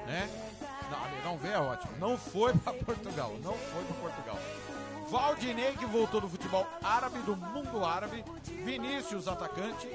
né? 0.06 0.28
Não, 0.90 1.30
não 1.32 1.38
veio, 1.38 1.54
é 1.54 1.58
ótimo. 1.58 1.92
Não 1.98 2.18
foi 2.18 2.52
para 2.54 2.72
Portugal, 2.84 3.34
não 3.42 3.54
foi 3.54 3.84
para 3.84 3.96
Portugal. 3.96 4.38
Valdinei, 5.08 5.72
que 5.72 5.86
voltou 5.86 6.20
do 6.20 6.28
futebol 6.28 6.66
árabe, 6.82 7.18
do 7.20 7.36
mundo 7.36 7.84
árabe. 7.84 8.24
Vinícius, 8.64 9.26
atacante. 9.26 9.88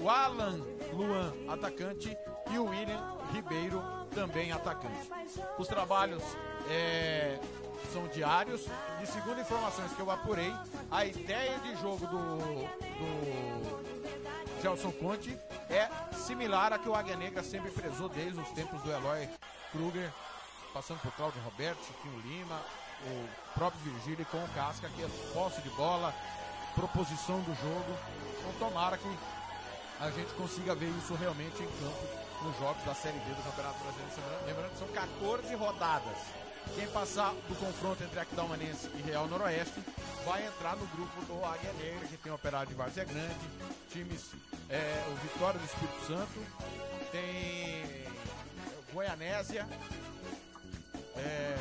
O 0.00 0.08
Alan 0.08 0.60
Luan, 0.92 1.32
atacante. 1.48 2.16
E 2.50 2.58
o 2.58 2.66
William 2.66 3.00
Ribeiro, 3.32 3.82
também 4.14 4.52
atacante. 4.52 5.10
Os 5.58 5.66
trabalhos 5.66 6.22
é, 6.70 7.40
são 7.92 8.06
diários. 8.08 8.66
E 9.02 9.06
segundo 9.06 9.40
informações 9.40 9.92
que 9.92 10.00
eu 10.00 10.10
apurei, 10.10 10.52
a 10.90 11.04
ideia 11.04 11.58
de 11.58 11.74
jogo 11.76 12.06
do, 12.06 12.38
do 12.38 13.93
Gelson 14.64 14.92
Conte 14.92 15.38
é 15.68 15.90
similar 16.14 16.72
à 16.72 16.78
que 16.78 16.88
o 16.88 16.94
Águia 16.94 17.16
Negra 17.16 17.42
sempre 17.42 17.70
prezou 17.70 18.08
desde 18.08 18.40
os 18.40 18.48
tempos 18.52 18.80
do 18.80 18.90
Eloy 18.90 19.28
Kruger, 19.70 20.10
passando 20.72 21.00
por 21.00 21.12
Cláudio 21.12 21.38
Roberto, 21.42 21.84
Chiquinho 21.84 22.18
Lima, 22.20 22.62
o 23.06 23.28
próprio 23.52 23.82
Virgílio 23.82 24.24
com 24.24 24.42
o 24.42 24.48
Casca, 24.54 24.88
que 24.88 25.02
é 25.02 25.08
posse 25.34 25.60
de 25.60 25.68
bola, 25.68 26.14
proposição 26.74 27.42
do 27.42 27.54
jogo. 27.56 27.98
Então 28.38 28.70
tomara 28.70 28.96
que 28.96 29.18
a 30.00 30.10
gente 30.10 30.32
consiga 30.32 30.74
ver 30.74 30.88
isso 30.96 31.12
realmente 31.14 31.62
em 31.62 31.66
campo 31.66 32.44
nos 32.44 32.58
jogos 32.58 32.82
da 32.84 32.94
Série 32.94 33.18
B 33.18 33.34
do 33.34 33.42
Campeonato 33.42 33.78
Brasileiro. 33.80 34.46
Lembrando 34.46 34.70
que 34.72 34.78
são 34.78 34.88
14 34.88 35.54
rodadas. 35.56 36.43
Quem 36.74 36.86
passar 36.88 37.32
do 37.48 37.54
confronto 37.56 38.02
entre 38.02 38.18
Aquidauanense 38.18 38.88
e 38.98 39.02
Real 39.02 39.26
Noroeste 39.28 39.80
vai 40.24 40.46
entrar 40.46 40.76
no 40.76 40.86
grupo 40.86 41.24
do 41.26 41.44
Águia 41.44 41.72
Negra, 41.74 42.06
que 42.08 42.16
tem 42.16 42.32
o 42.32 42.34
Operário 42.34 42.68
de 42.68 42.74
Várzea 42.74 43.04
Grande, 43.04 43.34
times, 43.90 44.30
é, 44.68 45.04
o 45.12 45.14
Vitória 45.16 45.60
do 45.60 45.66
Espírito 45.66 46.06
Santo, 46.06 46.40
tem 47.12 48.06
o 48.78 48.94
Goianésia, 48.94 49.68
é, 51.16 51.56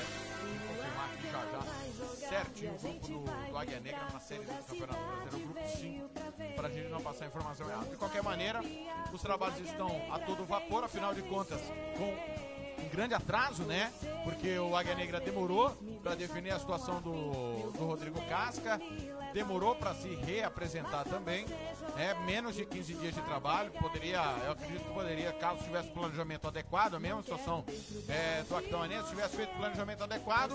já 1.32 1.46
já, 1.52 2.28
certinho 2.28 2.74
o 2.74 2.80
grupo 2.80 3.08
do, 3.08 3.50
do 3.50 3.58
Águia 3.58 3.80
Negra 3.80 4.08
na 4.12 4.20
Série 4.20 4.44
do 4.44 4.54
Campeonato 4.66 5.00
Brasileiro, 5.04 5.40
grupo 5.40 5.78
5, 5.78 6.10
para 6.56 6.68
a 6.68 6.72
gente 6.72 6.90
não 6.90 7.02
passar 7.02 7.26
informação 7.28 7.70
errada. 7.70 7.90
De 7.90 7.98
qualquer 7.98 8.24
maneira, 8.24 8.62
os 9.12 9.22
trabalhos 9.22 9.60
estão 9.60 9.90
a 10.12 10.20
todo 10.20 10.46
vapor, 10.46 10.84
afinal 10.84 11.14
de 11.14 11.22
contas, 11.24 11.60
com 11.98 12.53
grande 12.94 13.15
atraso, 13.15 13.64
né? 13.64 13.91
Porque 14.24 14.57
o 14.60 14.76
Águia 14.76 14.94
Negra 14.94 15.20
demorou 15.20 15.72
para 16.03 16.14
definir 16.14 16.52
a 16.52 16.60
situação 16.60 17.02
do, 17.02 17.72
do 17.72 17.86
Rodrigo 17.86 18.22
Casca, 18.30 18.80
demorou 19.34 19.76
para 19.76 19.95
se 19.95 20.10
reapresentar 20.10 21.03
também, 21.06 21.45
né? 21.95 22.14
Menos 22.26 22.56
de 22.56 22.65
15 22.65 22.94
dias 22.94 23.15
de 23.15 23.22
trabalho, 23.22 23.72
poderia, 23.72 24.22
eu 24.45 24.52
acredito 24.52 24.84
que 24.84 24.94
poderia, 24.94 25.34
caso 25.34 25.64
tivesse 25.64 25.90
planejamento 25.90 26.48
adequado, 26.48 26.94
a 26.94 26.99
mesma 26.99 27.24
situação 27.24 27.65
é, 28.07 28.44
do 28.44 28.56
Actauanense, 28.56 29.10
tivesse 29.10 29.36
feito 29.36 29.56
planejamento 29.57 30.03
adequado, 30.03 30.53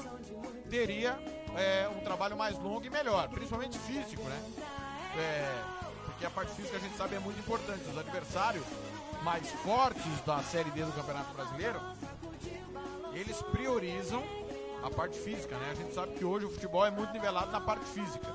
teria 0.70 1.19
é, 1.56 1.89
um 1.89 2.01
trabalho 2.01 2.36
mais 2.36 2.56
longo 2.56 2.85
e 2.85 2.90
melhor, 2.90 3.28
principalmente 3.28 3.77
físico, 3.81 4.23
né? 4.23 4.43
É, 5.16 5.65
porque 6.05 6.24
a 6.24 6.31
parte 6.31 6.52
física 6.52 6.77
a 6.77 6.81
gente 6.81 6.97
sabe 6.97 7.16
é 7.16 7.19
muito 7.19 7.39
importante. 7.40 7.82
Os 7.90 7.98
adversários 7.98 8.65
mais 9.23 9.51
fortes 9.51 10.20
da 10.24 10.43
Série 10.43 10.70
D 10.70 10.85
do 10.85 10.93
Campeonato 10.93 11.35
Brasileiro, 11.35 11.81
eles 13.19 13.43
priorizam 13.43 14.23
a 14.82 14.90
parte 14.90 15.19
física, 15.19 15.57
né? 15.57 15.70
A 15.70 15.74
gente 15.74 15.93
sabe 15.93 16.15
que 16.15 16.24
hoje 16.24 16.47
o 16.47 16.51
futebol 16.51 16.86
é 16.86 16.90
muito 16.90 17.12
nivelado 17.12 17.51
na 17.51 17.61
parte 17.61 17.85
física. 17.86 18.27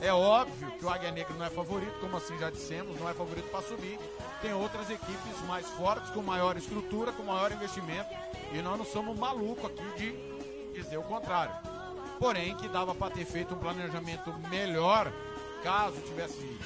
É 0.00 0.12
óbvio 0.12 0.70
que 0.72 0.84
o 0.84 0.88
Águia 0.88 1.10
Negra 1.10 1.34
não 1.34 1.44
é 1.44 1.50
favorito, 1.50 1.98
como 2.00 2.16
assim 2.16 2.36
já 2.38 2.50
dissemos, 2.50 2.98
não 3.00 3.08
é 3.08 3.14
favorito 3.14 3.48
para 3.50 3.62
subir. 3.62 3.98
Tem 4.40 4.52
outras 4.52 4.90
equipes 4.90 5.40
mais 5.46 5.66
fortes, 5.70 6.10
com 6.10 6.22
maior 6.22 6.56
estrutura, 6.56 7.12
com 7.12 7.22
maior 7.24 7.50
investimento, 7.50 8.08
e 8.52 8.62
nós 8.62 8.78
não 8.78 8.84
somos 8.84 9.18
malucos 9.18 9.64
aqui 9.64 9.92
de 9.96 10.82
dizer 10.82 10.98
o 10.98 11.02
contrário. 11.02 11.54
Porém, 12.18 12.56
que 12.56 12.68
dava 12.68 12.94
para 12.94 13.12
ter 13.12 13.24
feito 13.24 13.54
um 13.54 13.58
planejamento 13.58 14.32
melhor, 14.48 15.12
caso 15.62 16.00
tivesse 16.02 16.58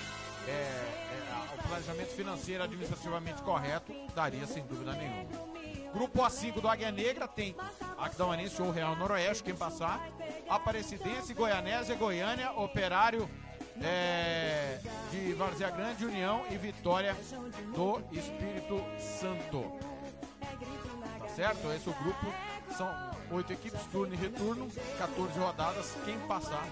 é, 0.47 0.51
é, 0.51 1.55
o 1.59 1.69
planejamento 1.69 2.09
financeiro 2.09 2.63
administrativamente 2.63 3.43
correto, 3.43 3.95
daria 4.15 4.47
sem 4.47 4.63
dúvida 4.65 4.93
nenhuma. 4.93 5.52
Grupo 5.93 6.23
A5 6.23 6.61
do 6.61 6.69
Águia 6.69 6.91
Negra 6.91 7.29
tem 7.29 7.55
Aquidauanense 7.99 8.61
ou 8.61 8.71
Real 8.71 8.97
Noroeste, 8.97 9.43
quem 9.43 9.55
passar. 9.55 10.09
Aparecidense, 10.49 11.35
Goianésia, 11.35 11.95
Goiânia, 11.95 12.53
Operário 12.53 13.29
é, 13.81 14.81
de 15.11 15.33
Várzea 15.35 15.71
Grande, 15.71 16.05
União 16.05 16.45
e 16.51 16.57
Vitória 16.57 17.17
do 17.75 18.03
Espírito 18.13 18.83
Santo. 19.21 19.73
Tá 21.19 21.29
certo? 21.29 21.71
Esse 21.73 21.89
é 21.89 21.93
o 21.93 22.03
grupo. 22.03 22.27
São 22.77 23.11
oito 23.31 23.53
equipes, 23.53 23.81
turno 23.93 24.15
e 24.15 24.17
retorno, 24.17 24.69
14 24.99 25.39
rodadas. 25.39 25.95
Quem 26.05 26.19
passar 26.21 26.67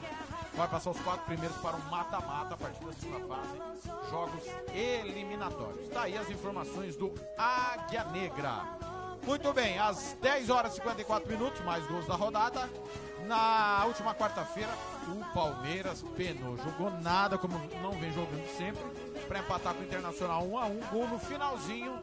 vai 0.54 0.68
passar 0.68 0.90
os 0.90 1.00
quatro 1.00 1.24
primeiros 1.26 1.56
para 1.58 1.76
um 1.76 1.90
mata-mata 1.90 2.54
a 2.54 2.56
partir 2.56 2.84
da 2.84 2.92
segunda 2.92 3.26
fase, 3.26 4.10
jogos 4.10 4.42
eliminatórios. 4.74 5.88
Tá 5.88 6.02
aí 6.02 6.16
as 6.16 6.28
informações 6.28 6.96
do 6.96 7.14
Águia 7.38 8.04
Negra. 8.04 8.99
Muito 9.26 9.52
bem, 9.52 9.78
às 9.78 10.16
10 10.20 10.50
horas 10.50 10.72
e 10.72 10.76
54 10.76 11.30
minutos, 11.30 11.60
mais 11.64 11.86
gols 11.86 12.06
da 12.06 12.14
rodada. 12.14 12.68
Na 13.26 13.84
última 13.86 14.14
quarta-feira, 14.14 14.70
o 15.08 15.34
Palmeiras 15.34 16.02
penou, 16.16 16.56
jogou 16.56 16.90
nada 17.00 17.38
como 17.38 17.58
não 17.80 17.92
vem 17.92 18.12
jogando 18.12 18.46
sempre, 18.56 18.82
para 19.28 19.38
empatar 19.38 19.74
com 19.74 19.82
o 19.82 19.84
Internacional 19.84 20.42
1 20.44 20.58
a 20.58 20.66
1 20.66 20.80
gol 20.90 21.06
no 21.06 21.18
finalzinho, 21.18 22.02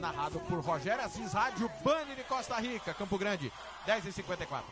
narrado 0.00 0.40
por 0.40 0.58
Rogério 0.60 1.04
Assis, 1.04 1.32
Rádio 1.32 1.70
Bani 1.84 2.16
de 2.16 2.24
Costa 2.24 2.56
Rica, 2.56 2.92
Campo 2.94 3.16
Grande, 3.18 3.52
10 3.86 4.06
e 4.06 4.12
54. 4.12 4.64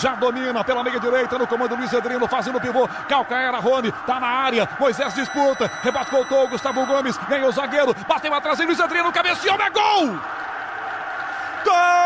Já 0.00 0.14
domina 0.14 0.64
pela 0.64 0.82
meia 0.82 0.98
direita 0.98 1.38
no 1.38 1.46
comando 1.46 1.76
Luiz 1.76 1.92
Adriano 1.94 2.26
fazendo 2.26 2.60
pivô. 2.60 2.88
Calcaera 3.08 3.58
Rony, 3.58 3.92
tá 4.06 4.18
na 4.18 4.26
área. 4.26 4.68
Moisés 4.78 5.14
disputa, 5.14 5.70
rebate 5.82 6.10
voltou. 6.10 6.48
Gustavo 6.48 6.86
Gomes 6.86 7.16
ganhou 7.28 7.50
o 7.50 7.52
zagueiro, 7.52 7.94
bateu 8.08 8.32
atrás 8.34 8.58
em 8.60 8.66
Luiz 8.66 8.80
Adriano, 8.80 9.12
cabeceou, 9.12 9.60
é 9.60 9.70
gol! 9.70 10.18
Gol! 11.64 11.99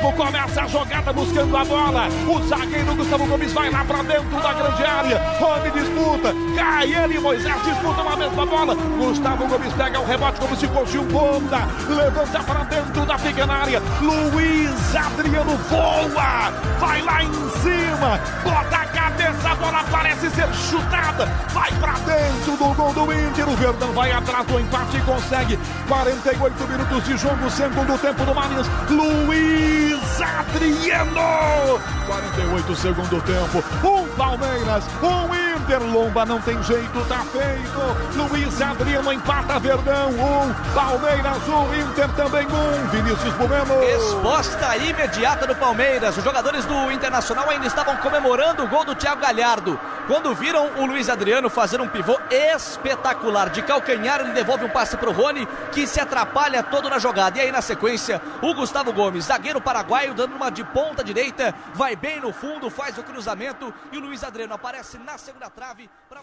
Mesmo 0.00 0.12
começa 0.14 0.62
a 0.62 0.66
jogada 0.66 1.12
buscando 1.12 1.54
a 1.54 1.62
bola. 1.62 2.08
O 2.26 2.42
zagueiro 2.48 2.94
Gustavo 2.94 3.26
Gomes 3.26 3.52
vai 3.52 3.70
lá 3.70 3.84
pra 3.84 4.02
dentro 4.02 4.40
da 4.40 4.52
grande 4.54 4.82
área. 4.82 5.18
Rony 5.38 5.70
disputa, 5.72 6.34
cai 6.56 6.90
ele 6.90 7.16
e 7.16 7.20
Moisés 7.20 7.62
disputam 7.62 8.08
a 8.08 8.16
mesma 8.16 8.46
bola. 8.46 8.74
Gustavo 8.74 9.46
Gomes 9.46 9.72
pega 9.74 10.00
o 10.00 10.06
rebote 10.06 10.40
como 10.40 10.56
se 10.56 10.66
fosse 10.68 10.96
um 10.96 11.04
bomba. 11.04 11.68
Levanta 11.86 12.40
pra 12.42 12.64
dentro 12.64 13.04
da 13.04 13.18
pequena 13.18 13.52
área. 13.52 13.82
Luiz 14.00 14.96
Adriano 14.96 15.56
voa, 15.68 16.50
vai 16.78 17.02
lá 17.02 17.22
em 17.22 17.32
cima, 17.60 18.18
bota 18.42 18.76
a 18.76 18.89
cabeça, 19.00 19.50
a 19.50 19.54
bola 19.54 19.84
parece 19.90 20.30
ser 20.30 20.48
chutada. 20.54 21.26
Vai 21.52 21.70
pra 21.72 21.92
dentro 21.92 22.56
do 22.56 22.74
gol 22.74 22.92
do 22.92 23.12
Inter. 23.12 23.48
O 23.48 23.56
Verdão 23.56 23.92
vai 23.92 24.12
atrás 24.12 24.46
do 24.46 24.60
empate 24.60 24.98
e 24.98 25.00
consegue 25.02 25.58
48 25.88 26.68
minutos 26.68 27.04
de 27.04 27.16
jogo, 27.16 27.50
segundo 27.50 27.98
tempo 27.98 28.24
do 28.24 28.34
Marinhos. 28.34 28.66
Luiz 28.90 30.20
Adriano. 30.20 31.80
48 32.06 32.76
segundo 32.76 33.22
tempo. 33.22 33.64
Um 33.84 34.06
Palmeiras, 34.16 34.84
um 35.02 35.34
Inter. 35.34 35.49
Lomba 35.78 36.24
não 36.26 36.40
tem 36.40 36.60
jeito, 36.62 37.04
tá 37.06 37.20
feito. 37.20 38.28
Luiz 38.30 38.60
Adriano 38.60 39.12
empata 39.12 39.58
Verdão. 39.58 40.10
Um 40.10 40.74
Palmeiras, 40.74 41.48
um 41.48 41.74
Inter 41.74 42.08
também 42.14 42.46
um. 42.46 42.88
Vinícius 42.88 43.34
Bueno. 43.34 43.80
Resposta 43.80 44.76
imediata 44.76 45.46
do 45.46 45.54
Palmeiras. 45.54 46.16
Os 46.16 46.24
jogadores 46.24 46.64
do 46.64 46.90
Internacional 46.90 47.48
ainda 47.48 47.66
estavam 47.66 47.96
comemorando 47.96 48.64
o 48.64 48.68
gol 48.68 48.84
do 48.84 48.94
Thiago 48.94 49.20
Galhardo. 49.20 49.78
Quando 50.06 50.34
viram 50.34 50.70
o 50.78 50.86
Luiz 50.86 51.08
Adriano 51.08 51.48
fazer 51.48 51.80
um 51.80 51.88
pivô 51.88 52.18
espetacular 52.30 53.50
de 53.50 53.62
calcanhar, 53.62 54.20
ele 54.20 54.32
devolve 54.32 54.64
um 54.64 54.68
passe 54.68 54.96
pro 54.96 55.12
Rony, 55.12 55.46
que 55.70 55.86
se 55.86 56.00
atrapalha 56.00 56.62
todo 56.62 56.90
na 56.90 56.98
jogada. 56.98 57.38
E 57.38 57.42
aí, 57.42 57.52
na 57.52 57.62
sequência, 57.62 58.20
o 58.42 58.52
Gustavo 58.52 58.92
Gomes, 58.92 59.26
zagueiro 59.26 59.60
paraguaio, 59.60 60.14
dando 60.14 60.34
uma 60.34 60.50
de 60.50 60.64
ponta 60.64 61.04
direita, 61.04 61.54
vai 61.74 61.94
bem 61.94 62.20
no 62.20 62.32
fundo, 62.32 62.70
faz 62.70 62.98
o 62.98 63.02
cruzamento 63.02 63.72
e 63.92 63.98
o 63.98 64.00
Luiz 64.00 64.24
Adriano 64.24 64.54
aparece 64.54 64.98
na 64.98 65.16
segunda 65.16 65.48
trave 65.60 65.90
para 66.08 66.22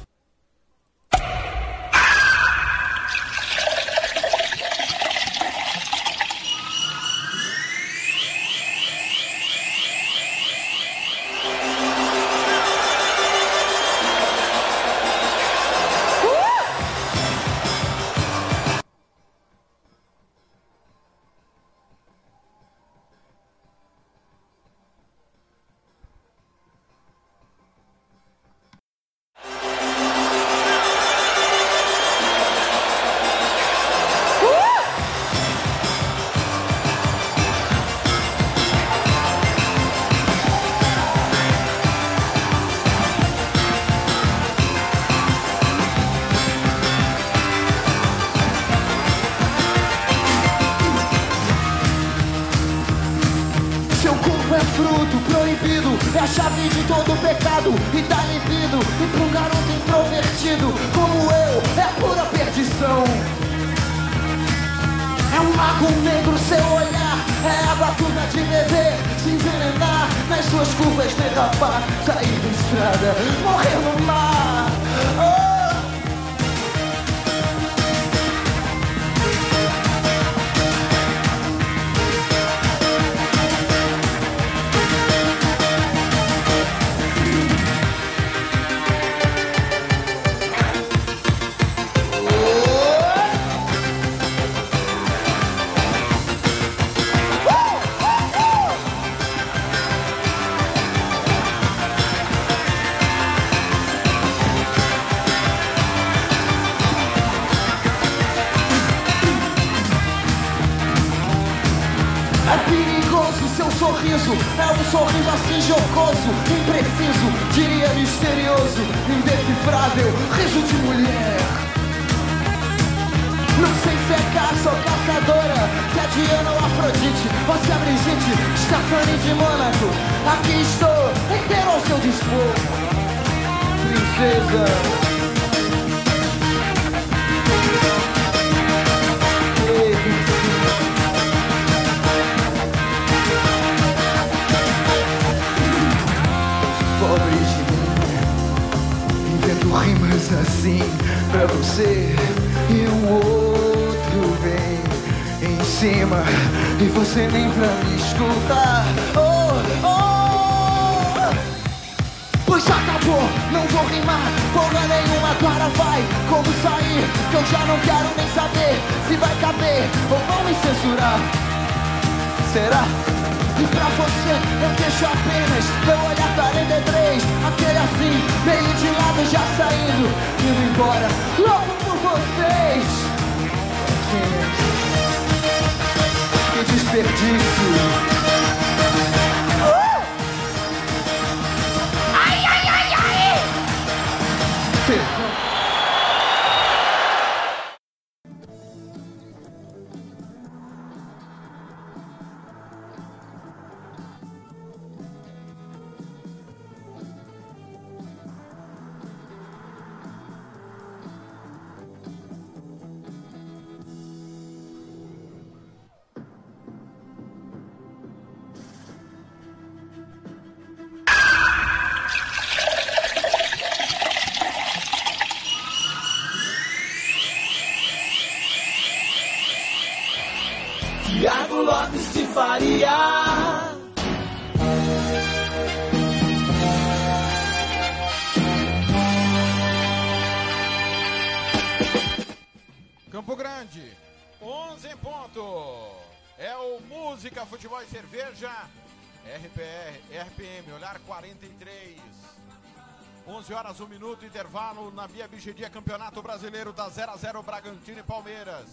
11 253.51 253.53
horas, 253.53 253.79
1 253.81 253.87
minuto, 253.87 254.25
intervalo 254.25 254.91
na 254.91 255.05
Via 255.07 255.27
Bichedia, 255.27 255.69
Campeonato 255.69 256.21
Brasileiro 256.21 256.71
da 256.71 256.87
0 256.87 257.11
a 257.11 257.17
0 257.17 257.43
Bragantino 257.43 257.99
e 257.99 258.03
Palmeiras. 258.03 258.65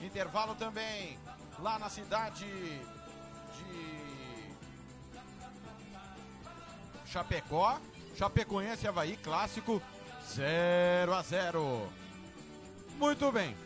Intervalo 0.00 0.56
também 0.56 1.16
lá 1.60 1.78
na 1.78 1.88
cidade 1.88 2.44
de 2.44 2.80
Chapecó. 7.06 7.78
Chapecoense 8.16 8.88
Havaí, 8.88 9.16
clássico 9.16 9.80
0 10.34 11.14
a 11.14 11.22
0 11.22 11.88
Muito 12.96 13.30
bem. 13.30 13.56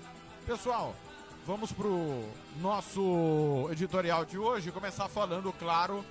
Pessoal, 0.45 0.95
vamos 1.47 1.73
pro 1.73 2.29
nosso 2.57 3.67
editorial 3.71 4.27
de 4.27 4.37
hoje. 4.37 4.71
Começar 4.71 5.09
falando, 5.09 5.55
claro, 5.55 6.05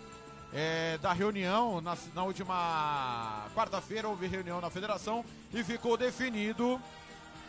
é, 0.53 0.97
da 0.97 1.13
reunião. 1.13 1.81
Na, 1.81 1.97
na 2.13 2.23
última 2.23 3.47
quarta-feira 3.55 4.07
houve 4.07 4.27
reunião 4.27 4.61
na 4.61 4.69
federação 4.69 5.23
e 5.53 5.63
ficou 5.63 5.97
definido 5.97 6.81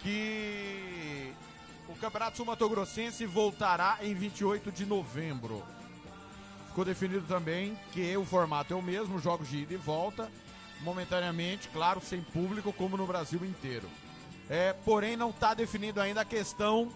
que 0.03 1.33
o 1.89 1.95
Campeonato 1.97 2.37
Sul-Mato-Grossense 2.37 3.25
voltará 3.27 3.99
em 4.01 4.15
28 4.15 4.71
de 4.71 4.87
novembro. 4.87 5.63
Ficou 6.69 6.85
definido 6.85 7.27
também 7.27 7.77
que 7.93 8.17
o 8.17 8.25
formato 8.25 8.73
é 8.73 8.77
o 8.77 8.83
mesmo, 8.83 9.19
jogos 9.19 9.49
de 9.49 9.63
ida 9.63 9.75
e 9.75 9.77
volta, 9.77 10.31
momentaneamente, 10.83 11.69
claro, 11.69 12.01
sem 12.01 12.23
público, 12.23 12.73
como 12.73 12.97
no 12.97 13.07
Brasil 13.07 13.45
inteiro. 13.45 13.89
É, 14.49 14.73
porém, 14.73 15.17
não 15.17 15.31
está 15.31 15.53
definido 15.53 16.01
ainda 16.01 16.21
a 16.21 16.25
questão 16.25 16.91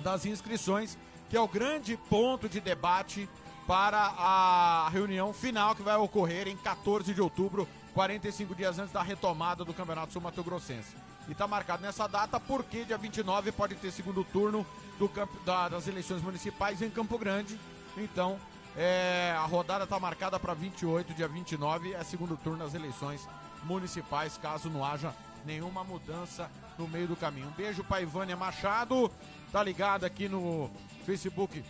das 0.00 0.24
inscrições, 0.24 0.96
que 1.28 1.36
é 1.36 1.40
o 1.40 1.46
grande 1.46 1.96
ponto 2.08 2.48
de 2.48 2.60
debate 2.60 3.28
para 3.68 3.98
a 4.16 4.88
reunião 4.90 5.30
final 5.34 5.74
que 5.74 5.82
vai 5.82 5.94
ocorrer 5.96 6.48
em 6.48 6.56
14 6.56 7.12
de 7.12 7.20
outubro, 7.20 7.68
45 7.92 8.54
dias 8.54 8.78
antes 8.78 8.94
da 8.94 9.02
retomada 9.02 9.62
do 9.62 9.74
Campeonato 9.74 10.10
Sul-Mato 10.14 10.42
Grossense. 10.42 10.96
E 11.28 11.32
está 11.32 11.46
marcado 11.46 11.82
nessa 11.82 12.06
data 12.06 12.40
porque 12.40 12.86
dia 12.86 12.96
29 12.96 13.52
pode 13.52 13.74
ter 13.74 13.90
segundo 13.92 14.24
turno 14.24 14.66
do 14.98 15.10
da- 15.44 15.68
das 15.68 15.86
eleições 15.86 16.22
municipais 16.22 16.80
em 16.80 16.88
Campo 16.88 17.18
Grande. 17.18 17.60
Então, 17.98 18.38
é, 18.74 19.34
a 19.36 19.44
rodada 19.44 19.84
está 19.84 20.00
marcada 20.00 20.40
para 20.40 20.54
28, 20.54 21.12
dia 21.12 21.28
29, 21.28 21.92
é 21.92 22.02
segundo 22.02 22.38
turno 22.38 22.60
das 22.64 22.72
eleições 22.72 23.28
municipais, 23.64 24.38
caso 24.38 24.70
não 24.70 24.82
haja 24.82 25.14
nenhuma 25.44 25.84
mudança 25.84 26.50
no 26.78 26.88
meio 26.88 27.06
do 27.06 27.16
caminho. 27.16 27.48
Um 27.48 27.52
beijo 27.52 27.84
para 27.84 28.00
Ivânia 28.00 28.34
Machado, 28.34 29.10
tá 29.52 29.62
ligado 29.62 30.04
aqui 30.04 30.26
no 30.26 30.70
Facebook 31.04 31.62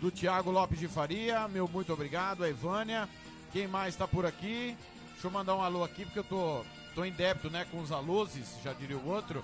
do 0.00 0.10
Tiago 0.10 0.50
Lopes 0.50 0.78
de 0.78 0.88
Faria. 0.88 1.46
Meu 1.48 1.68
muito 1.68 1.92
obrigado, 1.92 2.44
a 2.44 2.48
Ivânia. 2.48 3.08
Quem 3.52 3.66
mais 3.66 3.94
está 3.94 4.06
por 4.06 4.26
aqui? 4.26 4.76
Deixa 5.12 5.26
eu 5.26 5.30
mandar 5.30 5.54
um 5.56 5.62
alô 5.62 5.82
aqui, 5.82 6.04
porque 6.04 6.18
eu 6.18 6.24
tô, 6.24 6.62
tô 6.94 7.04
em 7.04 7.12
débito 7.12 7.48
né, 7.50 7.66
com 7.70 7.80
os 7.80 7.90
alôs, 7.90 8.30
já 8.62 8.72
diria 8.72 8.98
o 8.98 9.08
outro. 9.08 9.42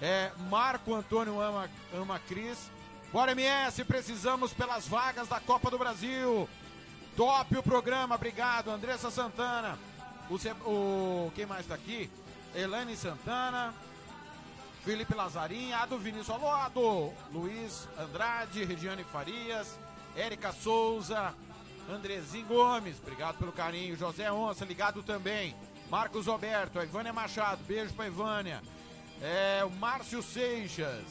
É 0.00 0.30
Marco 0.50 0.94
Antônio 0.94 1.40
Ama, 1.40 1.70
Ama 1.94 2.18
Cris. 2.18 2.70
Bora 3.12 3.32
MS, 3.32 3.82
precisamos 3.84 4.52
pelas 4.52 4.86
vagas 4.86 5.28
da 5.28 5.40
Copa 5.40 5.70
do 5.70 5.78
Brasil. 5.78 6.48
Top 7.16 7.56
o 7.56 7.62
programa, 7.62 8.14
obrigado. 8.14 8.70
Andressa 8.70 9.10
Santana. 9.10 9.78
O, 10.28 10.34
o- 10.68 11.32
quem 11.34 11.46
mais 11.46 11.64
tá 11.66 11.74
aqui? 11.74 12.10
Elaine 12.54 12.94
Santana. 12.96 13.72
Felipe 14.84 15.14
Lazarim, 15.14 15.72
a 15.72 15.84
do 15.86 15.98
Vinícius 15.98 16.30
Alô, 16.30 16.48
a 16.48 16.68
do 16.68 17.12
Luiz 17.32 17.88
Andrade, 17.98 18.64
Regiane 18.64 19.02
Farias, 19.02 19.76
Érica 20.16 20.50
Souza, 20.50 21.34
Andrezinho 21.90 22.46
Gomes, 22.46 22.98
obrigado 22.98 23.36
pelo 23.36 23.52
carinho, 23.52 23.96
José 23.96 24.32
Onça, 24.32 24.64
ligado 24.64 25.02
também. 25.02 25.54
Marcos 25.90 26.26
Roberto, 26.26 26.78
a 26.80 26.84
Ivânia 26.84 27.12
Machado, 27.12 27.62
beijo 27.64 27.92
pra 27.92 28.06
Ivânia. 28.06 28.62
É, 29.20 29.62
o 29.64 29.70
Márcio 29.70 30.22
Seixas, 30.22 31.04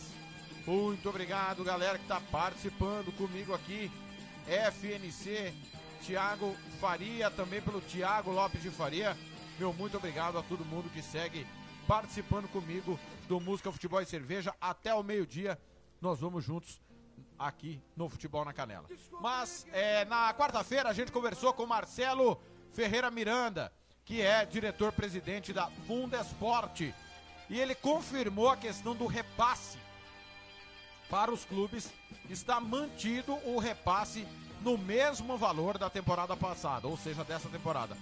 muito 0.65 1.07
obrigado, 1.07 1.63
galera 1.63 1.99
que 1.99 2.07
tá 2.07 2.19
participando 2.31 3.15
comigo 3.15 3.53
aqui. 3.53 3.91
FNC, 4.47 5.53
Tiago 6.01 6.55
Faria, 6.81 7.29
também 7.29 7.61
pelo 7.61 7.81
Tiago 7.81 8.31
Lopes 8.31 8.63
de 8.63 8.71
Faria. 8.71 9.15
Meu 9.59 9.71
muito 9.71 9.97
obrigado 9.97 10.37
a 10.37 10.43
todo 10.43 10.65
mundo 10.65 10.89
que 10.89 11.01
segue 11.01 11.45
participando 11.87 12.47
comigo 12.47 12.99
do 13.27 13.39
Música 13.39 13.71
Futebol 13.71 14.01
e 14.01 14.05
Cerveja 14.05 14.53
até 14.59 14.93
o 14.93 15.03
meio-dia. 15.03 15.59
Nós 16.01 16.19
vamos 16.19 16.43
juntos 16.43 16.81
aqui 17.37 17.81
no 17.95 18.09
Futebol 18.09 18.45
na 18.45 18.53
Canela. 18.53 18.87
Mas 19.21 19.65
é, 19.71 20.05
na 20.05 20.33
quarta-feira 20.33 20.89
a 20.89 20.93
gente 20.93 21.11
conversou 21.11 21.53
com 21.53 21.65
Marcelo 21.65 22.39
Ferreira 22.73 23.09
Miranda, 23.11 23.71
que 24.03 24.21
é 24.21 24.45
diretor-presidente 24.45 25.53
da 25.53 25.69
Fundesporte. 25.87 26.93
E 27.49 27.59
ele 27.59 27.75
confirmou 27.75 28.49
a 28.49 28.57
questão 28.57 28.95
do 28.95 29.05
repasse 29.05 29.77
para 31.09 31.31
os 31.31 31.45
clubes. 31.45 31.91
Está 32.29 32.59
mantido 32.59 33.33
o 33.47 33.59
repasse 33.59 34.27
no 34.61 34.77
mesmo 34.77 35.37
valor 35.37 35.77
da 35.77 35.89
temporada 35.89 36.35
passada, 36.35 36.87
ou 36.87 36.97
seja, 36.97 37.23
dessa 37.23 37.49
temporada. 37.49 37.95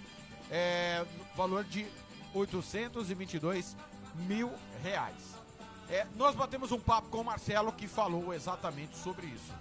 É, 0.50 1.04
valor 1.36 1.64
de 1.64 1.86
822 2.34 3.76
mil 4.14 4.52
reais. 4.82 5.33
É, 5.90 6.06
nós 6.16 6.34
batemos 6.34 6.72
um 6.72 6.80
papo 6.80 7.08
com 7.08 7.18
o 7.18 7.24
Marcelo 7.24 7.72
que 7.72 7.86
falou 7.86 8.32
exatamente 8.32 8.96
sobre 8.96 9.26
isso. 9.26 9.52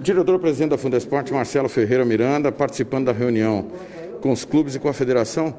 Diretor-presidente 0.00 0.70
da 0.70 0.78
Fundesporte, 0.78 1.32
Marcelo 1.34 1.68
Ferreira 1.68 2.04
Miranda, 2.04 2.50
participando 2.50 3.06
da 3.06 3.12
reunião 3.12 3.70
com 4.22 4.32
os 4.32 4.44
clubes 4.44 4.74
e 4.74 4.78
com 4.78 4.88
a 4.88 4.94
federação. 4.94 5.54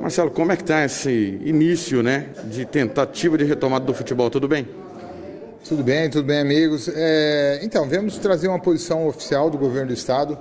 Marcelo, 0.00 0.30
como 0.30 0.50
é 0.50 0.56
que 0.56 0.62
está 0.62 0.82
esse 0.82 1.38
início 1.44 2.02
né, 2.02 2.28
de 2.44 2.64
tentativa 2.64 3.36
de 3.36 3.44
retomada 3.44 3.84
do 3.84 3.92
futebol? 3.92 4.30
Tudo 4.30 4.48
bem? 4.48 4.66
Tudo 5.68 5.84
bem, 5.84 6.08
tudo 6.08 6.24
bem, 6.24 6.40
amigos. 6.40 6.88
É, 6.88 7.60
então, 7.62 7.86
vamos 7.86 8.16
trazer 8.16 8.48
uma 8.48 8.58
posição 8.58 9.06
oficial 9.06 9.50
do 9.50 9.58
governo 9.58 9.88
do 9.88 9.92
Estado 9.92 10.38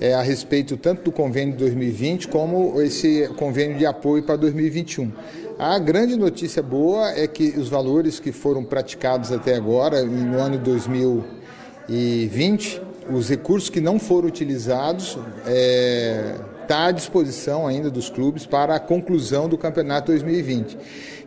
é, 0.00 0.14
a 0.14 0.22
respeito 0.22 0.76
tanto 0.76 1.02
do 1.02 1.10
convênio 1.10 1.54
de 1.54 1.58
2020 1.58 2.28
como 2.28 2.80
esse 2.80 3.28
convênio 3.36 3.76
de 3.76 3.84
apoio 3.84 4.22
para 4.22 4.36
2021. 4.36 5.10
A 5.58 5.76
grande 5.80 6.14
notícia 6.14 6.62
boa 6.62 7.10
é 7.10 7.26
que 7.26 7.58
os 7.58 7.68
valores 7.68 8.20
que 8.20 8.30
foram 8.30 8.62
praticados 8.62 9.32
até 9.32 9.56
agora, 9.56 10.04
no 10.04 10.38
ano 10.38 10.56
2020, 10.56 12.80
os 13.12 13.28
recursos 13.28 13.68
que 13.68 13.80
não 13.80 13.98
foram 13.98 14.28
utilizados 14.28 15.18
é, 15.44 16.36
está 16.70 16.86
à 16.86 16.92
disposição 16.92 17.66
ainda 17.66 17.90
dos 17.90 18.08
clubes 18.08 18.46
para 18.46 18.76
a 18.76 18.78
conclusão 18.78 19.48
do 19.48 19.58
campeonato 19.58 20.12
2020. 20.12 20.78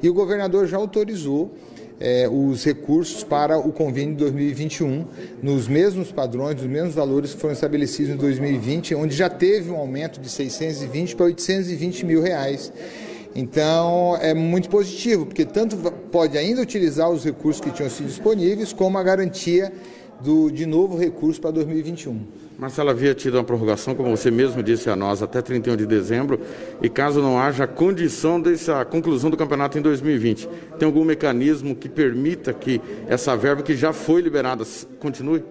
E 0.02 0.10
o 0.10 0.14
governador 0.14 0.68
já 0.68 0.78
autorizou 0.78 1.54
é, 2.00 2.30
os 2.30 2.64
recursos 2.64 3.26
para 3.26 3.58
o 3.58 3.74
convênio 3.74 4.14
de 4.14 4.22
2021, 4.22 5.06
nos 5.42 5.68
mesmos 5.68 6.14
padrões, 6.14 6.56
nos 6.56 6.66
mesmos 6.66 6.96
valores 6.96 7.34
que 7.34 7.42
foram 7.42 7.54
estabelecidos 7.54 8.14
em 8.14 8.16
2020, 8.16 8.96
onde 8.96 9.14
já 9.14 9.30
teve 9.30 9.70
um 9.70 9.76
aumento 9.76 10.22
de 10.22 10.30
620 10.30 11.14
para 11.14 11.26
820 11.26 12.06
mil 12.06 12.22
reais. 12.22 12.72
Então 13.36 14.18
é 14.22 14.34
muito 14.34 14.70
positivo, 14.70 15.26
porque 15.26 15.44
tanto 15.44 15.76
pode 16.10 16.38
ainda 16.38 16.62
utilizar 16.62 17.10
os 17.10 17.26
recursos 17.26 17.60
que 17.60 17.70
tinham 17.70 17.90
sido 17.90 18.08
disponíveis, 18.08 18.72
como 18.72 18.98
a 18.98 19.04
garantia 19.04 19.74
do, 20.22 20.50
de 20.50 20.66
novo 20.66 20.98
recurso 20.98 21.42
para 21.42 21.52
2021. 21.52 22.43
Marcelo 22.64 22.92
havia 22.92 23.14
tido 23.14 23.34
uma 23.34 23.44
prorrogação, 23.44 23.94
como 23.94 24.16
você 24.16 24.32
mesmo 24.32 24.64
disse 24.64 24.90
a 24.90 24.96
nós, 24.96 25.22
até 25.22 25.42
31 25.42 25.76
de 25.76 25.86
dezembro, 25.86 26.40
e 26.82 26.88
caso 26.88 27.22
não 27.22 27.38
haja 27.38 27.68
condição 27.68 28.40
dessa 28.40 28.86
conclusão 28.86 29.30
do 29.30 29.36
campeonato 29.36 29.78
em 29.78 29.82
2020, 29.82 30.48
tem 30.80 30.86
algum 30.86 31.04
mecanismo 31.04 31.76
que 31.76 31.90
permita 31.90 32.54
que 32.54 32.80
essa 33.06 33.36
verba 33.36 33.64
que 33.64 33.76
já 33.76 33.92
foi 33.92 34.22
liberada 34.22 34.64
continue? 34.98 35.44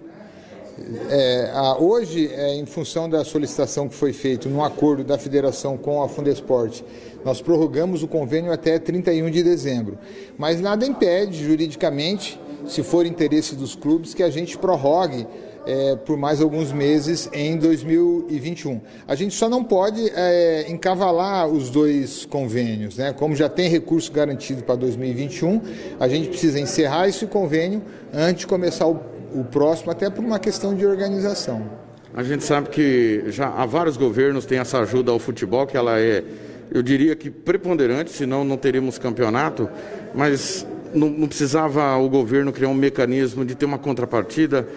É, 1.07 1.51
a, 1.53 1.77
hoje, 1.77 2.31
é, 2.33 2.55
em 2.55 2.65
função 2.65 3.07
da 3.07 3.23
solicitação 3.23 3.87
que 3.87 3.93
foi 3.93 4.11
feita 4.11 4.49
no 4.49 4.63
acordo 4.63 5.03
da 5.03 5.15
federação 5.15 5.77
com 5.77 6.01
a 6.01 6.09
Fundesporte, 6.09 6.83
nós 7.23 7.39
prorrogamos 7.43 8.01
o 8.01 8.07
convênio 8.07 8.51
até 8.51 8.79
31 8.79 9.29
de 9.29 9.43
dezembro. 9.43 9.99
Mas 10.35 10.59
nada 10.59 10.83
impede, 10.83 11.45
juridicamente, 11.45 12.39
se 12.65 12.81
for 12.81 13.05
interesse 13.05 13.55
dos 13.55 13.75
clubes, 13.75 14.15
que 14.15 14.23
a 14.23 14.31
gente 14.31 14.57
prorrogue 14.57 15.27
é, 15.65 15.95
por 15.95 16.17
mais 16.17 16.41
alguns 16.41 16.71
meses 16.71 17.29
em 17.33 17.57
2021. 17.57 18.81
A 19.07 19.15
gente 19.15 19.33
só 19.33 19.49
não 19.49 19.63
pode 19.63 20.01
é, 20.15 20.69
encavalar 20.69 21.47
os 21.47 21.69
dois 21.69 22.25
convênios, 22.25 22.97
né? 22.97 23.13
Como 23.13 23.35
já 23.35 23.49
tem 23.49 23.69
recurso 23.69 24.11
garantido 24.11 24.63
para 24.63 24.75
2021, 24.75 25.61
a 25.99 26.07
gente 26.07 26.29
precisa 26.29 26.59
encerrar 26.59 27.07
esse 27.07 27.25
convênio 27.25 27.81
antes 28.13 28.41
de 28.41 28.47
começar 28.47 28.87
o, 28.87 28.99
o 29.33 29.43
próximo, 29.43 29.91
até 29.91 30.09
por 30.09 30.23
uma 30.23 30.39
questão 30.39 30.75
de 30.75 30.85
organização. 30.85 31.83
A 32.13 32.21
gente 32.21 32.43
sabe 32.43 32.69
que 32.69 33.23
já 33.27 33.49
há 33.49 33.65
vários 33.65 33.97
governos 33.97 34.45
têm 34.45 34.59
essa 34.59 34.79
ajuda 34.79 35.11
ao 35.11 35.17
futebol, 35.17 35.65
que 35.65 35.75
ela 35.75 35.99
é, 35.99 36.23
eu 36.71 36.83
diria 36.83 37.15
que 37.15 37.31
preponderante, 37.31 38.11
senão 38.11 38.43
não 38.43 38.55
teríamos 38.55 38.99
campeonato, 38.99 39.67
mas 40.13 40.65
não, 40.93 41.09
não 41.09 41.27
precisava 41.27 41.95
o 41.97 42.07
governo 42.07 42.53
criar 42.53 42.69
um 42.69 42.75
mecanismo 42.75 43.43
de 43.43 43.55
ter 43.55 43.65
uma 43.65 43.79
contrapartida 43.79 44.67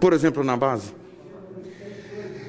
por 0.00 0.12
exemplo, 0.12 0.42
na 0.44 0.56
base? 0.56 0.92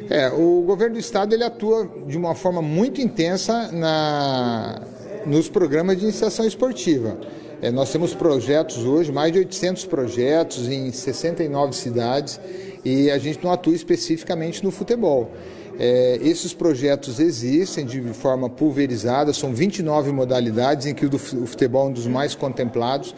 É, 0.09 0.29
o 0.29 0.63
governo 0.63 0.95
do 0.95 0.99
estado 0.99 1.33
ele 1.33 1.43
atua 1.43 1.87
de 2.07 2.17
uma 2.17 2.33
forma 2.33 2.61
muito 2.61 2.99
intensa 2.99 3.71
na, 3.71 4.81
nos 5.25 5.47
programas 5.47 5.97
de 5.97 6.03
iniciação 6.03 6.45
esportiva. 6.47 7.17
É, 7.61 7.69
nós 7.69 7.91
temos 7.91 8.15
projetos 8.15 8.77
hoje, 8.85 9.11
mais 9.11 9.31
de 9.31 9.39
800 9.39 9.85
projetos 9.85 10.67
em 10.67 10.91
69 10.91 11.75
cidades 11.75 12.39
e 12.83 13.11
a 13.11 13.17
gente 13.17 13.43
não 13.43 13.51
atua 13.51 13.75
especificamente 13.75 14.63
no 14.63 14.71
futebol. 14.71 15.31
É, 15.77 16.19
esses 16.21 16.53
projetos 16.53 17.19
existem 17.19 17.85
de 17.85 18.01
forma 18.13 18.49
pulverizada, 18.49 19.31
são 19.31 19.53
29 19.53 20.11
modalidades, 20.11 20.87
em 20.87 20.93
que 20.93 21.05
o 21.05 21.17
futebol 21.17 21.87
é 21.87 21.89
um 21.89 21.93
dos 21.93 22.07
mais 22.07 22.35
contemplados. 22.35 23.15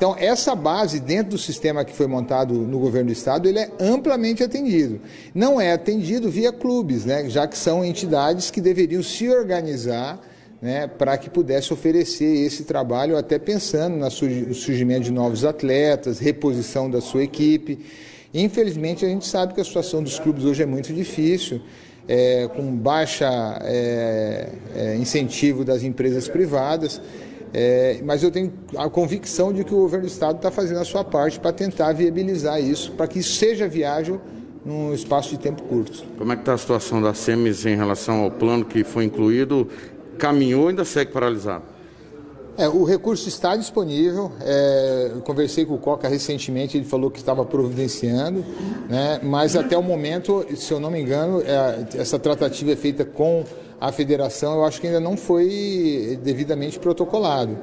Então, 0.00 0.16
essa 0.18 0.54
base 0.54 0.98
dentro 0.98 1.32
do 1.32 1.38
sistema 1.38 1.84
que 1.84 1.92
foi 1.92 2.06
montado 2.06 2.54
no 2.54 2.78
governo 2.78 3.08
do 3.08 3.12
estado, 3.12 3.46
ele 3.46 3.58
é 3.58 3.70
amplamente 3.78 4.42
atendido. 4.42 4.98
Não 5.34 5.60
é 5.60 5.72
atendido 5.72 6.30
via 6.30 6.50
clubes, 6.50 7.04
né, 7.04 7.28
já 7.28 7.46
que 7.46 7.58
são 7.58 7.84
entidades 7.84 8.50
que 8.50 8.62
deveriam 8.62 9.02
se 9.02 9.28
organizar 9.28 10.18
né, 10.62 10.86
para 10.86 11.18
que 11.18 11.28
pudesse 11.28 11.70
oferecer 11.74 12.46
esse 12.46 12.64
trabalho, 12.64 13.14
até 13.14 13.38
pensando 13.38 13.94
no 13.98 14.10
surgimento 14.54 15.02
de 15.02 15.12
novos 15.12 15.44
atletas, 15.44 16.18
reposição 16.18 16.90
da 16.90 17.02
sua 17.02 17.22
equipe. 17.22 17.78
Infelizmente, 18.32 19.04
a 19.04 19.08
gente 19.08 19.26
sabe 19.26 19.52
que 19.52 19.60
a 19.60 19.64
situação 19.64 20.02
dos 20.02 20.18
clubes 20.18 20.46
hoje 20.46 20.62
é 20.62 20.66
muito 20.66 20.94
difícil. 20.94 21.60
É, 22.08 22.48
com 22.56 22.74
baixa 22.74 23.28
é, 23.64 24.48
é, 24.74 24.96
incentivo 24.96 25.62
das 25.62 25.82
empresas 25.82 26.26
privadas. 26.26 27.02
É, 27.52 28.00
mas 28.04 28.22
eu 28.22 28.30
tenho 28.30 28.52
a 28.76 28.88
convicção 28.88 29.52
de 29.52 29.64
que 29.64 29.74
o 29.74 29.78
governo 29.78 30.06
do 30.06 30.10
Estado 30.10 30.36
está 30.36 30.50
fazendo 30.50 30.78
a 30.78 30.84
sua 30.84 31.02
parte 31.02 31.40
para 31.40 31.52
tentar 31.52 31.92
viabilizar 31.92 32.60
isso, 32.60 32.92
para 32.92 33.08
que 33.08 33.18
isso 33.18 33.34
seja 33.34 33.66
viável 33.66 34.20
num 34.64 34.92
espaço 34.94 35.30
de 35.30 35.38
tempo 35.38 35.62
curto. 35.62 36.04
Como 36.16 36.32
é 36.32 36.36
que 36.36 36.42
está 36.42 36.54
a 36.54 36.58
situação 36.58 37.02
da 37.02 37.14
SEMES 37.14 37.66
em 37.66 37.76
relação 37.76 38.20
ao 38.20 38.30
plano 38.30 38.64
que 38.64 38.84
foi 38.84 39.04
incluído? 39.04 39.68
Caminhou 40.18 40.62
ou 40.62 40.68
ainda 40.68 40.84
segue 40.84 41.10
paralisado? 41.10 41.64
É, 42.58 42.68
o 42.68 42.84
recurso 42.84 43.26
está 43.26 43.56
disponível. 43.56 44.30
É, 44.40 45.12
conversei 45.24 45.64
com 45.64 45.74
o 45.74 45.78
Coca 45.78 46.08
recentemente, 46.08 46.76
ele 46.76 46.84
falou 46.84 47.10
que 47.10 47.18
estava 47.18 47.44
providenciando, 47.44 48.44
né, 48.88 49.18
mas 49.22 49.56
até 49.56 49.78
o 49.78 49.82
momento, 49.82 50.44
se 50.54 50.70
eu 50.70 50.78
não 50.78 50.90
me 50.90 51.00
engano, 51.00 51.40
é, 51.40 51.86
essa 51.98 52.18
tratativa 52.18 52.72
é 52.72 52.76
feita 52.76 53.04
com 53.04 53.44
a 53.80 53.90
federação, 53.90 54.56
eu 54.56 54.64
acho 54.64 54.80
que 54.80 54.86
ainda 54.86 55.00
não 55.00 55.16
foi 55.16 56.18
devidamente 56.22 56.78
protocolado. 56.78 57.56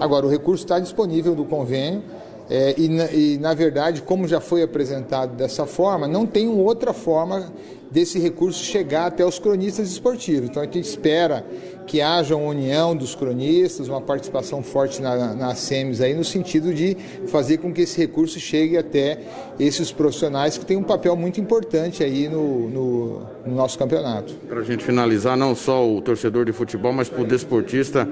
Agora, 0.00 0.24
o 0.24 0.30
recurso 0.30 0.64
está 0.64 0.78
disponível 0.78 1.34
do 1.34 1.44
convênio. 1.44 2.02
É, 2.50 2.74
e, 2.78 2.88
na, 2.88 3.04
e, 3.10 3.38
na 3.38 3.52
verdade, 3.52 4.00
como 4.00 4.26
já 4.26 4.40
foi 4.40 4.62
apresentado 4.62 5.36
dessa 5.36 5.66
forma, 5.66 6.08
não 6.08 6.24
tem 6.24 6.48
outra 6.48 6.94
forma 6.94 7.52
desse 7.90 8.18
recurso 8.18 8.64
chegar 8.64 9.06
até 9.06 9.24
os 9.24 9.38
cronistas 9.38 9.90
esportivos. 9.90 10.48
Então, 10.48 10.62
a 10.62 10.64
gente 10.64 10.80
espera 10.80 11.44
que 11.88 12.02
haja 12.02 12.36
uma 12.36 12.50
união 12.50 12.94
dos 12.94 13.14
cronistas, 13.14 13.88
uma 13.88 14.00
participação 14.00 14.62
forte 14.62 15.00
na, 15.00 15.34
na 15.34 15.54
SEMES 15.54 16.02
aí, 16.02 16.14
no 16.14 16.22
sentido 16.22 16.72
de 16.72 16.94
fazer 17.28 17.56
com 17.56 17.72
que 17.72 17.80
esse 17.80 17.98
recurso 17.98 18.38
chegue 18.38 18.76
até 18.76 19.18
esses 19.58 19.90
profissionais 19.90 20.58
que 20.58 20.66
têm 20.66 20.76
um 20.76 20.82
papel 20.82 21.16
muito 21.16 21.40
importante 21.40 22.04
aí 22.04 22.28
no, 22.28 22.68
no, 22.68 23.22
no 23.46 23.54
nosso 23.54 23.78
campeonato. 23.78 24.34
Para 24.46 24.60
a 24.60 24.64
gente 24.64 24.84
finalizar, 24.84 25.36
não 25.36 25.54
só 25.54 25.88
o 25.88 26.00
torcedor 26.02 26.44
de 26.44 26.52
futebol, 26.52 26.92
mas 26.92 27.08
para 27.08 27.22
o 27.22 27.26
desportista, 27.26 28.06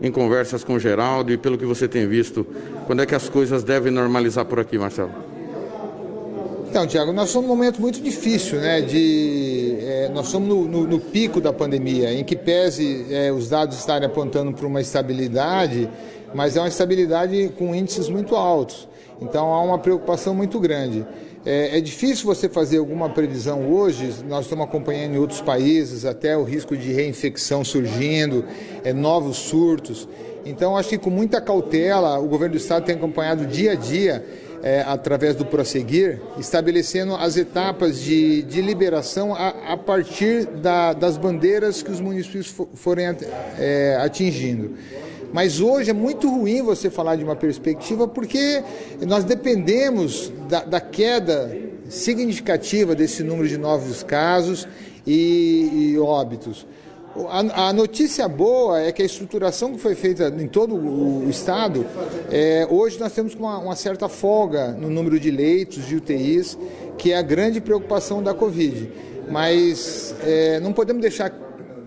em 0.00 0.10
conversas 0.10 0.64
com 0.64 0.74
o 0.74 0.80
Geraldo 0.80 1.30
e 1.30 1.36
pelo 1.36 1.58
que 1.58 1.66
você 1.66 1.86
tem 1.86 2.08
visto, 2.08 2.46
quando 2.86 3.02
é 3.02 3.06
que 3.06 3.14
as 3.14 3.28
coisas 3.28 3.62
devem 3.62 3.92
normalizar 3.92 4.46
por 4.46 4.58
aqui, 4.58 4.78
Marcelo? 4.78 5.27
Então, 6.70 6.86
Tiago, 6.86 7.14
nós 7.14 7.30
somos 7.30 7.48
num 7.48 7.56
momento 7.56 7.80
muito 7.80 7.98
difícil, 7.98 8.60
né? 8.60 8.82
De, 8.82 9.78
é, 9.80 10.10
nós 10.12 10.28
somos 10.28 10.46
no, 10.46 10.68
no, 10.68 10.86
no, 10.86 11.00
pico 11.00 11.40
da 11.40 11.50
pandemia, 11.50 12.12
em 12.12 12.22
que 12.22 12.36
pese 12.36 13.06
é, 13.10 13.32
os 13.32 13.48
dados 13.48 13.78
estarem 13.78 14.06
apontando 14.06 14.52
para 14.52 14.66
uma 14.66 14.78
estabilidade, 14.78 15.88
mas 16.34 16.58
é 16.58 16.60
uma 16.60 16.68
estabilidade 16.68 17.54
com 17.56 17.74
índices 17.74 18.10
muito 18.10 18.36
altos. 18.36 18.86
Então 19.18 19.54
há 19.54 19.62
uma 19.62 19.78
preocupação 19.78 20.34
muito 20.34 20.60
grande. 20.60 21.06
É, 21.46 21.78
é, 21.78 21.80
difícil 21.80 22.26
você 22.26 22.50
fazer 22.50 22.76
alguma 22.76 23.08
previsão 23.08 23.72
hoje, 23.72 24.16
nós 24.28 24.44
estamos 24.44 24.66
acompanhando 24.66 25.14
em 25.14 25.18
outros 25.18 25.40
países 25.40 26.04
até 26.04 26.36
o 26.36 26.44
risco 26.44 26.76
de 26.76 26.92
reinfecção 26.92 27.64
surgindo, 27.64 28.44
é, 28.84 28.92
novos 28.92 29.38
surtos. 29.38 30.06
Então 30.44 30.76
acho 30.76 30.90
que 30.90 30.98
com 30.98 31.08
muita 31.08 31.40
cautela 31.40 32.18
o 32.18 32.28
governo 32.28 32.56
do 32.56 32.58
estado 32.58 32.84
tem 32.84 32.94
acompanhado 32.94 33.46
dia 33.46 33.72
a 33.72 33.74
dia 33.74 34.22
é, 34.62 34.82
através 34.86 35.36
do 35.36 35.44
prosseguir, 35.44 36.20
estabelecendo 36.38 37.14
as 37.14 37.36
etapas 37.36 38.00
de, 38.00 38.42
de 38.42 38.60
liberação 38.60 39.34
a, 39.34 39.72
a 39.72 39.76
partir 39.76 40.46
da, 40.46 40.92
das 40.92 41.16
bandeiras 41.16 41.82
que 41.82 41.90
os 41.90 42.00
municípios 42.00 42.54
forem 42.74 43.06
é, 43.58 43.98
atingindo. 44.00 44.74
Mas 45.32 45.60
hoje 45.60 45.90
é 45.90 45.92
muito 45.92 46.28
ruim 46.28 46.62
você 46.62 46.88
falar 46.88 47.16
de 47.16 47.24
uma 47.24 47.36
perspectiva 47.36 48.08
porque 48.08 48.62
nós 49.06 49.24
dependemos 49.24 50.32
da, 50.48 50.64
da 50.64 50.80
queda 50.80 51.54
significativa 51.88 52.94
desse 52.94 53.22
número 53.22 53.48
de 53.48 53.58
novos 53.58 54.02
casos 54.02 54.66
e, 55.06 55.92
e 55.92 55.98
óbitos. 55.98 56.66
A, 57.30 57.68
a, 57.68 57.72
notícia 57.72 58.28
boa 58.28 58.80
é 58.80 58.92
que 58.92 59.02
a 59.02 59.06
estruturação 59.06 59.72
que 59.72 59.78
foi 59.78 59.94
feita 59.94 60.28
em 60.38 60.46
todo 60.46 60.74
o, 60.74 61.28
estado, 61.28 61.84
é, 62.30 62.66
hoje 62.70 62.98
nós 63.00 63.12
temos 63.12 63.34
uma, 63.34 63.58
uma, 63.58 63.74
certa 63.74 64.08
folga 64.08 64.72
no 64.72 64.88
número 64.88 65.18
de 65.18 65.30
leitos 65.30 65.86
de 65.86 65.96
UTIs, 65.96 66.56
que 66.96 67.12
é 67.12 67.16
a 67.16 67.22
grande 67.22 67.60
preocupação 67.60 68.22
da 68.22 68.34
Covid. 68.34 68.90
Mas 69.30 70.14
é, 70.22 70.60
não 70.60 70.72
podemos 70.72 71.02
deixar 71.02 71.32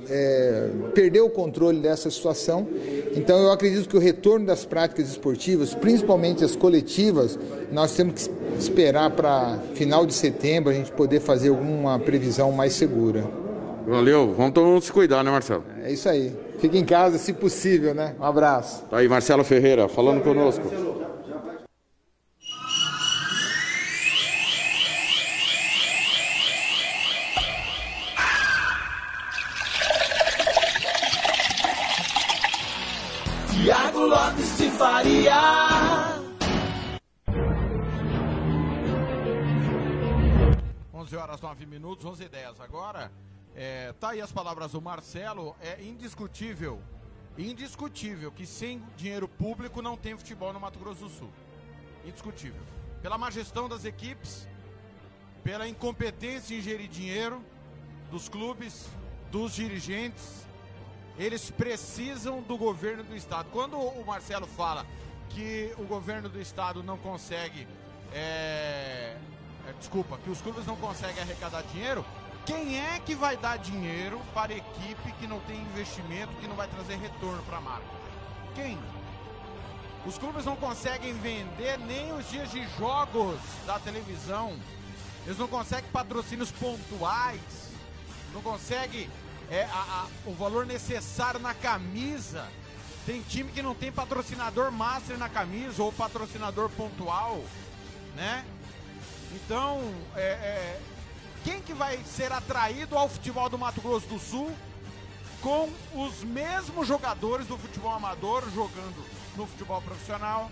é, 0.10 0.69
perder 0.93 1.22
o 1.22 1.30
controle 1.30 1.80
dessa 1.80 2.10
situação. 2.10 2.68
Então 3.15 3.39
eu 3.39 3.52
acredito 3.52 3.88
que 3.88 3.98
o 3.98 3.99
retorno 3.99 4.45
das 4.45 4.65
práticas 4.65 5.10
esportivas, 5.10 5.73
principalmente 5.73 6.43
as 6.43 6.56
coletivas, 6.56 7.38
nós 7.72 7.95
temos 7.95 8.27
que 8.27 8.31
esperar 8.60 9.11
para 9.11 9.57
final 9.76 10.06
de 10.06 10.14
setembro 10.14 10.72
a 10.72 10.73
gente 10.73 10.91
poder 10.91 11.19
fazer 11.19 11.49
alguma 11.49 11.98
previsão 11.99 12.52
mais 12.52 12.73
segura. 12.73 13.40
Valeu, 13.91 14.34
vamos 14.34 14.53
todo 14.53 14.68
mundo 14.68 14.81
se 14.81 14.89
cuidar, 14.89 15.22
né, 15.22 15.30
Marcelo? 15.30 15.65
É 15.84 15.91
isso 15.91 16.07
aí. 16.07 16.34
Fique 16.59 16.77
em 16.77 16.85
casa, 16.85 17.18
se 17.18 17.34
possível, 17.34 17.93
né? 17.93 18.15
Um 18.18 18.23
abraço. 18.23 18.85
Tá 18.85 18.99
aí, 18.99 19.09
Marcelo 19.09 19.43
Ferreira, 19.43 19.89
falando 19.89 20.23
conosco. 20.23 20.63
Tiago 33.49 34.05
Lopes 34.05 34.57
de 34.57 34.69
Faria. 34.69 36.22
11 40.93 41.15
horas 41.18 41.41
9 41.41 41.65
minutos, 41.65 42.05
11 42.05 42.23
e 42.23 42.30
10 42.30 42.61
agora. 42.61 43.11
É, 43.56 43.94
tá 43.94 44.10
aí 44.10 44.22
as 44.22 44.32
palavras 44.32 44.72
do 44.72 44.82
Marcelo. 44.82 45.56
É 45.61 45.82
indiscutível, 45.82 46.82
indiscutível 47.38 48.32
que 48.32 48.45
sem 48.45 48.82
dinheiro 48.95 49.28
público 49.28 49.82
não 49.82 49.98
tem 49.98 50.18
futebol 50.18 50.53
no 50.53 50.60
Mato 50.60 50.80
Grosso 50.80 51.02
do 51.02 51.10
Sul. 51.10 51.32
Indiscutível. 52.06 52.61
Pela 53.02 53.18
má 53.18 53.30
gestão 53.30 53.68
das 53.68 53.86
equipes, 53.86 54.48
pela 55.44 55.68
incompetência 55.68 56.56
em 56.56 56.61
gerir 56.61 56.88
dinheiro 56.88 57.44
dos 58.10 58.30
clubes, 58.30 58.88
dos 59.32 59.53
dirigentes. 59.53 60.45
Eles 61.18 61.52
precisam 61.52 62.41
do 62.41 62.57
governo 62.57 63.03
do 63.03 63.15
estado. 63.15 63.49
Quando 63.52 63.78
o 63.78 64.06
Marcelo 64.06 64.48
fala 64.48 64.86
que 65.30 65.73
o 65.78 65.84
governo 65.84 66.30
do 66.30 66.40
estado 66.40 66.84
não 66.84 66.98
consegue. 66.98 67.68
É, 68.14 69.18
é, 69.68 69.73
desculpa, 69.80 70.18
que 70.18 70.30
os 70.30 70.41
clubes 70.41 70.65
não 70.65 70.76
conseguem 70.76 71.22
arrecadar 71.22 71.61
dinheiro, 71.64 72.06
quem 72.45 72.80
é 72.80 72.99
que 72.99 73.15
vai 73.15 73.38
dar 73.38 73.57
dinheiro 73.57 74.19
para 74.34 74.53
equipe 74.53 75.11
que 75.19 75.27
não 75.27 75.39
tem 75.41 75.61
investimento, 75.61 76.34
que 76.39 76.47
não 76.47 76.55
vai 76.55 76.68
trazer 76.68 76.95
retorno 76.95 77.41
para 77.43 77.57
a 77.57 77.61
marca? 77.61 77.85
Quem? 78.55 78.77
Os 80.05 80.18
clubes 80.18 80.45
não 80.45 80.55
conseguem 80.55 81.13
vender 81.13 81.77
nem 81.80 82.11
os 82.13 82.27
dias 82.30 82.49
de 82.49 82.68
jogos 82.77 83.39
da 83.68 83.80
televisão. 83.80 84.57
Eles 85.26 85.38
não 85.38 85.47
conseguem 85.47 85.89
patrocínios 85.91 86.51
pontuais. 86.51 87.39
Não 88.34 88.41
conseguem 88.41 89.09
é, 89.49 89.63
a, 89.65 89.68
a, 89.68 90.07
o 90.26 90.34
valor 90.34 90.65
necessário 90.65 91.39
na 91.39 91.53
camisa. 91.53 92.47
Tem 93.05 93.22
time 93.22 93.51
que 93.51 93.61
não 93.61 93.76
tem 93.76 93.91
patrocinador 93.91 94.72
master 94.72 95.18
na 95.18 95.30
camisa 95.30 95.84
ou 95.84 95.91
patrocinador 95.91 96.69
pontual, 96.69 97.43
né? 98.15 98.45
Então, 99.34 99.81
é, 100.15 100.22
é, 100.22 100.81
quem 101.43 101.61
que 101.61 101.73
vai 101.73 101.97
ser 102.03 102.31
atraído 102.31 102.97
ao 102.97 103.09
futebol 103.09 103.49
do 103.49 103.57
Mato 103.57 103.81
Grosso 103.81 104.07
do 104.07 104.19
Sul 104.19 104.51
com 105.41 105.69
os 105.93 106.23
mesmos 106.23 106.88
jogadores 106.88 107.47
do 107.47 107.57
futebol 107.57 107.91
amador 107.91 108.43
jogando 108.51 109.03
no 109.35 109.47
futebol 109.47 109.81
profissional? 109.81 110.51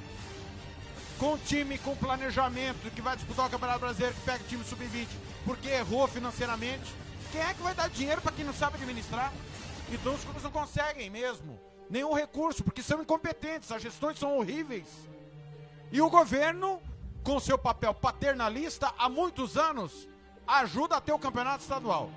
Com 1.19 1.37
time 1.37 1.77
com 1.77 1.95
planejamento 1.95 2.89
que 2.91 3.01
vai 3.01 3.15
disputar 3.15 3.47
o 3.47 3.49
Campeonato 3.49 3.79
Brasileiro, 3.79 4.15
que 4.15 4.21
pega 4.21 4.43
time 4.45 4.63
sub-20 4.63 5.07
porque 5.45 5.67
errou 5.67 6.07
financeiramente. 6.07 6.93
Quem 7.31 7.41
é 7.41 7.53
que 7.53 7.61
vai 7.61 7.75
dar 7.75 7.89
dinheiro 7.89 8.21
para 8.21 8.31
quem 8.31 8.45
não 8.45 8.53
sabe 8.53 8.77
administrar? 8.77 9.31
Então 9.91 10.15
os 10.15 10.23
clubes 10.23 10.43
não 10.43 10.51
conseguem 10.51 11.09
mesmo 11.09 11.59
nenhum 11.89 12.13
recurso, 12.13 12.63
porque 12.63 12.83
são 12.83 13.01
incompetentes, 13.01 13.71
as 13.71 13.81
gestões 13.81 14.19
são 14.19 14.37
horríveis. 14.37 14.87
E 15.91 16.01
o 16.01 16.09
governo, 16.09 16.81
com 17.23 17.39
seu 17.39 17.57
papel 17.57 17.93
paternalista, 17.93 18.93
há 18.97 19.09
muitos 19.09 19.57
anos, 19.57 20.07
ajuda 20.49 20.97
a 20.97 21.01
ter 21.01 21.13
o 21.13 21.19
campeonato 21.19 21.61
estadual. 21.61 22.09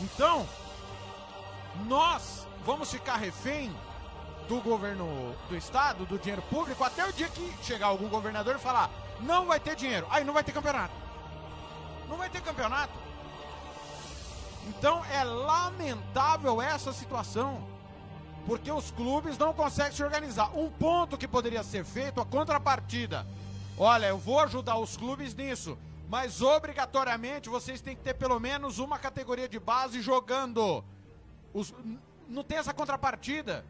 Então, 0.00 0.46
nós 1.86 2.46
vamos 2.64 2.90
ficar 2.90 3.16
refém 3.16 3.74
do 4.48 4.60
governo 4.60 5.34
do 5.48 5.56
estado, 5.56 6.04
do 6.06 6.18
dinheiro 6.18 6.42
público, 6.42 6.82
até 6.82 7.06
o 7.06 7.12
dia 7.12 7.28
que 7.28 7.54
chegar 7.62 7.86
algum 7.86 8.08
governador 8.08 8.56
e 8.56 8.58
falar: 8.58 8.90
não 9.20 9.46
vai 9.46 9.60
ter 9.60 9.76
dinheiro, 9.76 10.06
aí 10.10 10.24
não 10.24 10.34
vai 10.34 10.42
ter 10.42 10.52
campeonato. 10.52 10.94
Não 12.08 12.16
vai 12.16 12.28
ter 12.30 12.40
campeonato. 12.40 12.92
Então 14.66 15.04
é 15.06 15.22
lamentável 15.22 16.60
essa 16.60 16.92
situação, 16.92 17.62
porque 18.46 18.70
os 18.70 18.90
clubes 18.90 19.38
não 19.38 19.52
conseguem 19.52 19.92
se 19.92 20.02
organizar. 20.02 20.50
Um 20.56 20.70
ponto 20.70 21.16
que 21.16 21.28
poderia 21.28 21.62
ser 21.62 21.84
feito, 21.84 22.20
a 22.20 22.26
contrapartida. 22.26 23.26
Olha, 23.76 24.06
eu 24.06 24.18
vou 24.18 24.40
ajudar 24.40 24.76
os 24.78 24.96
clubes 24.96 25.34
nisso, 25.34 25.78
mas 26.08 26.40
obrigatoriamente 26.40 27.50
vocês 27.50 27.80
têm 27.80 27.94
que 27.94 28.02
ter 28.02 28.14
pelo 28.14 28.40
menos 28.40 28.78
uma 28.78 28.98
categoria 28.98 29.48
de 29.48 29.58
base 29.58 30.00
jogando. 30.00 30.82
Os, 31.52 31.74
não 32.26 32.42
tem 32.42 32.58
essa 32.58 32.72
contrapartida. 32.72 33.64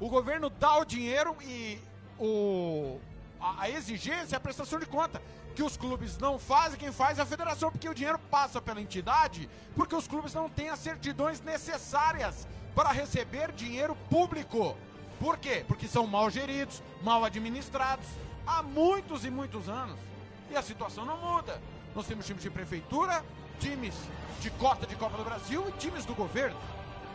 O 0.00 0.08
governo 0.08 0.50
dá 0.50 0.78
o 0.78 0.84
dinheiro 0.84 1.36
e 1.42 1.78
o, 2.18 2.98
a, 3.40 3.62
a 3.62 3.70
exigência 3.70 4.34
é 4.34 4.38
a 4.38 4.40
prestação 4.40 4.80
de 4.80 4.86
conta. 4.86 5.22
Que 5.54 5.62
os 5.62 5.76
clubes 5.76 6.18
não 6.18 6.38
fazem, 6.38 6.78
quem 6.78 6.92
faz 6.92 7.18
é 7.18 7.22
a 7.22 7.26
federação, 7.26 7.70
porque 7.70 7.88
o 7.88 7.94
dinheiro 7.94 8.18
passa 8.30 8.60
pela 8.60 8.80
entidade, 8.80 9.48
porque 9.74 9.94
os 9.94 10.08
clubes 10.08 10.32
não 10.32 10.48
têm 10.48 10.70
as 10.70 10.78
certidões 10.78 11.40
necessárias 11.40 12.48
para 12.74 12.90
receber 12.90 13.52
dinheiro 13.52 13.96
público. 14.08 14.76
Por 15.18 15.38
quê? 15.38 15.64
Porque 15.68 15.86
são 15.86 16.06
mal 16.06 16.30
geridos, 16.30 16.82
mal 17.02 17.24
administrados 17.24 18.06
há 18.46 18.62
muitos 18.62 19.24
e 19.24 19.30
muitos 19.30 19.68
anos. 19.68 20.09
E 20.50 20.56
a 20.56 20.62
situação 20.62 21.04
não 21.04 21.16
muda. 21.16 21.60
Nós 21.94 22.06
temos 22.06 22.26
times 22.26 22.42
de 22.42 22.50
prefeitura, 22.50 23.24
times 23.60 23.94
de 24.40 24.50
cota 24.50 24.86
de 24.86 24.96
Copa 24.96 25.16
do 25.16 25.24
Brasil 25.24 25.68
e 25.68 25.72
times 25.72 26.04
do 26.04 26.14
governo. 26.14 26.58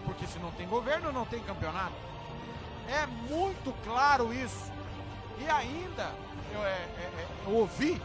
Porque 0.05 0.25
se 0.27 0.39
não 0.39 0.51
tem 0.51 0.67
governo, 0.67 1.11
não 1.11 1.25
tem 1.25 1.41
campeonato. 1.43 1.95
É 2.87 3.05
muito 3.05 3.73
claro 3.83 4.33
isso. 4.33 4.71
E 5.39 5.49
ainda, 5.49 6.13
eu, 6.53 6.63
é, 6.63 6.69
é, 6.69 7.11
é 7.17 7.27
eu 7.45 7.53
ouvi 7.53 8.01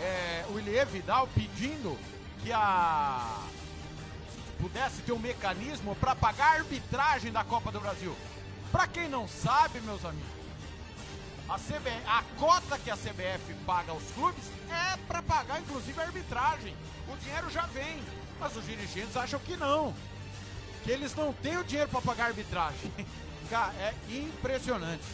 é, 0.00 0.44
o 0.50 0.58
Ilie 0.58 0.84
Vidal 0.84 1.28
pedindo 1.34 1.96
que 2.42 2.52
a 2.52 3.40
pudesse 4.58 5.02
ter 5.02 5.12
um 5.12 5.18
mecanismo 5.18 5.94
para 5.96 6.14
pagar 6.14 6.46
a 6.46 6.58
arbitragem 6.58 7.30
da 7.30 7.44
Copa 7.44 7.70
do 7.70 7.80
Brasil. 7.80 8.16
Para 8.72 8.86
quem 8.86 9.08
não 9.08 9.28
sabe, 9.28 9.80
meus 9.80 10.04
amigos, 10.04 10.35
a, 11.48 11.58
CB, 11.58 11.90
a 12.06 12.22
cota 12.38 12.78
que 12.78 12.90
a 12.90 12.96
CBF 12.96 13.54
paga 13.64 13.92
aos 13.92 14.02
clubes 14.12 14.44
é 14.68 14.96
para 15.06 15.22
pagar 15.22 15.60
inclusive 15.60 16.00
a 16.00 16.04
arbitragem. 16.04 16.76
O 17.08 17.16
dinheiro 17.18 17.48
já 17.50 17.62
vem, 17.66 18.02
mas 18.40 18.56
os 18.56 18.66
dirigentes 18.66 19.16
acham 19.16 19.38
que 19.40 19.56
não. 19.56 19.94
Que 20.82 20.90
eles 20.90 21.14
não 21.14 21.32
têm 21.32 21.56
o 21.56 21.64
dinheiro 21.64 21.90
para 21.90 22.00
pagar 22.00 22.24
a 22.24 22.26
arbitragem. 22.28 22.92
Cara, 23.48 23.72
é 23.74 23.94
impressionante. 24.08 25.04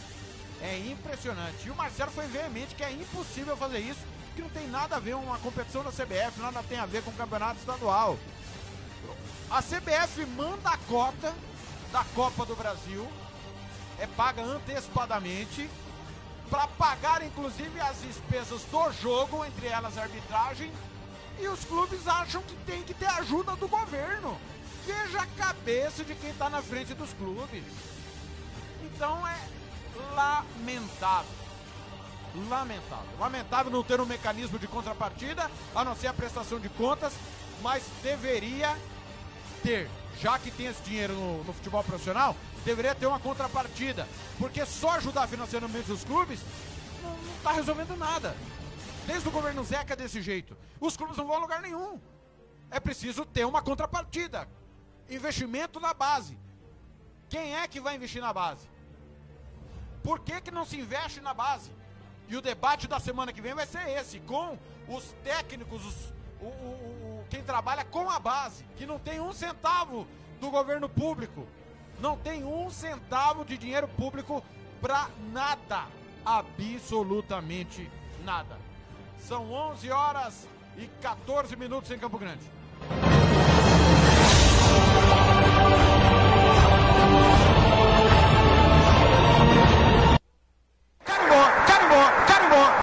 É 0.61 0.77
impressionante. 0.87 1.67
E 1.67 1.71
o 1.71 1.75
Marcelo 1.75 2.11
foi 2.11 2.25
veemente 2.27 2.73
que 2.73 2.83
é 2.83 2.91
impossível 2.91 3.55
fazer 3.55 3.79
isso, 3.79 4.01
que 4.35 4.41
não 4.41 4.49
tem 4.49 4.67
nada 4.67 4.95
a 4.95 4.99
ver 4.99 5.15
uma 5.15 5.37
competição 5.37 5.83
da 5.83 5.91
CBF, 5.91 6.39
nada 6.39 6.63
tem 6.63 6.79
a 6.79 6.85
ver 6.85 7.03
com 7.03 7.11
o 7.11 7.15
campeonato 7.15 7.59
estadual. 7.59 8.17
A 9.51 9.61
CBF 9.61 10.25
manda 10.35 10.69
a 10.69 10.77
cota 10.77 11.33
da 11.91 12.03
Copa 12.15 12.43
do 12.43 12.55
Brasil, 12.55 13.07
é 13.99 14.07
paga 14.07 14.41
antecipadamente, 14.41 15.69
para 16.49 16.67
pagar 16.67 17.23
inclusive 17.23 17.79
as 17.79 18.01
despesas 18.01 18.63
do 18.63 18.91
jogo, 18.91 19.43
entre 19.45 19.67
elas 19.67 19.97
a 19.97 20.03
arbitragem, 20.03 20.71
e 21.39 21.47
os 21.47 21.63
clubes 21.65 22.07
acham 22.07 22.41
que 22.41 22.55
tem 22.65 22.83
que 22.83 22.93
ter 22.93 23.07
ajuda 23.07 23.55
do 23.55 23.67
governo. 23.67 24.37
Veja 24.85 25.21
a 25.21 25.25
cabeça 25.25 26.03
de 26.03 26.13
quem 26.15 26.29
está 26.29 26.49
na 26.49 26.61
frente 26.61 26.93
dos 26.93 27.11
clubes. 27.13 27.63
Então 28.83 29.27
é 29.27 29.37
lamentável. 30.13 31.31
Lamentável. 32.49 33.19
Lamentável 33.19 33.71
não 33.71 33.83
ter 33.83 34.01
um 34.01 34.05
mecanismo 34.05 34.59
de 34.59 34.67
contrapartida, 34.67 35.49
a 35.73 35.85
não 35.85 35.95
ser 35.95 36.07
a 36.07 36.13
prestação 36.13 36.59
de 36.59 36.69
contas, 36.69 37.13
mas 37.61 37.83
deveria 38.01 38.75
ter, 39.61 39.89
já 40.23 40.39
que 40.39 40.49
tem 40.49 40.67
esse 40.67 40.81
dinheiro 40.83 41.13
no, 41.13 41.43
no 41.43 41.53
futebol 41.53 41.83
profissional, 41.83 42.33
deveria 42.63 42.95
ter 42.95 43.05
uma 43.05 43.19
contrapartida. 43.19 44.07
Porque 44.39 44.65
só 44.65 44.91
ajudar 44.91 45.27
financeiramente 45.27 45.91
os 45.91 46.05
clubes 46.05 46.39
não 47.03 47.35
está 47.35 47.51
resolvendo 47.51 47.97
nada. 47.97 48.33
Desde 49.05 49.27
o 49.27 49.31
governo 49.31 49.65
Zeca 49.65 49.97
desse 49.97 50.21
jeito. 50.21 50.55
Os 50.79 50.95
clubes 50.95 51.17
não 51.17 51.27
vão 51.27 51.35
a 51.35 51.39
lugar 51.39 51.61
nenhum. 51.61 51.99
É 52.71 52.79
preciso 52.79 53.25
ter 53.25 53.43
uma 53.45 53.61
contrapartida. 53.61 54.47
Investimento 55.09 55.77
na 55.81 55.93
base. 55.93 56.37
Quem 57.27 57.57
é 57.57 57.67
que 57.67 57.81
vai 57.81 57.97
investir 57.97 58.21
na 58.21 58.31
base? 58.31 58.65
Por 60.01 60.21
que, 60.21 60.39
que 60.39 60.51
não 60.51 60.63
se 60.63 60.77
investe 60.77 61.19
na 61.19 61.33
base? 61.33 61.69
E 62.29 62.37
o 62.37 62.41
debate 62.41 62.87
da 62.87 62.97
semana 62.97 63.33
que 63.33 63.41
vem 63.41 63.53
vai 63.53 63.65
ser 63.65 63.89
esse, 63.89 64.21
com 64.21 64.57
os 64.87 65.03
técnicos, 65.21 65.85
os, 65.85 65.95
o, 66.39 66.45
o, 66.45 67.12
quem 67.33 67.41
trabalha 67.41 67.83
com 67.85 68.07
a 68.11 68.19
base, 68.19 68.63
que 68.77 68.85
não 68.85 68.99
tem 68.99 69.19
um 69.19 69.33
centavo 69.33 70.05
do 70.39 70.51
governo 70.51 70.87
público. 70.87 71.47
Não 71.99 72.15
tem 72.15 72.43
um 72.43 72.69
centavo 72.69 73.43
de 73.43 73.57
dinheiro 73.57 73.87
público 73.87 74.43
para 74.79 75.09
nada. 75.31 75.87
Absolutamente 76.23 77.89
nada. 78.23 78.55
São 79.17 79.51
11 79.51 79.89
horas 79.89 80.47
e 80.77 80.85
14 81.01 81.55
minutos 81.55 81.89
em 81.89 81.97
Campo 81.97 82.19
Grande. 82.19 82.43
Carimbó, 91.03 91.43
carimbó, 91.65 92.25
carimbó. 92.27 92.82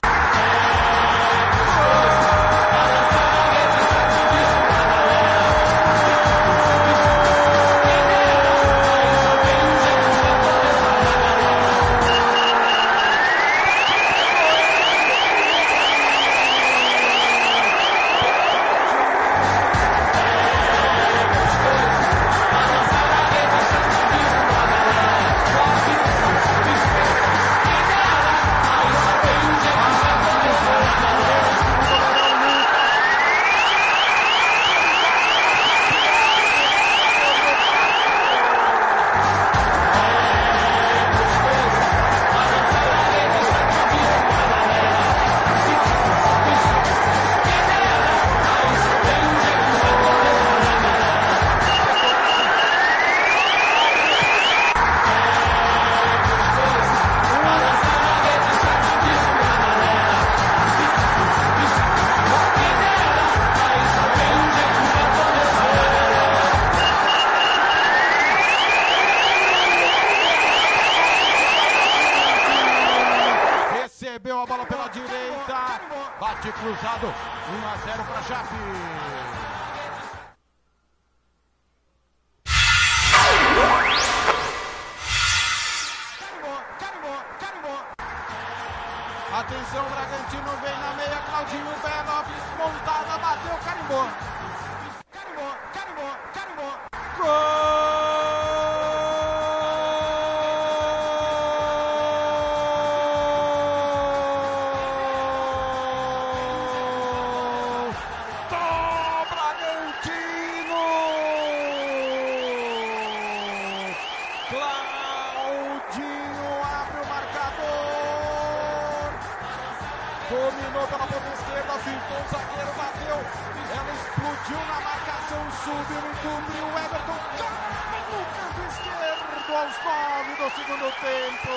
Explodiu 124.21 124.59
na 124.67 124.81
marcação, 124.81 125.51
subiu 125.65 125.99
e 125.99 126.17
cobriu 126.21 126.67
o 126.67 126.79
Everton. 126.79 127.19
Cai 127.39 128.01
no 128.11 128.21
canto 128.37 128.61
esquerdo 128.69 129.57
aos 129.57 129.77
nove 129.85 130.33
do 130.37 130.47
segundo 130.57 130.89
tempo. 131.01 131.55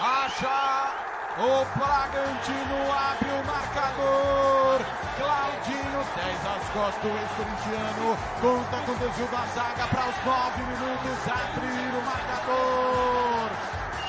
Acha 0.00 0.92
o 1.38 1.64
Bragantino 1.78 2.92
abre 2.92 3.30
o 3.30 3.44
marcador. 3.44 4.80
Claudinho, 5.16 6.00
10 6.16 6.46
às 6.46 6.68
costas 6.70 7.02
do 7.02 7.08
ex-corintiano. 7.08 8.18
Conta 8.40 8.76
com 8.84 8.92
o 8.92 8.96
desvio 8.96 9.26
da 9.28 9.46
zaga 9.54 9.86
para 9.86 10.08
os 10.08 10.24
9 10.24 10.62
minutos 10.62 11.28
abrir 11.28 11.94
o 11.94 12.02
marcador. 12.02 13.50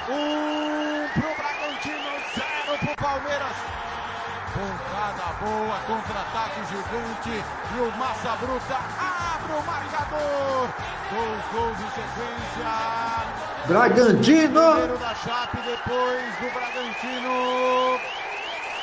Um 0.09 1.07
pro 1.13 1.35
Bragantino, 1.35 2.11
zero 2.33 2.77
pro 2.79 2.95
Palmeiras. 2.95 3.82
Pancada 4.53 5.33
boa, 5.39 5.79
contra-ataque 5.87 6.59
gigante. 6.65 7.43
E 7.75 7.79
o 7.79 7.91
Massa 7.97 8.35
Bruta 8.37 8.77
abre 8.99 9.53
o 9.53 9.63
marcador. 9.63 10.69
Dois 11.09 11.45
gols 11.51 11.79
em 11.79 11.89
sequência. 11.89 13.33
Bragantino. 13.67 14.71
Primeiro 14.71 14.97
da 14.99 15.15
Chape, 15.15 15.57
depois 15.57 16.35
do 16.37 16.53
Bragantino. 16.53 17.99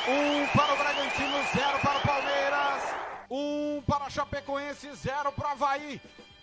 Um 0.07 0.47
para 0.57 0.73
o 0.73 0.77
Bragantino, 0.77 1.37
zero 1.55 1.79
para 1.79 1.97
o 1.97 2.01
Palmeiras. 2.01 2.83
Um 3.29 3.83
para 3.87 4.05
a 4.05 4.09
Chapecoense, 4.09 4.93
zero 4.95 5.31
para 5.31 5.49
o 5.49 5.51
Havaí. 5.51 6.01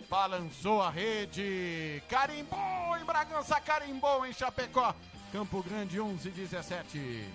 Balançou 0.09 0.81
a 0.81 0.89
rede. 0.89 2.01
Carimbou 2.09 2.97
em 2.99 3.05
Bragança, 3.05 3.59
carimbou 3.61 4.25
em 4.25 4.33
Chapecó. 4.33 4.95
Campo 5.31 5.61
Grande 5.61 6.01
11 6.01 6.29
17. 6.31 7.29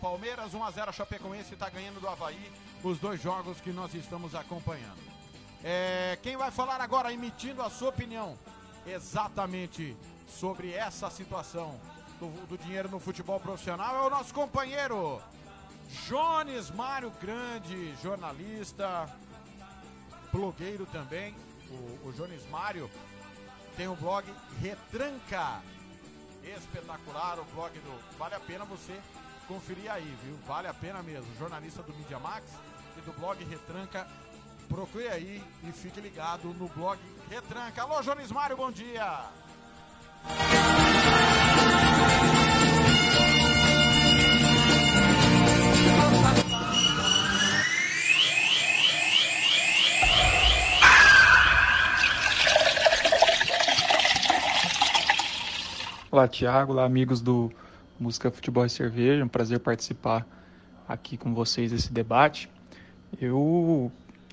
Palmeiras, 0.00 0.54
1 0.54 0.64
a 0.64 0.70
0 0.70 0.90
a 0.90 0.92
Chapecoense 0.92 1.54
está 1.54 1.68
ganhando 1.68 2.00
do 2.00 2.08
Havaí, 2.08 2.50
os 2.82 2.98
dois 2.98 3.22
jogos 3.22 3.60
que 3.60 3.70
nós 3.70 3.94
estamos 3.94 4.34
acompanhando. 4.34 4.98
É, 5.62 6.18
quem 6.22 6.36
vai 6.36 6.50
falar 6.50 6.80
agora 6.80 7.12
emitindo 7.12 7.62
a 7.62 7.70
sua 7.70 7.90
opinião 7.90 8.38
exatamente 8.92 9.96
sobre 10.28 10.72
essa 10.72 11.10
situação 11.10 11.78
do, 12.18 12.28
do 12.46 12.58
dinheiro 12.58 12.88
no 12.88 13.00
futebol 13.00 13.40
profissional, 13.40 13.96
é 13.96 14.06
o 14.06 14.10
nosso 14.10 14.32
companheiro 14.34 15.20
Jones 16.06 16.70
Mário 16.70 17.10
Grande, 17.20 17.94
jornalista, 18.02 19.08
blogueiro 20.32 20.86
também. 20.86 21.34
O, 21.70 22.08
o 22.08 22.12
Jones 22.12 22.48
Mário 22.48 22.90
tem 23.76 23.88
o 23.88 23.96
blog 23.96 24.24
Retranca. 24.60 25.60
Espetacular 26.44 27.38
o 27.38 27.44
blog 27.54 27.72
do. 27.80 28.18
Vale 28.18 28.34
a 28.34 28.40
pena 28.40 28.64
você 28.64 28.98
conferir 29.46 29.90
aí, 29.90 30.16
viu? 30.24 30.36
Vale 30.46 30.68
a 30.68 30.74
pena 30.74 31.02
mesmo. 31.02 31.26
Jornalista 31.38 31.82
do 31.82 31.92
Media 31.94 32.18
Max 32.18 32.44
e 32.96 33.00
do 33.02 33.12
blog 33.12 33.42
Retranca. 33.44 34.06
Procure 34.70 35.08
aí 35.08 35.42
e 35.68 35.72
fique 35.72 36.00
ligado 36.00 36.54
no 36.54 36.68
blog 36.68 36.96
Retranca. 37.28 37.82
Alô, 37.82 38.00
Jones 38.02 38.30
Mário, 38.30 38.56
bom 38.56 38.70
dia! 38.70 39.24
Olá, 56.12 56.28
Thiago. 56.28 56.72
Olá, 56.72 56.84
amigos 56.84 57.20
do 57.20 57.52
Música, 57.98 58.30
Futebol 58.30 58.64
e 58.64 58.70
Cerveja. 58.70 59.24
Um 59.24 59.28
prazer 59.28 59.58
participar 59.58 60.24
aqui 60.88 61.16
com 61.16 61.34
vocês 61.34 61.72
desse 61.72 61.92
debate. 61.92 62.48
Eu, 63.20 63.90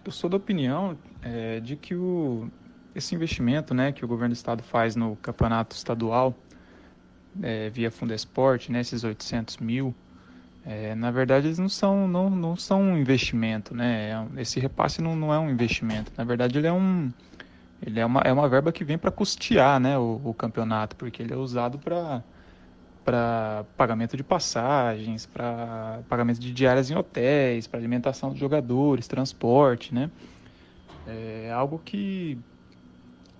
eu 0.07 0.11
sou 0.11 0.29
da 0.29 0.37
opinião 0.37 0.97
é, 1.21 1.59
de 1.59 1.75
que 1.75 1.93
o, 1.93 2.49
esse 2.95 3.13
investimento 3.13 3.73
né, 3.73 3.91
que 3.91 4.05
o 4.05 4.07
governo 4.07 4.33
do 4.33 4.37
estado 4.37 4.63
faz 4.63 4.95
no 4.95 5.17
campeonato 5.17 5.75
estadual 5.75 6.33
é, 7.43 7.69
via 7.69 7.91
Fundesport, 7.91 8.69
né, 8.69 8.79
esses 8.79 9.03
800 9.03 9.57
mil, 9.57 9.93
é, 10.65 10.95
na 10.95 11.11
verdade 11.11 11.47
eles 11.47 11.59
não 11.59 11.67
são, 11.67 12.07
não, 12.07 12.29
não 12.29 12.55
são 12.55 12.81
um 12.81 12.97
investimento. 12.97 13.75
Né? 13.75 14.11
É 14.35 14.41
esse 14.41 14.61
repasse 14.61 15.01
não, 15.01 15.13
não 15.13 15.33
é 15.33 15.37
um 15.37 15.49
investimento. 15.49 16.09
Na 16.17 16.23
verdade 16.23 16.57
ele 16.57 16.67
é 16.67 16.73
um 16.73 17.11
ele 17.79 17.99
é 17.99 18.05
uma, 18.05 18.21
é 18.21 18.33
uma 18.33 18.49
verba 18.49 18.71
que 18.71 18.83
vem 18.83 18.97
para 18.97 19.11
custear 19.11 19.79
né, 19.79 19.97
o, 19.99 20.19
o, 20.23 20.33
campeonato, 20.33 20.95
porque 20.95 21.21
ele 21.21 21.33
é 21.33 21.37
usado 21.37 21.77
para 21.77 22.23
para 23.07 23.63
pagamento 23.77 24.17
de 24.17 24.23
passagens, 24.23 25.25
para 25.25 26.01
pagamento 26.09 26.41
de 26.41 26.51
diárias 26.51 26.91
em 26.91 26.95
hotéis, 26.97 27.65
para 27.65 27.79
alimentação 27.79 28.31
dos 28.31 28.37
jogadores, 28.37 29.07
transporte, 29.07 29.95
né? 29.95 30.11
É 31.07 31.49
algo 31.55 31.79
que 31.85 32.37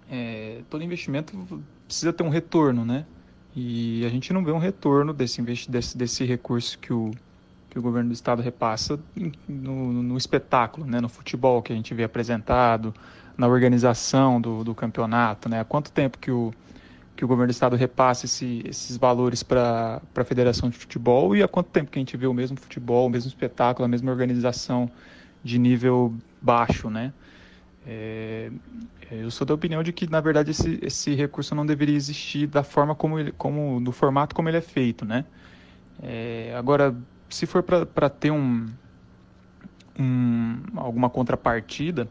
é, 0.10 0.62
todo 0.70 0.82
investimento 0.86 1.62
precisa 1.86 2.14
ter 2.14 2.24
um 2.24 2.30
retorno, 2.30 2.86
né? 2.86 3.06
E 3.54 4.06
a 4.06 4.10
gente 4.10 4.32
não 4.32 4.42
vê 4.42 4.54
um 4.54 4.58
retorno 4.58 5.12
desse, 5.12 5.42
desse, 5.42 5.98
desse 5.98 6.24
recurso 6.24 6.80
que 6.80 6.94
o, 6.94 7.12
que 7.70 7.78
o 7.78 7.82
governo 7.82 8.12
do 8.12 8.14
estado 8.14 8.42
repassa 8.42 8.98
no, 9.50 9.92
no 10.02 10.18
espetáculo, 10.18 10.88
né? 10.88 11.02
no 11.02 11.10
futebol 11.10 11.62
que 11.62 11.74
a 11.74 11.76
gente 11.76 11.94
vê 11.94 12.06
apresentado, 12.06 12.94
na 13.38 13.50
organização 13.50 14.40
do, 14.40 14.64
do 14.64 14.74
campeonato, 14.74 15.50
né? 15.50 15.60
Há 15.60 15.66
quanto 15.66 15.92
tempo 15.92 16.18
que 16.18 16.32
o, 16.32 16.54
que 17.18 17.26
o 17.26 17.28
governo 17.28 17.48
do 17.48 17.52
estado 17.52 17.76
repassa 17.76 18.28
esse, 18.28 18.62
esses 18.64 18.96
valores 18.96 19.42
para 19.42 20.00
a 20.16 20.24
Federação 20.24 20.70
de 20.70 20.78
Futebol 20.78 21.36
e 21.36 21.42
há 21.42 21.48
quanto 21.48 21.68
tempo 21.72 21.90
que 21.90 21.98
a 21.98 22.02
gente 22.02 22.16
vê 22.16 22.28
o 22.28 22.34
mesmo 22.34 22.56
futebol, 22.58 23.08
o 23.08 23.10
mesmo 23.10 23.28
espetáculo, 23.28 23.86
a 23.86 23.88
mesma 23.88 24.12
organização 24.12 24.90
de 25.44 25.58
nível 25.58 26.14
baixo, 26.40 26.92
né? 26.92 27.12
É, 27.86 28.52
eu 29.10 29.32
sou 29.32 29.48
da 29.48 29.54
opinião 29.54 29.82
de 29.82 29.92
que, 29.92 30.08
na 30.08 30.22
verdade, 30.22 30.52
esse, 30.52 30.78
esse 30.82 31.16
recurso 31.16 31.56
não 31.56 31.66
deveria 31.66 31.96
existir 31.96 32.46
da 32.46 32.62
forma 32.62 32.94
como 32.94 33.18
ele, 33.18 33.32
como, 33.32 33.80
no 33.80 33.92
formato 33.92 34.36
como 34.36 34.48
ele 34.48 34.58
é 34.58 34.62
feito, 34.62 35.04
né? 35.04 35.26
É, 36.04 36.54
agora, 36.56 36.96
se 37.30 37.48
for 37.48 37.64
para 37.64 38.10
ter 38.10 38.30
um, 38.30 38.68
um, 39.98 40.62
alguma 40.76 41.10
contrapartida, 41.10 42.08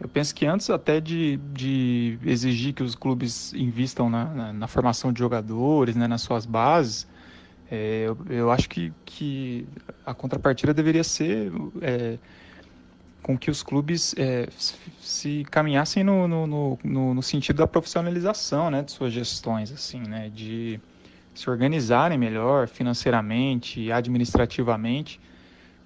eu 0.00 0.08
penso 0.08 0.34
que 0.34 0.46
antes 0.46 0.70
até 0.70 0.98
de, 0.98 1.36
de 1.52 2.18
exigir 2.24 2.72
que 2.72 2.82
os 2.82 2.94
clubes 2.94 3.52
invistam 3.52 4.08
na, 4.08 4.24
na, 4.24 4.52
na 4.52 4.66
formação 4.66 5.12
de 5.12 5.18
jogadores, 5.18 5.94
né, 5.94 6.08
nas 6.08 6.22
suas 6.22 6.46
bases, 6.46 7.06
é, 7.70 8.04
eu, 8.06 8.18
eu, 8.30 8.50
acho 8.50 8.68
que, 8.68 8.92
que 9.04 9.66
a 10.04 10.14
contrapartida 10.14 10.72
deveria 10.72 11.04
ser 11.04 11.52
é, 11.82 12.18
com 13.22 13.36
que 13.36 13.50
os 13.50 13.62
clubes 13.62 14.14
é, 14.16 14.48
se 15.00 15.46
caminhassem 15.50 16.02
no, 16.02 16.26
no, 16.26 16.46
no, 16.82 17.14
no, 17.14 17.22
sentido 17.22 17.58
da 17.58 17.66
profissionalização 17.66 18.70
né, 18.70 18.82
de 18.82 18.90
suas 18.90 19.12
gestões, 19.12 19.70
assim, 19.70 20.00
né, 20.00 20.30
de 20.34 20.80
se 21.34 21.48
organizarem 21.48 22.18
melhor 22.18 22.66
financeiramente, 22.66 23.92
administrativamente, 23.92 25.20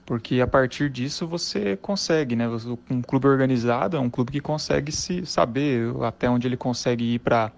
porque 0.07 0.41
a 0.41 0.47
partir 0.47 0.91
disso 0.91 1.26
você 1.26 1.76
consegue, 1.76 2.36
né? 2.36 2.47
Um 2.91 3.00
clube 3.00 3.26
organizado 3.26 3.97
é 3.97 4.00
um 4.00 4.10
clube 4.10 4.33
que 4.33 4.41
consegue 4.41 4.92
se 4.92 5.24
saber 5.24 5.92
até 6.02 6.28
onde 6.28 6.47
ele 6.47 6.57
consegue 6.57 7.15
ir 7.15 7.18
para 7.18 7.50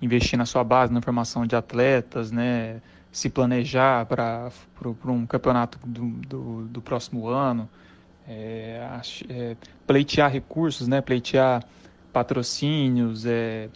investir 0.00 0.38
na 0.38 0.44
sua 0.44 0.62
base, 0.62 0.92
na 0.92 1.00
formação 1.00 1.46
de 1.46 1.56
atletas, 1.56 2.30
né? 2.30 2.80
Se 3.10 3.30
planejar 3.30 4.04
para 4.06 4.50
um 5.06 5.26
campeonato 5.26 5.78
do, 5.84 6.04
do, 6.26 6.64
do 6.66 6.82
próximo 6.82 7.26
ano, 7.26 7.68
é, 8.28 9.00
é, 9.28 9.56
pleitear 9.86 10.30
recursos, 10.30 10.86
né? 10.86 11.00
Pleitear 11.00 11.64
patrocínios, 12.12 13.24
é, 13.24 13.70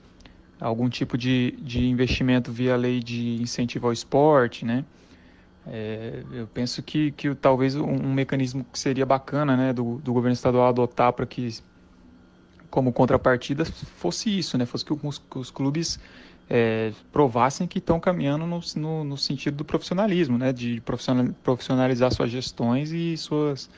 algum 0.60 0.89
tipo 0.89 1.16
de, 1.16 1.52
de 1.62 1.86
investimento 1.86 2.52
via 2.52 2.76
lei 2.76 3.00
de 3.00 3.41
incentivo 3.41 3.86
ao 3.86 3.92
esporte, 3.92 4.66
né? 4.66 4.84
É, 5.66 6.24
eu 6.32 6.47
penso 6.49 6.82
que, 6.82 7.12
que 7.12 7.34
talvez 7.34 7.76
um, 7.76 7.84
um, 7.84 8.12
mecanismo 8.12 8.65
que 8.73 8.78
seria 8.78 9.07
bacana 9.07 9.57
né, 9.57 9.73
do, 9.73 9.99
do 9.99 10.12
governo 10.12 10.32
estadual 10.32 10.66
adotar 10.66 11.12
para 11.12 11.24
que, 11.24 11.57
como 12.68 12.92
contrapartida, 12.92 13.65
fosse 13.65 14.39
isso, 14.39 14.58
né, 14.58 14.66
fosse 14.66 14.84
que 14.84 14.92
os, 14.92 15.23
os 15.34 15.50
clubes 15.50 16.00
é, 16.50 16.92
provassem 17.12 17.66
que 17.66 17.78
estão 17.78 18.00
caminhando 18.00 18.44
no, 18.44 18.60
no, 18.76 19.05
no, 19.05 19.16
sentido 19.16 19.57
do 19.58 19.65
profissionalismo, 19.65 20.36
né, 20.36 20.52
de 20.52 20.82
profissionalizar 21.44 22.12
suas 22.12 22.31
gestões 22.31 22.91
e 22.91 23.16
suas, 23.16 23.70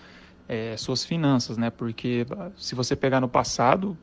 é, 0.49 0.77
suas 0.79 1.05
finanças, 1.05 1.59
né, 1.59 1.69
porque 1.69 2.27
se 2.57 2.75
você 2.75 2.97
pegar 2.97 3.21
no 3.21 3.29
passado, 3.29 3.97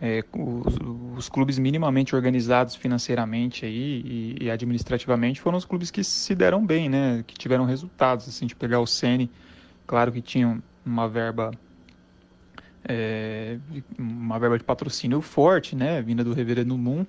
é, 0.00 0.24
os, 0.32 0.78
os, 1.18 1.28
clubes 1.28 1.58
minimamente 1.58 2.16
organizados 2.16 2.74
financeiramente 2.74 3.66
aí 3.66 4.02
e, 4.40 4.44
e, 4.44 4.50
administrativamente 4.50 5.40
foram 5.40 5.58
os 5.58 5.64
clubes 5.66 5.90
que 5.90 6.02
se 6.02 6.34
deram 6.34 6.64
bem, 6.64 6.88
né? 6.88 7.22
Que 7.26 7.34
tiveram 7.34 7.66
resultados. 7.66 8.26
Assim, 8.26 8.46
de 8.46 8.56
pegar 8.56 8.80
o 8.80 8.86
Sene, 8.86 9.30
claro 9.86 10.10
que 10.10 10.22
tinham 10.22 10.62
uma 10.86 11.06
verba 11.06 11.50
é, 12.88 13.58
uma 13.98 14.38
verba 14.38 14.56
de 14.56 14.64
patrocínio 14.64 15.20
forte, 15.20 15.76
né? 15.76 16.00
Vinda 16.00 16.24
do 16.24 16.32
Reverendo 16.32 16.78
Moon. 16.78 17.04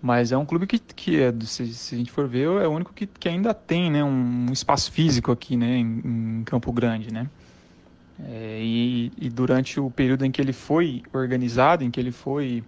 Mas 0.00 0.32
é 0.32 0.36
um 0.36 0.44
clube 0.44 0.66
que, 0.66 0.80
que 0.80 1.20
é, 1.20 1.32
se, 1.42 1.72
se, 1.72 1.94
a 1.94 1.98
gente 1.98 2.10
for 2.10 2.26
ver, 2.26 2.48
é 2.60 2.66
o 2.66 2.72
único 2.72 2.92
que, 2.92 3.06
que 3.06 3.28
ainda 3.28 3.54
tem 3.54 3.88
né, 3.88 4.02
um 4.02 4.46
espaço 4.50 4.90
físico 4.90 5.30
aqui 5.30 5.56
né, 5.56 5.76
em, 5.76 6.40
em 6.40 6.44
Campo 6.44 6.72
Grande, 6.72 7.12
né? 7.12 7.30
É, 8.24 8.58
e, 8.60 9.12
e, 9.18 9.28
durante 9.28 9.80
o 9.80 9.90
período 9.90 10.24
em 10.24 10.30
que 10.30 10.40
ele 10.40 10.52
foi 10.52 11.02
organizado, 11.12 11.82
em 11.82 11.90
que 11.90 11.98
ele 11.98 12.12
foi 12.12 12.62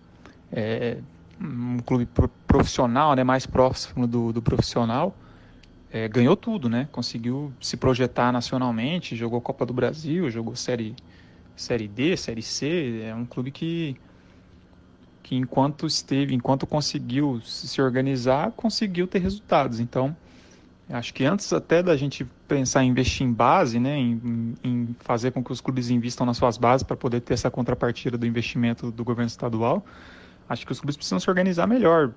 é, 0.53 0.99
um 1.41 1.79
clube 1.79 2.09
profissional, 2.47 3.15
né, 3.15 3.23
mais 3.23 3.47
próximo 3.47 4.07
do, 4.07 4.33
do 4.33 4.43
profissional, 4.43 5.15
é, 5.93 6.09
ganhou 6.09 6.35
tudo, 6.37 6.69
né? 6.69 6.89
Conseguiu 6.91 7.53
se 7.61 7.77
projetar 7.77 8.33
nacionalmente, 8.33 9.15
jogou 9.15 9.41
Copa 9.41 9.65
do 9.65 9.73
Brasil, 9.73 10.29
jogou 10.29 10.57
Série, 10.57 10.97
série 11.55 11.87
D, 11.87 12.17
Série 12.17 12.43
C. 12.43 13.03
É 13.05 13.15
um 13.15 13.25
clube 13.25 13.53
que, 13.53 13.97
que 15.23 15.37
enquanto 15.37 15.87
esteve, 15.87 16.35
enquanto 16.35 16.67
conseguiu 16.67 17.41
se 17.43 17.81
organizar, 17.81 18.51
conseguiu 18.53 19.07
ter 19.07 19.21
resultados. 19.21 19.79
Então, 19.79 20.17
Acho 20.89 21.15
que 21.15 21.25
antes 21.25 21.51
até 21.53 21.83
da 21.83 21.97
gente 21.97 22.27
pensar 22.47 22.85
em 22.85 22.89
investir 22.89 23.27
em 23.27 23.33
base, 23.33 23.81
né, 23.81 23.97
em, 23.97 24.55
em 24.63 24.97
fazer 25.01 25.31
com 25.31 25.43
que 25.43 25.51
os 25.51 25.61
clubes 25.61 25.89
investam 25.89 26.27
nas 26.27 26.37
suas 26.37 26.59
bases 26.59 26.83
para 26.83 26.97
poder 26.97 27.21
ter 27.21 27.35
essa 27.35 27.51
contrapartida 27.51 28.19
do 28.19 28.27
investimento 28.27 28.91
do 28.91 29.03
governo 29.03 29.29
estadual, 29.29 29.85
acho 30.47 30.67
que 30.67 30.73
os 30.73 30.81
clubes 30.81 30.97
precisam 30.97 31.19
se 31.19 31.31
organizar 31.31 31.67
melhor 31.67 32.13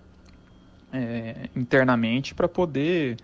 é, 0.92 1.50
internamente 1.56 2.36
para 2.36 2.50
poder 2.50 3.18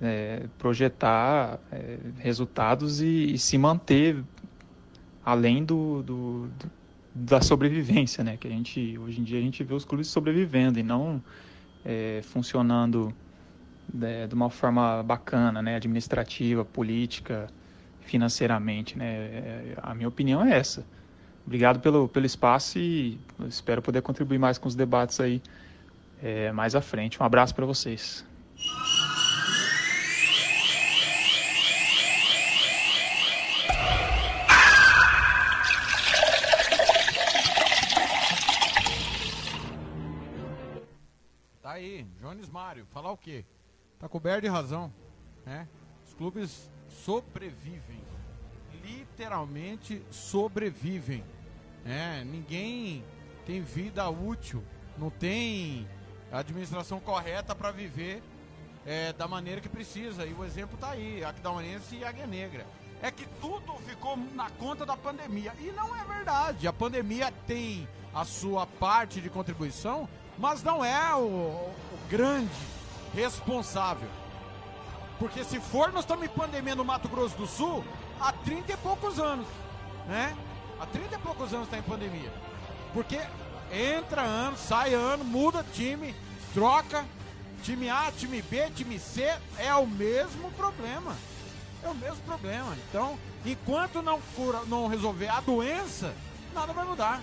é, 0.00 0.44
projetar 0.58 1.58
é, 1.72 1.98
resultados 2.18 3.00
e, 3.00 3.32
e, 3.32 3.38
se 3.38 3.56
manter 3.56 4.22
além 5.24 5.64
do, 5.64 6.02
do, 6.02 6.48
do, 6.48 6.70
da 7.14 7.40
sobrevivência, 7.40 8.22
né? 8.22 8.36
Que 8.36 8.46
a 8.46 8.50
gente 8.50 8.98
hoje 8.98 9.20
em 9.20 9.24
dia 9.24 9.38
a 9.38 9.42
gente 9.42 9.62
vê 9.64 9.74
os 9.74 9.84
clubes 9.84 10.08
sobrevivendo 10.08 10.78
e 10.78 10.82
não 10.82 11.22
é, 11.84 12.20
funcionando 12.22 13.14
de, 13.92 14.26
de 14.26 14.34
uma 14.34 14.50
forma 14.50 15.02
bacana, 15.02 15.62
né? 15.62 15.76
Administrativa, 15.76 16.64
política, 16.64 17.48
financeiramente, 18.00 18.96
né? 18.96 19.06
É, 19.06 19.74
a 19.82 19.94
minha 19.94 20.08
opinião 20.08 20.44
é 20.44 20.56
essa. 20.56 20.84
Obrigado 21.46 21.78
pelo, 21.80 22.08
pelo 22.08 22.26
espaço 22.26 22.78
e 22.78 23.18
espero 23.48 23.80
poder 23.80 24.02
contribuir 24.02 24.38
mais 24.38 24.58
com 24.58 24.66
os 24.66 24.74
debates 24.74 25.20
aí 25.20 25.40
é, 26.22 26.50
mais 26.52 26.74
à 26.74 26.80
frente. 26.80 27.22
Um 27.22 27.24
abraço 27.24 27.54
para 27.54 27.64
vocês. 27.64 28.24
Tá 41.62 41.72
aí, 41.72 42.06
Jones 42.20 42.48
Mário, 42.48 42.86
falar 42.86 43.12
o 43.12 43.16
quê? 43.16 43.44
Tá 43.98 44.08
coberto 44.08 44.42
de 44.42 44.48
razão, 44.48 44.92
né? 45.44 45.66
Os 46.06 46.12
clubes 46.12 46.70
sobrevivem, 46.88 48.00
literalmente 48.84 50.02
sobrevivem, 50.10 51.24
né? 51.84 52.22
Ninguém 52.24 53.02
tem 53.46 53.62
vida 53.62 54.08
útil, 54.10 54.62
não 54.98 55.08
tem 55.08 55.88
administração 56.30 57.00
correta 57.00 57.54
para 57.54 57.70
viver 57.70 58.22
é, 58.84 59.14
da 59.14 59.26
maneira 59.26 59.62
que 59.62 59.68
precisa. 59.68 60.26
E 60.26 60.34
o 60.34 60.44
exemplo 60.44 60.76
tá 60.76 60.90
aí, 60.90 61.24
Aquidauanense 61.24 61.96
e 61.96 62.04
Águia 62.04 62.26
Negra. 62.26 62.66
É 63.00 63.10
que 63.10 63.26
tudo 63.40 63.74
ficou 63.86 64.16
na 64.34 64.50
conta 64.50 64.84
da 64.84 64.96
pandemia. 64.96 65.54
E 65.58 65.72
não 65.72 65.94
é 65.96 66.04
verdade. 66.04 66.68
A 66.68 66.72
pandemia 66.72 67.32
tem 67.46 67.88
a 68.14 68.24
sua 68.24 68.66
parte 68.66 69.20
de 69.20 69.30
contribuição, 69.30 70.08
mas 70.38 70.62
não 70.62 70.84
é 70.84 71.14
o, 71.14 71.26
o 71.26 71.74
grande 72.08 72.75
responsável. 73.16 74.08
Porque 75.18 75.42
se 75.42 75.58
for, 75.58 75.90
nós 75.90 76.04
estamos 76.04 76.26
em 76.26 76.28
pandemia 76.28 76.74
no 76.74 76.84
Mato 76.84 77.08
Grosso 77.08 77.34
do 77.36 77.46
Sul 77.46 77.82
há 78.20 78.30
30 78.30 78.74
e 78.74 78.76
poucos 78.76 79.18
anos, 79.18 79.46
né? 80.06 80.36
Há 80.78 80.84
30 80.84 81.14
e 81.14 81.18
poucos 81.18 81.54
anos 81.54 81.66
está 81.66 81.78
em 81.78 81.82
pandemia. 81.82 82.30
Porque 82.92 83.18
entra 83.72 84.20
ano, 84.20 84.58
sai 84.58 84.92
ano, 84.92 85.24
muda 85.24 85.64
time, 85.72 86.14
troca. 86.52 87.04
Time 87.62 87.88
A, 87.88 88.12
time 88.12 88.42
B, 88.42 88.70
time 88.70 88.98
C, 88.98 89.34
é 89.58 89.74
o 89.74 89.86
mesmo 89.86 90.52
problema. 90.52 91.16
É 91.82 91.88
o 91.88 91.94
mesmo 91.94 92.18
problema. 92.18 92.76
Então, 92.88 93.18
enquanto 93.44 94.02
não 94.02 94.20
cura, 94.36 94.60
não 94.66 94.86
resolver 94.86 95.28
a 95.28 95.40
doença, 95.40 96.14
nada 96.54 96.72
vai 96.74 96.84
mudar. 96.84 97.22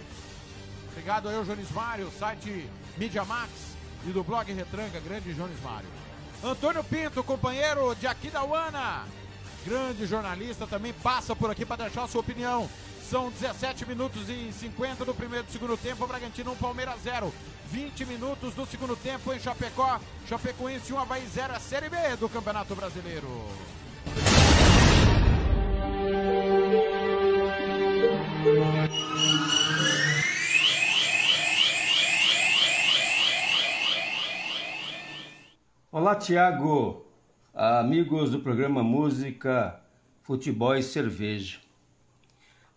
Obrigado 0.89 1.30
aí, 1.30 1.43
Jones 1.45 1.72
Mário, 1.72 2.11
site 2.11 2.67
Media 2.97 3.23
Max 3.23 3.73
e 4.06 4.11
do 4.11 4.23
blog 4.23 4.51
Retranca, 4.51 4.99
grande 4.99 5.33
Jones 5.33 5.59
Mário. 5.61 5.88
Antônio 6.43 6.83
Pinto, 6.83 7.23
companheiro 7.23 7.95
de 7.95 8.06
Aquidauana, 8.06 9.06
grande 9.65 10.06
jornalista, 10.06 10.67
também 10.67 10.93
passa 10.93 11.35
por 11.35 11.49
aqui 11.49 11.65
para 11.65 11.83
deixar 11.83 12.07
sua 12.07 12.22
opinião. 12.22 12.69
São 13.09 13.30
17 13.30 13.85
minutos 13.85 14.27
e 14.27 14.51
50 14.51 15.06
do 15.06 15.14
primeiro 15.14 15.45
e 15.48 15.51
segundo 15.51 15.77
tempo, 15.77 16.07
Bragantino 16.07 16.51
1, 16.53 16.56
Palmeiras 16.56 16.99
0. 17.03 17.33
20 17.72 18.06
minutos 18.06 18.53
do 18.53 18.65
segundo 18.65 18.95
tempo 18.95 19.33
em 19.33 19.40
Chapecó, 19.40 19.99
Chapecoense 20.27 20.93
1, 20.93 20.99
Havaí 20.99 21.25
0, 21.33 21.53
a 21.53 21.59
Série 21.59 21.90
B 21.90 21.98
do 22.19 22.30
Campeonato 22.30 22.75
Brasileiro. 22.75 23.27
Olá, 35.95 36.15
Tiago, 36.15 37.05
amigos 37.53 38.31
do 38.31 38.39
programa 38.39 38.81
Música, 38.81 39.80
Futebol 40.23 40.75
e 40.75 40.81
Cerveja. 40.81 41.59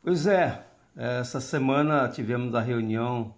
Pois 0.02 0.26
é, 0.26 0.66
essa 0.94 1.40
semana 1.40 2.10
tivemos 2.10 2.54
a 2.54 2.60
reunião 2.60 3.34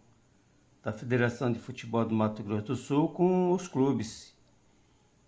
da 0.82 0.92
Federação 0.92 1.52
de 1.52 1.60
Futebol 1.60 2.04
do 2.04 2.12
Mato 2.12 2.42
Grosso 2.42 2.66
do 2.66 2.74
Sul 2.74 3.08
com 3.10 3.52
os 3.52 3.68
clubes. 3.68 4.36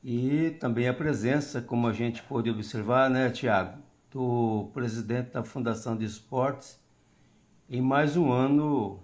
E 0.02 0.50
também 0.58 0.88
a 0.88 0.94
presença, 0.94 1.62
como 1.62 1.86
a 1.86 1.92
gente 1.92 2.20
pôde 2.24 2.50
observar, 2.50 3.08
né, 3.08 3.30
Tiago, 3.30 3.80
do 4.10 4.68
presidente 4.74 5.30
da 5.30 5.44
Fundação 5.44 5.96
de 5.96 6.04
Esportes 6.04 6.76
em 7.68 7.80
mais 7.80 8.16
um 8.16 8.32
ano 8.32 8.98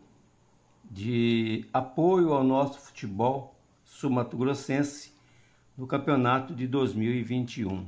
de 0.91 1.69
apoio 1.73 2.33
ao 2.33 2.43
nosso 2.43 2.81
futebol 2.81 3.55
sul-mato-grossense 3.85 5.15
no 5.77 5.87
campeonato 5.87 6.55
de 6.55 6.67
2021. 6.67 7.87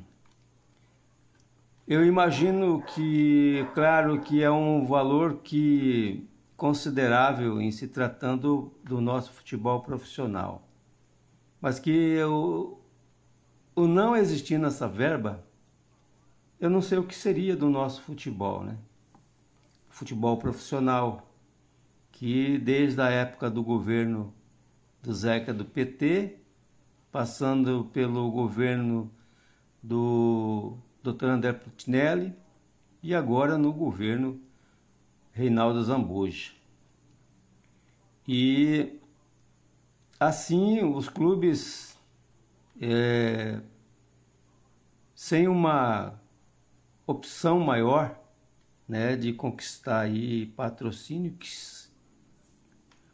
Eu 1.86 2.05
imagino 2.05 2.83
que, 2.83 3.67
claro, 3.75 4.20
que 4.20 4.42
é 4.42 4.50
um 4.50 4.84
valor 4.84 5.39
que 5.39 6.28
considerável 6.55 7.60
em 7.60 7.70
se 7.70 7.89
tratando 7.89 8.75
do 8.84 9.00
nosso 9.00 9.33
futebol 9.33 9.81
profissional, 9.81 10.68
mas 11.60 11.78
que 11.78 12.23
o, 12.25 12.78
o 13.75 13.86
não 13.86 14.15
existir 14.15 14.58
nessa 14.58 14.86
verba, 14.86 15.42
eu 16.60 16.68
não 16.68 16.83
sei 16.83 16.99
o 16.99 17.05
que 17.05 17.15
seria 17.15 17.57
do 17.57 17.70
nosso 17.70 18.02
futebol, 18.02 18.62
né? 18.62 18.76
Futebol 19.89 20.36
profissional, 20.36 21.33
que 22.12 22.58
desde 22.58 23.00
a 23.00 23.08
época 23.08 23.49
do 23.49 23.62
governo 23.62 24.34
do 25.02 25.15
Zeca 25.15 25.55
do 25.55 25.65
PT 25.65 26.38
passando 27.10 27.88
pelo 27.92 28.30
governo 28.30 29.10
do 29.82 30.76
Dr. 31.02 31.26
André 31.26 31.52
Putinelli 31.52 32.34
e 33.02 33.14
agora 33.14 33.56
no 33.56 33.72
governo 33.72 34.40
Reinaldo 35.32 35.82
Zambuja. 35.82 36.52
E 38.26 38.98
assim 40.20 40.84
os 40.84 41.08
clubes 41.08 41.96
é, 42.80 43.60
sem 45.14 45.48
uma 45.48 46.20
opção 47.06 47.58
maior 47.60 48.18
né, 48.86 49.16
de 49.16 49.32
conquistar 49.32 50.00
aí 50.00 50.46
patrocínio 50.46 51.36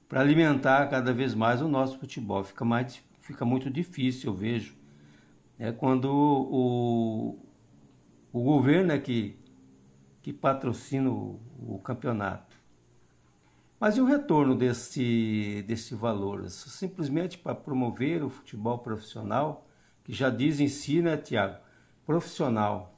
para 0.08 0.20
alimentar 0.20 0.89
cada 0.89 1.12
vez 1.12 1.34
mais 1.34 1.60
o 1.60 1.68
nosso 1.68 1.98
futebol. 1.98 2.44
Fica 2.44 2.64
mais 2.64 3.02
fica 3.25 3.44
muito 3.44 3.70
difícil, 3.70 4.31
eu 4.31 4.36
vejo. 4.36 4.77
É 5.59 5.73
quando 5.73 6.07
o, 6.12 7.39
o 8.33 8.43
governo 8.43 8.93
é 8.93 8.99
que, 8.99 9.36
que 10.23 10.33
patrocina 10.33 11.11
o, 11.11 11.41
o 11.59 11.78
campeonato. 11.78 12.55
Mas 13.81 13.97
e 13.97 14.01
o 14.01 14.05
retorno 14.05 14.55
desse, 14.55 15.65
desse 15.67 15.94
valor? 15.94 16.49
Simplesmente 16.51 17.39
para 17.39 17.55
promover 17.55 18.23
o 18.23 18.28
futebol 18.28 18.78
profissional, 18.78 19.67
que 20.05 20.12
já 20.12 20.28
diz 20.28 20.61
em 20.61 20.69
si, 20.69 21.01
né, 21.01 21.17
Tiago? 21.17 21.59
Profissional. 22.07 22.94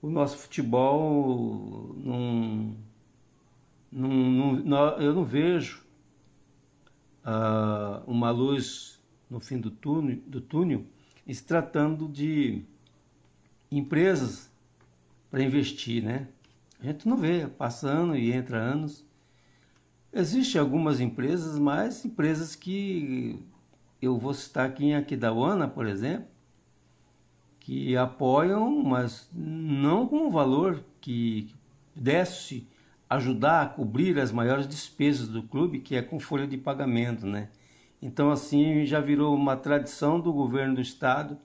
O 0.00 0.08
nosso 0.08 0.38
futebol 0.38 1.94
não, 1.98 2.76
não, 3.90 4.98
eu 4.98 5.14
não 5.14 5.24
vejo 5.24 5.84
uh, 7.24 8.02
uma 8.06 8.30
luz 8.30 8.91
no 9.32 9.40
fim 9.40 9.58
do 9.58 9.70
túnel, 9.70 10.18
do 10.26 10.42
túnel 10.42 10.84
se 11.26 11.42
tratando 11.42 12.06
de 12.06 12.62
empresas 13.70 14.50
para 15.30 15.42
investir, 15.42 16.02
né? 16.02 16.28
A 16.78 16.84
gente 16.84 17.08
não 17.08 17.16
vê, 17.16 17.46
passa 17.46 17.88
ano 17.88 18.14
e 18.14 18.30
entra 18.30 18.58
anos. 18.58 19.02
Existem 20.12 20.60
algumas 20.60 21.00
empresas, 21.00 21.58
mas 21.58 22.04
empresas 22.04 22.54
que 22.54 23.38
eu 24.02 24.18
vou 24.18 24.34
citar 24.34 24.66
aqui 24.66 24.84
em 24.84 24.94
Aquidauana, 24.94 25.66
por 25.66 25.86
exemplo, 25.86 26.26
que 27.58 27.96
apoiam, 27.96 28.82
mas 28.82 29.30
não 29.32 30.06
com 30.06 30.26
o 30.26 30.30
valor 30.30 30.84
que 31.00 31.48
pudesse 31.94 32.66
ajudar 33.08 33.62
a 33.62 33.66
cobrir 33.66 34.18
as 34.18 34.30
maiores 34.30 34.68
despesas 34.68 35.28
do 35.28 35.42
clube, 35.42 35.80
que 35.80 35.96
é 35.96 36.02
com 36.02 36.20
folha 36.20 36.46
de 36.46 36.58
pagamento, 36.58 37.26
né? 37.26 37.48
Então, 38.02 38.32
assim, 38.32 38.84
já 38.84 39.00
virou 39.00 39.32
uma 39.32 39.56
tradição 39.56 40.18
do 40.18 40.32
governo 40.32 40.74
do 40.74 40.80
estado. 40.80 41.38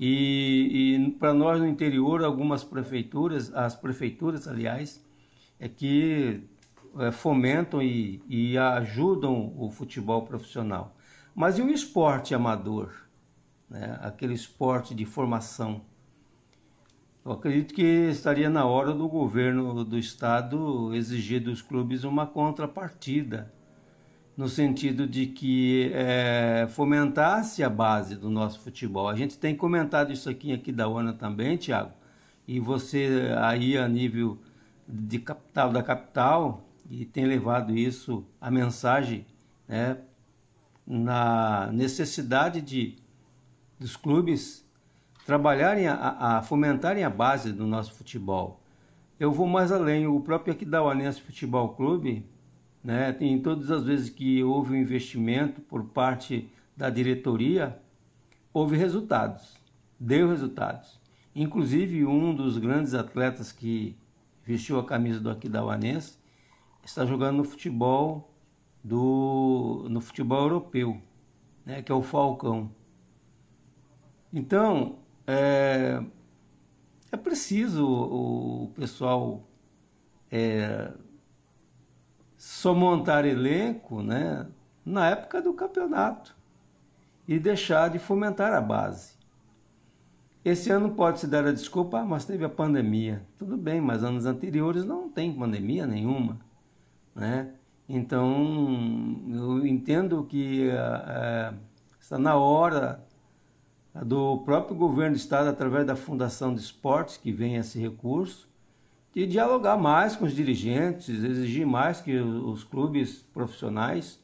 E, 0.00 0.96
e 0.96 1.10
para 1.12 1.32
nós 1.32 1.60
no 1.60 1.66
interior, 1.66 2.24
algumas 2.24 2.64
prefeituras, 2.64 3.54
as 3.54 3.76
prefeituras, 3.76 4.48
aliás, 4.48 5.00
é 5.60 5.68
que 5.68 6.42
é, 6.98 7.12
fomentam 7.12 7.80
e, 7.80 8.20
e 8.28 8.58
ajudam 8.58 9.54
o 9.56 9.70
futebol 9.70 10.22
profissional. 10.22 10.96
Mas 11.32 11.56
e 11.56 11.62
o 11.62 11.70
esporte 11.70 12.34
amador? 12.34 12.92
Né? 13.70 13.96
Aquele 14.02 14.34
esporte 14.34 14.92
de 14.92 15.04
formação. 15.04 15.82
Eu 17.24 17.32
acredito 17.32 17.72
que 17.74 17.82
estaria 17.82 18.50
na 18.50 18.64
hora 18.64 18.92
do 18.92 19.08
governo 19.08 19.84
do 19.84 19.98
estado 19.98 20.92
exigir 20.94 21.40
dos 21.40 21.62
clubes 21.62 22.02
uma 22.04 22.26
contrapartida 22.26 23.52
no 24.36 24.48
sentido 24.48 25.06
de 25.06 25.26
que 25.26 25.90
é, 25.94 26.66
fomentasse 26.68 27.64
a 27.64 27.70
base 27.70 28.16
do 28.16 28.28
nosso 28.28 28.60
futebol. 28.60 29.08
A 29.08 29.14
gente 29.14 29.38
tem 29.38 29.56
comentado 29.56 30.12
isso 30.12 30.28
aqui 30.28 30.52
aqui 30.52 30.70
da 30.70 30.86
ONU 30.86 31.14
também, 31.14 31.56
Tiago, 31.56 31.92
e 32.46 32.60
você 32.60 33.32
aí 33.38 33.78
a 33.78 33.88
nível 33.88 34.38
de 34.86 35.18
capital 35.18 35.72
da 35.72 35.82
capital 35.82 36.68
e 36.90 37.04
tem 37.04 37.24
levado 37.24 37.74
isso 37.76 38.24
a 38.40 38.50
mensagem, 38.50 39.26
né, 39.66 39.98
na 40.86 41.70
necessidade 41.72 42.60
de 42.60 42.96
dos 43.78 43.96
clubes 43.96 44.64
trabalharem 45.26 45.88
a, 45.88 46.38
a 46.38 46.42
fomentarem 46.42 47.04
a 47.04 47.10
base 47.10 47.52
do 47.52 47.66
nosso 47.66 47.92
futebol. 47.94 48.60
Eu 49.18 49.32
vou 49.32 49.46
mais 49.46 49.72
além, 49.72 50.06
o 50.06 50.20
próprio 50.20 50.52
Aquidauanense 50.52 51.20
Futebol 51.20 51.70
Clube 51.70 52.24
né? 52.86 53.12
Tem 53.12 53.36
todas 53.42 53.68
as 53.68 53.82
vezes 53.82 54.08
que 54.08 54.44
houve 54.44 54.72
um 54.72 54.76
investimento 54.76 55.60
por 55.60 55.86
parte 55.86 56.48
da 56.76 56.88
diretoria, 56.88 57.76
houve 58.52 58.76
resultados, 58.76 59.56
deu 59.98 60.28
resultados. 60.28 61.00
Inclusive 61.34 62.06
um 62.06 62.32
dos 62.32 62.58
grandes 62.58 62.94
atletas 62.94 63.50
que 63.50 63.96
vestiu 64.44 64.78
a 64.78 64.86
camisa 64.86 65.18
do 65.18 65.28
Aquidauanense 65.28 66.16
está 66.84 67.04
jogando 67.04 67.38
no 67.38 67.44
futebol 67.44 68.32
do 68.84 69.88
no 69.90 70.00
futebol 70.00 70.42
europeu, 70.42 71.02
né? 71.64 71.82
Que 71.82 71.90
é 71.90 71.94
o 71.94 72.02
Falcão. 72.02 72.70
Então 74.32 75.00
é, 75.26 76.00
é 77.10 77.16
preciso 77.16 77.84
o, 77.84 78.64
o 78.66 78.68
pessoal 78.68 79.44
é, 80.30 80.92
só 82.36 82.74
montar 82.74 83.24
elenco 83.24 84.02
né, 84.02 84.46
na 84.84 85.08
época 85.08 85.40
do 85.40 85.52
campeonato 85.52 86.36
e 87.26 87.38
deixar 87.38 87.90
de 87.90 87.98
fomentar 87.98 88.52
a 88.52 88.60
base. 88.60 89.16
Esse 90.44 90.70
ano 90.70 90.90
pode 90.90 91.18
se 91.18 91.26
dar 91.26 91.44
a 91.44 91.52
desculpa, 91.52 91.98
ah, 91.98 92.04
mas 92.04 92.24
teve 92.24 92.44
a 92.44 92.48
pandemia. 92.48 93.20
Tudo 93.36 93.56
bem, 93.56 93.80
mas 93.80 94.04
anos 94.04 94.26
anteriores 94.26 94.84
não 94.84 95.08
tem 95.08 95.32
pandemia 95.32 95.86
nenhuma. 95.86 96.38
Né? 97.14 97.52
Então, 97.88 99.20
eu 99.28 99.66
entendo 99.66 100.22
que 100.24 100.68
é, 100.70 101.52
está 101.98 102.16
na 102.16 102.36
hora 102.36 103.04
do 104.04 104.38
próprio 104.38 104.76
governo 104.76 105.16
do 105.16 105.18
estado, 105.18 105.48
através 105.48 105.84
da 105.84 105.96
Fundação 105.96 106.54
de 106.54 106.60
Esportes, 106.60 107.16
que 107.16 107.32
vem 107.32 107.56
esse 107.56 107.80
recurso, 107.80 108.45
de 109.16 109.26
dialogar 109.26 109.78
mais 109.78 110.14
com 110.14 110.26
os 110.26 110.34
dirigentes, 110.34 111.08
exigir 111.08 111.66
mais 111.66 112.02
que 112.02 112.14
os 112.18 112.62
clubes 112.62 113.22
profissionais, 113.32 114.22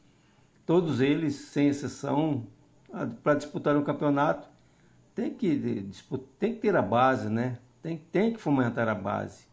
todos 0.67 1.01
eles, 1.01 1.35
sem 1.35 1.69
exceção, 1.69 2.47
para 3.23 3.37
disputar 3.37 3.75
um 3.75 3.83
campeonato, 3.83 4.47
tem 5.15 5.33
que, 5.33 5.89
tem 6.39 6.55
que 6.55 6.61
ter 6.61 6.77
a 6.77 6.83
base, 6.83 7.31
né? 7.31 7.57
Tem, 7.83 7.97
tem 8.13 8.35
que 8.35 8.39
fomentar 8.39 8.87
a 8.87 8.95
base. 8.95 9.47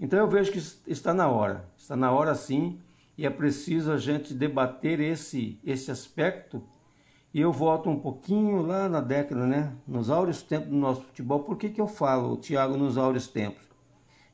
Então 0.00 0.18
eu 0.18 0.26
vejo 0.26 0.50
que 0.50 0.58
está 0.90 1.14
na 1.14 1.28
hora, 1.28 1.64
está 1.76 1.94
na 1.94 2.10
hora 2.10 2.34
sim, 2.34 2.80
e 3.16 3.24
é 3.24 3.30
preciso 3.30 3.92
a 3.92 3.98
gente 3.98 4.34
debater 4.34 4.98
esse, 4.98 5.60
esse 5.64 5.92
aspecto. 5.92 6.60
E 7.32 7.40
eu 7.40 7.52
volto 7.52 7.88
um 7.88 8.00
pouquinho 8.00 8.60
lá 8.62 8.88
na 8.88 9.00
década, 9.00 9.46
né? 9.46 9.72
Nos 9.86 10.10
áureos 10.10 10.42
tempos 10.42 10.70
do 10.70 10.76
nosso 10.76 11.02
futebol. 11.02 11.38
Por 11.44 11.56
que, 11.56 11.70
que 11.70 11.80
eu 11.80 11.86
falo, 11.86 12.36
Thiago, 12.36 12.76
nos 12.76 12.98
áureos 12.98 13.28
tempos? 13.28 13.71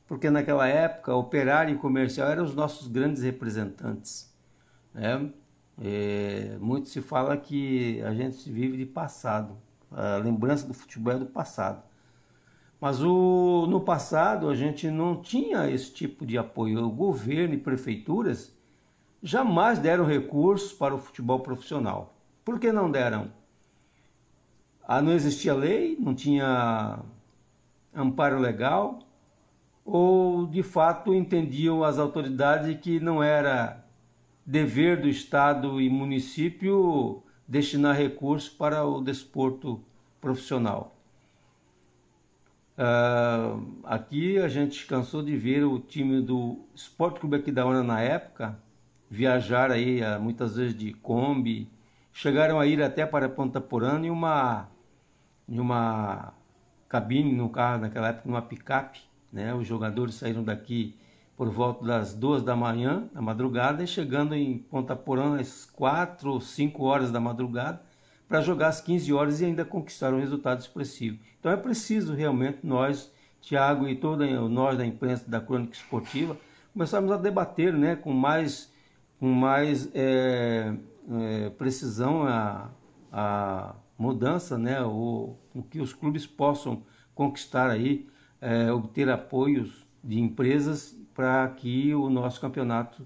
Porque 0.09 0.31
naquela 0.31 0.67
época 0.67 1.13
operário 1.15 1.75
e 1.75 1.77
comercial 1.77 2.29
eram 2.29 2.43
os 2.43 2.55
nossos 2.55 2.87
grandes 2.87 3.21
representantes. 3.21 4.33
Né? 4.91 5.29
É, 5.79 6.57
muito 6.59 6.89
se 6.89 6.99
fala 6.99 7.37
que 7.37 8.01
a 8.01 8.11
gente 8.11 8.51
vive 8.51 8.75
de 8.75 8.87
passado, 8.87 9.55
a 9.91 10.17
lembrança 10.17 10.65
do 10.65 10.73
futebol 10.73 11.13
é 11.13 11.19
do 11.19 11.27
passado. 11.27 11.83
Mas 12.81 13.03
o, 13.03 13.67
no 13.69 13.81
passado 13.81 14.49
a 14.49 14.55
gente 14.55 14.89
não 14.89 15.21
tinha 15.21 15.69
esse 15.69 15.93
tipo 15.93 16.25
de 16.25 16.39
apoio. 16.39 16.83
O 16.83 16.89
governo 16.89 17.53
e 17.53 17.57
prefeituras 17.57 18.51
jamais 19.21 19.77
deram 19.77 20.05
recursos 20.05 20.73
para 20.73 20.95
o 20.95 20.97
futebol 20.97 21.41
profissional. 21.41 22.15
Por 22.43 22.59
que 22.59 22.71
não 22.71 22.89
deram? 22.89 23.31
Ah, 24.87 25.03
não 25.03 25.11
existia 25.11 25.53
lei, 25.53 25.95
não 25.99 26.15
tinha 26.15 26.99
amparo 27.93 28.39
legal, 28.39 29.03
ou 29.91 30.45
de 30.45 30.63
fato 30.63 31.13
entendiam 31.13 31.83
as 31.83 31.97
autoridades 31.97 32.79
que 32.79 32.99
não 32.99 33.21
era 33.21 33.83
dever 34.45 35.01
do 35.01 35.07
Estado 35.07 35.81
e 35.81 35.89
município 35.89 37.21
destinar 37.47 37.95
recursos 37.95 38.49
para 38.49 38.85
o 38.85 39.01
desporto 39.01 39.83
profissional. 40.21 40.95
Uh, 42.77 43.79
aqui 43.83 44.37
a 44.37 44.47
gente 44.47 44.85
cansou 44.85 45.21
de 45.21 45.35
ver 45.35 45.65
o 45.65 45.79
time 45.79 46.21
do 46.21 46.59
Esporte 46.73 47.19
Clube 47.19 47.35
aqui 47.35 47.51
da 47.51 47.65
Ona 47.65 47.83
na 47.83 47.99
época 48.01 48.57
viajar 49.09 49.71
aí 49.71 50.01
uh, 50.01 50.21
muitas 50.21 50.55
vezes 50.55 50.77
de 50.77 50.93
Kombi, 50.93 51.67
chegaram 52.13 52.59
a 52.59 52.67
ir 52.67 52.81
até 52.81 53.05
para 53.05 53.27
Ponta 53.27 53.59
Porã 53.59 53.99
em 53.99 54.09
uma, 54.09 54.69
em 55.47 55.59
uma 55.59 56.33
cabine 56.87 57.33
no 57.33 57.49
carro 57.49 57.81
naquela 57.81 58.09
época, 58.09 58.29
numa 58.29 58.41
picape, 58.41 59.01
né? 59.31 59.53
Os 59.53 59.67
jogadores 59.67 60.15
saíram 60.15 60.43
daqui 60.43 60.95
por 61.39 61.49
volta 61.49 61.85
das 61.85 62.13
duas 62.13 62.43
da 62.43 62.55
manhã, 62.55 63.09
da 63.13 63.21
madrugada, 63.21 63.81
e 63.81 63.87
chegando 63.87 64.35
em 64.35 64.57
Ponta 64.57 64.95
Porã 64.95 65.39
às 65.39 65.63
quatro 65.63 66.33
ou 66.33 66.41
cinco 66.41 66.83
horas 66.83 67.11
da 67.11 67.19
madrugada, 67.19 67.81
para 68.27 68.41
jogar 68.41 68.67
às 68.67 68.81
15 68.81 69.13
horas 69.13 69.41
e 69.41 69.45
ainda 69.45 69.63
conquistar 69.63 70.13
um 70.13 70.19
resultado 70.19 70.59
expressivo. 70.59 71.17
Então 71.39 71.51
é 71.51 71.57
preciso 71.57 72.13
realmente 72.13 72.59
nós, 72.61 73.11
Tiago 73.41 73.87
e 73.87 73.95
toda 73.95 74.27
nós 74.49 74.77
da 74.77 74.85
imprensa 74.85 75.29
da 75.29 75.39
crônica 75.39 75.73
esportiva, 75.73 76.37
começarmos 76.73 77.11
a 77.11 77.17
debater 77.17 77.73
né, 77.73 77.95
com 77.95 78.11
mais, 78.13 78.71
com 79.19 79.31
mais 79.31 79.89
é, 79.95 80.73
é, 81.09 81.49
precisão 81.51 82.23
a, 82.23 82.69
a 83.11 83.75
mudança, 83.97 84.57
né, 84.57 84.81
o, 84.83 85.35
o 85.55 85.63
que 85.63 85.79
os 85.79 85.93
clubes 85.93 86.27
possam 86.27 86.83
conquistar 87.15 87.69
aí 87.69 88.07
é, 88.41 88.71
obter 88.71 89.09
apoios 89.09 89.85
de 90.03 90.19
empresas 90.19 90.97
para 91.13 91.47
que 91.49 91.93
o 91.93 92.09
nosso 92.09 92.39
campeonato 92.39 93.05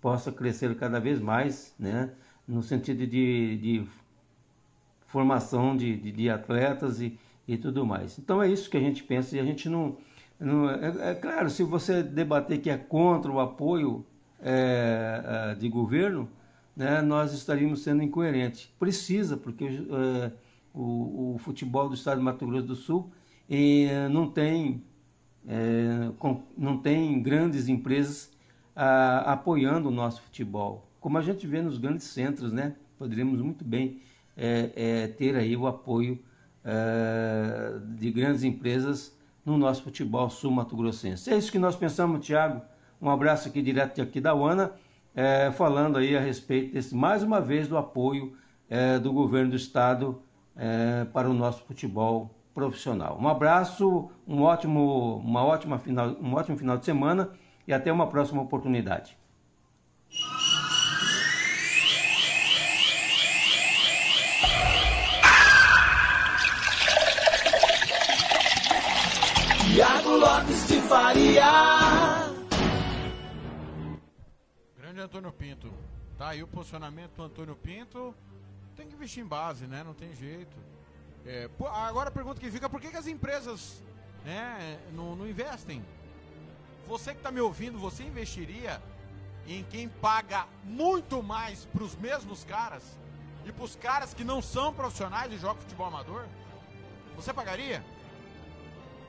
possa 0.00 0.32
crescer 0.32 0.74
cada 0.76 0.98
vez 0.98 1.20
mais, 1.20 1.74
né? 1.78 2.10
no 2.50 2.62
sentido 2.62 3.06
de, 3.06 3.56
de 3.58 3.86
formação 5.06 5.76
de, 5.76 5.96
de, 5.96 6.10
de, 6.10 6.30
atletas 6.30 7.00
e, 7.00 7.18
e 7.46 7.56
tudo 7.56 7.86
mais. 7.86 8.18
Então 8.18 8.42
é 8.42 8.48
isso 8.48 8.68
que 8.68 8.76
a 8.76 8.80
gente 8.80 9.02
pensa 9.04 9.36
e 9.36 9.40
a 9.40 9.44
gente 9.44 9.68
não. 9.68 9.96
não 10.38 10.68
é, 10.68 11.10
é, 11.10 11.14
claro, 11.14 11.48
se 11.48 11.62
você 11.62 12.02
debater 12.02 12.60
que 12.60 12.70
é 12.70 12.76
contra 12.76 13.30
o 13.30 13.38
apoio 13.38 14.04
é, 14.42 15.52
é 15.52 15.54
de 15.54 15.68
governo, 15.68 16.28
né, 16.74 17.02
nós 17.02 17.32
estaríamos 17.32 17.82
sendo 17.82 18.02
incoerentes. 18.02 18.72
Precisa, 18.78 19.36
porque 19.36 19.64
é, 19.66 20.32
o, 20.74 21.34
o 21.34 21.38
futebol 21.38 21.88
do 21.88 21.94
estado 21.94 22.18
de 22.18 22.24
Mato 22.24 22.46
Grosso 22.46 22.66
do 22.66 22.76
Sul 22.76 23.12
e 23.50 23.88
eh, 23.90 24.08
não 24.08 24.30
tem, 24.30 24.84
é, 25.46 26.12
com, 26.20 26.40
não 26.56 26.78
tem 26.78 27.20
grandes 27.20 27.68
empresas 27.68 28.30
a, 28.76 29.32
apoiando 29.32 29.88
o 29.88 29.90
nosso 29.90 30.22
futebol. 30.22 30.88
Como 31.00 31.18
a 31.18 31.20
gente 31.20 31.44
vê 31.48 31.60
nos 31.60 31.76
grandes 31.76 32.04
centros, 32.04 32.52
né? 32.52 32.76
Poderíamos 32.96 33.40
muito 33.40 33.64
bem 33.64 34.00
é, 34.36 34.70
é, 34.76 35.06
ter 35.08 35.34
aí 35.34 35.56
o 35.56 35.66
apoio 35.66 36.18
de 37.96 38.10
grandes 38.10 38.44
empresas 38.44 39.16
no 39.46 39.56
nosso 39.56 39.82
futebol 39.82 40.28
sul-mato-grossense. 40.28 41.30
É 41.30 41.38
isso 41.38 41.50
que 41.50 41.58
nós 41.58 41.74
pensamos, 41.74 42.24
Tiago. 42.24 42.60
Um 43.00 43.08
abraço 43.08 43.48
aqui 43.48 43.62
direto 43.62 44.02
aqui 44.02 44.20
da 44.20 44.34
UANA, 44.34 44.70
falando 45.56 45.96
aí 45.96 46.14
a 46.14 46.20
respeito 46.20 46.74
desse, 46.74 46.94
mais 46.94 47.22
uma 47.22 47.40
vez, 47.40 47.66
do 47.66 47.78
apoio 47.78 48.36
do 49.02 49.10
governo 49.10 49.52
do 49.52 49.56
estado 49.56 50.20
para 51.14 51.30
o 51.30 51.32
nosso 51.32 51.64
futebol 51.64 52.30
profissional. 52.54 53.18
Um 53.20 53.28
abraço, 53.28 54.10
um 54.26 54.42
ótimo, 54.42 55.16
uma 55.18 55.44
ótima 55.44 55.78
final, 55.78 56.16
um 56.20 56.34
ótimo 56.34 56.56
final 56.56 56.76
de 56.76 56.84
semana 56.84 57.30
e 57.66 57.72
até 57.72 57.92
uma 57.92 58.08
próxima 58.08 58.42
oportunidade. 58.42 59.16
Tiago 69.72 70.10
Lopes 70.10 70.68
de 70.68 70.80
Faria. 70.82 71.44
Grande 74.76 75.00
Antônio 75.00 75.32
Pinto. 75.32 75.72
Tá 76.18 76.30
aí 76.30 76.42
o 76.42 76.46
posicionamento 76.46 77.12
do 77.16 77.22
Antônio 77.22 77.56
Pinto. 77.56 78.14
Tem 78.76 78.86
que 78.86 78.94
investir 78.94 79.22
em 79.22 79.26
base, 79.26 79.66
né? 79.66 79.82
Não 79.84 79.94
tem 79.94 80.14
jeito. 80.14 80.56
É, 81.26 81.48
agora 81.66 82.08
a 82.08 82.12
pergunta 82.12 82.40
que 82.40 82.50
fica, 82.50 82.68
por 82.68 82.80
que, 82.80 82.90
que 82.90 82.96
as 82.96 83.06
empresas 83.06 83.82
né, 84.24 84.78
não, 84.92 85.14
não 85.14 85.28
investem? 85.28 85.84
Você 86.86 87.12
que 87.12 87.18
está 87.18 87.30
me 87.30 87.40
ouvindo, 87.40 87.78
você 87.78 88.02
investiria 88.02 88.82
em 89.46 89.62
quem 89.64 89.88
paga 89.88 90.46
muito 90.64 91.22
mais 91.22 91.64
para 91.66 91.84
os 91.84 91.94
mesmos 91.94 92.44
caras 92.44 92.82
e 93.44 93.52
para 93.52 93.64
os 93.64 93.76
caras 93.76 94.14
que 94.14 94.24
não 94.24 94.40
são 94.40 94.72
profissionais 94.72 95.32
e 95.32 95.38
jogam 95.38 95.62
futebol 95.62 95.86
amador? 95.86 96.26
Você 97.16 97.32
pagaria? 97.32 97.84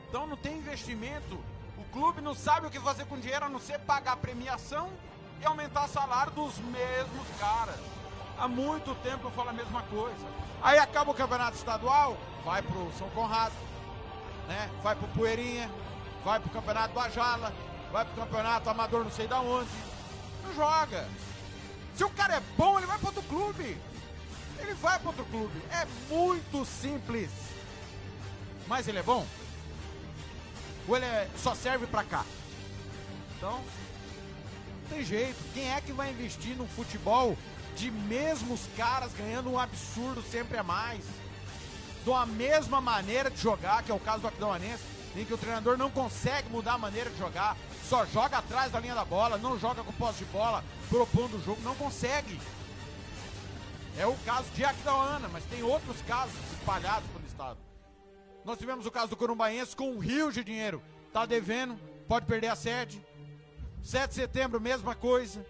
Então 0.10 0.28
não 0.28 0.36
tem 0.36 0.58
investimento. 0.58 1.40
O 1.78 1.84
clube 1.92 2.22
não 2.22 2.36
sabe 2.36 2.68
o 2.68 2.70
que 2.70 2.80
fazer 2.80 3.06
com 3.06 3.18
dinheiro 3.18 3.46
a 3.46 3.50
não 3.50 3.60
ser 3.60 3.80
pagar 3.80 4.18
premiação 4.18 4.92
e 5.40 5.46
aumentar 5.46 5.86
o 5.86 5.88
salário 5.88 6.32
dos 6.34 6.58
mesmos 6.60 7.28
caras. 7.40 7.80
Há 8.38 8.48
muito 8.48 8.95
tempo 9.03 9.27
eu 9.27 9.32
falo 9.32 9.50
a 9.50 9.53
mesma 9.53 9.82
coisa. 9.84 10.27
Aí 10.61 10.77
acaba 10.77 11.11
o 11.11 11.16
campeonato 11.16 11.58
estadual, 11.58 12.18
vai 12.43 12.61
pro 12.61 12.92
São 12.98 13.10
Conrado, 13.11 13.53
né? 14.48 14.69
Vai 14.84 14.95
pro 14.95 15.08
Poeirinha, 15.10 15.69
vai 16.24 16.40
pro 16.40 16.50
campeonato 16.50 16.93
do 16.93 17.00
Ajala, 17.00 17.53
vai 17.92 18.06
pro 18.06 18.16
campeonato 18.16 18.69
amador 18.69 19.03
não 19.03 19.11
sei 19.11 19.27
da 19.27 19.40
onde. 19.40 19.69
Não 20.43 20.53
joga. 20.53 21.08
Se 21.95 22.03
o 22.03 22.10
cara 22.10 22.35
é 22.35 22.42
bom, 22.58 22.77
ele 22.77 22.88
vai 22.88 22.98
para 22.98 23.10
outro 23.10 23.24
clube. 23.24 23.77
Ele 24.60 24.74
vai 24.76 25.00
para 25.00 25.10
outro 25.10 25.26
clube. 25.26 25.61
É 25.72 25.88
muito 26.14 26.66
simples. 26.66 27.30
Mas 28.68 28.88
ele 28.88 29.00
é 29.00 29.03
bom? 29.03 29.26
Ou 30.88 30.95
ele 30.95 31.06
é, 31.06 31.30
só 31.38 31.53
serve 31.53 31.88
para 31.88 32.03
cá? 32.03 32.26
Então, 33.35 33.53
não 33.60 34.90
tem 34.90 35.03
jeito. 35.03 35.38
Quem 35.53 35.72
é 35.72 35.82
que 35.82 35.92
vai 35.92 36.11
investir 36.11 36.56
no 36.56 36.68
futebol 36.68 37.38
de 37.75 37.91
mesmos 37.91 38.61
caras 38.75 39.11
ganhando 39.14 39.50
um 39.50 39.59
absurdo 39.59 40.22
sempre 40.22 40.58
a 40.58 40.64
mais? 40.64 41.03
Uma 42.06 42.25
mesma 42.25 42.82
maneira 42.82 43.30
de 43.30 43.40
jogar, 43.40 43.83
que 43.83 43.91
é 43.91 43.95
o 43.95 44.00
caso 44.00 44.22
do 44.22 44.27
Aquidauanense, 44.27 44.83
em 45.16 45.25
que 45.25 45.33
o 45.33 45.38
treinador 45.38 45.77
não 45.77 45.91
consegue 45.91 46.50
mudar 46.50 46.74
a 46.74 46.77
maneira 46.77 47.09
de 47.09 47.17
jogar, 47.17 47.56
só 47.88 48.06
joga 48.06 48.38
atrás 48.38 48.72
da 48.72 48.80
linha 48.80 48.95
da 48.95 49.06
bola, 49.06 49.38
não 49.38 49.59
joga 49.59 49.83
com 49.83 49.91
posse 49.93 50.19
de 50.19 50.25
bola, 50.25 50.64
propondo 50.90 51.38
o 51.38 51.43
jogo, 51.43 51.61
não 51.61 51.75
consegue. 51.75 52.40
É 53.98 54.06
o 54.06 54.16
caso 54.25 54.50
de 54.56 54.64
Aquidauana, 54.64 55.27
mas 55.27 55.43
tem 55.45 55.61
outros 55.64 56.01
casos 56.03 56.33
espalhados 56.53 57.09
pelo 57.09 57.25
estado. 57.25 57.59
Nós 58.45 58.58
tivemos 58.58 58.85
o 58.85 58.91
caso 58.91 59.09
do 59.09 59.17
Corumbaense 59.17 59.75
com 59.75 59.91
um 59.91 60.00
rio 60.00 60.32
de 60.32 60.43
dinheiro. 60.43 60.82
Tá 61.14 61.25
devendo, 61.25 61.77
pode 62.08 62.25
perder 62.25 62.48
a 62.48 62.56
sede. 62.56 63.06
7 63.83 64.09
de 64.09 64.16
setembro, 64.16 64.61
mesma 64.61 64.95
coisa. 64.95 65.45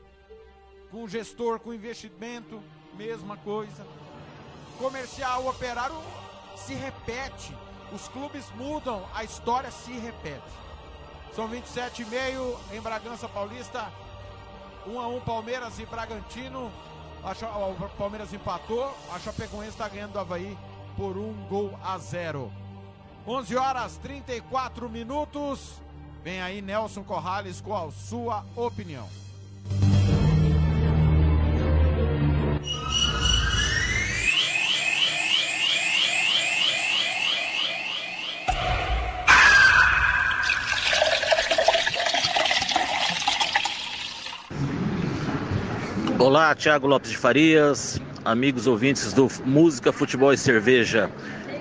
Com 0.91 1.07
gestor, 1.07 1.59
com 1.59 1.73
investimento, 1.73 2.61
mesma 2.95 3.37
coisa. 3.37 3.87
Comercial, 4.77 5.47
operário, 5.47 5.95
se 6.55 6.73
repete. 6.73 7.55
Os 7.93 8.07
clubes 8.09 8.45
mudam, 8.55 9.05
a 9.13 9.23
história 9.23 9.71
se 9.71 9.91
repete. 9.93 10.51
São 11.33 11.47
27 11.47 12.01
e 12.01 12.05
meio 12.05 12.57
em 12.73 12.81
Bragança 12.81 13.27
Paulista. 13.27 13.91
1 14.85 14.99
a 14.99 15.07
1 15.07 15.21
Palmeiras 15.21 15.79
e 15.79 15.85
Bragantino. 15.85 16.71
O 17.23 17.89
Palmeiras 17.97 18.33
empatou. 18.33 18.93
A 19.13 19.19
Chapecoense 19.19 19.69
está 19.69 19.87
ganhando 19.87 20.13
do 20.13 20.19
Havaí 20.19 20.57
por 20.97 21.17
um 21.17 21.33
gol 21.47 21.77
a 21.83 21.97
zero. 21.97 22.51
11 23.25 23.55
horas 23.55 23.97
34 23.97 24.89
minutos. 24.89 25.81
Vem 26.23 26.41
aí 26.41 26.61
Nelson 26.61 27.03
Corrales 27.03 27.61
com 27.61 27.75
a 27.75 27.91
sua 27.91 28.45
opinião. 28.55 29.07
Olá, 46.19 46.55
Thiago 46.55 46.85
Lopes 46.85 47.09
de 47.09 47.17
Farias, 47.17 47.99
amigos 48.23 48.67
ouvintes 48.67 49.11
do 49.11 49.27
Música, 49.43 49.91
Futebol 49.91 50.31
e 50.31 50.37
Cerveja. 50.37 51.09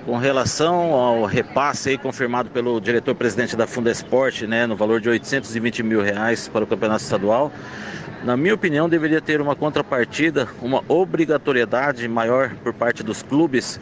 Com 0.05 0.17
relação 0.17 0.93
ao 0.93 1.25
repasse 1.25 1.89
aí 1.89 1.97
confirmado 1.97 2.49
pelo 2.51 2.79
diretor-presidente 2.79 3.55
da 3.55 3.65
Fundesport, 3.65 4.43
né, 4.43 4.65
no 4.65 4.75
valor 4.75 5.01
de 5.01 5.09
820 5.09 5.83
mil 5.83 6.01
reais 6.01 6.47
para 6.47 6.63
o 6.63 6.67
campeonato 6.67 7.03
estadual, 7.03 7.51
na 8.23 8.37
minha 8.37 8.53
opinião 8.53 8.87
deveria 8.87 9.21
ter 9.21 9.41
uma 9.41 9.55
contrapartida, 9.55 10.47
uma 10.61 10.83
obrigatoriedade 10.87 12.07
maior 12.07 12.51
por 12.63 12.73
parte 12.73 13.01
dos 13.01 13.23
clubes 13.23 13.79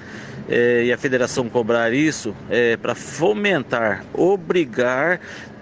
eh, 0.47 0.83
e 0.85 0.93
a 0.93 0.97
federação 0.97 1.49
cobrar 1.49 1.91
isso 1.93 2.33
eh, 2.49 2.77
para 2.77 2.95
fomentar, 2.95 4.03
obrigar 4.13 5.19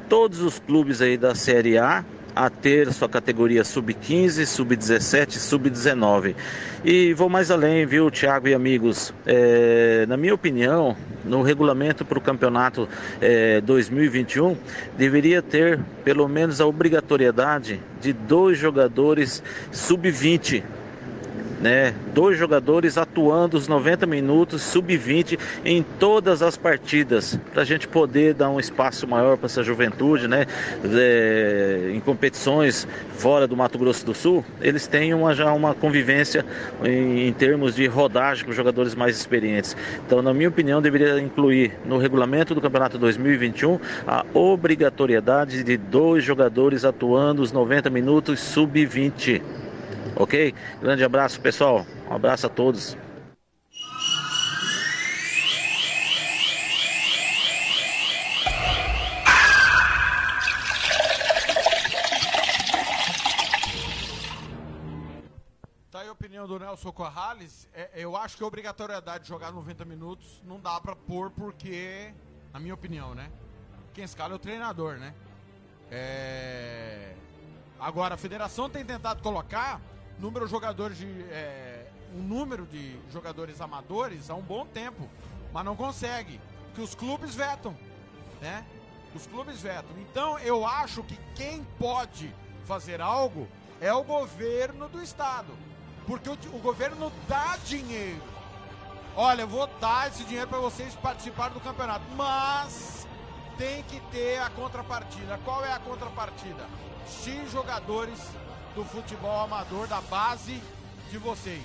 todos 0.07 0.41
os 0.41 0.59
clubes 0.59 1.01
aí 1.01 1.17
da 1.17 1.33
Série 1.33 1.77
A 1.77 2.05
a 2.45 2.49
ter 2.49 2.93
sua 2.93 3.09
categoria 3.09 3.63
sub-15, 3.63 4.45
sub-17, 4.45 5.37
sub-19. 5.37 6.35
E 6.85 7.13
vou 7.13 7.29
mais 7.29 7.49
além, 7.49 7.85
viu, 7.85 8.11
Thiago 8.11 8.47
e 8.47 8.53
amigos? 8.53 9.13
É, 9.25 10.05
na 10.07 10.15
minha 10.15 10.33
opinião, 10.33 10.95
no 11.25 11.41
regulamento 11.41 12.05
para 12.05 12.17
o 12.17 12.21
campeonato 12.21 12.87
é, 13.19 13.59
2021, 13.61 14.55
deveria 14.97 15.41
ter 15.41 15.79
pelo 16.03 16.27
menos 16.27 16.61
a 16.61 16.67
obrigatoriedade 16.67 17.81
de 17.99 18.13
dois 18.13 18.57
jogadores 18.57 19.41
sub-20 19.71 20.63
né? 21.59 21.93
Dois 22.13 22.37
jogadores 22.37 22.97
atuando 22.97 23.57
os 23.57 23.67
90 23.67 24.05
minutos, 24.05 24.61
sub-20 24.61 25.39
em 25.65 25.83
todas 25.99 26.41
as 26.41 26.57
partidas, 26.57 27.39
para 27.51 27.61
a 27.61 27.65
gente 27.65 27.87
poder 27.87 28.33
dar 28.33 28.49
um 28.49 28.59
espaço 28.59 29.07
maior 29.07 29.37
para 29.37 29.47
essa 29.47 29.63
juventude, 29.63 30.27
né? 30.27 30.45
É, 30.85 31.91
em 31.93 31.99
competições 31.99 32.87
fora 33.17 33.47
do 33.47 33.55
Mato 33.55 33.77
Grosso 33.77 34.05
do 34.05 34.13
Sul, 34.13 34.45
eles 34.61 34.87
têm 34.87 35.13
uma, 35.13 35.33
já 35.33 35.51
uma 35.53 35.73
convivência 35.73 36.45
em, 36.83 37.27
em 37.27 37.33
termos 37.33 37.75
de 37.75 37.87
rodagem 37.87 38.45
com 38.45 38.51
jogadores 38.51 38.95
mais 38.95 39.17
experientes. 39.17 39.75
Então, 40.05 40.21
na 40.21 40.33
minha 40.33 40.49
opinião, 40.49 40.81
deveria 40.81 41.19
incluir 41.19 41.73
no 41.85 41.97
regulamento 41.97 42.53
do 42.53 42.61
Campeonato 42.61 42.97
2021 42.97 43.79
a 44.05 44.25
obrigatoriedade 44.33 45.63
de 45.63 45.77
dois 45.77 46.23
jogadores 46.23 46.85
atuando 46.85 47.41
os 47.41 47.51
90 47.51 47.89
minutos 47.89 48.39
sub-20. 48.39 49.41
Ok? 50.19 50.53
Grande 50.81 51.03
abraço, 51.03 51.39
pessoal. 51.39 51.85
Um 52.09 52.15
abraço 52.15 52.47
a 52.47 52.49
todos. 52.49 52.97
Tá 65.91 65.99
aí 65.99 66.07
a 66.07 66.11
opinião 66.11 66.47
do 66.47 66.57
Nelson 66.57 66.91
Corrales. 66.91 67.69
É, 67.71 67.91
eu 67.93 68.17
acho 68.17 68.37
que 68.37 68.43
a 68.43 68.47
obrigatoriedade 68.47 69.25
de 69.25 69.29
jogar 69.29 69.51
90 69.51 69.85
minutos 69.85 70.41
não 70.43 70.59
dá 70.59 70.79
pra 70.81 70.95
pôr 70.95 71.29
porque, 71.29 72.11
na 72.51 72.59
minha 72.59 72.73
opinião, 72.73 73.13
né? 73.13 73.29
Quem 73.93 74.03
escala 74.03 74.33
é 74.33 74.35
o 74.35 74.39
treinador, 74.39 74.97
né? 74.97 75.13
É... 75.91 77.13
Agora, 77.79 78.15
a 78.15 78.17
federação 78.17 78.67
tem 78.67 78.83
tentado 78.83 79.21
colocar 79.21 79.79
número 80.19 80.45
de 80.45 80.51
jogadores 80.51 80.97
de. 80.97 81.05
É, 81.31 81.85
um 82.15 82.21
número 82.21 82.65
de 82.65 82.97
jogadores 83.11 83.59
amadores 83.59 84.29
há 84.29 84.35
um 84.35 84.41
bom 84.41 84.65
tempo, 84.65 85.07
mas 85.53 85.65
não 85.65 85.75
consegue. 85.75 86.39
Que 86.73 86.81
os 86.81 86.95
clubes 86.95 87.35
vetam, 87.35 87.75
né? 88.41 88.65
Os 89.13 89.25
clubes 89.27 89.61
vetam. 89.61 89.97
Então 89.99 90.37
eu 90.39 90.65
acho 90.65 91.03
que 91.03 91.17
quem 91.35 91.63
pode 91.77 92.33
fazer 92.65 93.01
algo 93.01 93.47
é 93.81 93.91
o 93.93 94.03
governo 94.03 94.87
do 94.87 95.01
estado. 95.01 95.53
Porque 96.05 96.29
o, 96.29 96.37
o 96.53 96.59
governo 96.59 97.11
dá 97.27 97.57
dinheiro. 97.65 98.21
Olha, 99.15 99.41
eu 99.41 99.47
vou 99.47 99.67
dar 99.81 100.07
esse 100.07 100.23
dinheiro 100.23 100.47
para 100.47 100.59
vocês 100.59 100.93
participarem 100.95 101.53
do 101.53 101.59
campeonato. 101.59 102.05
Mas 102.15 103.07
tem 103.57 103.83
que 103.83 103.99
ter 104.11 104.39
a 104.39 104.49
contrapartida. 104.49 105.39
Qual 105.43 105.65
é 105.65 105.73
a 105.73 105.79
contrapartida? 105.79 106.67
X 107.07 107.51
jogadores 107.51 108.19
do 108.77 108.85
futebol 108.85 109.41
amador 109.41 109.87
da 109.87 109.99
base 110.01 110.61
de 111.09 111.17
vocês. 111.17 111.63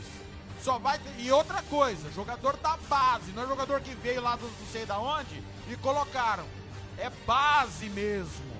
Só 0.62 0.78
vai 0.78 0.99
ter... 0.99 1.12
E 1.18 1.31
outra 1.31 1.60
coisa, 1.65 2.10
jogador 2.12 2.57
da 2.57 2.78
base, 2.89 3.32
não 3.32 3.42
é 3.42 3.47
jogador 3.47 3.82
que 3.82 3.94
veio 3.97 4.23
lá 4.23 4.34
do 4.34 4.47
não 4.47 4.66
sei 4.73 4.86
da 4.86 4.99
onde 4.99 5.44
e 5.68 5.76
colocaram. 5.76 6.44
É 6.97 7.10
base 7.26 7.91
mesmo, 7.91 8.57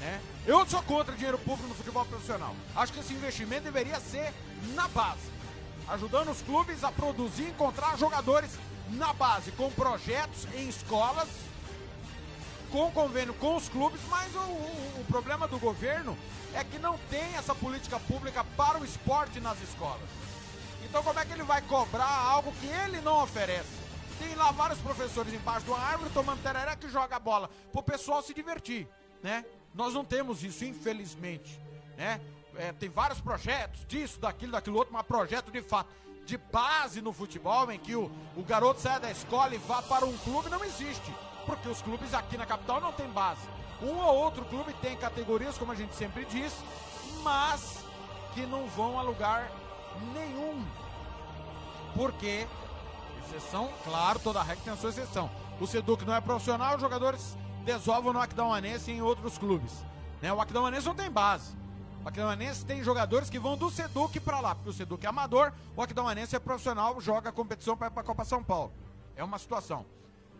né? 0.00 0.18
Eu 0.46 0.66
sou 0.66 0.82
contra 0.84 1.14
dinheiro 1.14 1.38
público 1.38 1.68
no 1.68 1.74
futebol 1.74 2.06
profissional. 2.06 2.56
Acho 2.74 2.90
que 2.90 3.00
esse 3.00 3.12
investimento 3.12 3.64
deveria 3.64 4.00
ser 4.00 4.32
na 4.74 4.88
base, 4.88 5.30
ajudando 5.88 6.30
os 6.30 6.40
clubes 6.40 6.82
a 6.82 6.90
produzir 6.90 7.42
e 7.42 7.50
encontrar 7.50 7.98
jogadores 7.98 8.52
na 8.88 9.12
base, 9.12 9.52
com 9.52 9.70
projetos 9.72 10.46
em 10.54 10.70
escolas, 10.70 11.28
com 12.70 12.90
convênio 12.90 13.34
com 13.34 13.56
os 13.56 13.68
clubes, 13.68 14.00
mas 14.08 14.34
o, 14.34 14.38
o, 14.38 15.00
o 15.00 15.04
problema 15.08 15.46
do 15.48 15.58
governo 15.58 16.16
é 16.54 16.64
que 16.64 16.78
não 16.78 16.98
tem 17.10 17.34
essa 17.36 17.54
política 17.54 17.98
pública 18.00 18.44
para 18.56 18.78
o 18.78 18.84
esporte 18.84 19.40
nas 19.40 19.60
escolas. 19.62 20.08
Então 20.84 21.02
como 21.02 21.18
é 21.18 21.24
que 21.24 21.32
ele 21.32 21.42
vai 21.42 21.62
cobrar 21.62 22.08
algo 22.08 22.52
que 22.52 22.66
ele 22.66 23.00
não 23.00 23.22
oferece? 23.22 23.80
Tem 24.18 24.34
lá 24.34 24.50
vários 24.50 24.78
professores 24.80 25.32
embaixo 25.32 25.64
de 25.64 25.70
uma 25.70 25.80
árvore 25.80 26.10
tomando 26.12 26.42
tereré 26.42 26.76
que 26.76 26.88
joga 26.88 27.16
a 27.16 27.20
bola 27.20 27.50
pro 27.72 27.82
pessoal 27.82 28.22
se 28.22 28.34
divertir, 28.34 28.86
né? 29.22 29.44
Nós 29.74 29.94
não 29.94 30.04
temos 30.04 30.42
isso, 30.42 30.64
infelizmente, 30.64 31.60
né? 31.96 32.20
é, 32.56 32.72
tem 32.72 32.88
vários 32.88 33.20
projetos 33.20 33.84
disso, 33.86 34.20
daquilo, 34.20 34.52
daquilo 34.52 34.76
outro, 34.76 34.92
mas 34.92 35.06
projeto 35.06 35.50
de 35.50 35.62
fato 35.62 35.88
de 36.26 36.36
base 36.36 37.00
no 37.00 37.12
futebol, 37.12 37.70
em 37.72 37.78
que 37.78 37.96
o, 37.96 38.10
o 38.36 38.42
garoto 38.42 38.80
saia 38.80 39.00
da 39.00 39.10
escola 39.10 39.54
e 39.54 39.58
vá 39.58 39.82
para 39.82 40.04
um 40.04 40.16
clube, 40.18 40.48
não 40.48 40.64
existe. 40.64 41.12
Porque 41.46 41.68
os 41.68 41.82
clubes 41.82 42.14
aqui 42.14 42.36
na 42.36 42.46
capital 42.46 42.80
não 42.80 42.92
tem 42.92 43.08
base. 43.08 43.48
Um 43.82 43.96
ou 43.96 44.16
outro 44.16 44.44
clube 44.44 44.74
tem 44.74 44.96
categorias, 44.96 45.56
como 45.56 45.72
a 45.72 45.74
gente 45.74 45.94
sempre 45.94 46.24
diz, 46.26 46.54
mas 47.22 47.84
que 48.34 48.42
não 48.42 48.66
vão 48.68 48.98
a 48.98 49.02
lugar 49.02 49.50
nenhum. 50.12 50.64
Porque, 51.94 52.46
exceção, 53.24 53.70
claro, 53.84 54.18
toda 54.18 54.42
regra 54.42 54.64
tem 54.64 54.72
a 54.72 54.76
sua 54.76 54.90
exceção. 54.90 55.30
O 55.60 55.66
Seduc 55.66 56.04
não 56.04 56.14
é 56.14 56.20
profissional, 56.20 56.74
os 56.74 56.80
jogadores 56.80 57.36
desovam 57.64 58.12
no 58.12 58.20
Aquidauanense 58.20 58.90
e 58.90 58.94
em 58.94 59.02
outros 59.02 59.38
clubes. 59.38 59.84
Né? 60.22 60.32
O 60.32 60.40
Aquidauanense 60.40 60.86
não 60.86 60.94
tem 60.94 61.10
base. 61.10 61.56
O 62.04 62.08
Aquidauanense 62.08 62.64
tem 62.64 62.82
jogadores 62.82 63.28
que 63.28 63.38
vão 63.38 63.56
do 63.56 63.70
Seduc 63.70 64.18
para 64.20 64.40
lá, 64.40 64.54
porque 64.54 64.70
o 64.70 64.72
Seduc 64.72 65.04
é 65.04 65.08
amador, 65.08 65.52
o 65.76 65.82
Aquidauanense 65.82 66.34
é 66.34 66.38
profissional, 66.38 67.00
joga 67.00 67.28
a 67.28 67.32
competição 67.32 67.76
para 67.76 67.88
ir 67.88 67.90
para 67.90 68.02
a 68.02 68.06
Copa 68.06 68.24
São 68.24 68.42
Paulo. 68.42 68.72
É 69.16 69.22
uma 69.22 69.38
situação. 69.38 69.84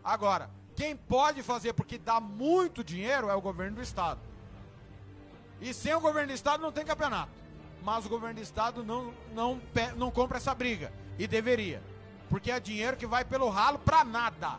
Agora, 0.02 0.50
quem 0.80 0.96
pode 0.96 1.42
fazer 1.42 1.74
porque 1.74 1.98
dá 1.98 2.18
muito 2.18 2.82
dinheiro 2.82 3.28
é 3.28 3.34
o 3.34 3.40
governo 3.42 3.76
do 3.76 3.82
estado. 3.82 4.18
E 5.60 5.74
sem 5.74 5.92
o 5.92 6.00
governo 6.00 6.28
do 6.28 6.34
estado 6.34 6.62
não 6.62 6.72
tem 6.72 6.86
campeonato. 6.86 7.30
Mas 7.82 8.06
o 8.06 8.08
governo 8.08 8.36
do 8.36 8.42
estado 8.42 8.82
não, 8.82 9.12
não, 9.34 9.60
não 9.94 10.10
compra 10.10 10.38
essa 10.38 10.54
briga. 10.54 10.90
E 11.18 11.26
deveria. 11.26 11.82
Porque 12.30 12.50
é 12.50 12.58
dinheiro 12.58 12.96
que 12.96 13.06
vai 13.06 13.26
pelo 13.26 13.50
ralo 13.50 13.78
para 13.78 14.02
nada. 14.06 14.58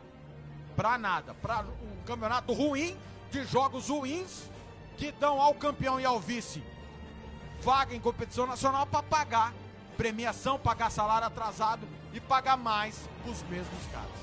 Para 0.76 0.96
nada. 0.96 1.34
Para 1.34 1.62
um 1.62 2.06
campeonato 2.06 2.54
ruim, 2.54 2.96
de 3.32 3.44
jogos 3.46 3.90
ruins, 3.90 4.48
que 4.98 5.12
dão 5.14 5.42
ao 5.42 5.56
campeão 5.56 6.00
e 6.00 6.06
ao 6.06 6.20
vice 6.20 6.64
vaga 7.62 7.96
em 7.96 8.00
competição 8.00 8.46
nacional 8.46 8.86
para 8.86 9.02
pagar 9.02 9.54
premiação, 9.98 10.60
pagar 10.60 10.92
salário 10.92 11.26
atrasado 11.26 11.88
e 12.14 12.20
pagar 12.20 12.58
mais 12.58 13.10
os 13.26 13.42
mesmos 13.44 13.86
caras. 13.92 14.22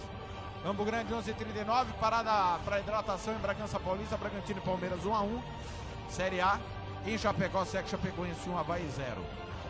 Campo 0.63 0.85
Grande 0.85 1.13
11:39 1.13 1.93
parada 2.01 2.59
para 2.65 2.81
hidratação 2.81 3.35
em 3.35 3.39
Bragança 3.39 3.79
Paulista, 3.79 4.17
Bragantino 4.17 4.59
e 4.59 4.63
Palmeiras 4.63 5.05
1 5.05 5.15
a 5.15 5.23
1. 5.23 5.43
Série 6.11 6.41
A 6.41 6.59
em 7.07 7.17
Chapecó, 7.17 7.65
Sec 7.65 7.89
Chapecoense 7.89 8.49
1 8.49 8.59
Havaí 8.59 8.89
0. 8.97 9.25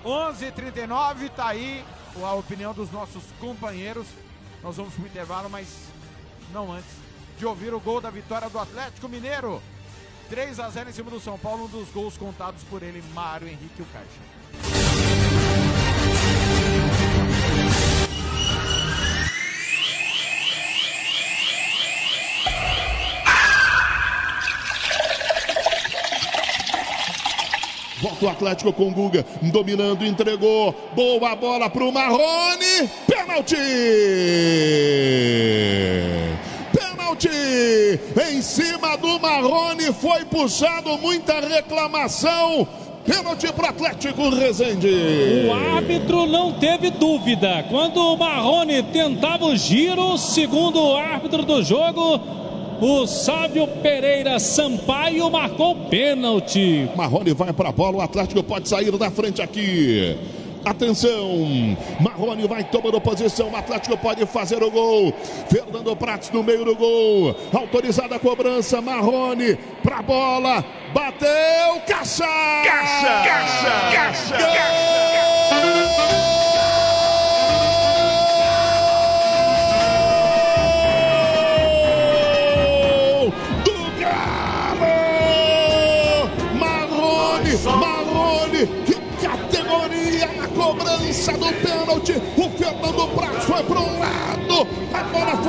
11:39 0.05 1.29
tá 1.31 1.49
aí 1.49 1.85
a 2.23 2.33
opinião 2.35 2.73
dos 2.73 2.91
nossos 2.91 3.23
companheiros. 3.39 4.07
Nós 4.63 4.77
vamos 4.77 4.95
pro 4.95 5.07
intervalo, 5.07 5.49
mas 5.49 5.69
não 6.53 6.73
antes 6.73 6.91
de 7.39 7.47
ouvir 7.47 7.73
o 7.73 7.81
gol 7.81 8.01
da 8.01 8.11
vitória 8.11 8.49
do 8.49 8.59
Atlético 8.59 9.09
Mineiro. 9.09 9.63
3 10.29 10.61
a 10.61 10.69
0 10.69 10.91
em 10.91 10.93
cima 10.93 11.11
do 11.11 11.21
São 11.21 11.39
Paulo, 11.39 11.65
um 11.65 11.69
dos 11.69 11.89
gols 11.91 12.19
contados 12.19 12.63
por 12.65 12.83
ele, 12.83 13.03
Mário 13.15 13.49
Henrique 13.49 13.83
o 13.83 13.87
Caixa. 13.87 14.21
Volta 28.19 28.25
o 28.25 28.29
Atlético 28.29 28.73
com 28.73 28.93
Guga, 28.93 29.25
dominando, 29.43 30.05
entregou. 30.05 30.75
Boa 30.95 31.37
bola 31.37 31.71
para 31.71 31.85
o 31.85 31.93
Marrone. 31.93 32.89
Pênalti! 33.07 33.57
Pênalti! 36.73 38.01
Em 38.31 38.43
cima 38.43 38.97
do 38.97 39.21
Marrone 39.21 39.93
foi 39.93 40.25
puxado, 40.25 40.99
muita 40.99 41.41
reclamação. 41.41 42.67
Pênalti 43.05 43.53
para 43.53 43.67
o 43.67 43.69
Atlético 43.69 44.29
Resende. 44.31 44.89
O 45.47 45.77
árbitro 45.77 46.27
não 46.27 46.53
teve 46.55 46.91
dúvida. 46.91 47.65
Quando 47.71 47.99
o 47.99 48.17
Marrone 48.17 48.83
tentava 48.83 49.47
o 49.47 49.57
giro, 49.57 50.19
segundo 50.19 50.81
o 50.81 50.97
árbitro 50.97 51.45
do 51.45 51.63
jogo, 51.63 52.21
o 52.81 53.07
Sávio 53.07 53.67
Pereira 53.83 54.39
Sampaio 54.39 55.31
marcou 55.31 55.75
pênalti. 55.89 56.89
Marrone 56.97 57.33
vai 57.33 57.53
para 57.53 57.71
a 57.71 57.73
bola, 57.73 57.99
o 57.99 58.01
Atlético 58.01 58.43
pode 58.43 58.69
sair 58.69 58.91
da 58.97 59.11
frente 59.11 59.43
aqui. 59.43 60.17
Atenção, 60.65 61.77
Marrone 62.01 62.47
vai 62.47 62.65
tomando 62.65 63.01
posição, 63.01 63.51
o 63.51 63.57
Atlético 63.57 63.97
pode 63.97 64.27
fazer 64.27 64.63
o 64.63 64.71
gol. 64.71 65.13
Fernando 65.49 65.97
Prates 65.97 66.31
no 66.31 66.43
meio 66.43 66.65
do 66.65 66.75
gol, 66.75 67.35
autorizada 67.53 68.17
a 68.17 68.19
cobrança, 68.19 68.81
Marrone 68.81 69.57
para 69.83 69.99
a 69.99 70.03
bola, 70.03 70.65
bateu, 70.93 71.81
caixa! 71.87 72.27
Caixa! 72.65 73.23
Caixa! 73.25 73.91
Caixa! 73.93 74.39
Gol! 74.39 75.19
do 75.61 76.78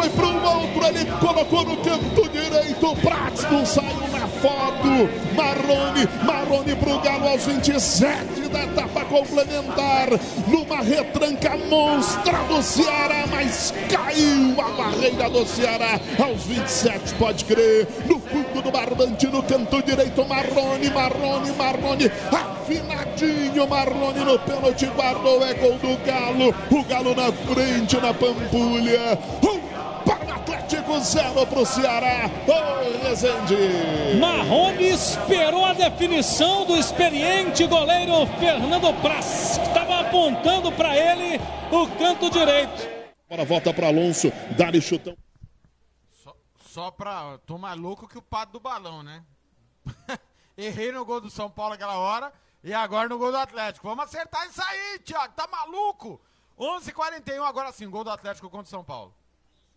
para 0.10 0.28
o 0.28 0.44
outro. 0.44 0.86
Ele 0.88 1.06
colocou 1.20 1.66
no 1.66 1.78
canto 1.78 2.30
direito. 2.30 2.96
Prates 3.02 3.44
não 3.50 3.66
saiu 3.66 4.08
na 4.12 4.28
foto. 4.28 5.10
Marrone, 5.36 6.08
Marrone 6.26 6.76
para 6.76 6.96
o 6.96 7.00
Galo 7.02 7.28
aos 7.30 7.46
27 7.46 8.50
da 8.50 8.64
etapa 8.64 9.06
complementar. 9.06 10.10
Numa 10.48 10.82
retranca 10.82 11.58
monstra 11.70 12.38
do 12.48 12.62
Ceará, 12.62 13.26
mas 13.30 13.74
caiu 13.90 14.60
a 14.60 14.70
barreira 14.72 15.30
do 15.30 15.46
Ceará 15.46 16.00
aos 16.22 16.44
27, 16.44 17.14
pode 17.16 17.46
crer. 17.46 17.88
No 18.06 18.20
fundo 18.20 18.62
do 18.62 18.72
barbante, 18.72 19.28
no 19.28 19.44
canto 19.44 19.82
direito, 19.84 20.26
Marrone, 20.26 20.90
Marrone, 20.90 21.52
Marrone. 21.54 22.12
Afinadinho, 22.32 23.68
Marrone 23.68 24.20
no 24.20 24.40
pênalti, 24.40 24.86
guardou, 24.88 25.44
é 25.46 25.54
gol 25.54 25.78
do 25.78 25.98
Galo. 26.06 26.54
O 26.72 26.84
Galo 26.84 27.16
na 27.16 27.32
frente, 27.32 27.96
na 27.98 28.14
Pampulha. 28.14 29.18
Um 29.44 29.69
Zero 31.00 31.48
para 31.48 31.60
o 31.60 31.66
Ceará. 31.66 32.30
Oi, 32.48 32.98
Rezende. 32.98 33.56
Marrone 34.20 34.90
esperou 34.90 35.66
a 35.66 35.74
definição 35.74 36.66
do 36.66 36.76
experiente 36.76 37.66
goleiro 37.66 38.26
Fernando 38.40 38.94
Prass, 39.02 39.58
que 39.58 39.68
estava 39.68 40.02
apontando 40.02 40.72
para 40.74 40.96
ele 40.98 41.40
o 41.72 41.88
canto 41.98 42.30
direito. 42.30 42.88
Agora 43.28 43.46
volta 43.46 43.74
para 43.74 43.88
Alonso, 43.88 44.32
dá-lhe 44.58 44.82
chutão. 44.82 45.16
Só, 46.24 46.36
só 46.66 46.92
para 46.92 47.38
tomar 47.40 47.76
louco 47.76 48.08
que 48.08 48.18
o 48.18 48.22
pato 48.22 48.54
do 48.54 48.60
balão, 48.60 49.02
né? 49.04 49.24
Errei 50.58 50.92
no 50.92 51.06
gol 51.06 51.22
do 51.22 51.30
São 51.30 51.50
Paulo 51.50 51.76
aquela 51.76 51.98
hora 51.98 52.34
e 52.64 52.74
agora 52.74 53.08
no 53.08 53.18
gol 53.18 53.32
do 53.32 53.38
Atlético. 53.38 53.88
Vamos 53.88 54.06
acertar 54.06 54.46
isso 54.48 54.62
aí, 54.62 55.00
Tiago. 55.00 55.34
tá 55.34 55.48
maluco? 55.48 56.22
11:41 56.58 57.44
agora 57.44 57.72
sim, 57.72 57.90
gol 57.90 58.04
do 58.04 58.10
Atlético 58.10 58.50
contra 58.50 58.68
o 58.68 58.70
São 58.70 58.84
Paulo. 58.84 59.14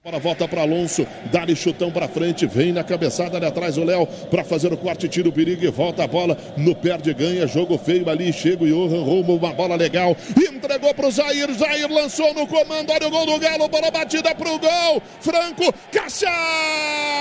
Agora 0.04 0.18
volta 0.18 0.48
para 0.48 0.62
Alonso, 0.62 1.06
dá-lhe 1.30 1.54
chutão 1.54 1.92
para 1.92 2.08
frente, 2.08 2.44
vem 2.44 2.72
na 2.72 2.82
cabeçada 2.82 3.36
ali 3.36 3.46
atrás 3.46 3.78
o 3.78 3.84
Léo 3.84 4.04
para 4.04 4.42
fazer 4.42 4.72
o 4.72 4.76
corte, 4.76 5.08
tira 5.08 5.28
o 5.28 5.32
perigo 5.32 5.64
e 5.64 5.70
volta 5.70 6.02
a 6.02 6.08
bola 6.08 6.36
no 6.56 6.74
perde 6.74 7.14
ganha, 7.14 7.46
jogo 7.46 7.78
feio 7.78 8.10
ali, 8.10 8.32
chega 8.32 8.64
o 8.64 8.66
Johan 8.66 9.04
Romo, 9.04 9.36
uma 9.36 9.52
bola 9.52 9.76
legal, 9.76 10.16
entregou 10.36 10.92
para 10.92 11.06
o 11.06 11.10
Jair, 11.12 11.54
Jair 11.56 11.88
lançou 11.88 12.34
no 12.34 12.48
comando, 12.48 12.90
olha 12.90 13.06
o 13.06 13.10
gol 13.12 13.26
do 13.26 13.38
Galo, 13.38 13.68
bola 13.68 13.92
batida 13.92 14.34
para 14.34 14.52
o 14.52 14.58
gol, 14.58 15.00
Franco, 15.20 15.72
caixa! 15.92 16.26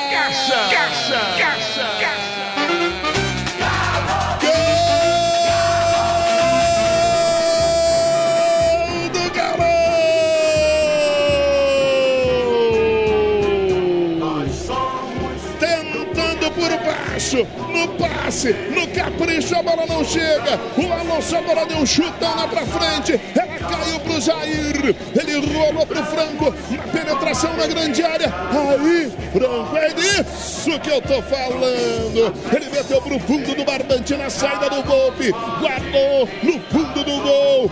Caixa! 0.09 0.55
Caixa! 0.71 1.19
Caixa! 1.37 3.11
Gol 3.13 3.30
no 17.69 17.87
passe, 17.99 18.51
no 18.51 18.87
capricho, 18.87 19.55
a 19.55 19.61
bola 19.61 19.85
não 19.85 20.03
chega. 20.03 20.59
O 20.77 20.91
Alonso 20.91 21.35
agora 21.35 21.65
deu 21.65 21.77
um 21.77 21.85
chutão 21.85 22.35
lá 22.35 22.47
pra 22.47 22.65
frente. 22.65 23.19
Ela 23.35 23.57
caiu 23.59 23.99
pro 23.99 24.19
Jair. 24.19 24.95
Ele 25.15 25.53
rolou 25.53 25.85
pro 25.85 26.03
Franco 26.05 26.53
na 26.71 26.83
penetração 26.83 27.55
na 27.55 27.67
grande 27.67 28.03
área. 28.03 28.27
Aí, 28.27 29.11
Franco, 29.31 29.77
é 29.77 29.89
disso 29.93 30.79
que 30.79 30.89
eu 30.89 31.01
tô 31.01 31.21
falando. 31.21 32.33
Ele 32.55 32.69
meteu 32.69 33.01
pro 33.01 33.19
fundo 33.19 33.55
do 33.55 33.63
barbante 33.63 34.15
na 34.15 34.29
saída 34.29 34.69
do 34.69 34.83
golpe. 34.83 35.31
Guardou 35.59 36.27
no 36.43 36.59
fundo 36.59 37.03
do 37.03 37.21
gol. 37.21 37.71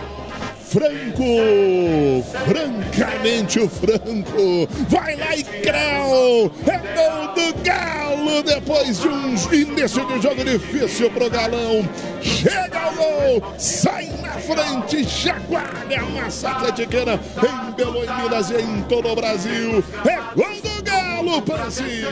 Franco, 0.70 2.22
francamente 2.46 3.58
o 3.58 3.68
Franco, 3.68 4.68
vai 4.88 5.16
lá 5.16 5.34
e 5.34 5.42
Creu, 5.42 6.52
é 6.64 6.78
gol 6.94 7.34
do 7.34 7.62
Galo, 7.64 8.40
depois 8.44 9.00
de 9.00 9.08
um 9.08 9.34
início 9.52 10.06
de 10.06 10.22
jogo 10.22 10.44
difícil 10.44 11.10
pro 11.10 11.28
Galão, 11.28 11.88
chega 12.22 12.88
o 12.88 12.94
gol, 12.94 13.54
sai 13.58 14.12
na 14.22 14.34
frente, 14.34 15.04
chacoalha 15.10 16.02
a 16.02 16.22
massa 16.22 16.50
atletiqueira 16.50 17.18
em 17.42 17.72
Belo 17.72 18.04
em 18.04 18.22
Minas 18.22 18.50
e 18.50 18.62
em 18.62 18.82
todo 18.82 19.08
o 19.08 19.16
Brasil, 19.16 19.82
é 20.06 20.20
gol 20.36 20.60
do 20.62 20.82
Galo, 20.84 21.42
Pansi! 21.42 22.04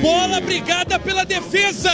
Bola 0.00 0.40
brigada 0.40 0.98
pela 0.98 1.26
defesa. 1.26 1.92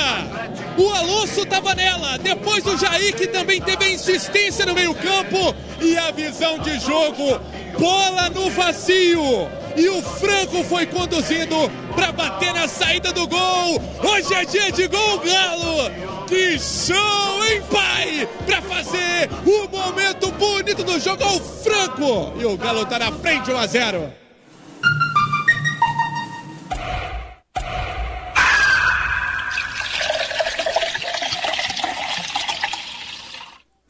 O 0.79 0.89
Alonso 0.89 1.43
estava 1.43 1.75
nela. 1.75 2.17
Depois 2.19 2.65
o 2.67 2.79
Jair, 2.79 3.15
que 3.15 3.27
também 3.27 3.61
teve 3.61 3.85
a 3.85 3.91
insistência 3.91 4.65
no 4.65 4.75
meio-campo. 4.75 5.55
E 5.81 5.99
a 5.99 6.12
visão 6.13 6.59
de 6.59 6.79
jogo. 6.79 7.41
Bola 7.79 8.31
no 8.31 8.51
vazio. 8.51 9.49
E 9.77 9.89
o 9.89 10.03
Franco 10.03 10.63
foi 10.65 10.87
conduzindo 10.87 11.57
para 11.95 12.13
bater 12.13 12.53
na 12.53 12.69
saída 12.69 13.13
do 13.13 13.27
gol. 13.27 13.83
Hoje 14.03 14.35
é 14.35 14.45
dia 14.45 14.71
de 14.71 14.87
gol, 14.87 15.19
Galo. 15.19 15.91
Que 16.29 16.59
show, 16.59 17.45
hein, 17.45 17.63
pai? 17.71 18.29
Para 18.47 18.63
fazer 18.63 19.31
o 19.47 19.69
momento 19.69 20.31
bonito 20.33 20.85
do 20.85 21.01
jogo 21.01 21.25
ao 21.25 21.41
Franco. 21.41 22.33
E 22.39 22.45
o 22.45 22.57
Galo 22.57 22.85
tá 22.87 22.99
na 22.99 23.11
frente 23.13 23.51
1 23.51 23.57
a 23.57 23.67
0. 23.67 24.22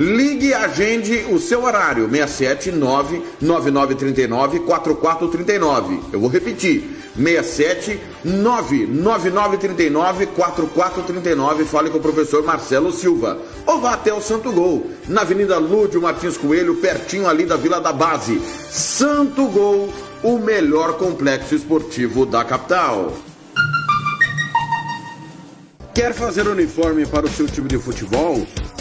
Ligue 0.00 0.46
e 0.46 0.54
agende 0.54 1.26
o 1.30 1.38
seu 1.38 1.62
horário, 1.62 2.08
679 2.08 3.22
9939 3.38 4.60
4439. 4.60 6.00
Eu 6.10 6.20
vou 6.20 6.30
repetir, 6.30 6.96
67 7.14 8.00
99939 8.24 10.26
4439. 10.28 11.66
Fale 11.66 11.90
com 11.90 11.98
o 11.98 12.00
professor 12.00 12.42
Marcelo 12.42 12.90
Silva. 12.92 13.36
Ou 13.66 13.78
vá 13.78 13.92
até 13.92 14.10
o 14.10 14.22
Santo 14.22 14.50
Gol, 14.50 14.90
na 15.06 15.20
Avenida 15.20 15.58
Lúdio 15.58 16.00
Martins 16.00 16.38
Coelho, 16.38 16.76
pertinho 16.76 17.28
ali 17.28 17.44
da 17.44 17.56
Vila 17.56 17.78
da 17.78 17.92
Base. 17.92 18.40
Santo 18.70 19.48
Gol, 19.48 19.92
o 20.22 20.38
melhor 20.38 20.94
complexo 20.94 21.54
esportivo 21.54 22.24
da 22.24 22.42
capital. 22.42 23.12
Quer 25.94 26.14
fazer 26.14 26.48
uniforme 26.48 27.04
para 27.04 27.26
o 27.26 27.28
seu 27.28 27.46
time 27.46 27.68
de 27.68 27.76
futebol? 27.76 28.46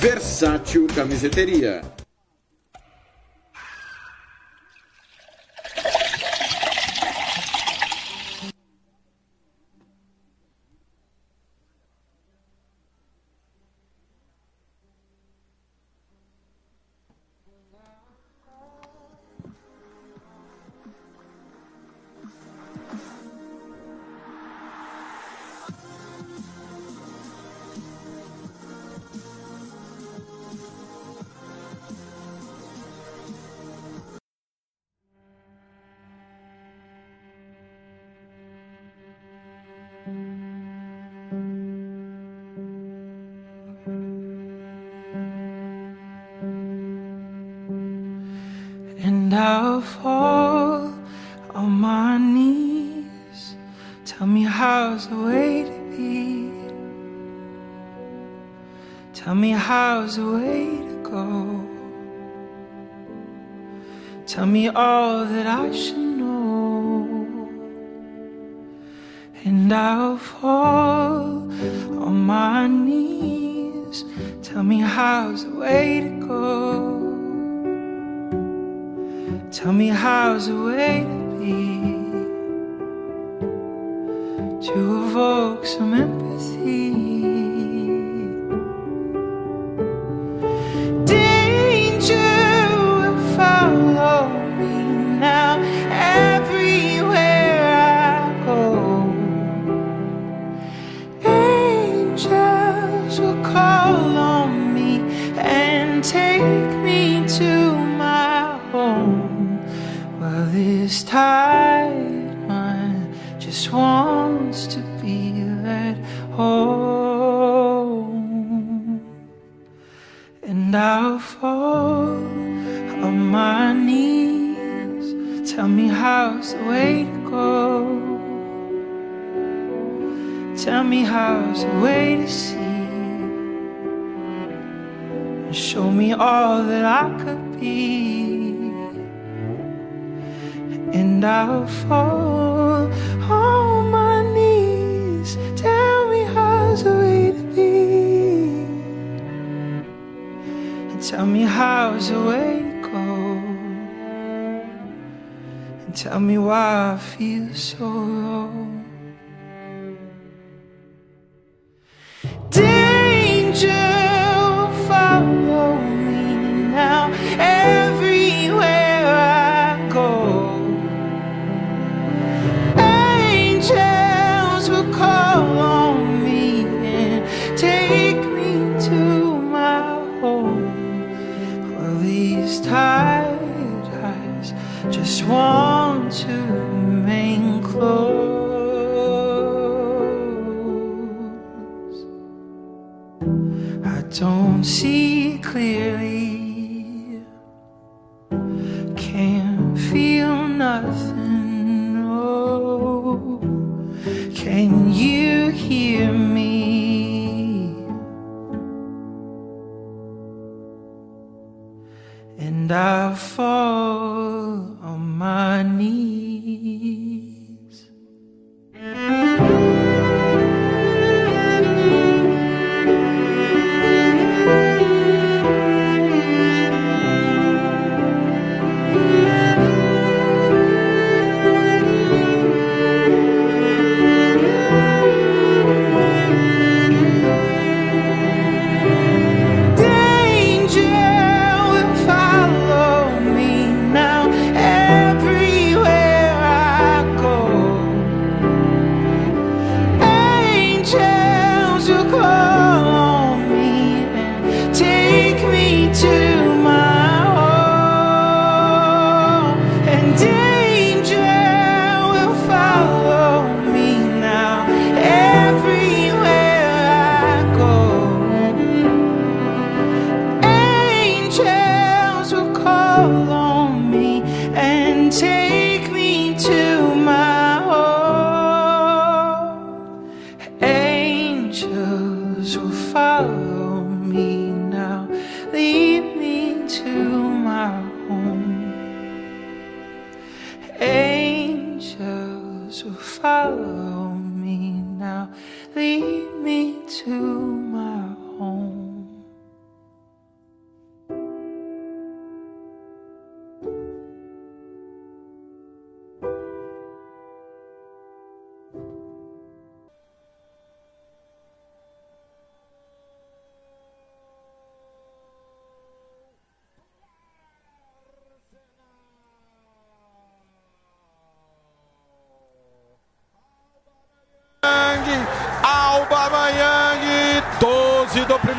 Versátil 0.00 0.86
Camiseteria. 0.94 1.97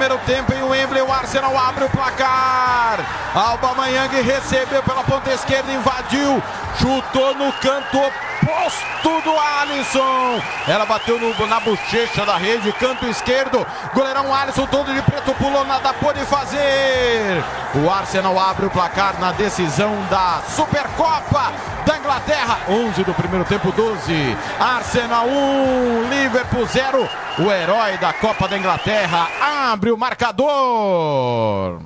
Primeiro 0.09 0.17
tempo 0.25 0.53
em 0.53 0.63
Wembley, 0.63 1.01
o 1.03 1.11
Arsenal 1.11 1.55
abre 1.55 1.83
o 1.85 1.89
placar. 1.89 2.99
Alba 3.35 3.75
Mayang 3.75 4.21
recebeu 4.21 4.81
pela 4.81 5.03
ponta 5.03 5.31
esquerda, 5.31 5.71
invadiu, 5.71 6.41
chutou 6.79 7.35
no 7.35 7.51
canto 7.53 7.97
oposto 7.99 9.21
do 9.23 9.35
Alisson. 9.61 10.41
Ela 10.67 10.85
bateu 10.85 11.19
no- 11.19 11.45
na 11.47 11.59
bochecha 11.59 12.25
da 12.25 12.37
rede, 12.37 12.71
canto 12.73 13.05
esquerdo. 13.05 13.65
Goleirão 13.93 14.33
Alisson, 14.33 14.65
todo 14.65 14.91
de 14.91 15.01
preto, 15.03 15.33
pulou, 15.35 15.63
nada 15.65 15.93
pôde 15.93 16.19
fazer. 16.25 17.43
O 17.75 17.89
Arsenal 17.89 18.39
abre 18.39 18.65
o 18.65 18.69
placar 18.71 19.13
na 19.19 19.31
decisão 19.31 19.95
da 20.09 20.39
Supercopa 20.55 21.51
da 21.89 21.97
Inglaterra. 21.97 22.59
11 22.69 23.03
do 23.03 23.13
primeiro 23.15 23.43
tempo, 23.45 23.71
12. 23.71 24.37
Arsenal 24.59 25.25
1, 25.27 26.09
Liverpool 26.09 26.67
0. 26.67 27.09
O 27.39 27.51
herói 27.51 27.97
da 27.97 28.13
Copa 28.13 28.47
da 28.47 28.57
Inglaterra 28.57 29.27
abre 29.71 29.91
o 29.91 29.97
marcador. 29.97 31.81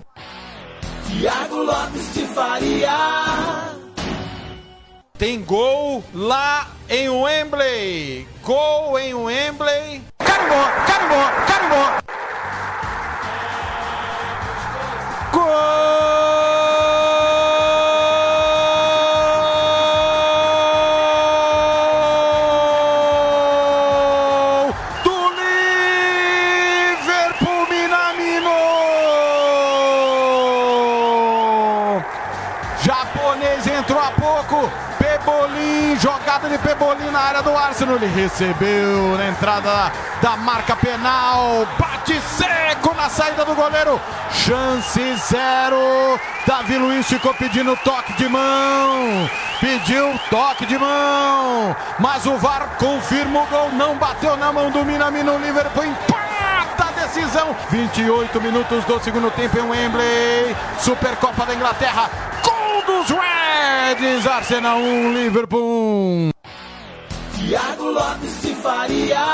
Tiago 1.07 1.55
Lopes 1.55 2.13
de 2.13 2.25
Faria. 2.25 2.91
Tem 5.17 5.41
gol 5.41 6.03
lá 6.13 6.67
em 6.89 7.07
Wembley. 7.07 8.27
Gol 8.43 8.99
em 8.99 9.13
Wembley. 9.13 10.03
Carimbó, 10.17 10.65
carimbó, 10.85 11.31
carimbó. 11.47 12.03
Gol 15.31 16.12
jogada 36.13 36.47
de 36.47 36.57
Pebolim 36.59 37.09
na 37.11 37.19
área 37.19 37.41
do 37.41 37.55
Arsenal. 37.57 37.95
Ele 37.95 38.07
recebeu 38.07 39.17
na 39.17 39.29
entrada 39.29 39.91
da 40.21 40.37
marca 40.37 40.75
penal. 40.75 41.67
Bate 41.77 42.19
seco 42.21 42.93
na 42.95 43.09
saída 43.09 43.43
do 43.43 43.55
goleiro. 43.55 43.99
Chance 44.31 45.15
zero. 45.15 46.19
Davi 46.45 46.77
Luiz 46.77 47.07
ficou 47.07 47.33
pedindo 47.33 47.75
toque 47.77 48.13
de 48.13 48.27
mão. 48.29 49.29
Pediu 49.59 50.19
toque 50.29 50.65
de 50.65 50.77
mão. 50.77 51.75
Mas 51.99 52.25
o 52.25 52.37
VAR 52.37 52.75
confirma 52.77 53.41
o 53.41 53.47
gol. 53.47 53.71
Não 53.73 53.95
bateu 53.95 54.37
na 54.37 54.51
mão 54.51 54.69
do 54.69 54.85
Minamino. 54.85 55.39
Liverpool 55.39 55.85
empata 55.85 56.85
a 56.89 57.01
decisão. 57.01 57.55
28 57.69 58.39
minutos 58.41 58.83
do 58.85 58.99
segundo 58.99 59.31
tempo 59.31 59.57
em 59.57 59.61
Wembley. 59.61 60.55
Supercopa 60.79 61.45
da 61.45 61.55
Inglaterra. 61.55 62.32
Dos 63.03 63.17
Reds. 63.17 64.25
Arsenal 64.25 64.77
1, 64.77 65.13
Liverpool 65.13 65.61
1. 65.61 66.31
Tiago 67.35 67.91
Lopes 67.91 68.41
de 68.41 68.55
Faria. 68.55 69.25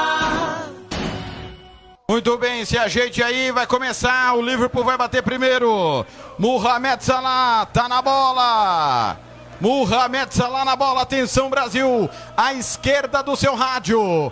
Muito 2.10 2.36
bem, 2.40 2.66
se 2.66 2.78
ajeite 2.78 3.22
aí, 3.22 3.52
vai 3.52 3.68
começar. 3.68 4.34
O 4.34 4.42
Liverpool 4.42 4.84
vai 4.84 4.98
bater 4.98 5.22
primeiro. 5.22 6.04
Mohamed 6.40 7.04
Salah 7.04 7.68
tá 7.68 7.88
na 7.88 8.02
bola. 8.02 9.20
Mohamed 9.62 10.34
Salah 10.34 10.66
na 10.66 10.76
bola. 10.76 11.04
Atenção, 11.04 11.50
Brasil. 11.50 12.10
À 12.36 12.54
esquerda 12.54 13.22
do 13.22 13.36
seu 13.36 13.54
rádio. 13.54 14.32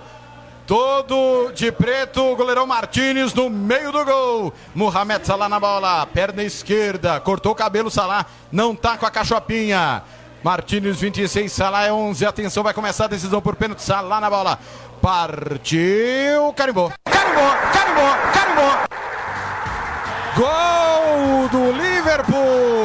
Todo 0.67 1.53
de 1.53 1.71
preto, 1.71 2.35
goleirão 2.35 2.67
Martinez 2.67 3.33
no 3.33 3.49
meio 3.49 3.89
do 3.89 4.03
gol. 4.03 4.53
Mohamed 4.75 5.25
Salah 5.25 5.47
na 5.47 5.61
bola, 5.61 6.05
perna 6.07 6.43
esquerda, 6.43 7.21
cortou 7.21 7.53
o 7.53 7.55
cabelo 7.55 7.89
Salah, 7.89 8.25
não 8.51 8.75
tá 8.75 8.97
com 8.97 9.05
a 9.05 9.09
cachopinha. 9.09 10.03
Martinez 10.43 10.99
26, 10.99 11.49
Salah 11.53 11.85
é 11.85 11.93
11. 11.93 12.25
Atenção, 12.25 12.63
vai 12.63 12.73
começar 12.73 13.05
a 13.05 13.07
decisão 13.07 13.41
por 13.41 13.55
pênalti. 13.55 13.81
Salah 13.81 14.19
na 14.19 14.29
bola. 14.29 14.59
Partiu, 15.01 16.51
carimbou. 16.53 16.91
Carimbou, 17.05 17.49
carimbou, 17.71 18.17
carimbou. 18.33 18.73
Gol 20.35 21.47
do 21.49 21.71
Liverpool! 21.71 22.76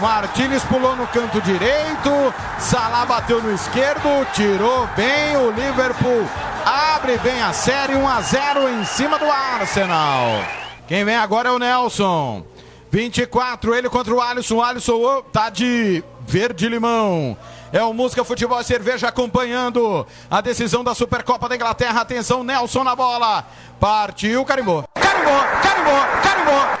Martinez 0.00 0.62
pulou 0.64 0.94
no 0.96 1.06
canto 1.06 1.40
direito, 1.40 2.34
Salah 2.58 3.06
bateu 3.06 3.42
no 3.42 3.52
esquerdo, 3.54 4.26
tirou 4.32 4.86
bem 4.96 5.36
o 5.36 5.50
Liverpool. 5.50 6.26
Abre 6.64 7.16
bem 7.18 7.40
a 7.42 7.52
série, 7.52 7.94
1 7.94 8.08
a 8.08 8.20
0 8.20 8.68
em 8.68 8.84
cima 8.84 9.18
do 9.18 9.24
Arsenal. 9.30 10.42
Quem 10.86 11.04
vem 11.04 11.16
agora 11.16 11.48
é 11.48 11.52
o 11.52 11.58
Nelson. 11.58 12.44
24, 12.90 13.74
ele 13.74 13.88
contra 13.88 14.14
o 14.14 14.20
Alisson. 14.20 14.56
O 14.56 14.62
Alisson 14.62 15.22
tá 15.32 15.50
de 15.50 16.02
verde 16.26 16.68
limão. 16.68 17.36
É 17.72 17.82
o 17.82 17.92
Música 17.92 18.24
Futebol 18.24 18.60
e 18.60 18.64
Cerveja 18.64 19.08
acompanhando 19.08 20.06
a 20.30 20.40
decisão 20.40 20.82
da 20.82 20.94
Supercopa 20.94 21.48
da 21.48 21.54
Inglaterra. 21.54 22.00
Atenção, 22.00 22.42
Nelson 22.42 22.84
na 22.84 22.96
bola. 22.96 23.44
Partiu, 23.78 24.44
carimbou. 24.44 24.84
Carimbou, 24.94 25.40
carimbou, 25.62 26.00
carimbou. 26.22 26.78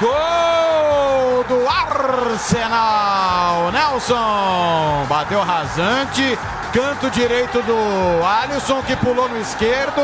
Gol 0.00 0.69
do 1.44 1.68
Arsenal. 1.68 3.70
Nelson 3.72 5.06
bateu 5.08 5.42
rasante. 5.42 6.38
Canto 6.72 7.10
direito 7.10 7.60
do 7.62 8.24
Alisson 8.24 8.82
que 8.82 8.94
pulou 8.96 9.28
no 9.28 9.40
esquerdo. 9.40 10.00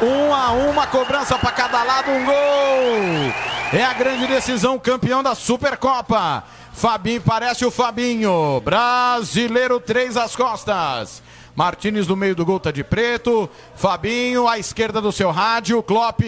Um 0.00 0.32
a 0.32 0.52
um, 0.52 0.70
uma 0.70 0.86
cobrança 0.86 1.36
para 1.38 1.50
cada 1.50 1.82
lado, 1.82 2.10
um 2.10 2.24
gol. 2.24 2.34
É 3.72 3.84
a 3.84 3.92
grande 3.92 4.26
decisão, 4.26 4.78
campeão 4.78 5.22
da 5.22 5.34
Supercopa. 5.34 6.44
Fabinho 6.72 7.20
parece 7.20 7.64
o 7.64 7.70
Fabinho. 7.70 8.60
Brasileiro, 8.64 9.80
três 9.80 10.16
às 10.16 10.36
costas. 10.36 11.22
Martinez 11.58 12.06
no 12.06 12.14
meio 12.14 12.36
do 12.36 12.46
gol 12.46 12.60
tá 12.60 12.70
de 12.70 12.84
preto. 12.84 13.50
Fabinho 13.74 14.46
à 14.46 14.60
esquerda 14.60 15.00
do 15.00 15.10
seu 15.10 15.32
rádio. 15.32 15.82
Klopp 15.82 16.20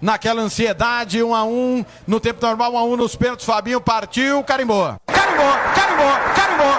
naquela 0.00 0.40
ansiedade, 0.40 1.22
um 1.22 1.34
a 1.34 1.44
um. 1.44 1.84
No 2.06 2.18
tempo 2.18 2.40
normal, 2.40 2.72
um 2.72 2.78
a 2.78 2.84
um 2.84 2.96
nos 2.96 3.14
pênaltis. 3.14 3.44
Fabinho 3.44 3.82
partiu, 3.82 4.42
carimbou. 4.44 4.96
Carimbou, 5.06 5.52
carimbou, 5.74 6.12
carimbou. 6.34 6.74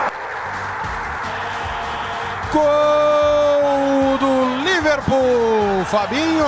Gol 2.51 4.17
do 4.17 4.63
Liverpool. 4.63 5.85
Fabinho. 5.85 6.45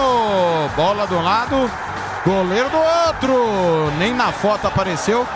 Bola 0.76 1.06
do 1.06 1.22
lado. 1.22 1.72
Goleiro 2.26 2.72
do 2.72 2.78
outro. 2.78 3.92
Nem 4.00 4.16
na 4.16 4.32
foto 4.32 4.66
apareceu. 4.66 5.28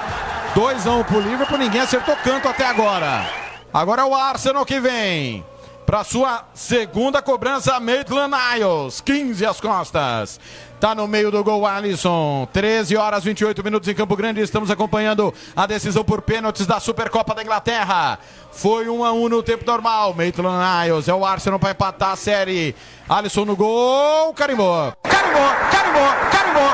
2 0.56 0.88
a 0.88 0.90
1 0.90 1.00
um 1.00 1.04
pro 1.04 1.20
Liverpool. 1.20 1.60
Ninguém 1.60 1.82
acertou 1.82 2.16
canto 2.24 2.48
até 2.48 2.66
agora. 2.66 3.30
Agora 3.72 4.02
é 4.02 4.06
o 4.06 4.16
Arsenal 4.16 4.66
que 4.66 4.80
vem. 4.80 5.46
Para 5.86 6.04
sua 6.04 6.46
segunda 6.54 7.22
cobrança, 7.22 7.80
Maitland 7.80 8.34
Niles. 8.36 9.02
15 9.02 9.46
às 9.46 9.62
costas. 9.62 10.40
Tá 10.80 10.96
no 10.96 11.08
meio 11.08 11.30
do 11.30 11.44
gol, 11.44 11.66
Alisson. 11.66 12.48
13 12.52 12.98
horas 12.98 13.24
28 13.24 13.64
minutos 13.64 13.88
em 13.88 13.94
Campo 13.94 14.16
Grande. 14.16 14.42
Estamos 14.42 14.72
acompanhando 14.72 15.34
a 15.56 15.68
decisão 15.68 16.04
por 16.04 16.24
pênaltis 16.24 16.66
da 16.66 16.80
Supercopa 16.80 17.36
da 17.36 17.44
Inglaterra. 17.44 18.18
Foi 18.52 18.90
1 18.90 19.06
a 19.06 19.12
1 19.14 19.30
no 19.30 19.44
tempo 19.44 19.64
normal. 19.66 20.14
Maitland 20.14 20.88
Niles 20.88 21.08
é 21.08 21.14
o 21.14 21.24
Arsenal 21.24 21.60
para 21.60 21.72
empatar 21.72 22.12
a 22.12 22.16
série. 22.16 22.76
Alisson 23.08 23.46
no 23.46 23.56
gol. 23.56 24.34
Carimbou. 24.34 24.92
Carimbou, 25.04 25.50
carimbou, 25.72 26.10
carimbou. 26.32 26.72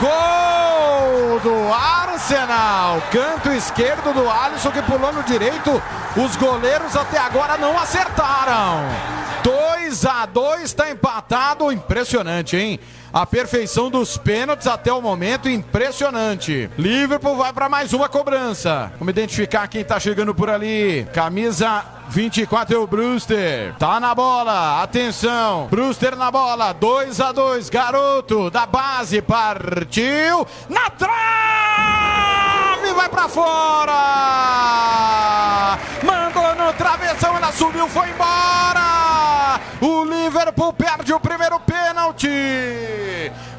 Gol 0.00 0.61
do 1.40 1.72
Arsenal. 1.72 3.02
Canto 3.10 3.50
esquerdo 3.50 4.12
do 4.12 4.28
Alisson 4.28 4.70
que 4.70 4.82
pulou 4.82 5.12
no 5.12 5.22
direito. 5.22 5.82
Os 6.16 6.36
goleiros 6.36 6.96
até 6.96 7.18
agora 7.18 7.56
não 7.56 7.78
acertaram. 7.78 8.82
2 9.42 10.04
a 10.06 10.26
2 10.26 10.62
está 10.62 10.90
empatado. 10.90 11.72
Impressionante, 11.72 12.56
hein? 12.56 12.80
A 13.12 13.26
perfeição 13.26 13.90
dos 13.90 14.16
pênaltis 14.16 14.66
até 14.66 14.90
o 14.90 15.02
momento, 15.02 15.46
impressionante. 15.46 16.70
Liverpool 16.78 17.36
vai 17.36 17.52
para 17.52 17.68
mais 17.68 17.92
uma 17.92 18.08
cobrança. 18.08 18.90
Vamos 18.98 19.12
identificar 19.12 19.68
quem 19.68 19.82
está 19.82 20.00
chegando 20.00 20.34
por 20.34 20.48
ali. 20.48 21.06
Camisa 21.12 21.84
24 22.08 22.74
é 22.74 22.78
o 22.78 22.86
Brewster. 22.86 23.74
Tá 23.78 24.00
na 24.00 24.14
bola. 24.14 24.82
Atenção. 24.82 25.68
Brewster 25.70 26.16
na 26.16 26.30
bola. 26.30 26.72
2 26.72 27.20
a 27.20 27.32
2 27.32 27.68
Garoto 27.68 28.50
da 28.50 28.64
base 28.64 29.20
partiu. 29.20 30.46
Na 30.70 30.88
trave 30.88 32.51
vai 32.94 33.08
para 33.08 33.28
fora. 33.28 33.92
Mandou 36.02 36.54
no 36.54 36.72
travessão, 36.74 37.36
ela 37.36 37.52
subiu, 37.52 37.88
foi 37.88 38.08
embora. 38.10 39.60
O 39.80 40.04
Liverpool 40.04 40.72
perde 40.72 41.12
o 41.12 41.20
primeiro 41.20 41.58
pênalti. 41.60 42.28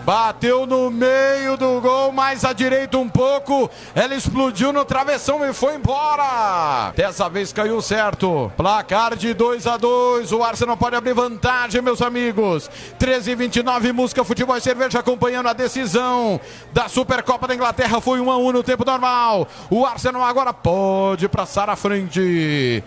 Bateu 0.05 0.65
no 0.65 0.91
meio 0.91 1.55
do 1.55 1.79
gol, 1.79 2.11
mais 2.11 2.43
à 2.43 2.51
direita 2.51 2.97
um 2.97 3.07
pouco. 3.07 3.69
Ela 3.95 4.13
explodiu 4.13 4.73
no 4.73 4.83
travessão 4.83 5.45
e 5.45 5.53
foi 5.53 5.75
embora. 5.75 6.91
Dessa 6.93 7.29
vez 7.29 7.53
caiu 7.53 7.81
certo. 7.81 8.51
Placar 8.57 9.15
de 9.15 9.33
2 9.33 9.65
a 9.65 9.77
2. 9.77 10.33
O 10.33 10.43
Arsenal 10.43 10.75
pode 10.75 10.97
abrir 10.97 11.13
vantagem, 11.13 11.81
meus 11.81 12.01
amigos. 12.01 12.69
13 12.99 13.31
e 13.31 13.35
29, 13.35 13.93
música, 13.93 14.25
futebol 14.25 14.57
e 14.57 14.61
cerveja 14.61 14.99
acompanhando 14.99 15.47
a 15.47 15.53
decisão 15.53 16.37
da 16.73 16.89
Supercopa 16.89 17.47
da 17.47 17.55
Inglaterra. 17.55 18.01
Foi 18.01 18.19
1 18.19 18.29
a 18.29 18.37
1 18.37 18.51
no 18.51 18.63
tempo 18.63 18.83
normal. 18.83 19.47
O 19.69 19.85
Arsenal 19.85 20.23
agora 20.23 20.53
pode 20.53 21.29
passar 21.29 21.69
à 21.69 21.77
frente. 21.77 22.83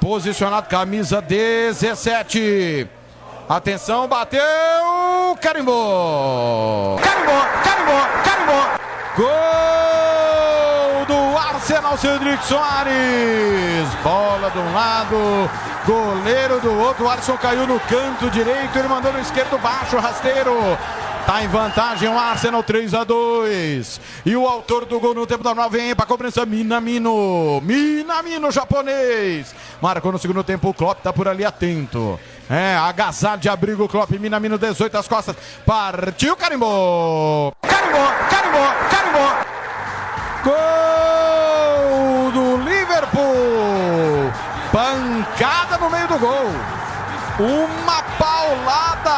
Posicionado, 0.00 0.66
camisa 0.68 1.20
17. 1.20 2.88
Atenção, 3.46 4.08
bateu, 4.08 4.40
carimbou. 5.38 6.98
Carimbou, 6.98 7.42
carimbou, 7.62 8.00
carimbou. 8.24 8.64
Gol 9.16 11.04
do 11.06 11.36
Arsenal, 11.36 11.98
Cedric 11.98 12.42
Soares. 12.46 13.94
Bola 14.02 14.50
de 14.50 14.58
um 14.58 14.72
lado, 14.72 15.50
goleiro 15.84 16.58
do 16.60 16.72
outro. 16.72 17.04
O 17.04 17.08
Alisson 17.10 17.36
caiu 17.36 17.66
no 17.66 17.78
canto 17.80 18.30
direito, 18.30 18.78
ele 18.78 18.88
mandou 18.88 19.12
no 19.12 19.20
esquerdo 19.20 19.58
baixo, 19.58 19.98
rasteiro. 19.98 20.54
Tá 21.26 21.42
em 21.42 21.48
vantagem 21.48 22.08
o 22.08 22.18
Arsenal 22.18 22.62
3 22.62 22.92
a 22.92 23.04
2. 23.04 24.00
E 24.26 24.36
o 24.36 24.46
autor 24.46 24.84
do 24.84 25.00
gol 25.00 25.14
no 25.14 25.26
tempo 25.26 25.42
normal 25.42 25.70
vem 25.70 25.94
para 25.94 26.04
cobrança 26.04 26.44
Minamino. 26.44 27.60
Minamino 27.62 28.50
japonês. 28.50 29.54
Marcou 29.80 30.12
no 30.12 30.18
segundo 30.18 30.44
tempo 30.44 30.68
o 30.68 30.74
Klopp 30.74 31.02
tá 31.02 31.12
por 31.14 31.26
ali 31.26 31.42
atento. 31.42 32.18
É, 32.50 32.76
agasalho 32.76 33.40
de 33.40 33.48
abrigo 33.48 33.88
Klopp 33.88 34.10
Minamino 34.12 34.58
18 34.58 34.98
às 34.98 35.08
costas. 35.08 35.34
Partiu 35.64 36.36
carimbou. 36.36 37.54
Carimbou, 37.62 38.06
carimbou, 38.30 38.68
carimbou. 38.90 39.30
Gol 40.44 42.32
do 42.32 42.56
Liverpool. 42.58 44.32
Pancada 44.70 45.78
no 45.78 45.88
meio 45.88 46.08
do 46.08 46.18
gol. 46.18 46.50
Uma 47.38 48.02
paulada. 48.18 49.14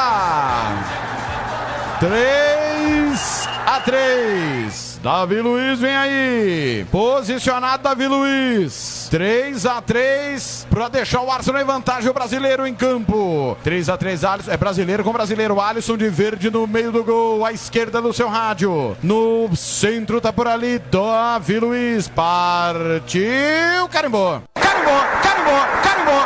3 2.00 3.48
a 3.66 3.80
3. 3.80 4.85
Davi 5.06 5.40
Luiz 5.40 5.78
vem 5.78 5.96
aí. 5.96 6.84
Posicionado 6.90 7.84
Davi 7.84 8.08
Luiz. 8.08 9.06
3 9.08 9.64
a 9.64 9.80
3 9.80 10.66
para 10.68 10.88
deixar 10.88 11.20
o 11.20 11.30
Arsenal 11.30 11.62
em 11.62 11.64
vantagem 11.64 12.10
o 12.10 12.12
brasileiro 12.12 12.66
em 12.66 12.74
campo. 12.74 13.56
3 13.62 13.88
a 13.88 13.96
3 13.96 14.24
Alisson 14.24 14.50
é 14.50 14.56
brasileiro 14.56 15.04
com 15.04 15.12
brasileiro. 15.12 15.60
Alisson 15.60 15.96
de 15.96 16.08
verde 16.08 16.50
no 16.50 16.66
meio 16.66 16.90
do 16.90 17.04
gol, 17.04 17.44
à 17.44 17.52
esquerda 17.52 18.02
do 18.02 18.12
seu 18.12 18.26
rádio. 18.26 18.96
No 19.00 19.48
centro 19.54 20.20
tá 20.20 20.32
por 20.32 20.48
ali 20.48 20.80
Davi 20.90 21.60
Luiz. 21.60 22.08
Partiu, 22.08 23.86
carimbou. 23.88 24.42
Carimbou, 24.54 25.00
carimbou, 25.22 25.60
carimbou. 25.84 26.24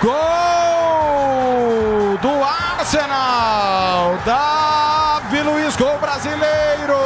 Gol 0.00 0.16
do 2.16 2.30
Arsenal. 2.78 4.18
Davi 4.24 4.75
Luiz, 5.46 5.76
gol 5.76 5.96
brasileiro. 5.98 6.98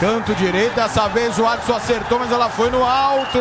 Canto 0.00 0.34
direito, 0.34 0.74
dessa 0.74 1.08
vez 1.08 1.38
o 1.38 1.46
Alisson 1.46 1.74
acertou, 1.74 2.18
mas 2.18 2.32
ela 2.32 2.48
foi 2.48 2.70
no 2.70 2.82
alto. 2.82 3.38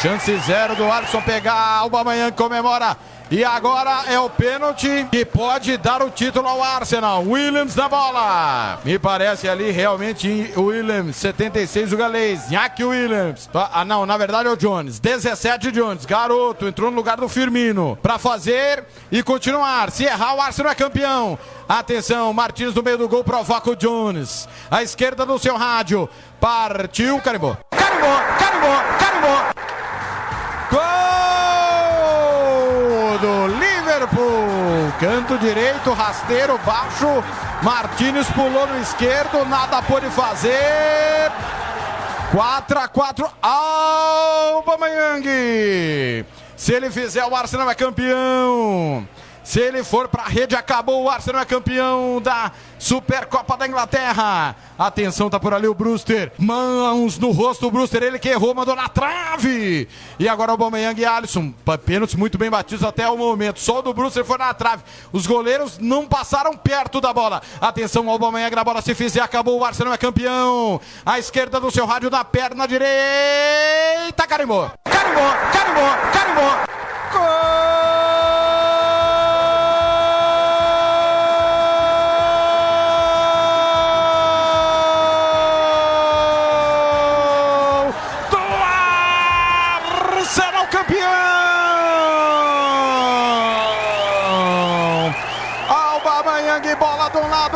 Chance 0.00 0.36
zero 0.46 0.76
do 0.76 0.90
Alisson 0.90 1.20
pegar 1.22 1.52
Alba 1.52 2.00
Amanhã 2.00 2.30
comemora. 2.30 2.96
E 3.30 3.42
agora 3.42 4.04
é 4.06 4.20
o 4.20 4.28
pênalti 4.28 5.06
que 5.10 5.24
pode 5.24 5.78
dar 5.78 6.02
o 6.02 6.10
título 6.10 6.46
ao 6.46 6.62
Arsenal. 6.62 7.22
Williams 7.26 7.74
na 7.74 7.88
bola. 7.88 8.78
Me 8.84 8.98
parece 8.98 9.48
ali 9.48 9.70
realmente 9.70 10.52
Williams, 10.56 11.16
76 11.16 11.94
o 11.94 11.96
galês. 11.96 12.50
Nhaque 12.50 12.84
Williams. 12.84 13.48
Ah, 13.54 13.84
não, 13.84 14.04
na 14.04 14.18
verdade 14.18 14.48
é 14.48 14.52
o 14.52 14.56
Jones. 14.56 15.00
17 15.00 15.72
Jones. 15.72 16.04
Garoto, 16.04 16.66
entrou 16.66 16.90
no 16.90 16.96
lugar 16.96 17.16
do 17.16 17.28
Firmino. 17.28 17.98
Para 18.02 18.18
fazer 18.18 18.84
e 19.10 19.22
continuar. 19.22 19.90
Se 19.90 20.04
errar, 20.04 20.34
o 20.34 20.40
Arsenal 20.40 20.72
é 20.72 20.74
campeão. 20.74 21.38
Atenção, 21.66 22.32
Martins 22.34 22.74
no 22.74 22.82
meio 22.82 22.98
do 22.98 23.08
gol 23.08 23.24
provoca 23.24 23.70
o 23.70 23.76
Jones. 23.76 24.46
À 24.70 24.82
esquerda 24.82 25.24
do 25.24 25.38
seu 25.38 25.56
rádio. 25.56 26.08
Partiu, 26.38 27.18
carimbou. 27.22 27.56
Carimbou, 27.70 28.16
carimbou, 28.38 28.76
carimbou. 28.98 29.83
Liverpool. 33.94 34.92
Canto 34.98 35.38
direito, 35.38 35.92
rasteiro, 35.92 36.58
baixo. 36.58 37.06
Martins 37.62 38.26
pulou 38.30 38.66
no 38.66 38.80
esquerdo, 38.80 39.44
nada 39.46 39.80
pôde 39.82 40.10
fazer. 40.10 41.30
4 42.32 42.78
a 42.78 42.88
4 42.88 43.30
Aubameyang. 43.40 45.24
Se 46.56 46.72
ele 46.72 46.90
fizer, 46.90 47.24
o 47.24 47.36
Arsenal 47.36 47.70
é 47.70 47.74
campeão. 47.74 49.06
Se 49.44 49.60
ele 49.60 49.84
for 49.84 50.08
para 50.08 50.22
a 50.22 50.28
rede, 50.28 50.56
acabou. 50.56 51.04
O 51.04 51.10
Arsenal 51.10 51.42
é 51.42 51.44
campeão 51.44 52.18
da 52.20 52.50
Supercopa 52.78 53.58
da 53.58 53.68
Inglaterra. 53.68 54.56
Atenção, 54.78 55.28
tá 55.28 55.38
por 55.38 55.52
ali 55.52 55.68
o 55.68 55.74
Brewster. 55.74 56.32
Mãos 56.38 57.18
no 57.18 57.30
rosto 57.30 57.60
do 57.60 57.70
Brewster. 57.70 58.02
Ele 58.02 58.18
que 58.18 58.30
errou, 58.30 58.54
mandou 58.54 58.74
na 58.74 58.88
trave. 58.88 59.86
E 60.18 60.26
agora 60.26 60.50
o 60.50 60.54
Aubameyang 60.54 60.98
e 60.98 61.04
Alisson. 61.04 61.52
Pênaltis 61.84 62.16
muito 62.16 62.38
bem 62.38 62.48
batidos 62.48 62.82
até 62.82 63.06
o 63.08 63.18
momento. 63.18 63.60
Só 63.60 63.80
o 63.80 63.82
do 63.82 63.92
Brewster 63.92 64.24
foi 64.24 64.38
na 64.38 64.54
trave. 64.54 64.82
Os 65.12 65.26
goleiros 65.26 65.78
não 65.78 66.06
passaram 66.06 66.56
perto 66.56 66.98
da 66.98 67.12
bola. 67.12 67.42
Atenção, 67.60 68.06
o 68.06 68.10
Aubameyang 68.10 68.56
na 68.56 68.64
bola 68.64 68.80
se 68.80 68.94
fizer. 68.94 69.20
Acabou. 69.20 69.60
O 69.60 69.64
Arsenal 69.64 69.92
é 69.92 69.98
campeão. 69.98 70.80
À 71.04 71.18
esquerda 71.18 71.60
do 71.60 71.70
seu 71.70 71.84
rádio, 71.84 72.08
na 72.08 72.24
perna 72.24 72.66
direita. 72.66 74.26
Carimbou. 74.26 74.70
Carimbou. 74.84 75.30
Carimbou. 75.52 75.90
Carimbou. 76.12 76.74
do 77.14 77.93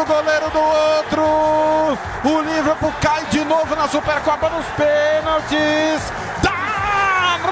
goleiro 0.09 0.51
do 0.51 0.59
outro. 0.59 1.99
O 2.25 2.41
Liverpool 2.41 2.93
cai 3.01 3.25
de 3.27 3.45
novo 3.45 3.77
na 3.77 3.87
Supercopa 3.87 4.49
nos 4.49 4.67
pênaltis. 4.69 6.19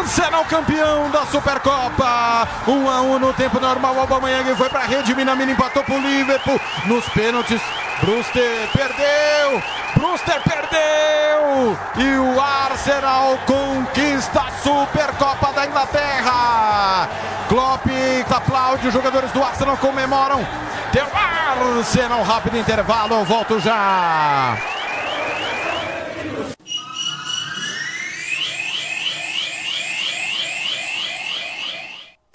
Arsenal 0.06 0.44
campeão 0.44 1.10
da 1.10 1.26
Supercopa. 1.26 2.48
1 2.66 2.72
um 2.72 2.88
a 2.88 3.02
1 3.02 3.12
um 3.12 3.18
no 3.18 3.32
tempo 3.34 3.60
normal. 3.60 3.98
Aubameyang 3.98 4.54
foi 4.54 4.68
para 4.68 4.80
a 4.80 4.86
rede. 4.86 5.14
Minamino 5.14 5.52
empatou 5.52 5.82
para 5.82 5.94
o 5.94 6.00
Liverpool. 6.00 6.60
Nos 6.86 7.04
pênaltis, 7.08 7.60
Brewster 8.00 8.68
perdeu. 8.72 9.62
Brewster 10.06 10.40
perdeu. 10.42 11.76
E 11.96 12.18
o 12.18 12.40
Arsenal 12.40 13.36
conquista 13.44 14.40
a 14.40 14.50
Supercopa 14.62 15.52
da 15.52 15.66
Inglaterra. 15.66 17.08
Klopp 17.48 17.86
aplaude. 18.30 18.86
Os 18.86 18.94
jogadores 18.94 19.32
do 19.32 19.42
Arsenal 19.42 19.76
comemoram. 19.78 20.40
O 20.40 21.78
Arsenal. 21.78 22.22
Rápido 22.22 22.56
intervalo. 22.56 23.14
Eu 23.14 23.24
volto 23.24 23.58
já. 23.58 24.75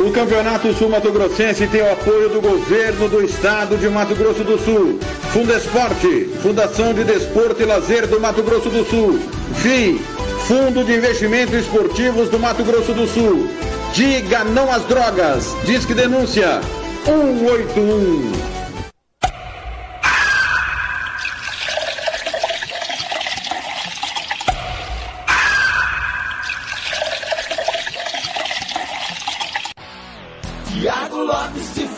O 0.00 0.12
Campeonato 0.12 0.72
Sul 0.74 0.88
Mato 0.88 1.10
Grossense 1.10 1.66
tem 1.66 1.82
o 1.82 1.92
apoio 1.92 2.28
do 2.28 2.40
governo 2.40 3.08
do 3.08 3.20
estado 3.24 3.76
de 3.76 3.88
Mato 3.88 4.14
Grosso 4.14 4.44
do 4.44 4.56
Sul. 4.56 5.00
Fundesporte, 5.32 6.30
Fundação 6.40 6.94
de 6.94 7.02
Desporto 7.02 7.60
e 7.60 7.64
Lazer 7.64 8.06
do 8.06 8.20
Mato 8.20 8.42
Grosso 8.44 8.70
do 8.70 8.88
Sul. 8.88 9.18
FI, 9.56 10.00
Fundo 10.46 10.84
de 10.84 10.94
Investimentos 10.94 11.54
Esportivos 11.54 12.28
do 12.28 12.38
Mato 12.38 12.62
Grosso 12.62 12.92
do 12.92 13.08
Sul. 13.08 13.50
Diga 13.92 14.44
não 14.44 14.70
às 14.70 14.84
drogas. 14.84 15.56
Disque 15.64 15.94
denúncia 15.94 16.60
181. 17.04 18.67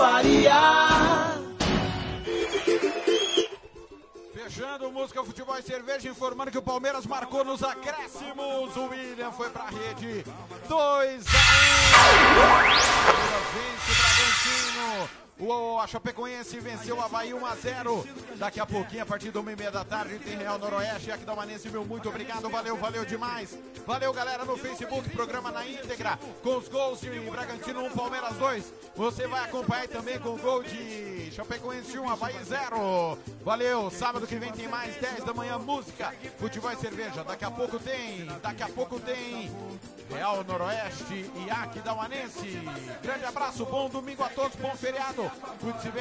Faria. 0.00 1.38
Fechando 4.32 4.90
música, 4.90 5.22
futebol 5.22 5.58
e 5.58 5.62
cerveja, 5.62 6.08
informando 6.08 6.50
que 6.50 6.56
o 6.56 6.62
Palmeiras 6.62 7.04
marcou 7.04 7.44
nos 7.44 7.62
acréscimos. 7.62 8.74
O 8.78 8.88
William 8.88 9.30
foi 9.30 9.50
pra 9.50 9.66
rede. 9.66 10.24
2 10.66 10.70
a 10.70 10.78
1. 10.78 11.20
Vence 13.52 13.92
Bragantino. 14.00 15.29
O 15.40 15.78
a 15.78 15.86
Chapecoense 15.86 16.60
venceu 16.60 16.96
o 16.96 17.00
Havaí 17.00 17.32
1 17.32 17.46
a 17.46 17.54
0. 17.54 18.06
Daqui 18.36 18.60
a 18.60 18.66
pouquinho, 18.66 19.02
a 19.02 19.06
partir 19.06 19.30
da 19.30 19.40
1 19.40 19.50
e 19.50 19.56
meia 19.56 19.70
da 19.70 19.82
tarde, 19.82 20.18
tem 20.18 20.36
Real 20.36 20.58
Noroeste. 20.58 21.10
Aqui 21.10 21.24
da 21.24 21.34
Manense, 21.34 21.70
meu 21.70 21.82
muito 21.82 22.10
obrigado. 22.10 22.48
Valeu, 22.50 22.76
valeu 22.76 23.06
demais. 23.06 23.58
Valeu, 23.86 24.12
galera, 24.12 24.44
no 24.44 24.56
Facebook, 24.58 25.08
programa 25.10 25.50
na 25.50 25.66
íntegra, 25.66 26.18
com 26.42 26.58
os 26.58 26.68
gols 26.68 27.00
de 27.00 27.08
Bragantino 27.08 27.84
1, 27.86 27.90
Palmeiras 27.92 28.36
2. 28.36 28.72
Você 28.94 29.26
vai 29.26 29.42
acompanhar 29.44 29.88
também 29.88 30.18
com 30.18 30.30
o 30.30 30.38
gol 30.38 30.62
de 30.62 31.30
Chapecoense 31.32 31.98
1, 31.98 32.10
Havaí 32.10 32.34
0. 32.44 33.18
Valeu, 33.42 33.90
sábado 33.90 34.26
que 34.26 34.36
vem 34.36 34.52
tem 34.52 34.68
mais, 34.68 34.94
10 34.96 35.24
da 35.24 35.32
manhã, 35.32 35.58
música, 35.58 36.12
futebol 36.38 36.70
e 36.70 36.76
cerveja. 36.76 37.24
Daqui 37.24 37.46
a 37.46 37.50
pouco 37.50 37.78
tem, 37.78 38.26
daqui 38.42 38.62
a 38.62 38.68
pouco 38.68 39.00
tem 39.00 39.50
Real 40.10 40.44
Noroeste 40.44 41.30
e 41.34 41.50
aqui 41.50 41.80
da 41.80 41.94
Manense. 41.94 42.60
Grande 43.02 43.24
abraço, 43.24 43.64
bom 43.64 43.88
domingo 43.88 44.22
a 44.22 44.28
todos, 44.28 44.56
bom 44.56 44.74
feriado. 44.76 45.29
Cuide-se 45.60 45.90
bem. 45.90 46.00